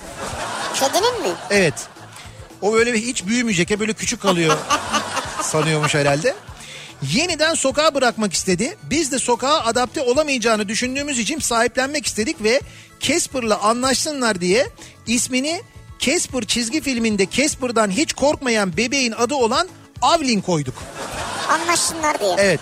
Kedinin 0.74 1.22
mi? 1.22 1.28
evet 1.50 1.74
o 2.62 2.72
böyle 2.72 2.92
hiç 2.92 3.26
büyümeyecek 3.26 3.70
ya 3.70 3.80
böyle 3.80 3.92
küçük 3.92 4.22
kalıyor 4.22 4.56
sanıyormuş 5.42 5.94
herhalde. 5.94 6.34
Yeniden 7.12 7.54
sokağa 7.54 7.94
bırakmak 7.94 8.32
istedi. 8.32 8.76
Biz 8.90 9.12
de 9.12 9.18
sokağa 9.18 9.64
adapte 9.64 10.00
olamayacağını 10.00 10.68
düşündüğümüz 10.68 11.18
için 11.18 11.38
sahiplenmek 11.38 12.06
istedik 12.06 12.42
ve 12.42 12.60
Casper'la 13.00 13.60
anlaşsınlar 13.60 14.40
diye 14.40 14.66
ismini 15.06 15.60
Casper 15.98 16.44
çizgi 16.44 16.80
filminde 16.80 17.30
Casper'dan 17.30 17.90
hiç 17.90 18.12
korkmayan 18.12 18.76
bebeğin 18.76 19.12
adı 19.12 19.34
olan 19.34 19.68
Avlin 20.02 20.40
koyduk. 20.40 20.74
Anlaşsınlar 21.48 22.20
diye. 22.20 22.36
Evet. 22.38 22.60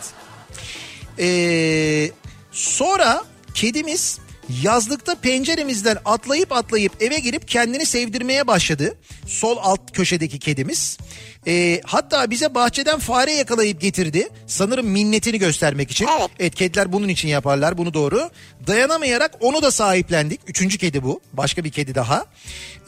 Ee, 1.18 2.10
sonra 2.52 3.24
kedimiz 3.54 4.18
yazlıkta 4.62 5.14
penceremizden 5.14 5.98
atlayıp 6.04 6.52
atlayıp 6.52 7.02
eve 7.02 7.18
girip 7.18 7.48
kendini 7.48 7.86
sevdirmeye 7.86 8.46
başladı. 8.46 8.96
Sol 9.26 9.56
alt 9.60 9.92
köşedeki 9.92 10.38
kedimiz. 10.38 10.98
Ee, 11.46 11.80
hatta 11.84 12.30
bize 12.30 12.54
bahçeden 12.54 12.98
fare 12.98 13.32
yakalayıp 13.32 13.80
getirdi. 13.80 14.28
Sanırım 14.46 14.86
minnetini 14.86 15.38
göstermek 15.38 15.90
için. 15.90 16.08
Evet. 16.18 16.30
Evet 16.38 16.54
kediler 16.54 16.92
bunun 16.92 17.08
için 17.08 17.28
yaparlar 17.28 17.78
bunu 17.78 17.94
doğru. 17.94 18.30
Dayanamayarak 18.66 19.30
onu 19.40 19.62
da 19.62 19.70
sahiplendik. 19.70 20.40
Üçüncü 20.46 20.78
kedi 20.78 21.02
bu. 21.02 21.20
Başka 21.32 21.64
bir 21.64 21.70
kedi 21.70 21.94
daha. 21.94 22.26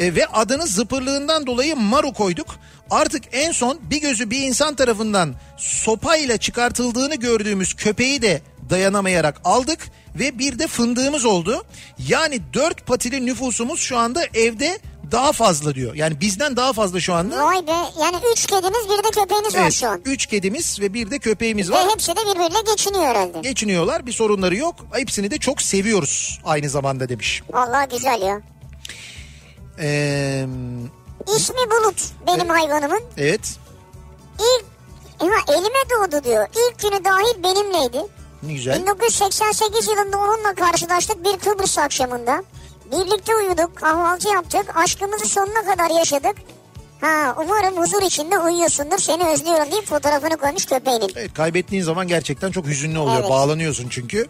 Ee, 0.01 0.15
ve 0.15 0.27
adını 0.27 0.67
zıpırlığından 0.67 1.47
dolayı 1.47 1.77
Maru 1.77 2.13
koyduk. 2.13 2.57
Artık 2.91 3.23
en 3.33 3.53
son 3.53 3.81
bir 3.91 4.01
gözü 4.01 4.31
bir 4.31 4.43
insan 4.43 4.75
tarafından 4.75 5.35
sopayla 5.57 6.37
çıkartıldığını 6.37 7.15
gördüğümüz 7.15 7.75
köpeği 7.75 8.23
de 8.23 8.43
dayanamayarak 8.71 9.41
aldık. 9.45 9.79
Ve 10.15 10.39
bir 10.39 10.59
de 10.59 10.67
fındığımız 10.67 11.25
oldu. 11.25 11.65
Yani 12.09 12.41
dört 12.55 12.87
patili 12.87 13.27
nüfusumuz 13.27 13.81
şu 13.81 13.99
anda 13.99 14.25
evde 14.35 14.79
daha 15.13 15.33
fazla 15.33 15.75
diyor. 15.75 15.95
Yani 15.95 16.21
bizden 16.21 16.57
daha 16.57 16.73
fazla 16.73 17.01
şu 17.01 17.15
anda. 17.15 17.45
Vay 17.47 17.67
be 17.67 17.71
yani 18.01 18.17
üç 18.33 18.47
kediniz 18.47 18.85
bir 18.91 19.05
de 19.05 19.11
köpeğiniz 19.21 19.55
var 19.55 19.61
Evet, 19.63 19.73
şu 19.73 19.89
an. 19.89 20.01
üç 20.05 20.27
kedimiz 20.27 20.81
ve 20.81 20.95
bir 20.95 21.11
de 21.11 21.19
köpeğimiz 21.19 21.71
Ve 21.71 21.75
var. 21.75 21.87
hepsi 21.93 22.13
de 22.13 22.21
birbiriyle 22.21 22.61
geçiniyor 22.71 23.05
herhalde. 23.05 23.41
Geçiniyorlar 23.41 24.07
bir 24.07 24.13
sorunları 24.13 24.57
yok. 24.57 24.75
Hepsini 24.93 25.31
de 25.31 25.39
çok 25.39 25.63
seviyoruz 25.63 26.41
aynı 26.45 26.69
zamanda 26.69 27.09
demiş. 27.09 27.43
Vallahi 27.53 27.89
güzel 27.89 28.23
ya. 28.23 28.41
Ee, 29.81 30.47
İsmi 31.37 31.57
Bulut 31.57 32.03
benim 32.27 32.49
hayvanımın. 32.49 33.01
evet 33.19 33.57
İlk 34.39 34.65
ya 35.23 35.55
elime 35.57 35.79
doğdu 35.91 36.25
diyor. 36.25 36.47
İlk 36.53 36.79
günü 36.79 37.05
dahil 37.05 37.43
benimleydi. 37.43 37.99
ne 38.43 38.53
güzel. 38.53 38.83
1988 38.83 39.89
yılında 39.89 40.19
onunla 40.19 40.55
karşılaştık 40.55 41.25
bir 41.25 41.39
Kıbrıs 41.39 41.79
akşamında. 41.79 42.43
Birlikte 42.93 43.35
uyuduk, 43.35 43.77
kahvaltı 43.77 44.29
yaptık, 44.29 44.77
aşkımızı 44.77 45.29
sonuna 45.29 45.65
kadar 45.65 45.91
yaşadık. 45.99 46.37
Ha 47.01 47.37
umarım 47.45 47.77
huzur 47.77 48.03
içinde 48.03 48.39
uyuyorsundur 48.39 48.99
seni 48.99 49.25
özlüyorum 49.25 49.73
deyip 49.73 49.87
fotoğrafını 49.87 50.37
koymuş 50.37 50.67
köpeğinin. 50.67 51.11
Evet 51.17 51.35
kaybettiğin 51.35 51.83
zaman 51.83 52.09
gerçekten 52.09 52.51
çok 52.51 52.67
hüzünlü 52.67 52.99
oluyor. 52.99 53.21
Evet. 53.21 53.31
Bağlanıyorsun 53.31 53.89
çünkü. 53.91 54.27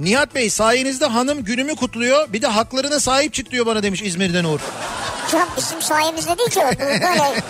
Nihat 0.00 0.34
Bey 0.34 0.50
sayenizde 0.50 1.06
hanım 1.06 1.44
günümü 1.44 1.76
kutluyor. 1.76 2.32
Bir 2.32 2.42
de 2.42 2.46
haklarına 2.46 3.00
sahip 3.00 3.34
çık 3.34 3.50
diyor 3.50 3.66
bana 3.66 3.82
demiş 3.82 4.02
İzmir'den 4.02 4.44
Uğur. 4.44 4.60
Ya 5.32 5.48
bizim 5.56 5.82
sayemizde 5.82 6.38
değil 6.38 6.50
ki 6.50 6.60
o. 6.60 6.78
Böyle 6.80 7.42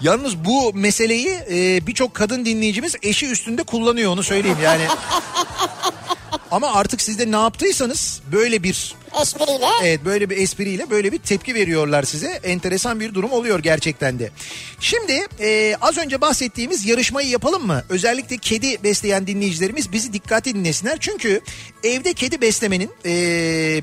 Yalnız 0.00 0.44
bu 0.44 0.72
meseleyi 0.74 1.38
e, 1.50 1.86
birçok 1.86 2.14
kadın 2.14 2.44
dinleyicimiz 2.44 2.94
eşi 3.02 3.30
üstünde 3.30 3.62
kullanıyor 3.62 4.12
onu 4.12 4.22
söyleyeyim 4.22 4.58
yani. 4.62 4.82
Ama 6.50 6.72
artık 6.72 7.02
siz 7.02 7.18
de 7.18 7.30
ne 7.30 7.36
yaptıysanız 7.36 8.20
böyle 8.32 8.62
bir 8.62 8.94
espriyle. 9.22 9.66
Evet 9.82 10.04
böyle 10.04 10.30
bir 10.30 10.36
espriyle 10.36 10.90
böyle 10.90 11.12
bir 11.12 11.18
tepki 11.18 11.54
veriyorlar 11.54 12.02
size. 12.02 12.40
Enteresan 12.44 13.00
bir 13.00 13.14
durum 13.14 13.32
oluyor 13.32 13.58
gerçekten 13.58 14.18
de. 14.18 14.30
Şimdi 14.80 15.26
e, 15.40 15.76
az 15.80 15.98
önce 15.98 16.20
bahsettiğimiz 16.20 16.86
yarışmayı 16.86 17.28
yapalım 17.28 17.66
mı? 17.66 17.84
Özellikle 17.88 18.36
kedi 18.36 18.82
besleyen 18.84 19.26
dinleyicilerimiz 19.26 19.92
bizi 19.92 20.12
dikkatli 20.12 20.54
dinlesinler. 20.54 20.96
Çünkü 21.00 21.40
evde 21.84 22.12
kedi 22.14 22.40
beslemenin 22.40 22.90
e, 23.06 23.10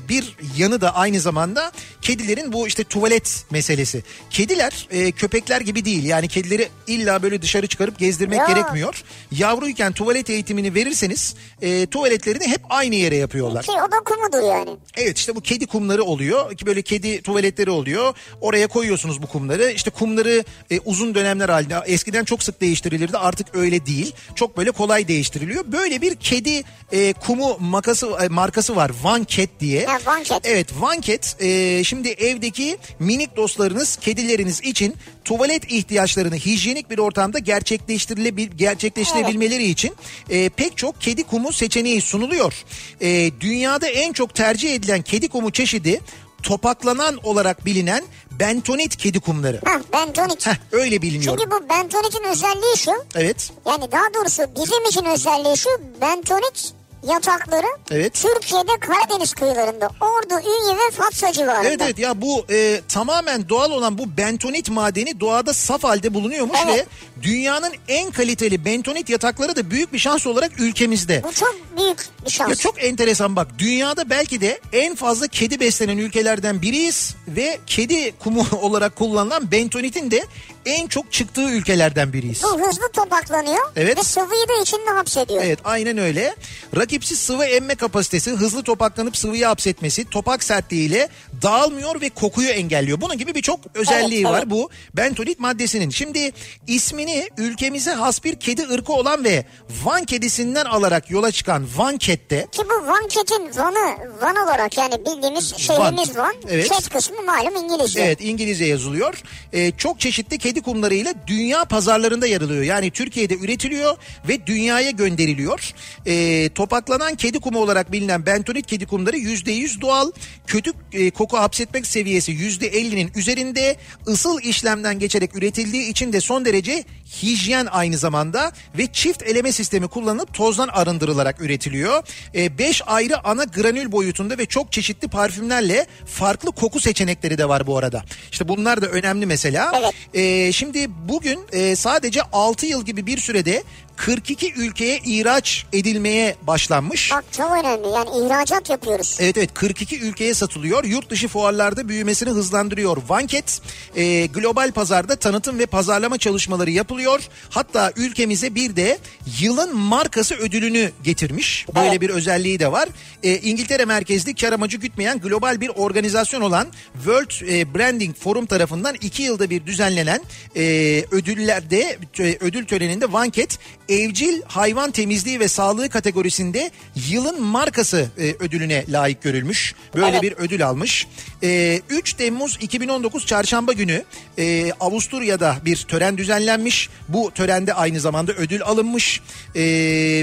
bir 0.08 0.36
yanı 0.56 0.80
da 0.80 0.94
aynı 0.94 1.20
zamanda 1.20 1.72
kedilerin 2.02 2.52
bu 2.52 2.66
işte 2.66 2.84
tuvalet 2.84 3.44
meselesi. 3.50 4.02
Kediler 4.30 4.88
e, 4.90 5.12
köpekler 5.12 5.60
gibi 5.60 5.84
değil. 5.84 6.04
Yani 6.04 6.28
kedileri 6.28 6.68
illa 6.86 7.22
böyle 7.22 7.42
dışarı 7.42 7.66
çıkarıp 7.66 7.98
gezdirmek 7.98 8.38
Ya. 8.38 8.46
gerekmiyor. 8.46 9.04
Yavruyken 9.32 9.92
tuvalet 9.92 10.30
eğitimini 10.30 10.74
verirseniz 10.74 11.34
e, 11.62 11.86
tuvaletlerini 11.86 12.46
hep 12.48 12.60
aynı 12.70 12.94
yere 12.94 13.16
yapıyorlar. 13.16 13.62
Ki 13.64 13.70
o 13.72 13.92
da 13.92 13.96
kumudur 14.04 14.48
yani. 14.48 14.70
Evet 14.96 15.18
işte 15.24 15.36
bu 15.36 15.40
kedi 15.40 15.66
kumları 15.66 16.04
oluyor. 16.04 16.56
Ki 16.56 16.66
Böyle 16.66 16.82
kedi 16.82 17.22
tuvaletleri 17.22 17.70
oluyor. 17.70 18.14
Oraya 18.40 18.66
koyuyorsunuz 18.66 19.22
bu 19.22 19.26
kumları. 19.26 19.70
İşte 19.70 19.90
kumları 19.90 20.44
e, 20.70 20.80
uzun 20.80 21.14
dönemler 21.14 21.48
halinde 21.48 21.82
eskiden 21.86 22.24
çok 22.24 22.42
sık 22.42 22.60
değiştirilirdi. 22.60 23.18
Artık 23.18 23.54
öyle 23.54 23.86
değil. 23.86 24.14
Çok 24.34 24.56
böyle 24.56 24.70
kolay 24.70 25.08
değiştiriliyor. 25.08 25.64
Böyle 25.72 26.02
bir 26.02 26.14
kedi 26.14 26.62
e, 26.92 27.12
kumu 27.12 27.56
makası 27.60 28.06
e, 28.22 28.28
markası 28.28 28.76
var. 28.76 28.90
One 29.04 29.24
Cat 29.26 29.48
diye. 29.60 29.86
Ha, 29.86 29.98
One 30.16 30.24
Cat. 30.24 30.40
Evet 30.44 30.68
One 30.82 31.00
Cat 31.00 31.36
e, 31.42 31.84
şimdi 31.84 32.08
evdeki 32.08 32.78
minik 32.98 33.36
dostlarınız, 33.36 33.96
kedileriniz 33.96 34.60
için 34.60 34.94
tuvalet 35.24 35.72
ihtiyaçlarını 35.72 36.36
hijyenik 36.36 36.90
bir 36.90 36.98
ortamda 36.98 37.38
gerçekleştirilebil 37.38 38.48
gerçekleştirebilmeleri 38.56 39.64
için 39.64 39.94
e, 40.30 40.48
pek 40.48 40.76
çok 40.76 41.00
kedi 41.00 41.22
kumu 41.22 41.52
seçeneği 41.52 42.00
sunuluyor. 42.00 42.64
E, 43.00 43.30
dünyada 43.40 43.88
en 43.88 44.12
çok 44.12 44.34
tercih 44.34 44.74
edilen 44.74 45.02
kedi 45.02 45.13
kumu 45.20 45.50
çeşidi 45.52 46.00
topaklanan 46.42 47.18
olarak 47.22 47.66
bilinen 47.66 48.04
bentonit 48.30 48.96
kedi 48.96 49.20
kumları. 49.20 49.60
Heh 49.64 49.80
bentonit. 49.92 50.46
Heh, 50.46 50.54
öyle 50.72 51.02
biliniyor. 51.02 51.38
Çünkü 51.38 51.50
bu 51.50 51.68
bentonitin 51.68 52.24
özelliği 52.24 52.76
şu. 52.76 52.90
Evet. 53.14 53.52
Yani 53.66 53.92
daha 53.92 54.14
doğrusu 54.14 54.42
bizim 54.56 54.84
için 54.88 55.04
özelliği 55.04 55.56
şu. 55.56 55.70
Bentonit 56.00 56.74
yatakları 57.12 57.66
Evet. 57.90 58.14
Türkiye'de 58.14 58.72
Karadeniz 58.80 59.34
kıyılarında 59.34 59.90
Ordu, 60.00 60.34
Ünye 60.40 60.76
ve 60.76 60.90
Fatsa 60.90 61.32
civarında. 61.32 61.68
Evet 61.68 61.80
evet 61.82 61.98
ya 61.98 62.20
bu 62.20 62.44
e, 62.50 62.80
tamamen 62.88 63.48
doğal 63.48 63.70
olan 63.70 63.98
bu 63.98 64.16
bentonit 64.16 64.70
madeni 64.70 65.20
doğada 65.20 65.52
saf 65.52 65.84
halde 65.84 66.14
bulunuyormuş 66.14 66.58
Evet. 66.64 66.78
ve 66.78 66.86
dünyanın 67.22 67.72
en 67.88 68.10
kaliteli 68.10 68.64
bentonit 68.64 69.08
yatakları 69.10 69.56
da 69.56 69.70
büyük 69.70 69.92
bir 69.92 69.98
şans 69.98 70.26
olarak 70.26 70.60
ülkemizde. 70.60 71.22
Bu 71.24 71.32
çok 71.32 71.56
büyük 71.78 71.98
bir 72.26 72.30
şans. 72.30 72.48
Ya 72.50 72.54
çok 72.56 72.84
enteresan 72.84 73.36
bak 73.36 73.48
dünyada 73.58 74.10
belki 74.10 74.40
de 74.40 74.60
en 74.72 74.94
fazla 74.94 75.26
kedi 75.28 75.60
beslenen 75.60 75.98
ülkelerden 75.98 76.62
biriyiz 76.62 77.14
ve 77.28 77.58
kedi 77.66 78.18
kumu 78.18 78.46
olarak 78.62 78.96
kullanılan 78.96 79.50
bentonitin 79.50 80.10
de 80.10 80.24
en 80.66 80.86
çok 80.86 81.12
çıktığı 81.12 81.50
ülkelerden 81.50 82.12
biriyiz. 82.12 82.42
Bu 82.42 82.60
hızlı 82.66 82.92
topaklanıyor 82.92 83.72
Evet. 83.76 83.98
ve 83.98 84.02
sıvıyı 84.02 84.48
da 84.48 84.62
içinde 84.62 84.90
hapsediyor. 84.90 85.42
Evet 85.44 85.58
aynen 85.64 85.98
öyle. 85.98 86.34
Rakipsiz 86.76 87.18
sıvı 87.18 87.44
emme 87.44 87.74
kapasitesi, 87.74 88.30
hızlı 88.30 88.62
topaklanıp 88.62 89.16
sıvıyı 89.16 89.46
hapsetmesi, 89.46 90.04
topak 90.10 90.44
sertliğiyle 90.44 91.08
dağılmıyor 91.42 92.00
ve 92.00 92.10
kokuyu 92.10 92.48
engelliyor. 92.48 93.00
Bunun 93.00 93.18
gibi 93.18 93.34
birçok 93.34 93.60
özelliği 93.74 94.20
Evet, 94.20 94.32
var 94.32 94.38
evet. 94.38 94.50
bu 94.50 94.70
bentonit 94.94 95.40
maddesinin. 95.40 95.90
Şimdi 95.90 96.32
ismini 96.66 97.28
ülkemize 97.38 97.92
has 97.92 98.24
bir 98.24 98.34
kedi 98.34 98.62
ırkı 98.62 98.92
olan 98.92 99.24
ve 99.24 99.44
Van 99.84 100.04
kedisinden 100.04 100.64
alarak 100.64 101.10
yola 101.10 101.30
çıkan 101.32 101.66
Van 101.76 101.98
Cat'te 101.98 102.46
Ki 102.52 102.62
bu 102.64 102.86
Van 102.86 103.08
Cat'in 103.08 103.58
Van'ı 103.58 103.96
Van 104.20 104.36
olarak 104.36 104.78
yani 104.78 104.94
bildiğimiz 105.06 105.56
şehrimiz 105.56 106.16
Van. 106.16 106.34
Evet. 106.48 106.68
Cat 106.68 106.88
kısmı 106.88 107.22
malum 107.22 107.56
İngilizce. 107.56 108.00
Evet 108.00 108.18
İngilizce 108.20 108.64
yazılıyor. 108.64 109.22
Ee, 109.52 109.72
çok 109.72 110.00
çeşitli 110.00 110.38
kedi 110.38 110.53
kumlarıyla 110.60 111.14
dünya 111.26 111.64
pazarlarında 111.64 112.26
yer 112.26 112.40
alıyor. 112.40 112.62
Yani 112.62 112.90
Türkiye'de 112.90 113.36
üretiliyor 113.36 113.96
ve 114.28 114.46
dünyaya 114.46 114.90
gönderiliyor. 114.90 115.72
Ee, 116.06 116.48
topaklanan 116.54 117.14
kedi 117.14 117.40
kumu 117.40 117.58
olarak 117.58 117.92
bilinen 117.92 118.26
bentonit 118.26 118.66
kedi 118.66 118.86
kumları 118.86 119.16
%100 119.16 119.80
doğal. 119.80 120.10
Kötü 120.46 120.72
e, 120.92 121.10
koku 121.10 121.38
hapsetmek 121.38 121.86
seviyesi 121.86 122.32
%50'nin 122.32 123.10
üzerinde. 123.16 123.76
ısıl 124.08 124.40
işlemden 124.40 124.98
geçerek 124.98 125.36
üretildiği 125.36 125.90
için 125.90 126.12
de 126.12 126.20
son 126.20 126.44
derece 126.44 126.84
hijyen 127.22 127.66
aynı 127.70 127.98
zamanda 127.98 128.52
ve 128.78 128.86
çift 128.92 129.22
eleme 129.22 129.52
sistemi 129.52 129.88
kullanılıp 129.88 130.34
tozdan 130.34 130.68
arındırılarak 130.68 131.40
üretiliyor. 131.40 132.02
5 132.34 132.82
ayrı 132.86 133.26
ana 133.26 133.44
granül 133.44 133.92
boyutunda 133.92 134.38
ve 134.38 134.46
çok 134.46 134.72
çeşitli 134.72 135.08
parfümlerle 135.08 135.86
farklı 136.06 136.52
koku 136.52 136.80
seçenekleri 136.80 137.38
de 137.38 137.48
var 137.48 137.66
bu 137.66 137.78
arada. 137.78 138.04
İşte 138.32 138.48
bunlar 138.48 138.82
da 138.82 138.86
önemli 138.86 139.26
mesela. 139.26 139.72
Evet. 139.78 139.92
Ee, 140.14 140.52
şimdi 140.52 140.86
bugün 141.08 141.40
e, 141.52 141.76
sadece 141.76 142.22
6 142.22 142.66
yıl 142.66 142.84
gibi 142.84 143.06
bir 143.06 143.18
sürede 143.18 143.62
42 143.96 144.52
ülkeye 144.52 145.00
ihraç 145.04 145.66
edilmeye 145.72 146.36
başlanmış. 146.42 147.10
Bak 147.12 147.24
çok 147.32 147.52
önemli 147.52 147.88
yani 147.88 148.26
ihracat 148.26 148.70
yapıyoruz. 148.70 149.16
Evet 149.20 149.38
evet 149.38 149.54
42 149.54 150.00
ülkeye 150.00 150.34
satılıyor. 150.34 150.84
Yurt 150.84 151.10
dışı 151.10 151.28
fuarlarda 151.28 151.88
büyümesini 151.88 152.30
hızlandırıyor. 152.30 152.96
Vanket 153.08 153.60
e, 153.96 154.26
global 154.26 154.72
pazarda 154.72 155.16
tanıtım 155.16 155.58
ve 155.58 155.66
pazarlama 155.66 156.18
çalışmaları 156.18 156.70
yapılıyor. 156.70 157.20
Hatta 157.50 157.92
ülkemize 157.96 158.54
bir 158.54 158.76
de 158.76 158.98
yılın 159.40 159.76
markası 159.76 160.34
ödülünü 160.34 160.90
getirmiş. 161.04 161.66
Böyle 161.74 161.88
Evet. 161.88 162.00
bir 162.00 162.10
özelliği 162.10 162.58
de 162.58 162.72
var. 162.72 162.88
E, 163.22 163.36
İngiltere 163.38 163.84
merkezli 163.84 164.34
kar 164.34 164.52
amacı 164.52 164.76
gütmeyen 164.76 165.20
global 165.20 165.60
bir 165.60 165.68
organizasyon 165.68 166.40
olan 166.40 166.66
World 166.94 167.48
e, 167.48 167.74
Branding 167.74 168.16
Forum 168.16 168.46
tarafından 168.46 168.94
iki 169.00 169.22
yılda 169.22 169.50
bir 169.50 169.66
düzenlenen 169.66 170.20
e, 170.56 170.62
ödüllerde 171.10 171.98
e, 172.18 172.36
ödül 172.40 172.66
töreninde 172.66 173.12
Vanket 173.12 173.58
evcil 173.88 174.42
hayvan 174.46 174.90
temizliği 174.90 175.40
ve 175.40 175.48
sağlığı 175.48 175.88
kategorisinde 175.88 176.70
yılın 177.10 177.42
markası 177.42 178.10
e, 178.18 178.34
ödülüne 178.38 178.84
layık 178.88 179.22
görülmüş. 179.22 179.74
Böyle 179.94 180.06
Evet. 180.06 180.22
bir 180.22 180.32
ödül 180.32 180.66
almış. 180.66 181.06
E, 181.42 181.80
3 181.90 182.12
Temmuz 182.12 182.58
2019 182.60 183.26
çarşamba 183.26 183.72
günü 183.72 184.04
e, 184.38 184.72
Avusturya'da 184.80 185.56
bir 185.64 185.76
tören 185.76 186.18
düzenlenmiş. 186.18 186.88
Bu 187.08 187.30
törende 187.34 187.74
aynı 187.74 188.00
zamanda 188.00 188.32
ödül 188.32 188.62
alınmış. 188.62 189.20
E, 189.54 189.62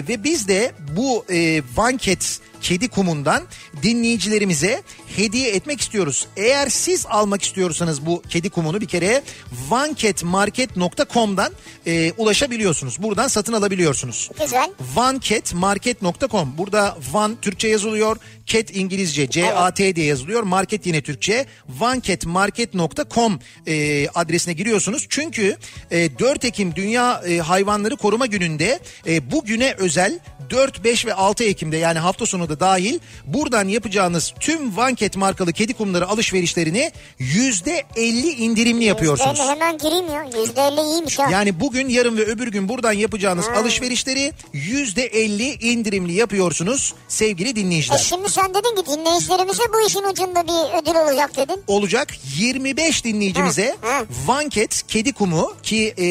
ve 0.07 0.23
biz 0.23 0.47
de 0.47 0.71
bu 0.97 1.25
e, 1.29 1.61
Vanket 1.75 2.39
kedi 2.61 2.87
kumundan 2.87 3.43
dinleyicilerimize 3.83 4.83
hediye 5.15 5.49
etmek 5.51 5.81
istiyoruz. 5.81 6.27
Eğer 6.37 6.69
siz 6.69 7.05
almak 7.05 7.41
istiyorsanız 7.41 8.05
bu 8.05 8.21
kedi 8.29 8.49
kumunu 8.49 8.81
bir 8.81 8.85
kere 8.85 9.23
vanketmarket.com'dan 9.69 11.53
e, 11.85 12.11
ulaşabiliyorsunuz. 12.11 13.03
Buradan 13.03 13.27
satın 13.27 13.53
alabiliyorsunuz. 13.53 14.29
Güzel. 14.41 14.71
Vanketmarket.com 14.95 16.57
Burada 16.57 16.97
Van 17.11 17.37
Türkçe 17.41 17.67
yazılıyor. 17.67 18.17
Cat 18.51 18.75
İngilizce 18.75 19.29
C-A-T 19.29 19.95
diye 19.95 20.05
yazılıyor. 20.05 20.43
Market 20.43 20.85
yine 20.85 21.01
Türkçe. 21.01 21.45
Vanketmarket.com 21.69 23.39
e, 23.67 24.07
adresine 24.07 24.53
giriyorsunuz. 24.53 25.05
Çünkü 25.09 25.57
e, 25.91 26.19
4 26.19 26.45
Ekim 26.45 26.75
Dünya 26.75 27.21
e, 27.27 27.37
Hayvanları 27.37 27.95
Koruma 27.95 28.25
Günü'nde 28.25 28.79
e, 29.07 29.31
bu 29.31 29.45
güne 29.45 29.73
özel 29.77 30.19
4, 30.49 30.83
5 30.83 31.05
ve 31.05 31.13
6 31.13 31.43
Ekim'de 31.43 31.77
yani 31.77 31.99
hafta 31.99 32.25
sonu 32.25 32.49
da 32.49 32.59
dahil 32.59 32.99
buradan 33.25 33.67
yapacağınız 33.67 34.33
tüm 34.39 34.77
Vanket 34.77 35.17
markalı 35.17 35.53
kedi 35.53 35.73
kumları 35.73 36.07
alışverişlerini 36.07 36.91
%50 37.19 37.99
indirimli 38.35 38.83
yapıyorsunuz. 38.83 39.39
%50 39.39 39.49
hemen 39.49 39.77
gireyim 39.77 40.07
ya. 40.07 40.23
%50 40.23 40.91
iyiymiş 40.91 41.19
ha. 41.19 41.27
Yani 41.31 41.59
bugün, 41.59 41.89
yarın 41.89 42.17
ve 42.17 42.21
öbür 42.21 42.47
gün 42.47 42.69
buradan 42.69 42.91
yapacağınız 42.91 43.45
alışverişleri 43.47 44.33
%50 44.53 45.63
indirimli 45.63 46.13
yapıyorsunuz 46.13 46.93
sevgili 47.07 47.49
E 47.49 47.55
dinleyiciler. 47.55 47.97
şimdi 47.97 48.29
sen 48.29 48.40
dedin 48.49 48.81
ki 48.81 48.91
dinleyicilerimize 48.91 49.63
bu 49.73 49.87
işin 49.87 50.03
ucunda 50.03 50.43
bir 50.47 50.81
ödül 50.81 50.95
olacak 50.99 51.37
dedin. 51.37 51.63
Olacak 51.67 52.07
25 52.37 53.03
dinleyicimize 53.03 53.75
Hı, 53.81 53.87
hı. 53.99 54.05
Vanket 54.27 54.83
kedi 54.87 55.13
kumu 55.13 55.53
ki 55.63 55.93
e, 55.97 56.03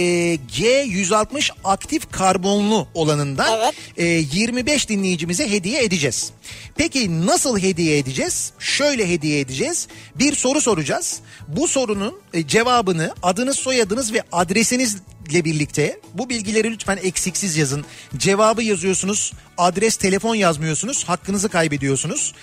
G160 0.58 1.50
aktif 1.64 2.10
karbonlu 2.12 2.86
olanından 2.94 3.58
Evet. 3.58 3.74
e, 3.96 4.04
25 4.04 4.88
dinleyicimize 4.88 5.50
hediye 5.50 5.82
edeceğiz. 5.84 6.30
Peki 6.76 7.26
nasıl 7.26 7.58
hediye 7.58 7.98
edeceğiz? 7.98 8.52
Şöyle 8.58 9.08
hediye 9.08 9.40
edeceğiz. 9.40 9.88
Bir 10.14 10.34
soru 10.34 10.60
soracağız. 10.60 11.20
Bu 11.48 11.68
sorunun 11.68 12.20
e, 12.34 12.46
cevabını 12.46 13.14
adınız, 13.22 13.56
soyadınız 13.56 14.12
ve 14.12 14.22
adresinizle 14.32 15.44
birlikte 15.44 16.00
bu 16.14 16.28
bilgileri 16.28 16.70
lütfen 16.70 16.98
eksiksiz 17.02 17.56
yazın. 17.56 17.84
Cevabı 18.16 18.62
yazıyorsunuz. 18.62 19.32
Adres, 19.58 19.96
telefon 19.96 20.34
yazmıyorsunuz. 20.34 21.04
Hakkınızı 21.04 21.48
kaybediyorsunuz. 21.48 22.34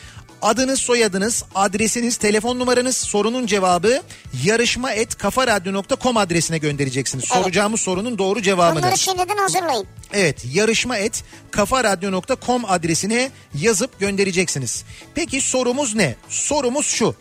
Adınız, 0.41 0.79
soyadınız, 0.79 1.43
adresiniz, 1.55 2.17
telefon 2.17 2.59
numaranız, 2.59 2.97
sorunun 2.97 3.45
cevabı 3.45 4.01
yarışma 4.45 4.91
et 4.91 5.17
kafaradyo.com 5.17 6.17
adresine 6.17 6.57
göndereceksiniz. 6.57 7.25
Evet. 7.31 7.43
Soracağımız 7.43 7.81
sorunun 7.81 8.17
doğru 8.17 8.41
cevabını. 8.41 8.81
Bunları 8.83 8.97
şimdiden 8.97 9.37
hazırlayın. 9.37 9.87
Evet 10.13 10.45
yarışma 10.53 10.97
et 10.97 11.23
kafaradyo.com 11.51 12.65
adresine 12.65 13.31
yazıp 13.55 13.99
göndereceksiniz. 13.99 14.83
Peki 15.15 15.41
sorumuz 15.41 15.95
ne? 15.95 16.15
Sorumuz 16.29 16.85
şu. 16.85 17.15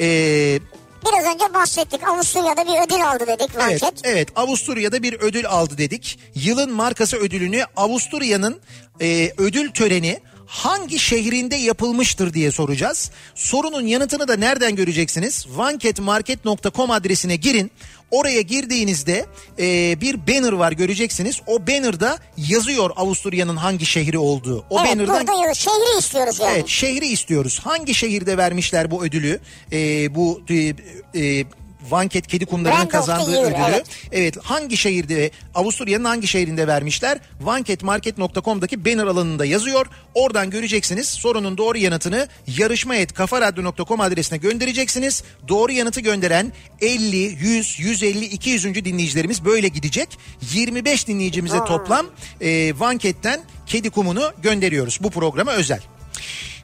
Ee, 0.00 0.58
Biraz 1.06 1.34
önce 1.34 1.54
bahsettik. 1.54 2.08
Avusturya'da 2.08 2.64
bir 2.64 2.86
ödül 2.86 3.06
aldı 3.10 3.26
dedik 3.26 3.50
evet, 3.54 3.82
Vanket. 3.82 4.00
evet 4.04 4.28
Avusturya'da 4.36 5.02
bir 5.02 5.20
ödül 5.20 5.46
aldı 5.46 5.78
dedik. 5.78 6.18
Yılın 6.34 6.72
markası 6.72 7.16
ödülünü 7.16 7.64
Avusturya'nın 7.76 8.60
e, 9.00 9.32
ödül 9.38 9.70
töreni 9.72 10.20
hangi 10.52 10.98
şehrinde 10.98 11.56
yapılmıştır 11.56 12.34
diye 12.34 12.50
soracağız. 12.50 13.10
Sorunun 13.34 13.86
yanıtını 13.86 14.28
da 14.28 14.36
nereden 14.36 14.76
göreceksiniz? 14.76 15.46
vanketmarket.com 15.48 16.90
adresine 16.90 17.36
girin. 17.36 17.70
Oraya 18.10 18.40
girdiğinizde 18.40 19.26
e, 19.58 20.00
bir 20.00 20.26
banner 20.26 20.52
var 20.52 20.72
göreceksiniz. 20.72 21.40
O 21.46 21.66
bannerda 21.66 22.18
yazıyor 22.36 22.90
Avusturya'nın 22.96 23.56
hangi 23.56 23.86
şehri 23.86 24.18
olduğu. 24.18 24.64
O 24.70 24.80
evet 24.80 24.90
bannerdan 24.90 25.26
burada 25.26 25.54
şehri 25.54 25.98
istiyoruz 25.98 26.40
yani. 26.40 26.52
Evet 26.52 26.68
şehri 26.68 27.06
istiyoruz. 27.06 27.60
Hangi 27.64 27.94
şehirde 27.94 28.36
vermişler 28.36 28.90
bu 28.90 29.04
ödülü? 29.04 29.40
Ee, 29.72 30.14
bu 30.14 30.42
e, 30.50 30.74
e, 31.20 31.44
Vanket 31.90 32.26
kedi 32.26 32.46
kumlarının 32.46 32.86
kazandığı 32.86 33.42
ödülü. 33.42 33.56
evet. 33.68 33.86
Evet. 34.12 34.36
hangi 34.42 34.76
şehirde 34.76 35.30
Avusturya'nın 35.54 36.04
hangi 36.04 36.26
şehrinde 36.26 36.66
vermişler? 36.66 37.18
Vanketmarket.com'daki 37.40 38.84
banner 38.84 39.06
alanında 39.06 39.44
yazıyor. 39.44 39.86
Oradan 40.14 40.50
göreceksiniz. 40.50 41.08
Sorunun 41.08 41.58
doğru 41.58 41.78
yanıtını 41.78 42.28
yarışma.kafaradyo.com 42.46 44.00
adresine 44.00 44.38
göndereceksiniz. 44.38 45.22
Doğru 45.48 45.72
yanıtı 45.72 46.00
gönderen 46.00 46.52
50, 46.80 47.16
100, 47.16 47.80
150, 47.80 48.24
200. 48.24 48.84
dinleyicilerimiz 48.84 49.44
böyle 49.44 49.68
gidecek. 49.68 50.08
25 50.52 51.08
dinleyicimize 51.08 51.58
toplam 51.58 52.06
e, 52.40 52.78
Vanket'ten 52.78 53.40
kedi 53.66 53.90
kumunu 53.90 54.32
gönderiyoruz. 54.42 54.98
Bu 55.02 55.10
programa 55.10 55.52
özel. 55.52 55.80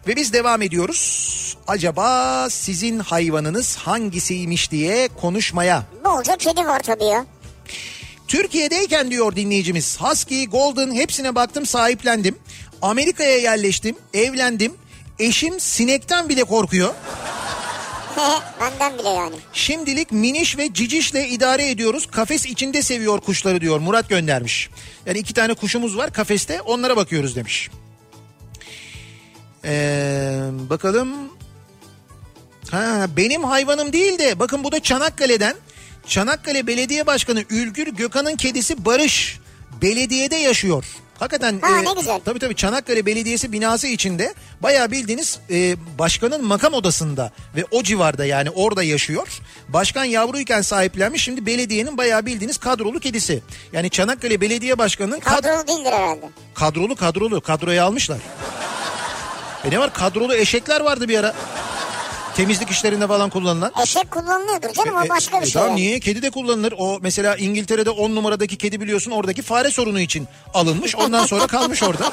Ve 0.07 0.17
biz 0.17 0.33
devam 0.33 0.63
ediyoruz. 0.63 1.48
Acaba 1.69 2.51
sizin 2.51 2.99
hayvanınız 2.99 3.77
hangisiymiş 3.77 4.71
diye 4.71 5.09
konuşmaya. 5.21 5.83
Bolca 6.05 6.37
kedi 6.37 6.61
var 6.67 6.81
tabii 6.81 7.05
ya. 7.05 7.27
Türkiye'deyken 8.29 9.11
diyor 9.11 9.37
dinleyicimiz 9.37 10.01
Husky, 10.01 10.47
Golden 10.47 10.93
hepsine 10.93 11.35
baktım 11.35 11.67
sahiplendim. 11.67 12.39
Amerika'ya 12.83 13.39
yerleştim, 13.39 13.97
evlendim. 14.15 14.75
Eşim 15.19 15.61
sinekten 15.61 16.29
bile 16.29 16.45
korkuyor. 16.45 16.95
Benden 18.61 18.99
bile 18.99 19.09
yani. 19.09 19.35
Şimdilik 19.53 20.13
miniş 20.13 20.59
ve 20.59 20.73
cicişle 20.75 21.29
idare 21.29 21.71
ediyoruz. 21.71 22.07
Kafes 22.07 22.47
içinde 22.47 22.83
seviyor 22.83 23.21
kuşları 23.21 23.61
diyor. 23.61 23.81
Murat 23.81 24.09
göndermiş. 24.09 24.71
Yani 25.07 25.19
iki 25.19 25.35
tane 25.35 25.55
kuşumuz 25.55 25.97
var 25.97 26.13
kafeste 26.13 26.61
onlara 26.61 26.97
bakıyoruz 26.97 27.37
demiş. 27.37 27.71
Ee, 29.65 30.41
bakalım. 30.71 31.38
Ha, 32.71 33.07
benim 33.17 33.45
hayvanım 33.45 33.93
değil 33.93 34.19
de 34.19 34.39
bakın 34.39 34.65
bu 34.65 34.73
da 34.73 34.81
Çanakkale'den. 34.81 35.55
Çanakkale 36.07 36.67
Belediye 36.67 37.07
Başkanı 37.07 37.45
Ülgür 37.51 37.87
Gökhan'ın 37.87 38.37
kedisi 38.37 38.85
Barış 38.85 39.39
belediyede 39.83 40.37
yaşıyor. 40.37 40.85
Hakikaten 41.19 41.59
Ha, 41.61 41.77
ne 41.81 41.93
güzel. 42.01 42.21
tabii 42.25 42.39
tabii 42.39 42.55
Çanakkale 42.57 43.07
Belediyesi 43.07 43.53
binası 43.53 43.87
içinde 43.87 44.35
bayağı 44.63 44.91
bildiğiniz 44.91 45.39
e, 45.51 45.77
başkanın 45.99 46.45
makam 46.45 46.75
odasında 46.75 47.33
ve 47.57 47.65
o 47.71 47.83
civarda 47.83 48.25
yani 48.25 48.51
orada 48.51 48.83
yaşıyor. 48.83 49.29
Başkan 49.69 50.05
yavruyken 50.05 50.63
sahiplenmiş 50.63 51.23
şimdi 51.25 51.47
belediyenin 51.47 51.97
bayağı 51.99 52.27
bildiğiniz 52.27 52.57
kadrolu 52.59 53.01
kedisi. 53.01 53.43
Yani 53.73 53.91
Çanakkale 53.91 54.41
Belediye 54.41 54.79
Başkanı'nın 54.79 55.21
kad- 55.21 55.43
Kadrolu 55.43 55.67
değildir 55.69 55.93
herhalde. 55.93 56.27
kadrolu 56.55 56.97
kadrolu 56.97 57.41
kadroya 57.41 57.85
almışlar. 57.85 58.19
E 59.65 59.71
ne 59.71 59.79
var 59.79 59.93
kadrolu 59.93 60.35
eşekler 60.35 60.81
vardı 60.81 61.09
bir 61.09 61.19
ara. 61.19 61.35
Temizlik 62.39 62.71
işlerinde 62.71 63.07
falan 63.07 63.31
kullanılan. 63.31 63.73
Eşek 63.83 64.11
kullanılıyordur 64.11 64.75
canım 64.75 64.95
o 64.97 65.05
E, 65.05 65.09
başka 65.09 65.39
e, 65.39 65.41
bir 65.41 65.47
şey. 65.47 65.63
Tamam 65.63 65.77
niye? 65.77 66.01
Kedi 66.01 66.23
de 66.23 66.31
kullanılır. 66.31 66.75
O 66.79 66.99
mesela 67.03 67.37
İngiltere'de 67.37 67.91
10 67.91 68.15
numaradaki 68.15 68.57
kedi 68.57 68.81
biliyorsun 68.81 69.11
oradaki 69.11 69.43
fare 69.43 69.71
sorunu 69.71 70.01
için 70.01 70.29
alınmış. 70.55 70.97
Ondan 70.97 71.27
sonra 71.27 71.47
kalmış 71.47 71.83
orada. 71.83 72.13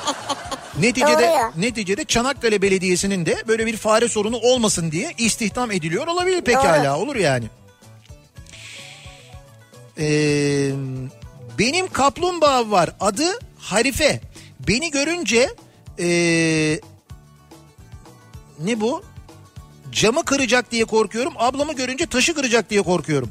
Neticede 0.80 1.12
Doğru 1.12 1.22
ya. 1.22 1.52
neticede 1.56 2.04
Çanakkale 2.04 2.62
Belediyesi'nin 2.62 3.26
de 3.26 3.36
böyle 3.48 3.66
bir 3.66 3.76
fare 3.76 4.08
sorunu 4.08 4.36
olmasın 4.36 4.90
diye 4.90 5.14
istihdam 5.18 5.70
ediliyor 5.70 6.06
olabilir 6.06 6.42
pekala 6.42 6.98
olur 6.98 7.16
yani. 7.16 7.46
Ee, 9.98 10.70
benim 11.58 11.88
kaplumbağa 11.88 12.70
var 12.70 12.90
adı 13.00 13.38
Harife. 13.58 14.20
Beni 14.68 14.90
görünce 14.90 15.50
ee, 15.98 16.80
ne 18.64 18.80
bu? 18.80 19.09
Camı 19.92 20.24
kıracak 20.24 20.70
diye 20.70 20.84
korkuyorum. 20.84 21.32
Ablamı 21.36 21.72
görünce 21.72 22.06
taşı 22.06 22.34
kıracak 22.34 22.70
diye 22.70 22.82
korkuyorum. 22.82 23.30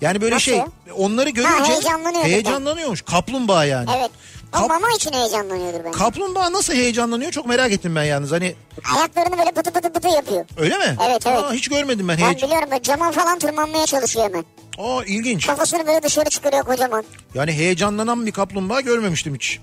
Yani 0.00 0.20
böyle 0.20 0.34
Nasıl? 0.34 0.44
şey 0.44 0.62
onları 0.96 1.30
görünce 1.30 1.72
de. 2.14 2.24
heyecanlanıyormuş. 2.24 3.02
Kaplumbağa 3.02 3.64
yani. 3.64 3.90
Evet. 3.98 4.10
O 4.52 4.58
Kap- 4.58 4.68
mama 4.68 4.88
için 4.96 5.12
heyecanlanıyordur 5.12 5.84
bence. 5.84 5.98
Kaplumbağa 5.98 6.52
nasıl 6.52 6.72
heyecanlanıyor 6.74 7.30
çok 7.30 7.46
merak 7.46 7.72
ettim 7.72 7.96
ben 7.96 8.04
yalnız. 8.04 8.32
Hani 8.32 8.54
Ayaklarını 8.96 9.38
böyle 9.38 9.50
pıtı 9.52 9.70
pıtı 9.70 9.92
pıtı 9.92 10.08
yapıyor. 10.08 10.44
öyle 10.56 10.78
mi? 10.78 10.96
Evet, 11.08 11.26
evet. 11.26 11.38
Aa, 11.38 11.52
hiç 11.52 11.68
görmedim 11.68 12.08
ben. 12.08 12.18
Ben 12.18 12.22
Heyecan... 12.24 12.48
biliyorum 12.50 12.68
böyle 12.70 12.82
cama 12.82 13.12
falan 13.12 13.38
tırmanmaya 13.38 13.86
çalışıyor 13.86 14.24
hemen. 14.24 14.44
Aa 14.78 15.04
ilginç. 15.04 15.46
Kafasını 15.46 15.86
böyle 15.86 16.02
dışarı 16.02 16.28
çıkarıyor 16.30 16.64
kocaman. 16.64 17.04
Yani 17.34 17.52
heyecanlanan 17.52 18.26
bir 18.26 18.32
kaplumbağa 18.32 18.80
görmemiştim 18.80 19.34
hiç. 19.34 19.58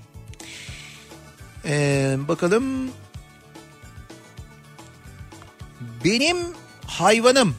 Ee, 1.65 2.15
bakalım. 2.28 2.91
Benim 6.03 6.38
hayvanım. 6.86 7.56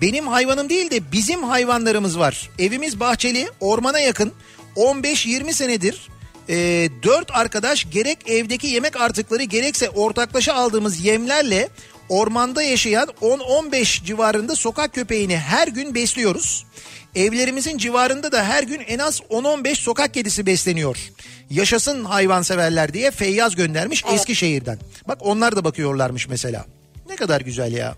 Benim 0.00 0.26
hayvanım 0.26 0.68
değil 0.68 0.90
de 0.90 1.12
bizim 1.12 1.42
hayvanlarımız 1.42 2.18
var. 2.18 2.50
Evimiz 2.58 3.00
bahçeli, 3.00 3.48
ormana 3.60 3.98
yakın. 3.98 4.32
15-20 4.76 5.52
senedir 5.52 6.08
e, 6.48 6.88
4 7.02 7.30
arkadaş 7.36 7.90
gerek 7.90 8.30
evdeki 8.30 8.66
yemek 8.66 9.00
artıkları 9.00 9.42
gerekse 9.42 9.90
ortaklaşa 9.90 10.54
aldığımız 10.54 11.04
yemlerle 11.04 11.68
ormanda 12.08 12.62
yaşayan 12.62 13.08
10-15 13.22 14.04
civarında 14.04 14.56
sokak 14.56 14.94
köpeğini 14.94 15.38
her 15.38 15.68
gün 15.68 15.94
besliyoruz. 15.94 16.66
Evlerimizin 17.14 17.78
civarında 17.78 18.32
da 18.32 18.44
her 18.44 18.62
gün 18.62 18.80
en 18.80 18.98
az 18.98 19.20
10-15 19.20 19.74
sokak 19.74 20.14
kedisi 20.14 20.46
besleniyor. 20.46 20.98
Yaşasın 21.50 22.04
hayvanseverler 22.04 22.94
diye 22.94 23.10
Feyyaz 23.10 23.56
göndermiş 23.56 24.04
Eskişehir'den. 24.12 24.78
Bak 25.08 25.18
onlar 25.20 25.56
da 25.56 25.64
bakıyorlarmış 25.64 26.28
mesela. 26.28 26.66
Ne 27.08 27.16
kadar 27.16 27.40
güzel 27.40 27.72
ya. 27.72 27.94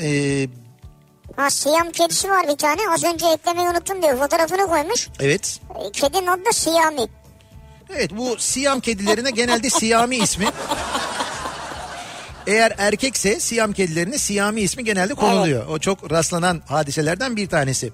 Ee, 0.00 0.48
Ha 1.36 1.50
Siyam 1.50 1.90
kedisi 1.90 2.30
var 2.30 2.48
bir 2.48 2.56
tane. 2.56 2.80
Az 2.94 3.04
önce 3.04 3.26
eklemeyi 3.26 3.68
unuttum 3.68 4.02
diyor. 4.02 4.18
Fotoğrafını 4.18 4.66
koymuş. 4.66 5.08
evet. 5.20 5.60
E, 5.86 5.90
Kedinin 5.92 6.26
adı 6.26 6.44
da 6.44 6.52
Siyami. 6.52 7.06
Evet 7.96 8.10
bu 8.16 8.36
Siyam 8.38 8.80
kedilerine 8.80 9.30
genelde 9.30 9.70
Siyami 9.70 10.16
ismi. 10.16 10.46
Eğer 12.48 12.72
erkekse 12.78 13.40
Siyam 13.40 13.72
kedilerine 13.72 14.18
Siyami 14.18 14.60
ismi 14.60 14.84
genelde 14.84 15.14
konuluyor. 15.14 15.66
O 15.66 15.78
çok 15.78 16.12
rastlanan 16.12 16.62
hadiselerden 16.66 17.36
bir 17.36 17.48
tanesi. 17.48 17.92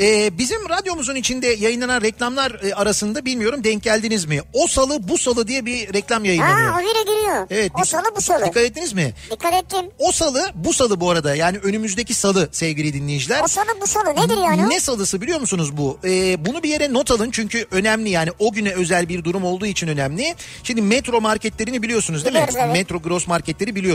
Ee, 0.00 0.38
bizim 0.38 0.68
radyomuzun 0.68 1.14
içinde 1.14 1.46
yayınlanan 1.46 2.00
reklamlar 2.02 2.60
e, 2.64 2.74
arasında 2.74 3.24
bilmiyorum 3.24 3.64
denk 3.64 3.82
geldiniz 3.82 4.24
mi? 4.24 4.40
O 4.52 4.66
salı 4.66 5.08
bu 5.08 5.18
salı 5.18 5.48
diye 5.48 5.66
bir 5.66 5.94
reklam 5.94 6.24
yayınlanıyor. 6.24 6.70
Ha 6.70 6.78
o 6.78 6.82
biri 6.82 7.04
giriyor. 7.04 7.46
Evet. 7.50 7.72
o 7.82 7.84
salı 7.84 8.04
bu 8.16 8.20
salı. 8.20 8.44
Dikkat 8.46 8.62
ettiniz 8.62 8.92
mi? 8.92 9.14
Dikkat 9.30 9.54
ettim. 9.54 9.90
O 9.98 10.12
salı 10.12 10.50
bu 10.54 10.72
salı 10.72 11.00
bu 11.00 11.10
arada 11.10 11.36
yani 11.36 11.58
önümüzdeki 11.58 12.14
salı 12.14 12.48
sevgili 12.52 12.92
dinleyiciler. 12.92 13.40
O 13.44 13.48
salı 13.48 13.66
bu 13.80 13.86
salı 13.86 14.16
nedir 14.16 14.36
yani? 14.36 14.70
Ne 14.70 14.80
salısı 14.80 15.20
biliyor 15.20 15.40
musunuz 15.40 15.76
bu? 15.76 15.98
Ee, 16.04 16.46
bunu 16.46 16.62
bir 16.62 16.68
yere 16.68 16.92
not 16.92 17.10
alın 17.10 17.30
çünkü 17.30 17.66
önemli 17.70 18.10
yani 18.10 18.30
o 18.38 18.52
güne 18.52 18.72
özel 18.72 19.08
bir 19.08 19.24
durum 19.24 19.44
olduğu 19.44 19.66
için 19.66 19.88
önemli. 19.88 20.34
Şimdi 20.62 20.82
metro 20.82 21.20
marketlerini 21.20 21.82
biliyorsunuz 21.82 22.24
değil 22.24 22.34
Biliyoruz, 22.34 22.54
mi? 22.54 22.60
evet. 22.64 22.72
Metro 22.72 23.02
gross 23.02 23.26
marketleri 23.26 23.74
biliyorsunuz. 23.74 23.93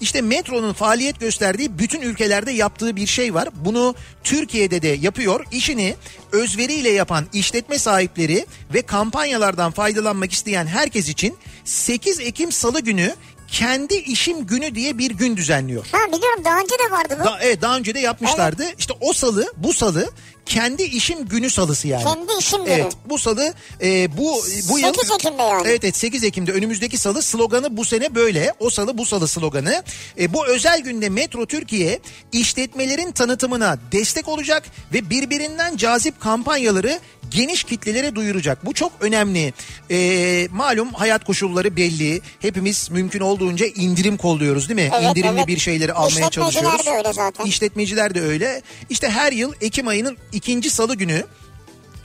İşte 0.00 0.20
metronun 0.20 0.72
faaliyet 0.72 1.20
gösterdiği 1.20 1.78
bütün 1.78 2.00
ülkelerde 2.00 2.52
yaptığı 2.52 2.96
bir 2.96 3.06
şey 3.06 3.34
var. 3.34 3.48
Bunu 3.54 3.94
Türkiye'de 4.24 4.82
de 4.82 4.88
yapıyor. 4.88 5.44
İşini 5.52 5.96
özveriyle 6.32 6.88
yapan 6.88 7.26
işletme 7.32 7.78
sahipleri 7.78 8.46
ve 8.74 8.82
kampanyalardan 8.82 9.72
faydalanmak 9.72 10.32
isteyen 10.32 10.66
herkes 10.66 11.08
için 11.08 11.36
8 11.64 12.20
Ekim 12.20 12.52
Salı 12.52 12.80
günü 12.80 13.14
kendi 13.48 13.94
işim 13.94 14.46
günü 14.46 14.74
diye 14.74 14.98
bir 14.98 15.10
gün 15.10 15.36
düzenliyor. 15.36 15.86
Ha 15.92 15.98
biliyorum 16.08 16.44
daha 16.44 16.58
önce 16.60 16.74
de 16.86 16.90
vardı 16.90 17.16
bu. 17.20 17.24
Da, 17.24 17.38
evet 17.42 17.62
daha 17.62 17.76
önce 17.76 17.94
de 17.94 18.00
yapmışlardı. 18.00 18.64
İşte 18.78 18.94
o 19.00 19.12
salı 19.12 19.52
bu 19.56 19.72
salı 19.72 20.10
kendi 20.48 20.82
işim 20.82 21.28
günü 21.28 21.50
salısı 21.50 21.88
yani. 21.88 22.04
Kendi 22.04 22.32
işim 22.38 22.64
günü. 22.64 22.74
Evet 22.74 22.92
bu 23.04 23.18
salı 23.18 23.54
e, 23.82 24.16
bu 24.16 24.42
bu 24.68 24.78
yıl 24.78 24.94
8 24.94 25.10
Ekim'de 25.10 25.42
yani. 25.42 25.68
Evet 25.68 25.84
evet 25.84 25.96
8 25.96 26.24
Ekim'de 26.24 26.52
önümüzdeki 26.52 26.98
salı 26.98 27.22
sloganı 27.22 27.76
bu 27.76 27.84
sene 27.84 28.14
böyle. 28.14 28.54
O 28.60 28.70
salı 28.70 28.98
bu 28.98 29.06
salı 29.06 29.28
sloganı. 29.28 29.82
E, 30.20 30.32
bu 30.32 30.46
özel 30.46 30.80
günde 30.80 31.08
Metro 31.08 31.46
Türkiye 31.46 32.00
işletmelerin 32.32 33.12
tanıtımına 33.12 33.78
destek 33.92 34.28
olacak 34.28 34.62
ve 34.92 35.10
birbirinden 35.10 35.76
cazip 35.76 36.20
kampanyaları 36.20 37.00
geniş 37.30 37.64
kitlelere 37.64 38.14
duyuracak. 38.14 38.66
Bu 38.66 38.74
çok 38.74 38.92
önemli. 39.00 39.52
E, 39.90 40.48
malum 40.52 40.92
hayat 40.94 41.24
koşulları 41.24 41.76
belli. 41.76 42.20
Hepimiz 42.40 42.90
mümkün 42.90 43.20
olduğunca 43.20 43.66
indirim 43.66 44.16
kolluyoruz 44.16 44.68
değil 44.68 44.80
mi? 44.80 44.90
Evet, 45.00 45.10
İndirimli 45.10 45.38
evet. 45.38 45.46
bir 45.46 45.58
şeyleri 45.58 45.92
almaya 45.92 46.08
İşletmeciler 46.08 46.40
çalışıyoruz. 46.62 46.86
de 46.86 46.90
öyle 46.90 47.12
zaten. 47.12 47.44
İşletmeciler 47.44 48.14
de 48.14 48.20
öyle. 48.20 48.62
İşte 48.90 49.10
her 49.10 49.32
yıl 49.32 49.52
Ekim 49.60 49.88
ayının 49.88 50.16
ikinci 50.32 50.70
salı 50.70 50.94
günü 50.94 51.24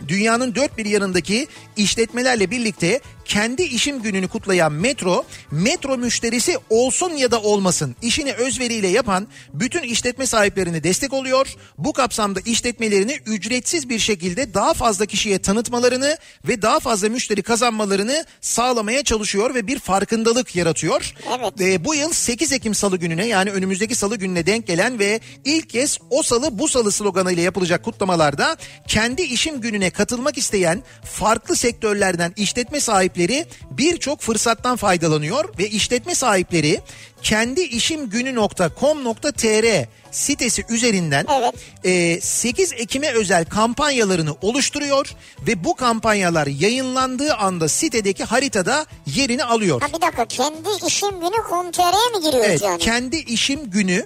dünyanın 0.08 0.56
dört 0.56 0.78
bir 0.78 0.86
yanındaki 0.86 1.48
işletmelerle 1.78 2.52
birlikte 2.52 3.00
kendi 3.26 3.64
işim 3.64 4.02
gününü 4.02 4.28
kutlayan 4.28 4.72
Metro, 4.72 5.26
Metro 5.52 5.98
müşterisi 5.98 6.58
olsun 6.70 7.10
ya 7.10 7.32
da 7.32 7.42
olmasın 7.42 7.96
işini 8.02 8.34
özveriyle 8.34 8.88
yapan 8.88 9.28
bütün 9.54 9.82
işletme 9.82 10.26
sahiplerine 10.26 10.84
destek 10.84 11.14
oluyor. 11.14 11.56
Bu 11.78 11.94
kapsamda 11.94 12.40
işletmelerini 12.46 13.20
ücretsiz 13.26 13.90
bir 13.90 14.00
şekilde 14.00 14.54
daha 14.54 14.74
fazla 14.74 15.06
kişiye 15.06 15.40
tanıtmalarını 15.40 16.18
ve 16.48 16.62
daha 16.62 16.80
fazla 16.80 17.10
müşteri 17.10 17.42
kazanmalarını 17.42 18.26
sağlamaya 18.42 19.04
çalışıyor 19.04 19.56
ve 19.56 19.68
bir 19.68 19.80
farkındalık 19.80 20.56
yaratıyor. 20.56 21.14
Evet. 21.40 21.60
Ve 21.60 21.86
bu 21.86 21.96
yıl 21.96 22.14
8 22.14 22.52
Ekim 22.52 22.76
Salı 22.76 22.98
gününe 22.98 23.28
yani 23.28 23.52
önümüzdeki 23.52 23.96
Salı 23.96 24.16
gününe 24.16 24.46
denk 24.46 24.68
gelen 24.68 25.00
ve 25.00 25.20
ilk 25.46 25.70
kez 25.70 25.98
o 26.10 26.24
salı 26.24 26.60
bu 26.60 26.68
salı 26.68 26.92
sloganıyla 26.92 27.44
yapılacak 27.44 27.84
kutlamalarda 27.84 28.58
kendi 28.88 29.22
işim 29.22 29.62
gününe 29.62 29.90
katılmak 29.90 30.38
isteyen 30.38 30.84
farklı 31.04 31.56
sektörlerden 31.56 32.34
işletme 32.38 32.80
sahipleri 32.80 33.13
sahipleri 33.14 33.46
birçok 33.72 34.22
fırsattan 34.22 34.76
faydalanıyor 34.76 35.58
ve 35.58 35.70
işletme 35.70 36.16
sahipleri 36.16 36.82
kendi 37.22 37.62
işim 37.62 38.10
günü.com.tr 38.10 39.86
sitesi 40.12 40.64
üzerinden 40.70 41.26
Evet. 41.38 41.54
e, 41.84 42.22
8 42.22 42.74
Ekim'e 42.74 43.12
özel 43.12 43.46
kampanyalarını 43.46 44.36
oluşturuyor 44.42 45.10
ve 45.48 45.64
bu 45.64 45.76
kampanyalar 45.76 46.48
yayınlandığı 46.48 47.34
anda 47.34 47.68
sitedeki 47.68 48.24
haritada 48.24 48.86
yerini 49.16 49.44
alıyor. 49.44 49.82
Ha 49.82 49.88
bir 49.98 50.02
dakika 50.02 50.26
kendi 50.26 50.70
işim 50.88 51.10
günü 51.20 51.36
com.tr'ye 51.50 52.18
mi 52.20 52.26
giriyoruz 52.26 52.50
Evet, 52.50 52.62
yani? 52.62 52.80
kendi 52.80 53.18
işim 53.18 53.72
günü 53.72 54.06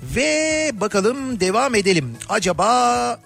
Ve 0.03 0.71
bakalım 0.75 1.41
devam 1.41 1.75
edelim. 1.75 2.17
Acaba 2.29 3.21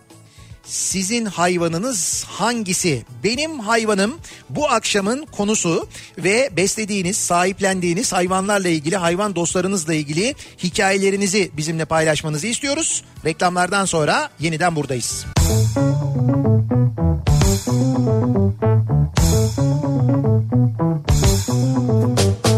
sizin 0.65 1.25
hayvanınız 1.25 2.25
hangisi? 2.29 3.05
Benim 3.25 3.59
hayvanım 3.61 4.15
bu 4.51 4.69
akşamın 4.69 5.27
konusu 5.27 5.89
ve 6.19 6.51
beslediğiniz, 6.57 7.17
sahiplendiğiniz 7.17 8.13
hayvanlarla 8.13 8.69
ilgili, 8.69 8.97
hayvan 8.97 9.35
dostlarınızla 9.35 9.95
ilgili 9.95 10.35
hikayelerinizi 10.63 11.51
bizimle 11.57 11.85
paylaşmanızı 11.85 12.47
istiyoruz. 12.47 13.05
Reklamlardan 13.25 13.85
sonra 13.85 14.31
yeniden 14.41 14.77
buradayız. 14.77 15.27
Kafa 21.47 22.54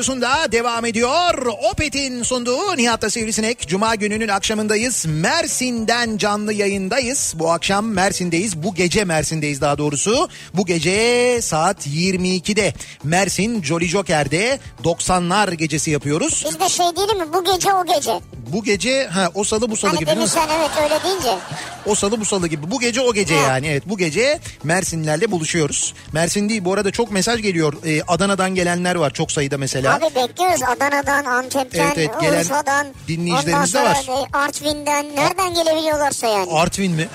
radyosunda 0.00 0.52
devam 0.52 0.84
ediyor. 0.84 1.46
Opet'in 1.72 2.22
sunduğu 2.22 2.76
Nihat'ta 2.76 3.10
Sivrisinek. 3.10 3.68
Cuma 3.68 3.94
gününün 3.94 4.28
akşamındayız. 4.28 5.06
Mersin'den 5.08 6.16
canlı 6.18 6.52
yayındayız. 6.52 7.34
Bu 7.36 7.50
akşam 7.52 7.86
Mersin'deyiz. 7.86 8.62
Bu 8.62 8.74
gece 8.74 9.04
Mersin'deyiz 9.04 9.60
daha 9.60 9.78
doğrusu. 9.78 10.28
Bu 10.54 10.66
gece 10.66 11.38
saat 11.42 11.86
22'de 11.86 12.74
Mersin 13.04 13.62
Jolly 13.62 13.88
Joker'de 13.88 14.58
90'lar 14.84 15.54
gecesi 15.54 15.90
yapıyoruz. 15.90 16.44
Biz 16.48 16.60
de 16.60 16.68
şey 16.68 16.86
değil 16.96 17.16
mi 17.16 17.32
bu 17.32 17.44
gece 17.44 17.72
o 17.74 17.84
gece. 17.86 18.20
Bu 18.52 18.64
gece 18.64 19.06
ha 19.06 19.30
o 19.34 19.44
salı 19.44 19.70
bu 19.70 19.76
salı 19.76 19.90
Hani 19.90 19.98
gibi 19.98 20.06
değil 20.10 20.18
mi? 20.18 20.28
sen 20.28 20.48
evet 20.58 20.70
öyle 20.82 21.04
deyince. 21.04 21.38
O 21.86 21.94
salı 21.94 22.20
bu 22.20 22.24
salı 22.24 22.48
gibi. 22.48 22.70
Bu 22.70 22.80
gece 22.80 23.00
o 23.00 23.14
gece 23.14 23.34
Ha. 23.36 23.42
yani. 23.48 23.66
Evet 23.66 23.82
bu 23.86 23.98
gece 23.98 24.40
Mersinlerle 24.64 25.30
buluşuyoruz. 25.30 25.94
Mersin 26.12 26.48
değil 26.48 26.64
bu 26.64 26.72
arada 26.72 26.90
çok 26.90 27.10
mesaj 27.12 27.42
geliyor. 27.42 27.72
Ee, 27.86 28.02
Adana'dan 28.08 28.54
gelenler 28.54 28.94
var 28.94 29.10
çok 29.12 29.32
sayıda 29.32 29.58
mesela. 29.58 29.85
Abi 29.92 30.14
bekliyoruz 30.14 30.62
Adana'dan, 30.62 31.24
Antep'ten, 31.24 31.84
Evet, 31.86 31.98
evet, 31.98 32.20
gelen 32.20 32.40
Urfa'dan. 32.40 32.86
dinleyicilerimiz 33.08 33.74
de 33.74 33.82
var. 33.82 34.06
Artvin'den 34.32 35.16
nereden 35.16 35.54
gelebiliyorlarsa 35.54 36.26
yani. 36.26 36.52
Artvin 36.52 36.92
mi? 36.92 37.08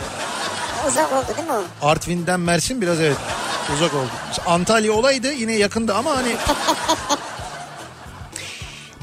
Uzak 0.87 1.13
oldu 1.13 1.37
değil 1.37 1.47
mi 1.47 1.53
o? 1.81 1.87
Artvin'den 1.87 2.39
Mersin 2.39 2.81
biraz 2.81 2.99
evet 2.99 3.17
uzak 3.75 3.93
oldu. 3.93 4.09
Antalya 4.45 4.93
olaydı 4.93 5.33
yine 5.33 5.53
yakındı 5.53 5.93
ama 5.93 6.17
hani... 6.17 6.35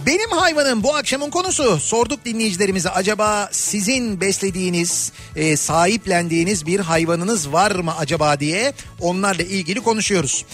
Benim 0.06 0.30
hayvanım 0.30 0.82
bu 0.82 0.96
akşamın 0.96 1.30
konusu. 1.30 1.80
Sorduk 1.80 2.24
dinleyicilerimize 2.24 2.90
acaba 2.90 3.48
sizin 3.52 4.20
beslediğiniz, 4.20 5.12
e, 5.36 5.56
sahiplendiğiniz 5.56 6.66
bir 6.66 6.80
hayvanınız 6.80 7.52
var 7.52 7.70
mı 7.70 7.94
acaba 7.98 8.40
diye 8.40 8.72
onlarla 9.00 9.42
ilgili 9.42 9.80
konuşuyoruz. 9.80 10.44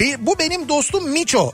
Be- 0.00 0.26
bu 0.26 0.38
benim 0.38 0.68
dostum 0.68 1.08
Miço. 1.10 1.52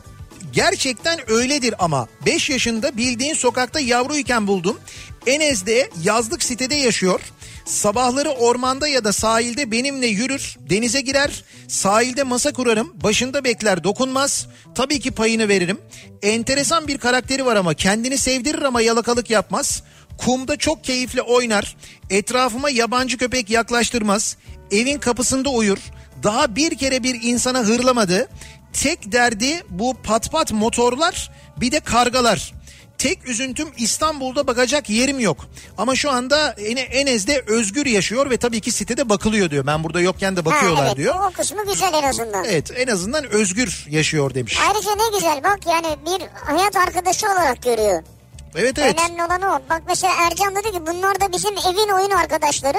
Gerçekten 0.53 1.31
öyledir 1.31 1.75
ama 1.79 2.09
5 2.27 2.51
yaşında 2.51 2.97
bildiğin 2.97 3.35
sokakta 3.35 3.81
yavruyken 3.81 4.47
buldum. 4.47 4.81
Enez'de 5.27 5.91
yazlık 6.03 6.43
sitede 6.43 6.75
yaşıyor. 6.75 7.21
Sabahları 7.65 8.31
ormanda 8.31 8.89
ya 8.89 9.05
da 9.05 9.13
sahilde 9.13 9.71
benimle 9.71 10.07
yürür, 10.07 10.57
denize 10.71 11.01
girer, 11.01 11.45
sahilde 11.69 12.23
masa 12.23 12.53
kurarım, 12.53 12.93
başında 12.95 13.45
bekler 13.45 13.85
dokunmaz. 13.85 14.47
Tabii 14.75 15.01
ki 15.01 15.11
payını 15.11 15.49
veririm. 15.49 15.79
Enteresan 16.23 16.89
bir 16.89 16.99
karakteri 16.99 17.47
var 17.47 17.57
ama 17.57 17.75
kendini 17.75 18.19
sevdirir 18.19 18.63
ama 18.63 18.81
yalakalık 18.81 19.31
yapmaz. 19.31 19.83
Kumda 20.19 20.57
çok 20.57 20.85
keyifli 20.85 21.23
oynar. 21.23 21.77
Etrafıma 22.11 22.71
yabancı 22.71 23.19
köpek 23.19 23.51
yaklaştırmaz. 23.51 24.37
Evin 24.71 24.99
kapısında 24.99 25.49
uyur. 25.51 25.79
Daha 26.23 26.57
bir 26.57 26.79
kere 26.79 27.03
bir 27.03 27.23
insana 27.23 27.59
hırlamadı. 27.59 28.29
Tek 28.73 29.13
derdi 29.13 29.63
bu 29.71 29.95
pat 30.03 30.33
pat 30.33 30.53
motorlar 30.53 31.31
bir 31.57 31.73
de 31.73 31.81
kargalar. 31.81 32.53
Tek 32.99 33.29
üzüntüm 33.29 33.69
İstanbul'da 33.79 34.47
bakacak 34.47 34.91
yerim 34.91 35.21
yok. 35.21 35.47
Ama 35.79 35.95
şu 35.97 36.11
anda 36.11 36.53
Ene- 36.53 36.81
Enez'de 36.81 37.45
özgür 37.47 37.87
yaşıyor 37.87 38.31
ve 38.31 38.37
tabii 38.37 38.61
ki 38.61 38.73
sitede 38.73 39.09
bakılıyor 39.09 39.51
diyor. 39.51 39.67
Ben 39.67 39.85
burada 39.85 40.01
yokken 40.01 40.37
de 40.37 40.45
bakıyorlar 40.45 40.81
ha, 40.81 40.87
evet, 40.87 40.97
diyor. 40.97 41.15
O 41.31 41.33
kısmı 41.33 41.67
güzel 41.67 41.95
en 41.95 42.03
azından. 42.03 42.45
Evet 42.45 42.71
en 42.77 42.87
azından 42.87 43.25
özgür 43.25 43.87
yaşıyor 43.91 44.35
demiş. 44.35 44.59
Ayrıca 44.69 44.91
ne 44.95 45.19
güzel 45.19 45.45
bak 45.45 45.59
yani 45.67 45.87
bir 46.07 46.27
hayat 46.35 46.77
arkadaşı 46.77 47.27
olarak 47.27 47.63
görüyor. 47.63 48.03
Evet 48.57 48.79
evet. 48.79 48.97
Önemli 49.01 49.25
olan 49.25 49.43
o. 49.43 49.61
Bak 49.71 49.83
mesela 49.89 50.13
Ercan 50.27 50.57
dedi 50.57 50.73
ki 50.73 50.87
bunlar 50.87 51.21
da 51.21 51.33
bizim 51.33 51.53
evin 51.53 51.93
oyun 51.95 52.11
arkadaşları. 52.11 52.79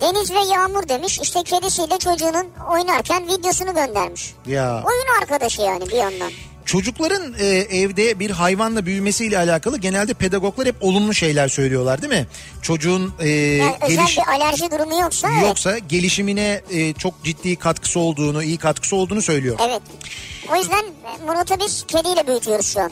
Deniz 0.00 0.30
ve 0.30 0.54
Yağmur 0.54 0.88
demiş. 0.88 1.18
İşte 1.22 1.42
kedisiyle 1.42 1.98
çocuğunun 1.98 2.46
oynarken 2.70 3.28
videosunu 3.28 3.74
göndermiş. 3.74 4.34
Ya. 4.46 4.82
Oyun 4.86 5.20
arkadaşı 5.22 5.62
yani 5.62 5.86
bir 5.86 5.96
yandan. 5.96 6.30
Çocukların 6.64 7.34
e, 7.38 7.46
evde 7.46 8.18
bir 8.20 8.30
hayvanla 8.30 8.86
büyümesiyle 8.86 9.38
alakalı 9.38 9.78
genelde 9.78 10.14
pedagoglar 10.14 10.66
hep 10.66 10.76
olumlu 10.80 11.14
şeyler 11.14 11.48
söylüyorlar 11.48 12.02
değil 12.02 12.12
mi? 12.12 12.26
Çocuğun 12.62 13.14
e, 13.20 13.28
Yani 13.28 13.76
özel 13.82 13.96
geliş 13.96 14.18
bir 14.18 14.28
alerji 14.28 14.70
durumu 14.70 15.00
yoksa 15.00 15.28
evet. 15.32 15.42
yoksa 15.46 15.78
gelişimine 15.78 16.60
e, 16.70 16.92
çok 16.92 17.24
ciddi 17.24 17.56
katkısı 17.56 18.00
olduğunu, 18.00 18.42
iyi 18.42 18.58
katkısı 18.58 18.96
olduğunu 18.96 19.22
söylüyor. 19.22 19.58
Evet. 19.68 19.82
O 20.52 20.56
yüzden 20.56 20.84
Murat'ı 21.26 21.54
biz 21.60 21.84
kediyle 21.86 22.26
büyütüyoruz 22.26 22.66
şu 22.66 22.80
an. 22.80 22.90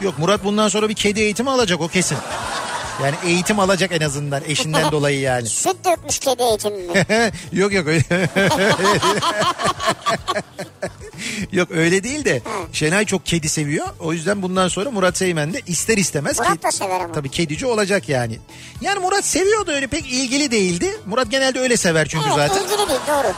Yok 0.00 0.18
Murat 0.18 0.44
bundan 0.44 0.68
sonra 0.68 0.88
bir 0.88 0.94
kedi 0.94 1.20
eğitimi 1.20 1.50
alacak 1.50 1.80
o 1.80 1.88
kesin. 1.88 2.18
Yani 3.02 3.14
eğitim 3.24 3.58
alacak 3.60 3.92
en 3.92 4.00
azından 4.00 4.42
eşinden 4.46 4.90
dolayı 4.92 5.20
yani. 5.20 5.46
Süt 5.48 5.76
dökmüş 5.84 6.18
kedi 6.18 6.42
eğitimi 6.42 6.76
mi? 6.78 7.04
yok 7.52 7.72
yok 7.72 7.86
öyle. 7.86 8.04
yok 11.52 11.70
öyle 11.70 12.04
değil 12.04 12.24
de 12.24 12.42
Şenay 12.72 13.04
çok 13.06 13.26
kedi 13.26 13.48
seviyor. 13.48 13.86
O 14.00 14.12
yüzden 14.12 14.42
bundan 14.42 14.68
sonra 14.68 14.90
Murat 14.90 15.16
Seymen 15.16 15.54
de 15.54 15.60
ister 15.66 15.98
istemez 15.98 16.38
Murat 16.38 16.62
da 16.62 16.72
sever 16.72 17.00
ama. 17.00 17.12
Tabii 17.12 17.28
kedici 17.28 17.66
olacak 17.66 18.08
yani. 18.08 18.38
Yani 18.80 18.98
Murat 18.98 19.24
seviyordu 19.24 19.70
öyle 19.72 19.86
pek 19.86 20.06
ilgili 20.06 20.50
değildi. 20.50 20.90
Murat 21.06 21.30
genelde 21.30 21.60
öyle 21.60 21.76
sever 21.76 22.08
çünkü 22.08 22.24
Evet 22.26 22.36
zaten. 22.36 22.62
ilgili 22.64 22.88
değil 22.88 23.00
doğru. 23.08 23.32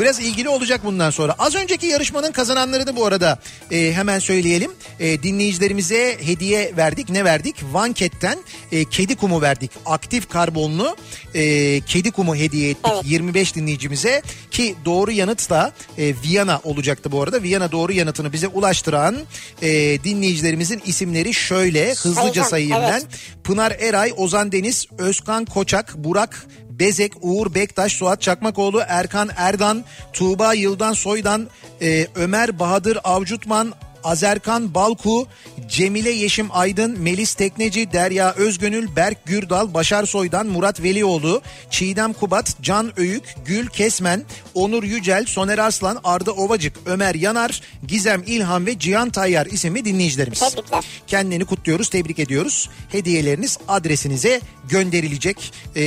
Biraz 0.00 0.20
ilgili 0.20 0.48
olacak 0.48 0.80
bundan 0.84 1.10
sonra. 1.10 1.34
Az 1.38 1.54
önceki 1.54 1.86
yarışmanın 1.86 2.32
kazananlarını 2.32 2.96
bu 2.96 3.06
arada 3.06 3.38
e, 3.70 3.92
hemen 3.92 4.18
söyleyelim. 4.18 4.70
E, 5.00 5.22
dinleyicilerimize 5.22 6.18
hediye 6.20 6.72
verdik. 6.76 7.10
Ne 7.10 7.24
verdik? 7.24 7.56
Vanket'ten 7.72 8.38
e, 8.72 8.84
kedi 8.84 9.16
kumu 9.16 9.42
verdik. 9.42 9.70
Aktif 9.86 10.28
karbonlu 10.28 10.96
e, 11.34 11.80
kedi 11.80 12.10
kumu 12.10 12.36
hediye 12.36 12.70
ettik 12.70 12.92
Evet. 12.94 13.04
25 13.04 13.54
dinleyicimize. 13.54 14.22
Ki 14.50 14.74
doğru 14.84 15.10
yanıt 15.10 15.50
da 15.50 15.72
e, 15.98 16.14
Viyana 16.24 16.60
olacaktı 16.64 17.12
bu 17.12 17.22
arada. 17.22 17.42
Viyana 17.42 17.72
doğru 17.72 17.92
yanıtını 17.92 18.32
bize 18.32 18.48
ulaştıran 18.48 19.16
e, 19.62 19.68
dinleyicilerimizin 20.04 20.82
isimleri 20.86 21.34
şöyle 21.34 21.94
hızlıca 21.94 22.44
sayayım 22.44 22.76
evet. 22.82 22.90
ben. 22.90 23.02
Pınar 23.44 23.70
Eray, 23.70 24.12
Ozan 24.16 24.52
Deniz, 24.52 24.86
Özkan 24.98 25.44
Koçak, 25.44 25.94
Burak 25.96 26.46
Bezek, 26.78 27.12
Uğur 27.22 27.54
Bektaş, 27.54 27.92
Suat 27.92 28.22
Çakmakoğlu, 28.22 28.82
Erkan 28.88 29.30
Erdan, 29.36 29.84
Tuğba 30.12 30.54
Yıldan 30.54 30.92
Soydan, 30.92 31.48
e, 31.82 32.06
Ömer 32.14 32.58
Bahadır 32.58 32.98
Avcutman, 33.04 33.74
Azerkan 34.04 34.74
Balku, 34.74 35.26
Cemile 35.68 36.10
Yeşim 36.10 36.48
Aydın, 36.52 37.00
Melis 37.00 37.34
Tekneci, 37.34 37.92
Derya 37.92 38.32
Özgönül, 38.32 38.96
Berk 38.96 39.26
Gürdal, 39.26 39.74
Başar 39.74 40.06
Soydan, 40.06 40.46
Murat 40.46 40.82
Velioğlu, 40.82 41.42
Çiğdem 41.70 42.12
Kubat, 42.12 42.62
Can 42.62 43.00
Öğük, 43.00 43.34
Gül 43.46 43.66
Kesmen, 43.66 44.24
Onur 44.54 44.82
Yücel, 44.82 45.26
Soner 45.26 45.58
Arslan, 45.58 46.00
Arda 46.04 46.32
Ovacık, 46.32 46.76
Ömer 46.86 47.14
Yanar, 47.14 47.62
Gizem 47.86 48.22
İlhan 48.26 48.66
ve 48.66 48.78
Cihan 48.78 49.10
Tayyar 49.10 49.46
isimli 49.46 49.84
dinleyicilerimiz. 49.84 50.40
Tebrikler. 50.40 50.84
Kendini 51.06 51.44
kutluyoruz, 51.44 51.88
tebrik 51.88 52.18
ediyoruz. 52.18 52.70
Hediyeleriniz 52.88 53.58
adresinize 53.68 54.40
gönderilecek. 54.68 55.52
Ee, 55.76 55.80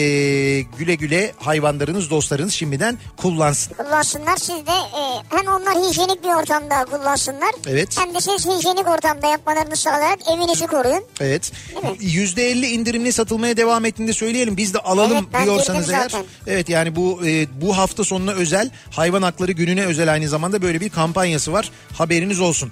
güle 0.77 0.95
güle 0.95 1.33
hayvanlarınız, 1.39 2.09
dostlarınız 2.09 2.53
şimdiden 2.53 2.97
kullansın. 3.17 3.73
Kullansınlar 3.73 4.37
siz 4.37 4.67
de 4.67 4.71
e, 4.71 5.01
hem 5.29 5.47
onlar 5.47 5.89
hijyenik 5.89 6.23
bir 6.23 6.29
ortamda 6.29 6.85
kullansınlar. 6.85 7.51
Evet. 7.67 7.97
Hem 8.01 8.15
de 8.15 8.21
siz 8.21 8.45
hijyenik 8.45 8.87
ortamda 8.87 9.27
yapmalarını 9.27 9.75
sağlayarak 9.75 10.19
evinizi 10.33 10.67
koruyun. 10.67 11.03
Evet. 11.19 11.51
Değil 11.97 12.35
%50 12.37 12.65
indirimli 12.65 13.13
satılmaya 13.13 13.57
devam 13.57 13.85
ettiğinde 13.85 14.13
söyleyelim. 14.13 14.57
Biz 14.57 14.73
de 14.73 14.79
alalım 14.79 15.29
Evet, 15.33 15.45
diyorsanız 15.45 15.89
eğer. 15.89 16.01
zaten. 16.01 16.23
Evet 16.47 16.69
yani 16.69 16.95
bu 16.95 17.19
e, 17.25 17.47
bu 17.61 17.77
hafta 17.77 18.03
sonuna 18.03 18.31
özel 18.31 18.69
hayvan 18.91 19.21
hakları 19.21 19.51
gününe 19.51 19.85
özel 19.85 20.13
aynı 20.13 20.29
zamanda 20.29 20.61
böyle 20.61 20.81
bir 20.81 20.89
kampanyası 20.89 21.53
var. 21.53 21.71
Haberiniz 21.93 22.39
olsun. 22.39 22.71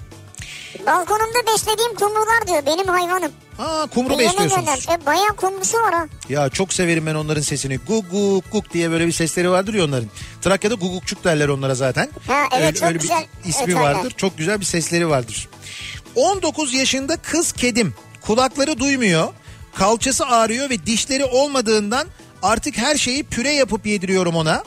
Balkonumda 0.86 1.40
beslediğim 1.54 1.96
kumrular 1.96 2.48
diyor 2.48 2.66
benim 2.66 2.88
hayvanım. 2.88 3.32
Aa 3.60 3.86
kumru 3.88 4.14
Yemin 4.14 4.26
besliyorsunuz. 4.28 4.64
ederim. 4.86 5.02
E, 5.02 5.06
bayağı 5.06 5.36
kumrusu 5.36 5.78
var 5.78 5.94
ha. 5.94 6.06
Ya 6.30 6.50
çok 6.50 6.74
severim 6.74 7.06
ben 7.06 7.16
onların 7.16 7.42
sesini. 7.42 7.78
Guk 7.78 8.12
guk 8.12 8.52
guk 8.52 8.74
diye 8.74 8.92
böyle 8.92 9.08
bir 9.08 9.12
sesleri 9.12 9.50
vardır 9.50 9.74
ya 9.74 9.86
onların. 9.86 10.10
Trakya'da 10.42 10.76
gugukçuk 10.76 11.24
derler 11.24 11.48
onlara 11.48 11.76
zaten. 11.76 12.10
Ha, 12.28 12.44
evet, 12.52 12.80
çok 12.80 12.90
bir 12.90 13.00
güzel 13.00 13.26
ismi 13.46 13.64
öterler. 13.64 13.82
vardır. 13.82 14.14
Çok 14.18 14.38
güzel 14.38 14.60
bir 14.60 14.66
sesleri 14.66 15.10
vardır. 15.10 15.50
19 16.16 16.74
yaşında 16.74 17.18
kız 17.18 17.52
kedim. 17.52 17.94
Kulakları 18.22 18.80
duymuyor. 18.80 19.28
Kalçası 19.76 20.26
ağrıyor 20.26 20.70
ve 20.70 20.86
dişleri 20.86 21.26
olmadığından 21.26 22.08
artık 22.44 22.78
her 22.78 22.96
şeyi 22.96 23.24
püre 23.24 23.52
yapıp 23.52 23.86
yediriyorum 23.86 24.36
ona. 24.36 24.64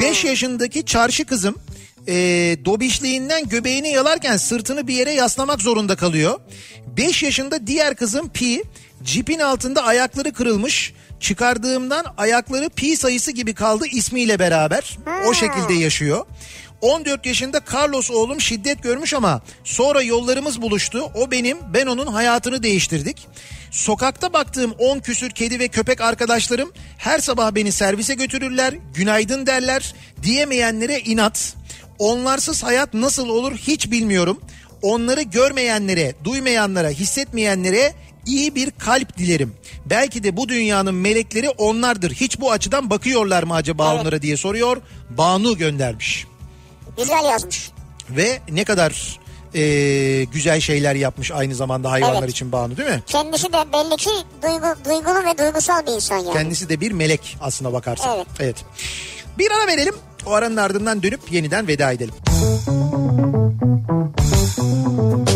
5 0.00 0.24
yaşındaki 0.24 0.86
çarşı 0.86 1.24
kızım 1.24 1.54
e, 2.08 2.14
dobişliğinden 2.64 3.48
göbeğini 3.48 3.88
yalarken 3.88 4.36
sırtını 4.36 4.88
bir 4.88 4.94
yere 4.94 5.12
yaslamak 5.12 5.62
zorunda 5.62 5.96
kalıyor. 5.96 6.40
5 6.96 7.22
yaşında 7.22 7.66
diğer 7.66 7.96
kızım 7.96 8.28
Pi 8.28 8.62
cipin 9.02 9.38
altında 9.38 9.84
ayakları 9.84 10.32
kırılmış. 10.32 10.92
Çıkardığımdan 11.20 12.04
ayakları 12.16 12.68
pi 12.68 12.96
sayısı 12.96 13.30
gibi 13.30 13.54
kaldı 13.54 13.86
ismiyle 13.86 14.38
beraber. 14.38 14.98
O 15.28 15.34
şekilde 15.34 15.74
yaşıyor. 15.74 16.26
14 16.80 17.26
yaşında 17.26 17.60
Carlos 17.74 18.10
oğlum 18.10 18.40
şiddet 18.40 18.82
görmüş 18.82 19.14
ama 19.14 19.42
sonra 19.64 20.02
yollarımız 20.02 20.62
buluştu. 20.62 21.10
O 21.14 21.30
benim, 21.30 21.58
ben 21.74 21.86
onun 21.86 22.06
hayatını 22.06 22.62
değiştirdik. 22.62 23.26
Sokakta 23.70 24.32
baktığım 24.32 24.72
10 24.78 24.98
küsür 24.98 25.30
kedi 25.30 25.58
ve 25.58 25.68
köpek 25.68 26.00
arkadaşlarım 26.00 26.72
her 26.98 27.18
sabah 27.18 27.54
beni 27.54 27.72
servise 27.72 28.14
götürürler, 28.14 28.74
günaydın 28.94 29.46
derler. 29.46 29.94
Diyemeyenlere 30.22 31.00
inat. 31.00 31.54
Onlarsız 31.98 32.62
hayat 32.62 32.94
nasıl 32.94 33.28
olur 33.28 33.52
hiç 33.56 33.90
bilmiyorum. 33.90 34.40
Onları 34.82 35.22
görmeyenlere, 35.22 36.14
duymayanlara, 36.24 36.88
hissetmeyenlere 36.88 37.94
iyi 38.26 38.54
bir 38.54 38.70
kalp 38.70 39.18
dilerim. 39.18 39.54
Belki 39.86 40.22
de 40.22 40.36
bu 40.36 40.48
dünyanın 40.48 40.94
melekleri 40.94 41.50
onlardır. 41.50 42.10
Hiç 42.12 42.40
bu 42.40 42.50
açıdan 42.52 42.90
bakıyorlar 42.90 43.42
mı 43.42 43.54
acaba 43.54 43.90
Evet. 43.92 44.00
onlara 44.02 44.22
diye 44.22 44.36
soruyor. 44.36 44.76
Banu 45.10 45.58
göndermiş. 45.58 46.26
Güzel 46.96 47.24
yazmış. 47.24 47.70
Ve 48.10 48.40
ne 48.50 48.64
kadar 48.64 49.18
e, 49.54 50.24
güzel 50.24 50.60
şeyler 50.60 50.94
yapmış 50.94 51.30
aynı 51.30 51.54
zamanda 51.54 51.90
hayvanlar 51.90 52.22
Evet. 52.22 52.30
için 52.30 52.52
Banu 52.52 52.76
değil 52.76 52.88
mi? 52.88 53.02
Kendisi 53.06 53.52
de 53.52 53.72
belli 53.72 53.96
ki 53.96 54.10
duygu, 54.42 54.66
duygulu 54.84 55.24
ve 55.24 55.38
duygusal 55.38 55.86
bir 55.86 55.92
insan 55.92 56.18
yani. 56.18 56.32
Kendisi 56.32 56.68
de 56.68 56.80
bir 56.80 56.92
melek 56.92 57.36
aslına 57.40 57.72
bakarsan. 57.72 58.16
Evet. 58.16 58.26
evet. 58.40 58.56
Bir 59.38 59.50
ara 59.50 59.66
verelim. 59.66 59.94
O 60.26 60.32
aranın 60.32 60.56
ardından 60.56 61.02
dönüp 61.02 61.20
yeniden 61.32 61.68
veda 61.68 61.92
edelim. 61.92 62.14
Kafa 64.98 65.27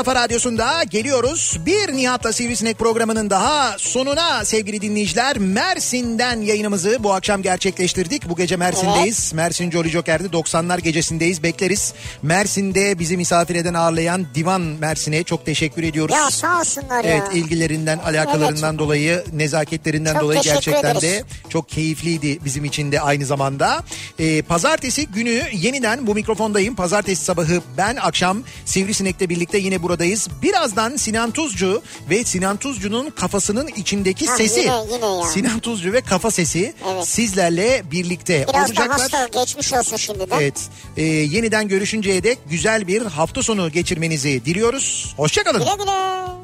kafa 0.00 0.14
radyosunda 0.14 0.82
geliyoruz. 0.82 1.58
Bir 1.66 1.92
Nihat'la 1.92 2.32
Sivrisinek 2.32 2.78
programının 2.78 3.30
daha 3.30 3.78
sonuna 3.78 4.44
sevgili 4.44 4.80
dinleyiciler. 4.80 5.38
Mersin'den 5.38 6.40
yayınımızı 6.40 6.96
bu 7.00 7.12
akşam 7.12 7.42
gerçekleştirdik. 7.42 8.28
Bu 8.28 8.36
gece 8.36 8.56
Mersin'deyiz. 8.56 9.32
Mersin 9.32 9.70
Jolly 9.70 9.88
Joker'de 9.88 10.26
90'lar 10.26 10.80
gecesindeyiz. 10.80 11.42
Bekleriz. 11.42 11.94
Mersin'de 12.22 12.98
bizi 12.98 13.16
misafir 13.16 13.54
eden 13.54 13.74
ağırlayan 13.74 14.26
Divan 14.34 14.60
Mersin'e 14.60 15.22
çok 15.22 15.46
teşekkür 15.46 15.82
ediyoruz. 15.82 16.14
Ya 16.16 16.30
sağ 16.30 16.60
olsunlar 16.60 17.04
ya. 17.04 17.10
Evet 17.10 17.22
ilgilerinden, 17.34 17.98
alakalarından 17.98 18.78
dolayı, 18.78 19.24
nezaketlerinden 19.32 20.12
Çok 20.12 20.22
dolayı 20.22 20.40
gerçekten 20.42 20.96
ederiz. 20.96 21.02
de 21.02 21.24
çok 21.48 21.68
keyifliydi 21.68 22.44
bizim 22.44 22.64
için 22.64 22.92
de 22.92 23.00
aynı 23.00 23.26
zamanda. 23.26 23.84
Ee, 24.18 24.42
pazartesi 24.42 25.06
günü 25.06 25.42
yeniden 25.52 26.06
bu 26.06 26.14
mikrofondayım. 26.14 26.76
Pazartesi 26.76 27.24
sabahı 27.24 27.62
ben 27.76 27.96
akşam 27.96 28.42
Sivrisinek'le 28.64 29.28
birlikte 29.28 29.58
yine 29.58 29.82
buradayız. 29.90 30.28
Birazdan 30.42 30.96
Sinan 30.96 31.30
Tuzcu 31.30 31.82
ve 32.10 32.24
Sinan 32.24 32.56
Tuzcu'nun 32.56 33.10
kafasının 33.10 33.66
içindeki 33.76 34.26
Ha, 34.26 34.36
sesi. 34.36 34.60
yine- 34.60 34.84
yine 34.92 35.06
ya. 35.06 35.22
Sinan 35.26 35.58
Tuzcu 35.60 35.92
ve 35.92 36.00
kafa 36.00 36.30
sesi 36.30 36.74
Evet. 36.94 37.08
sizlerle 37.08 37.82
birlikte 37.90 38.44
Biraz 38.48 38.54
da 38.54 38.60
olacaklar. 38.82 38.90
hasta 39.00 39.26
geçmiş 39.26 39.72
olsun 39.72 39.96
şimdiden. 39.96 40.36
Evet. 40.40 40.54
Ee, 40.96 41.02
yeniden 41.04 41.68
görüşünceye 41.68 42.22
dek 42.24 42.38
güzel 42.50 42.86
bir 42.86 43.02
hafta 43.02 43.42
sonu 43.42 43.72
geçirmenizi 43.72 44.44
diliyoruz. 44.44 45.14
Hoşçakalın. 45.16 45.60
Güle 45.60 45.74
güle. 45.78 46.39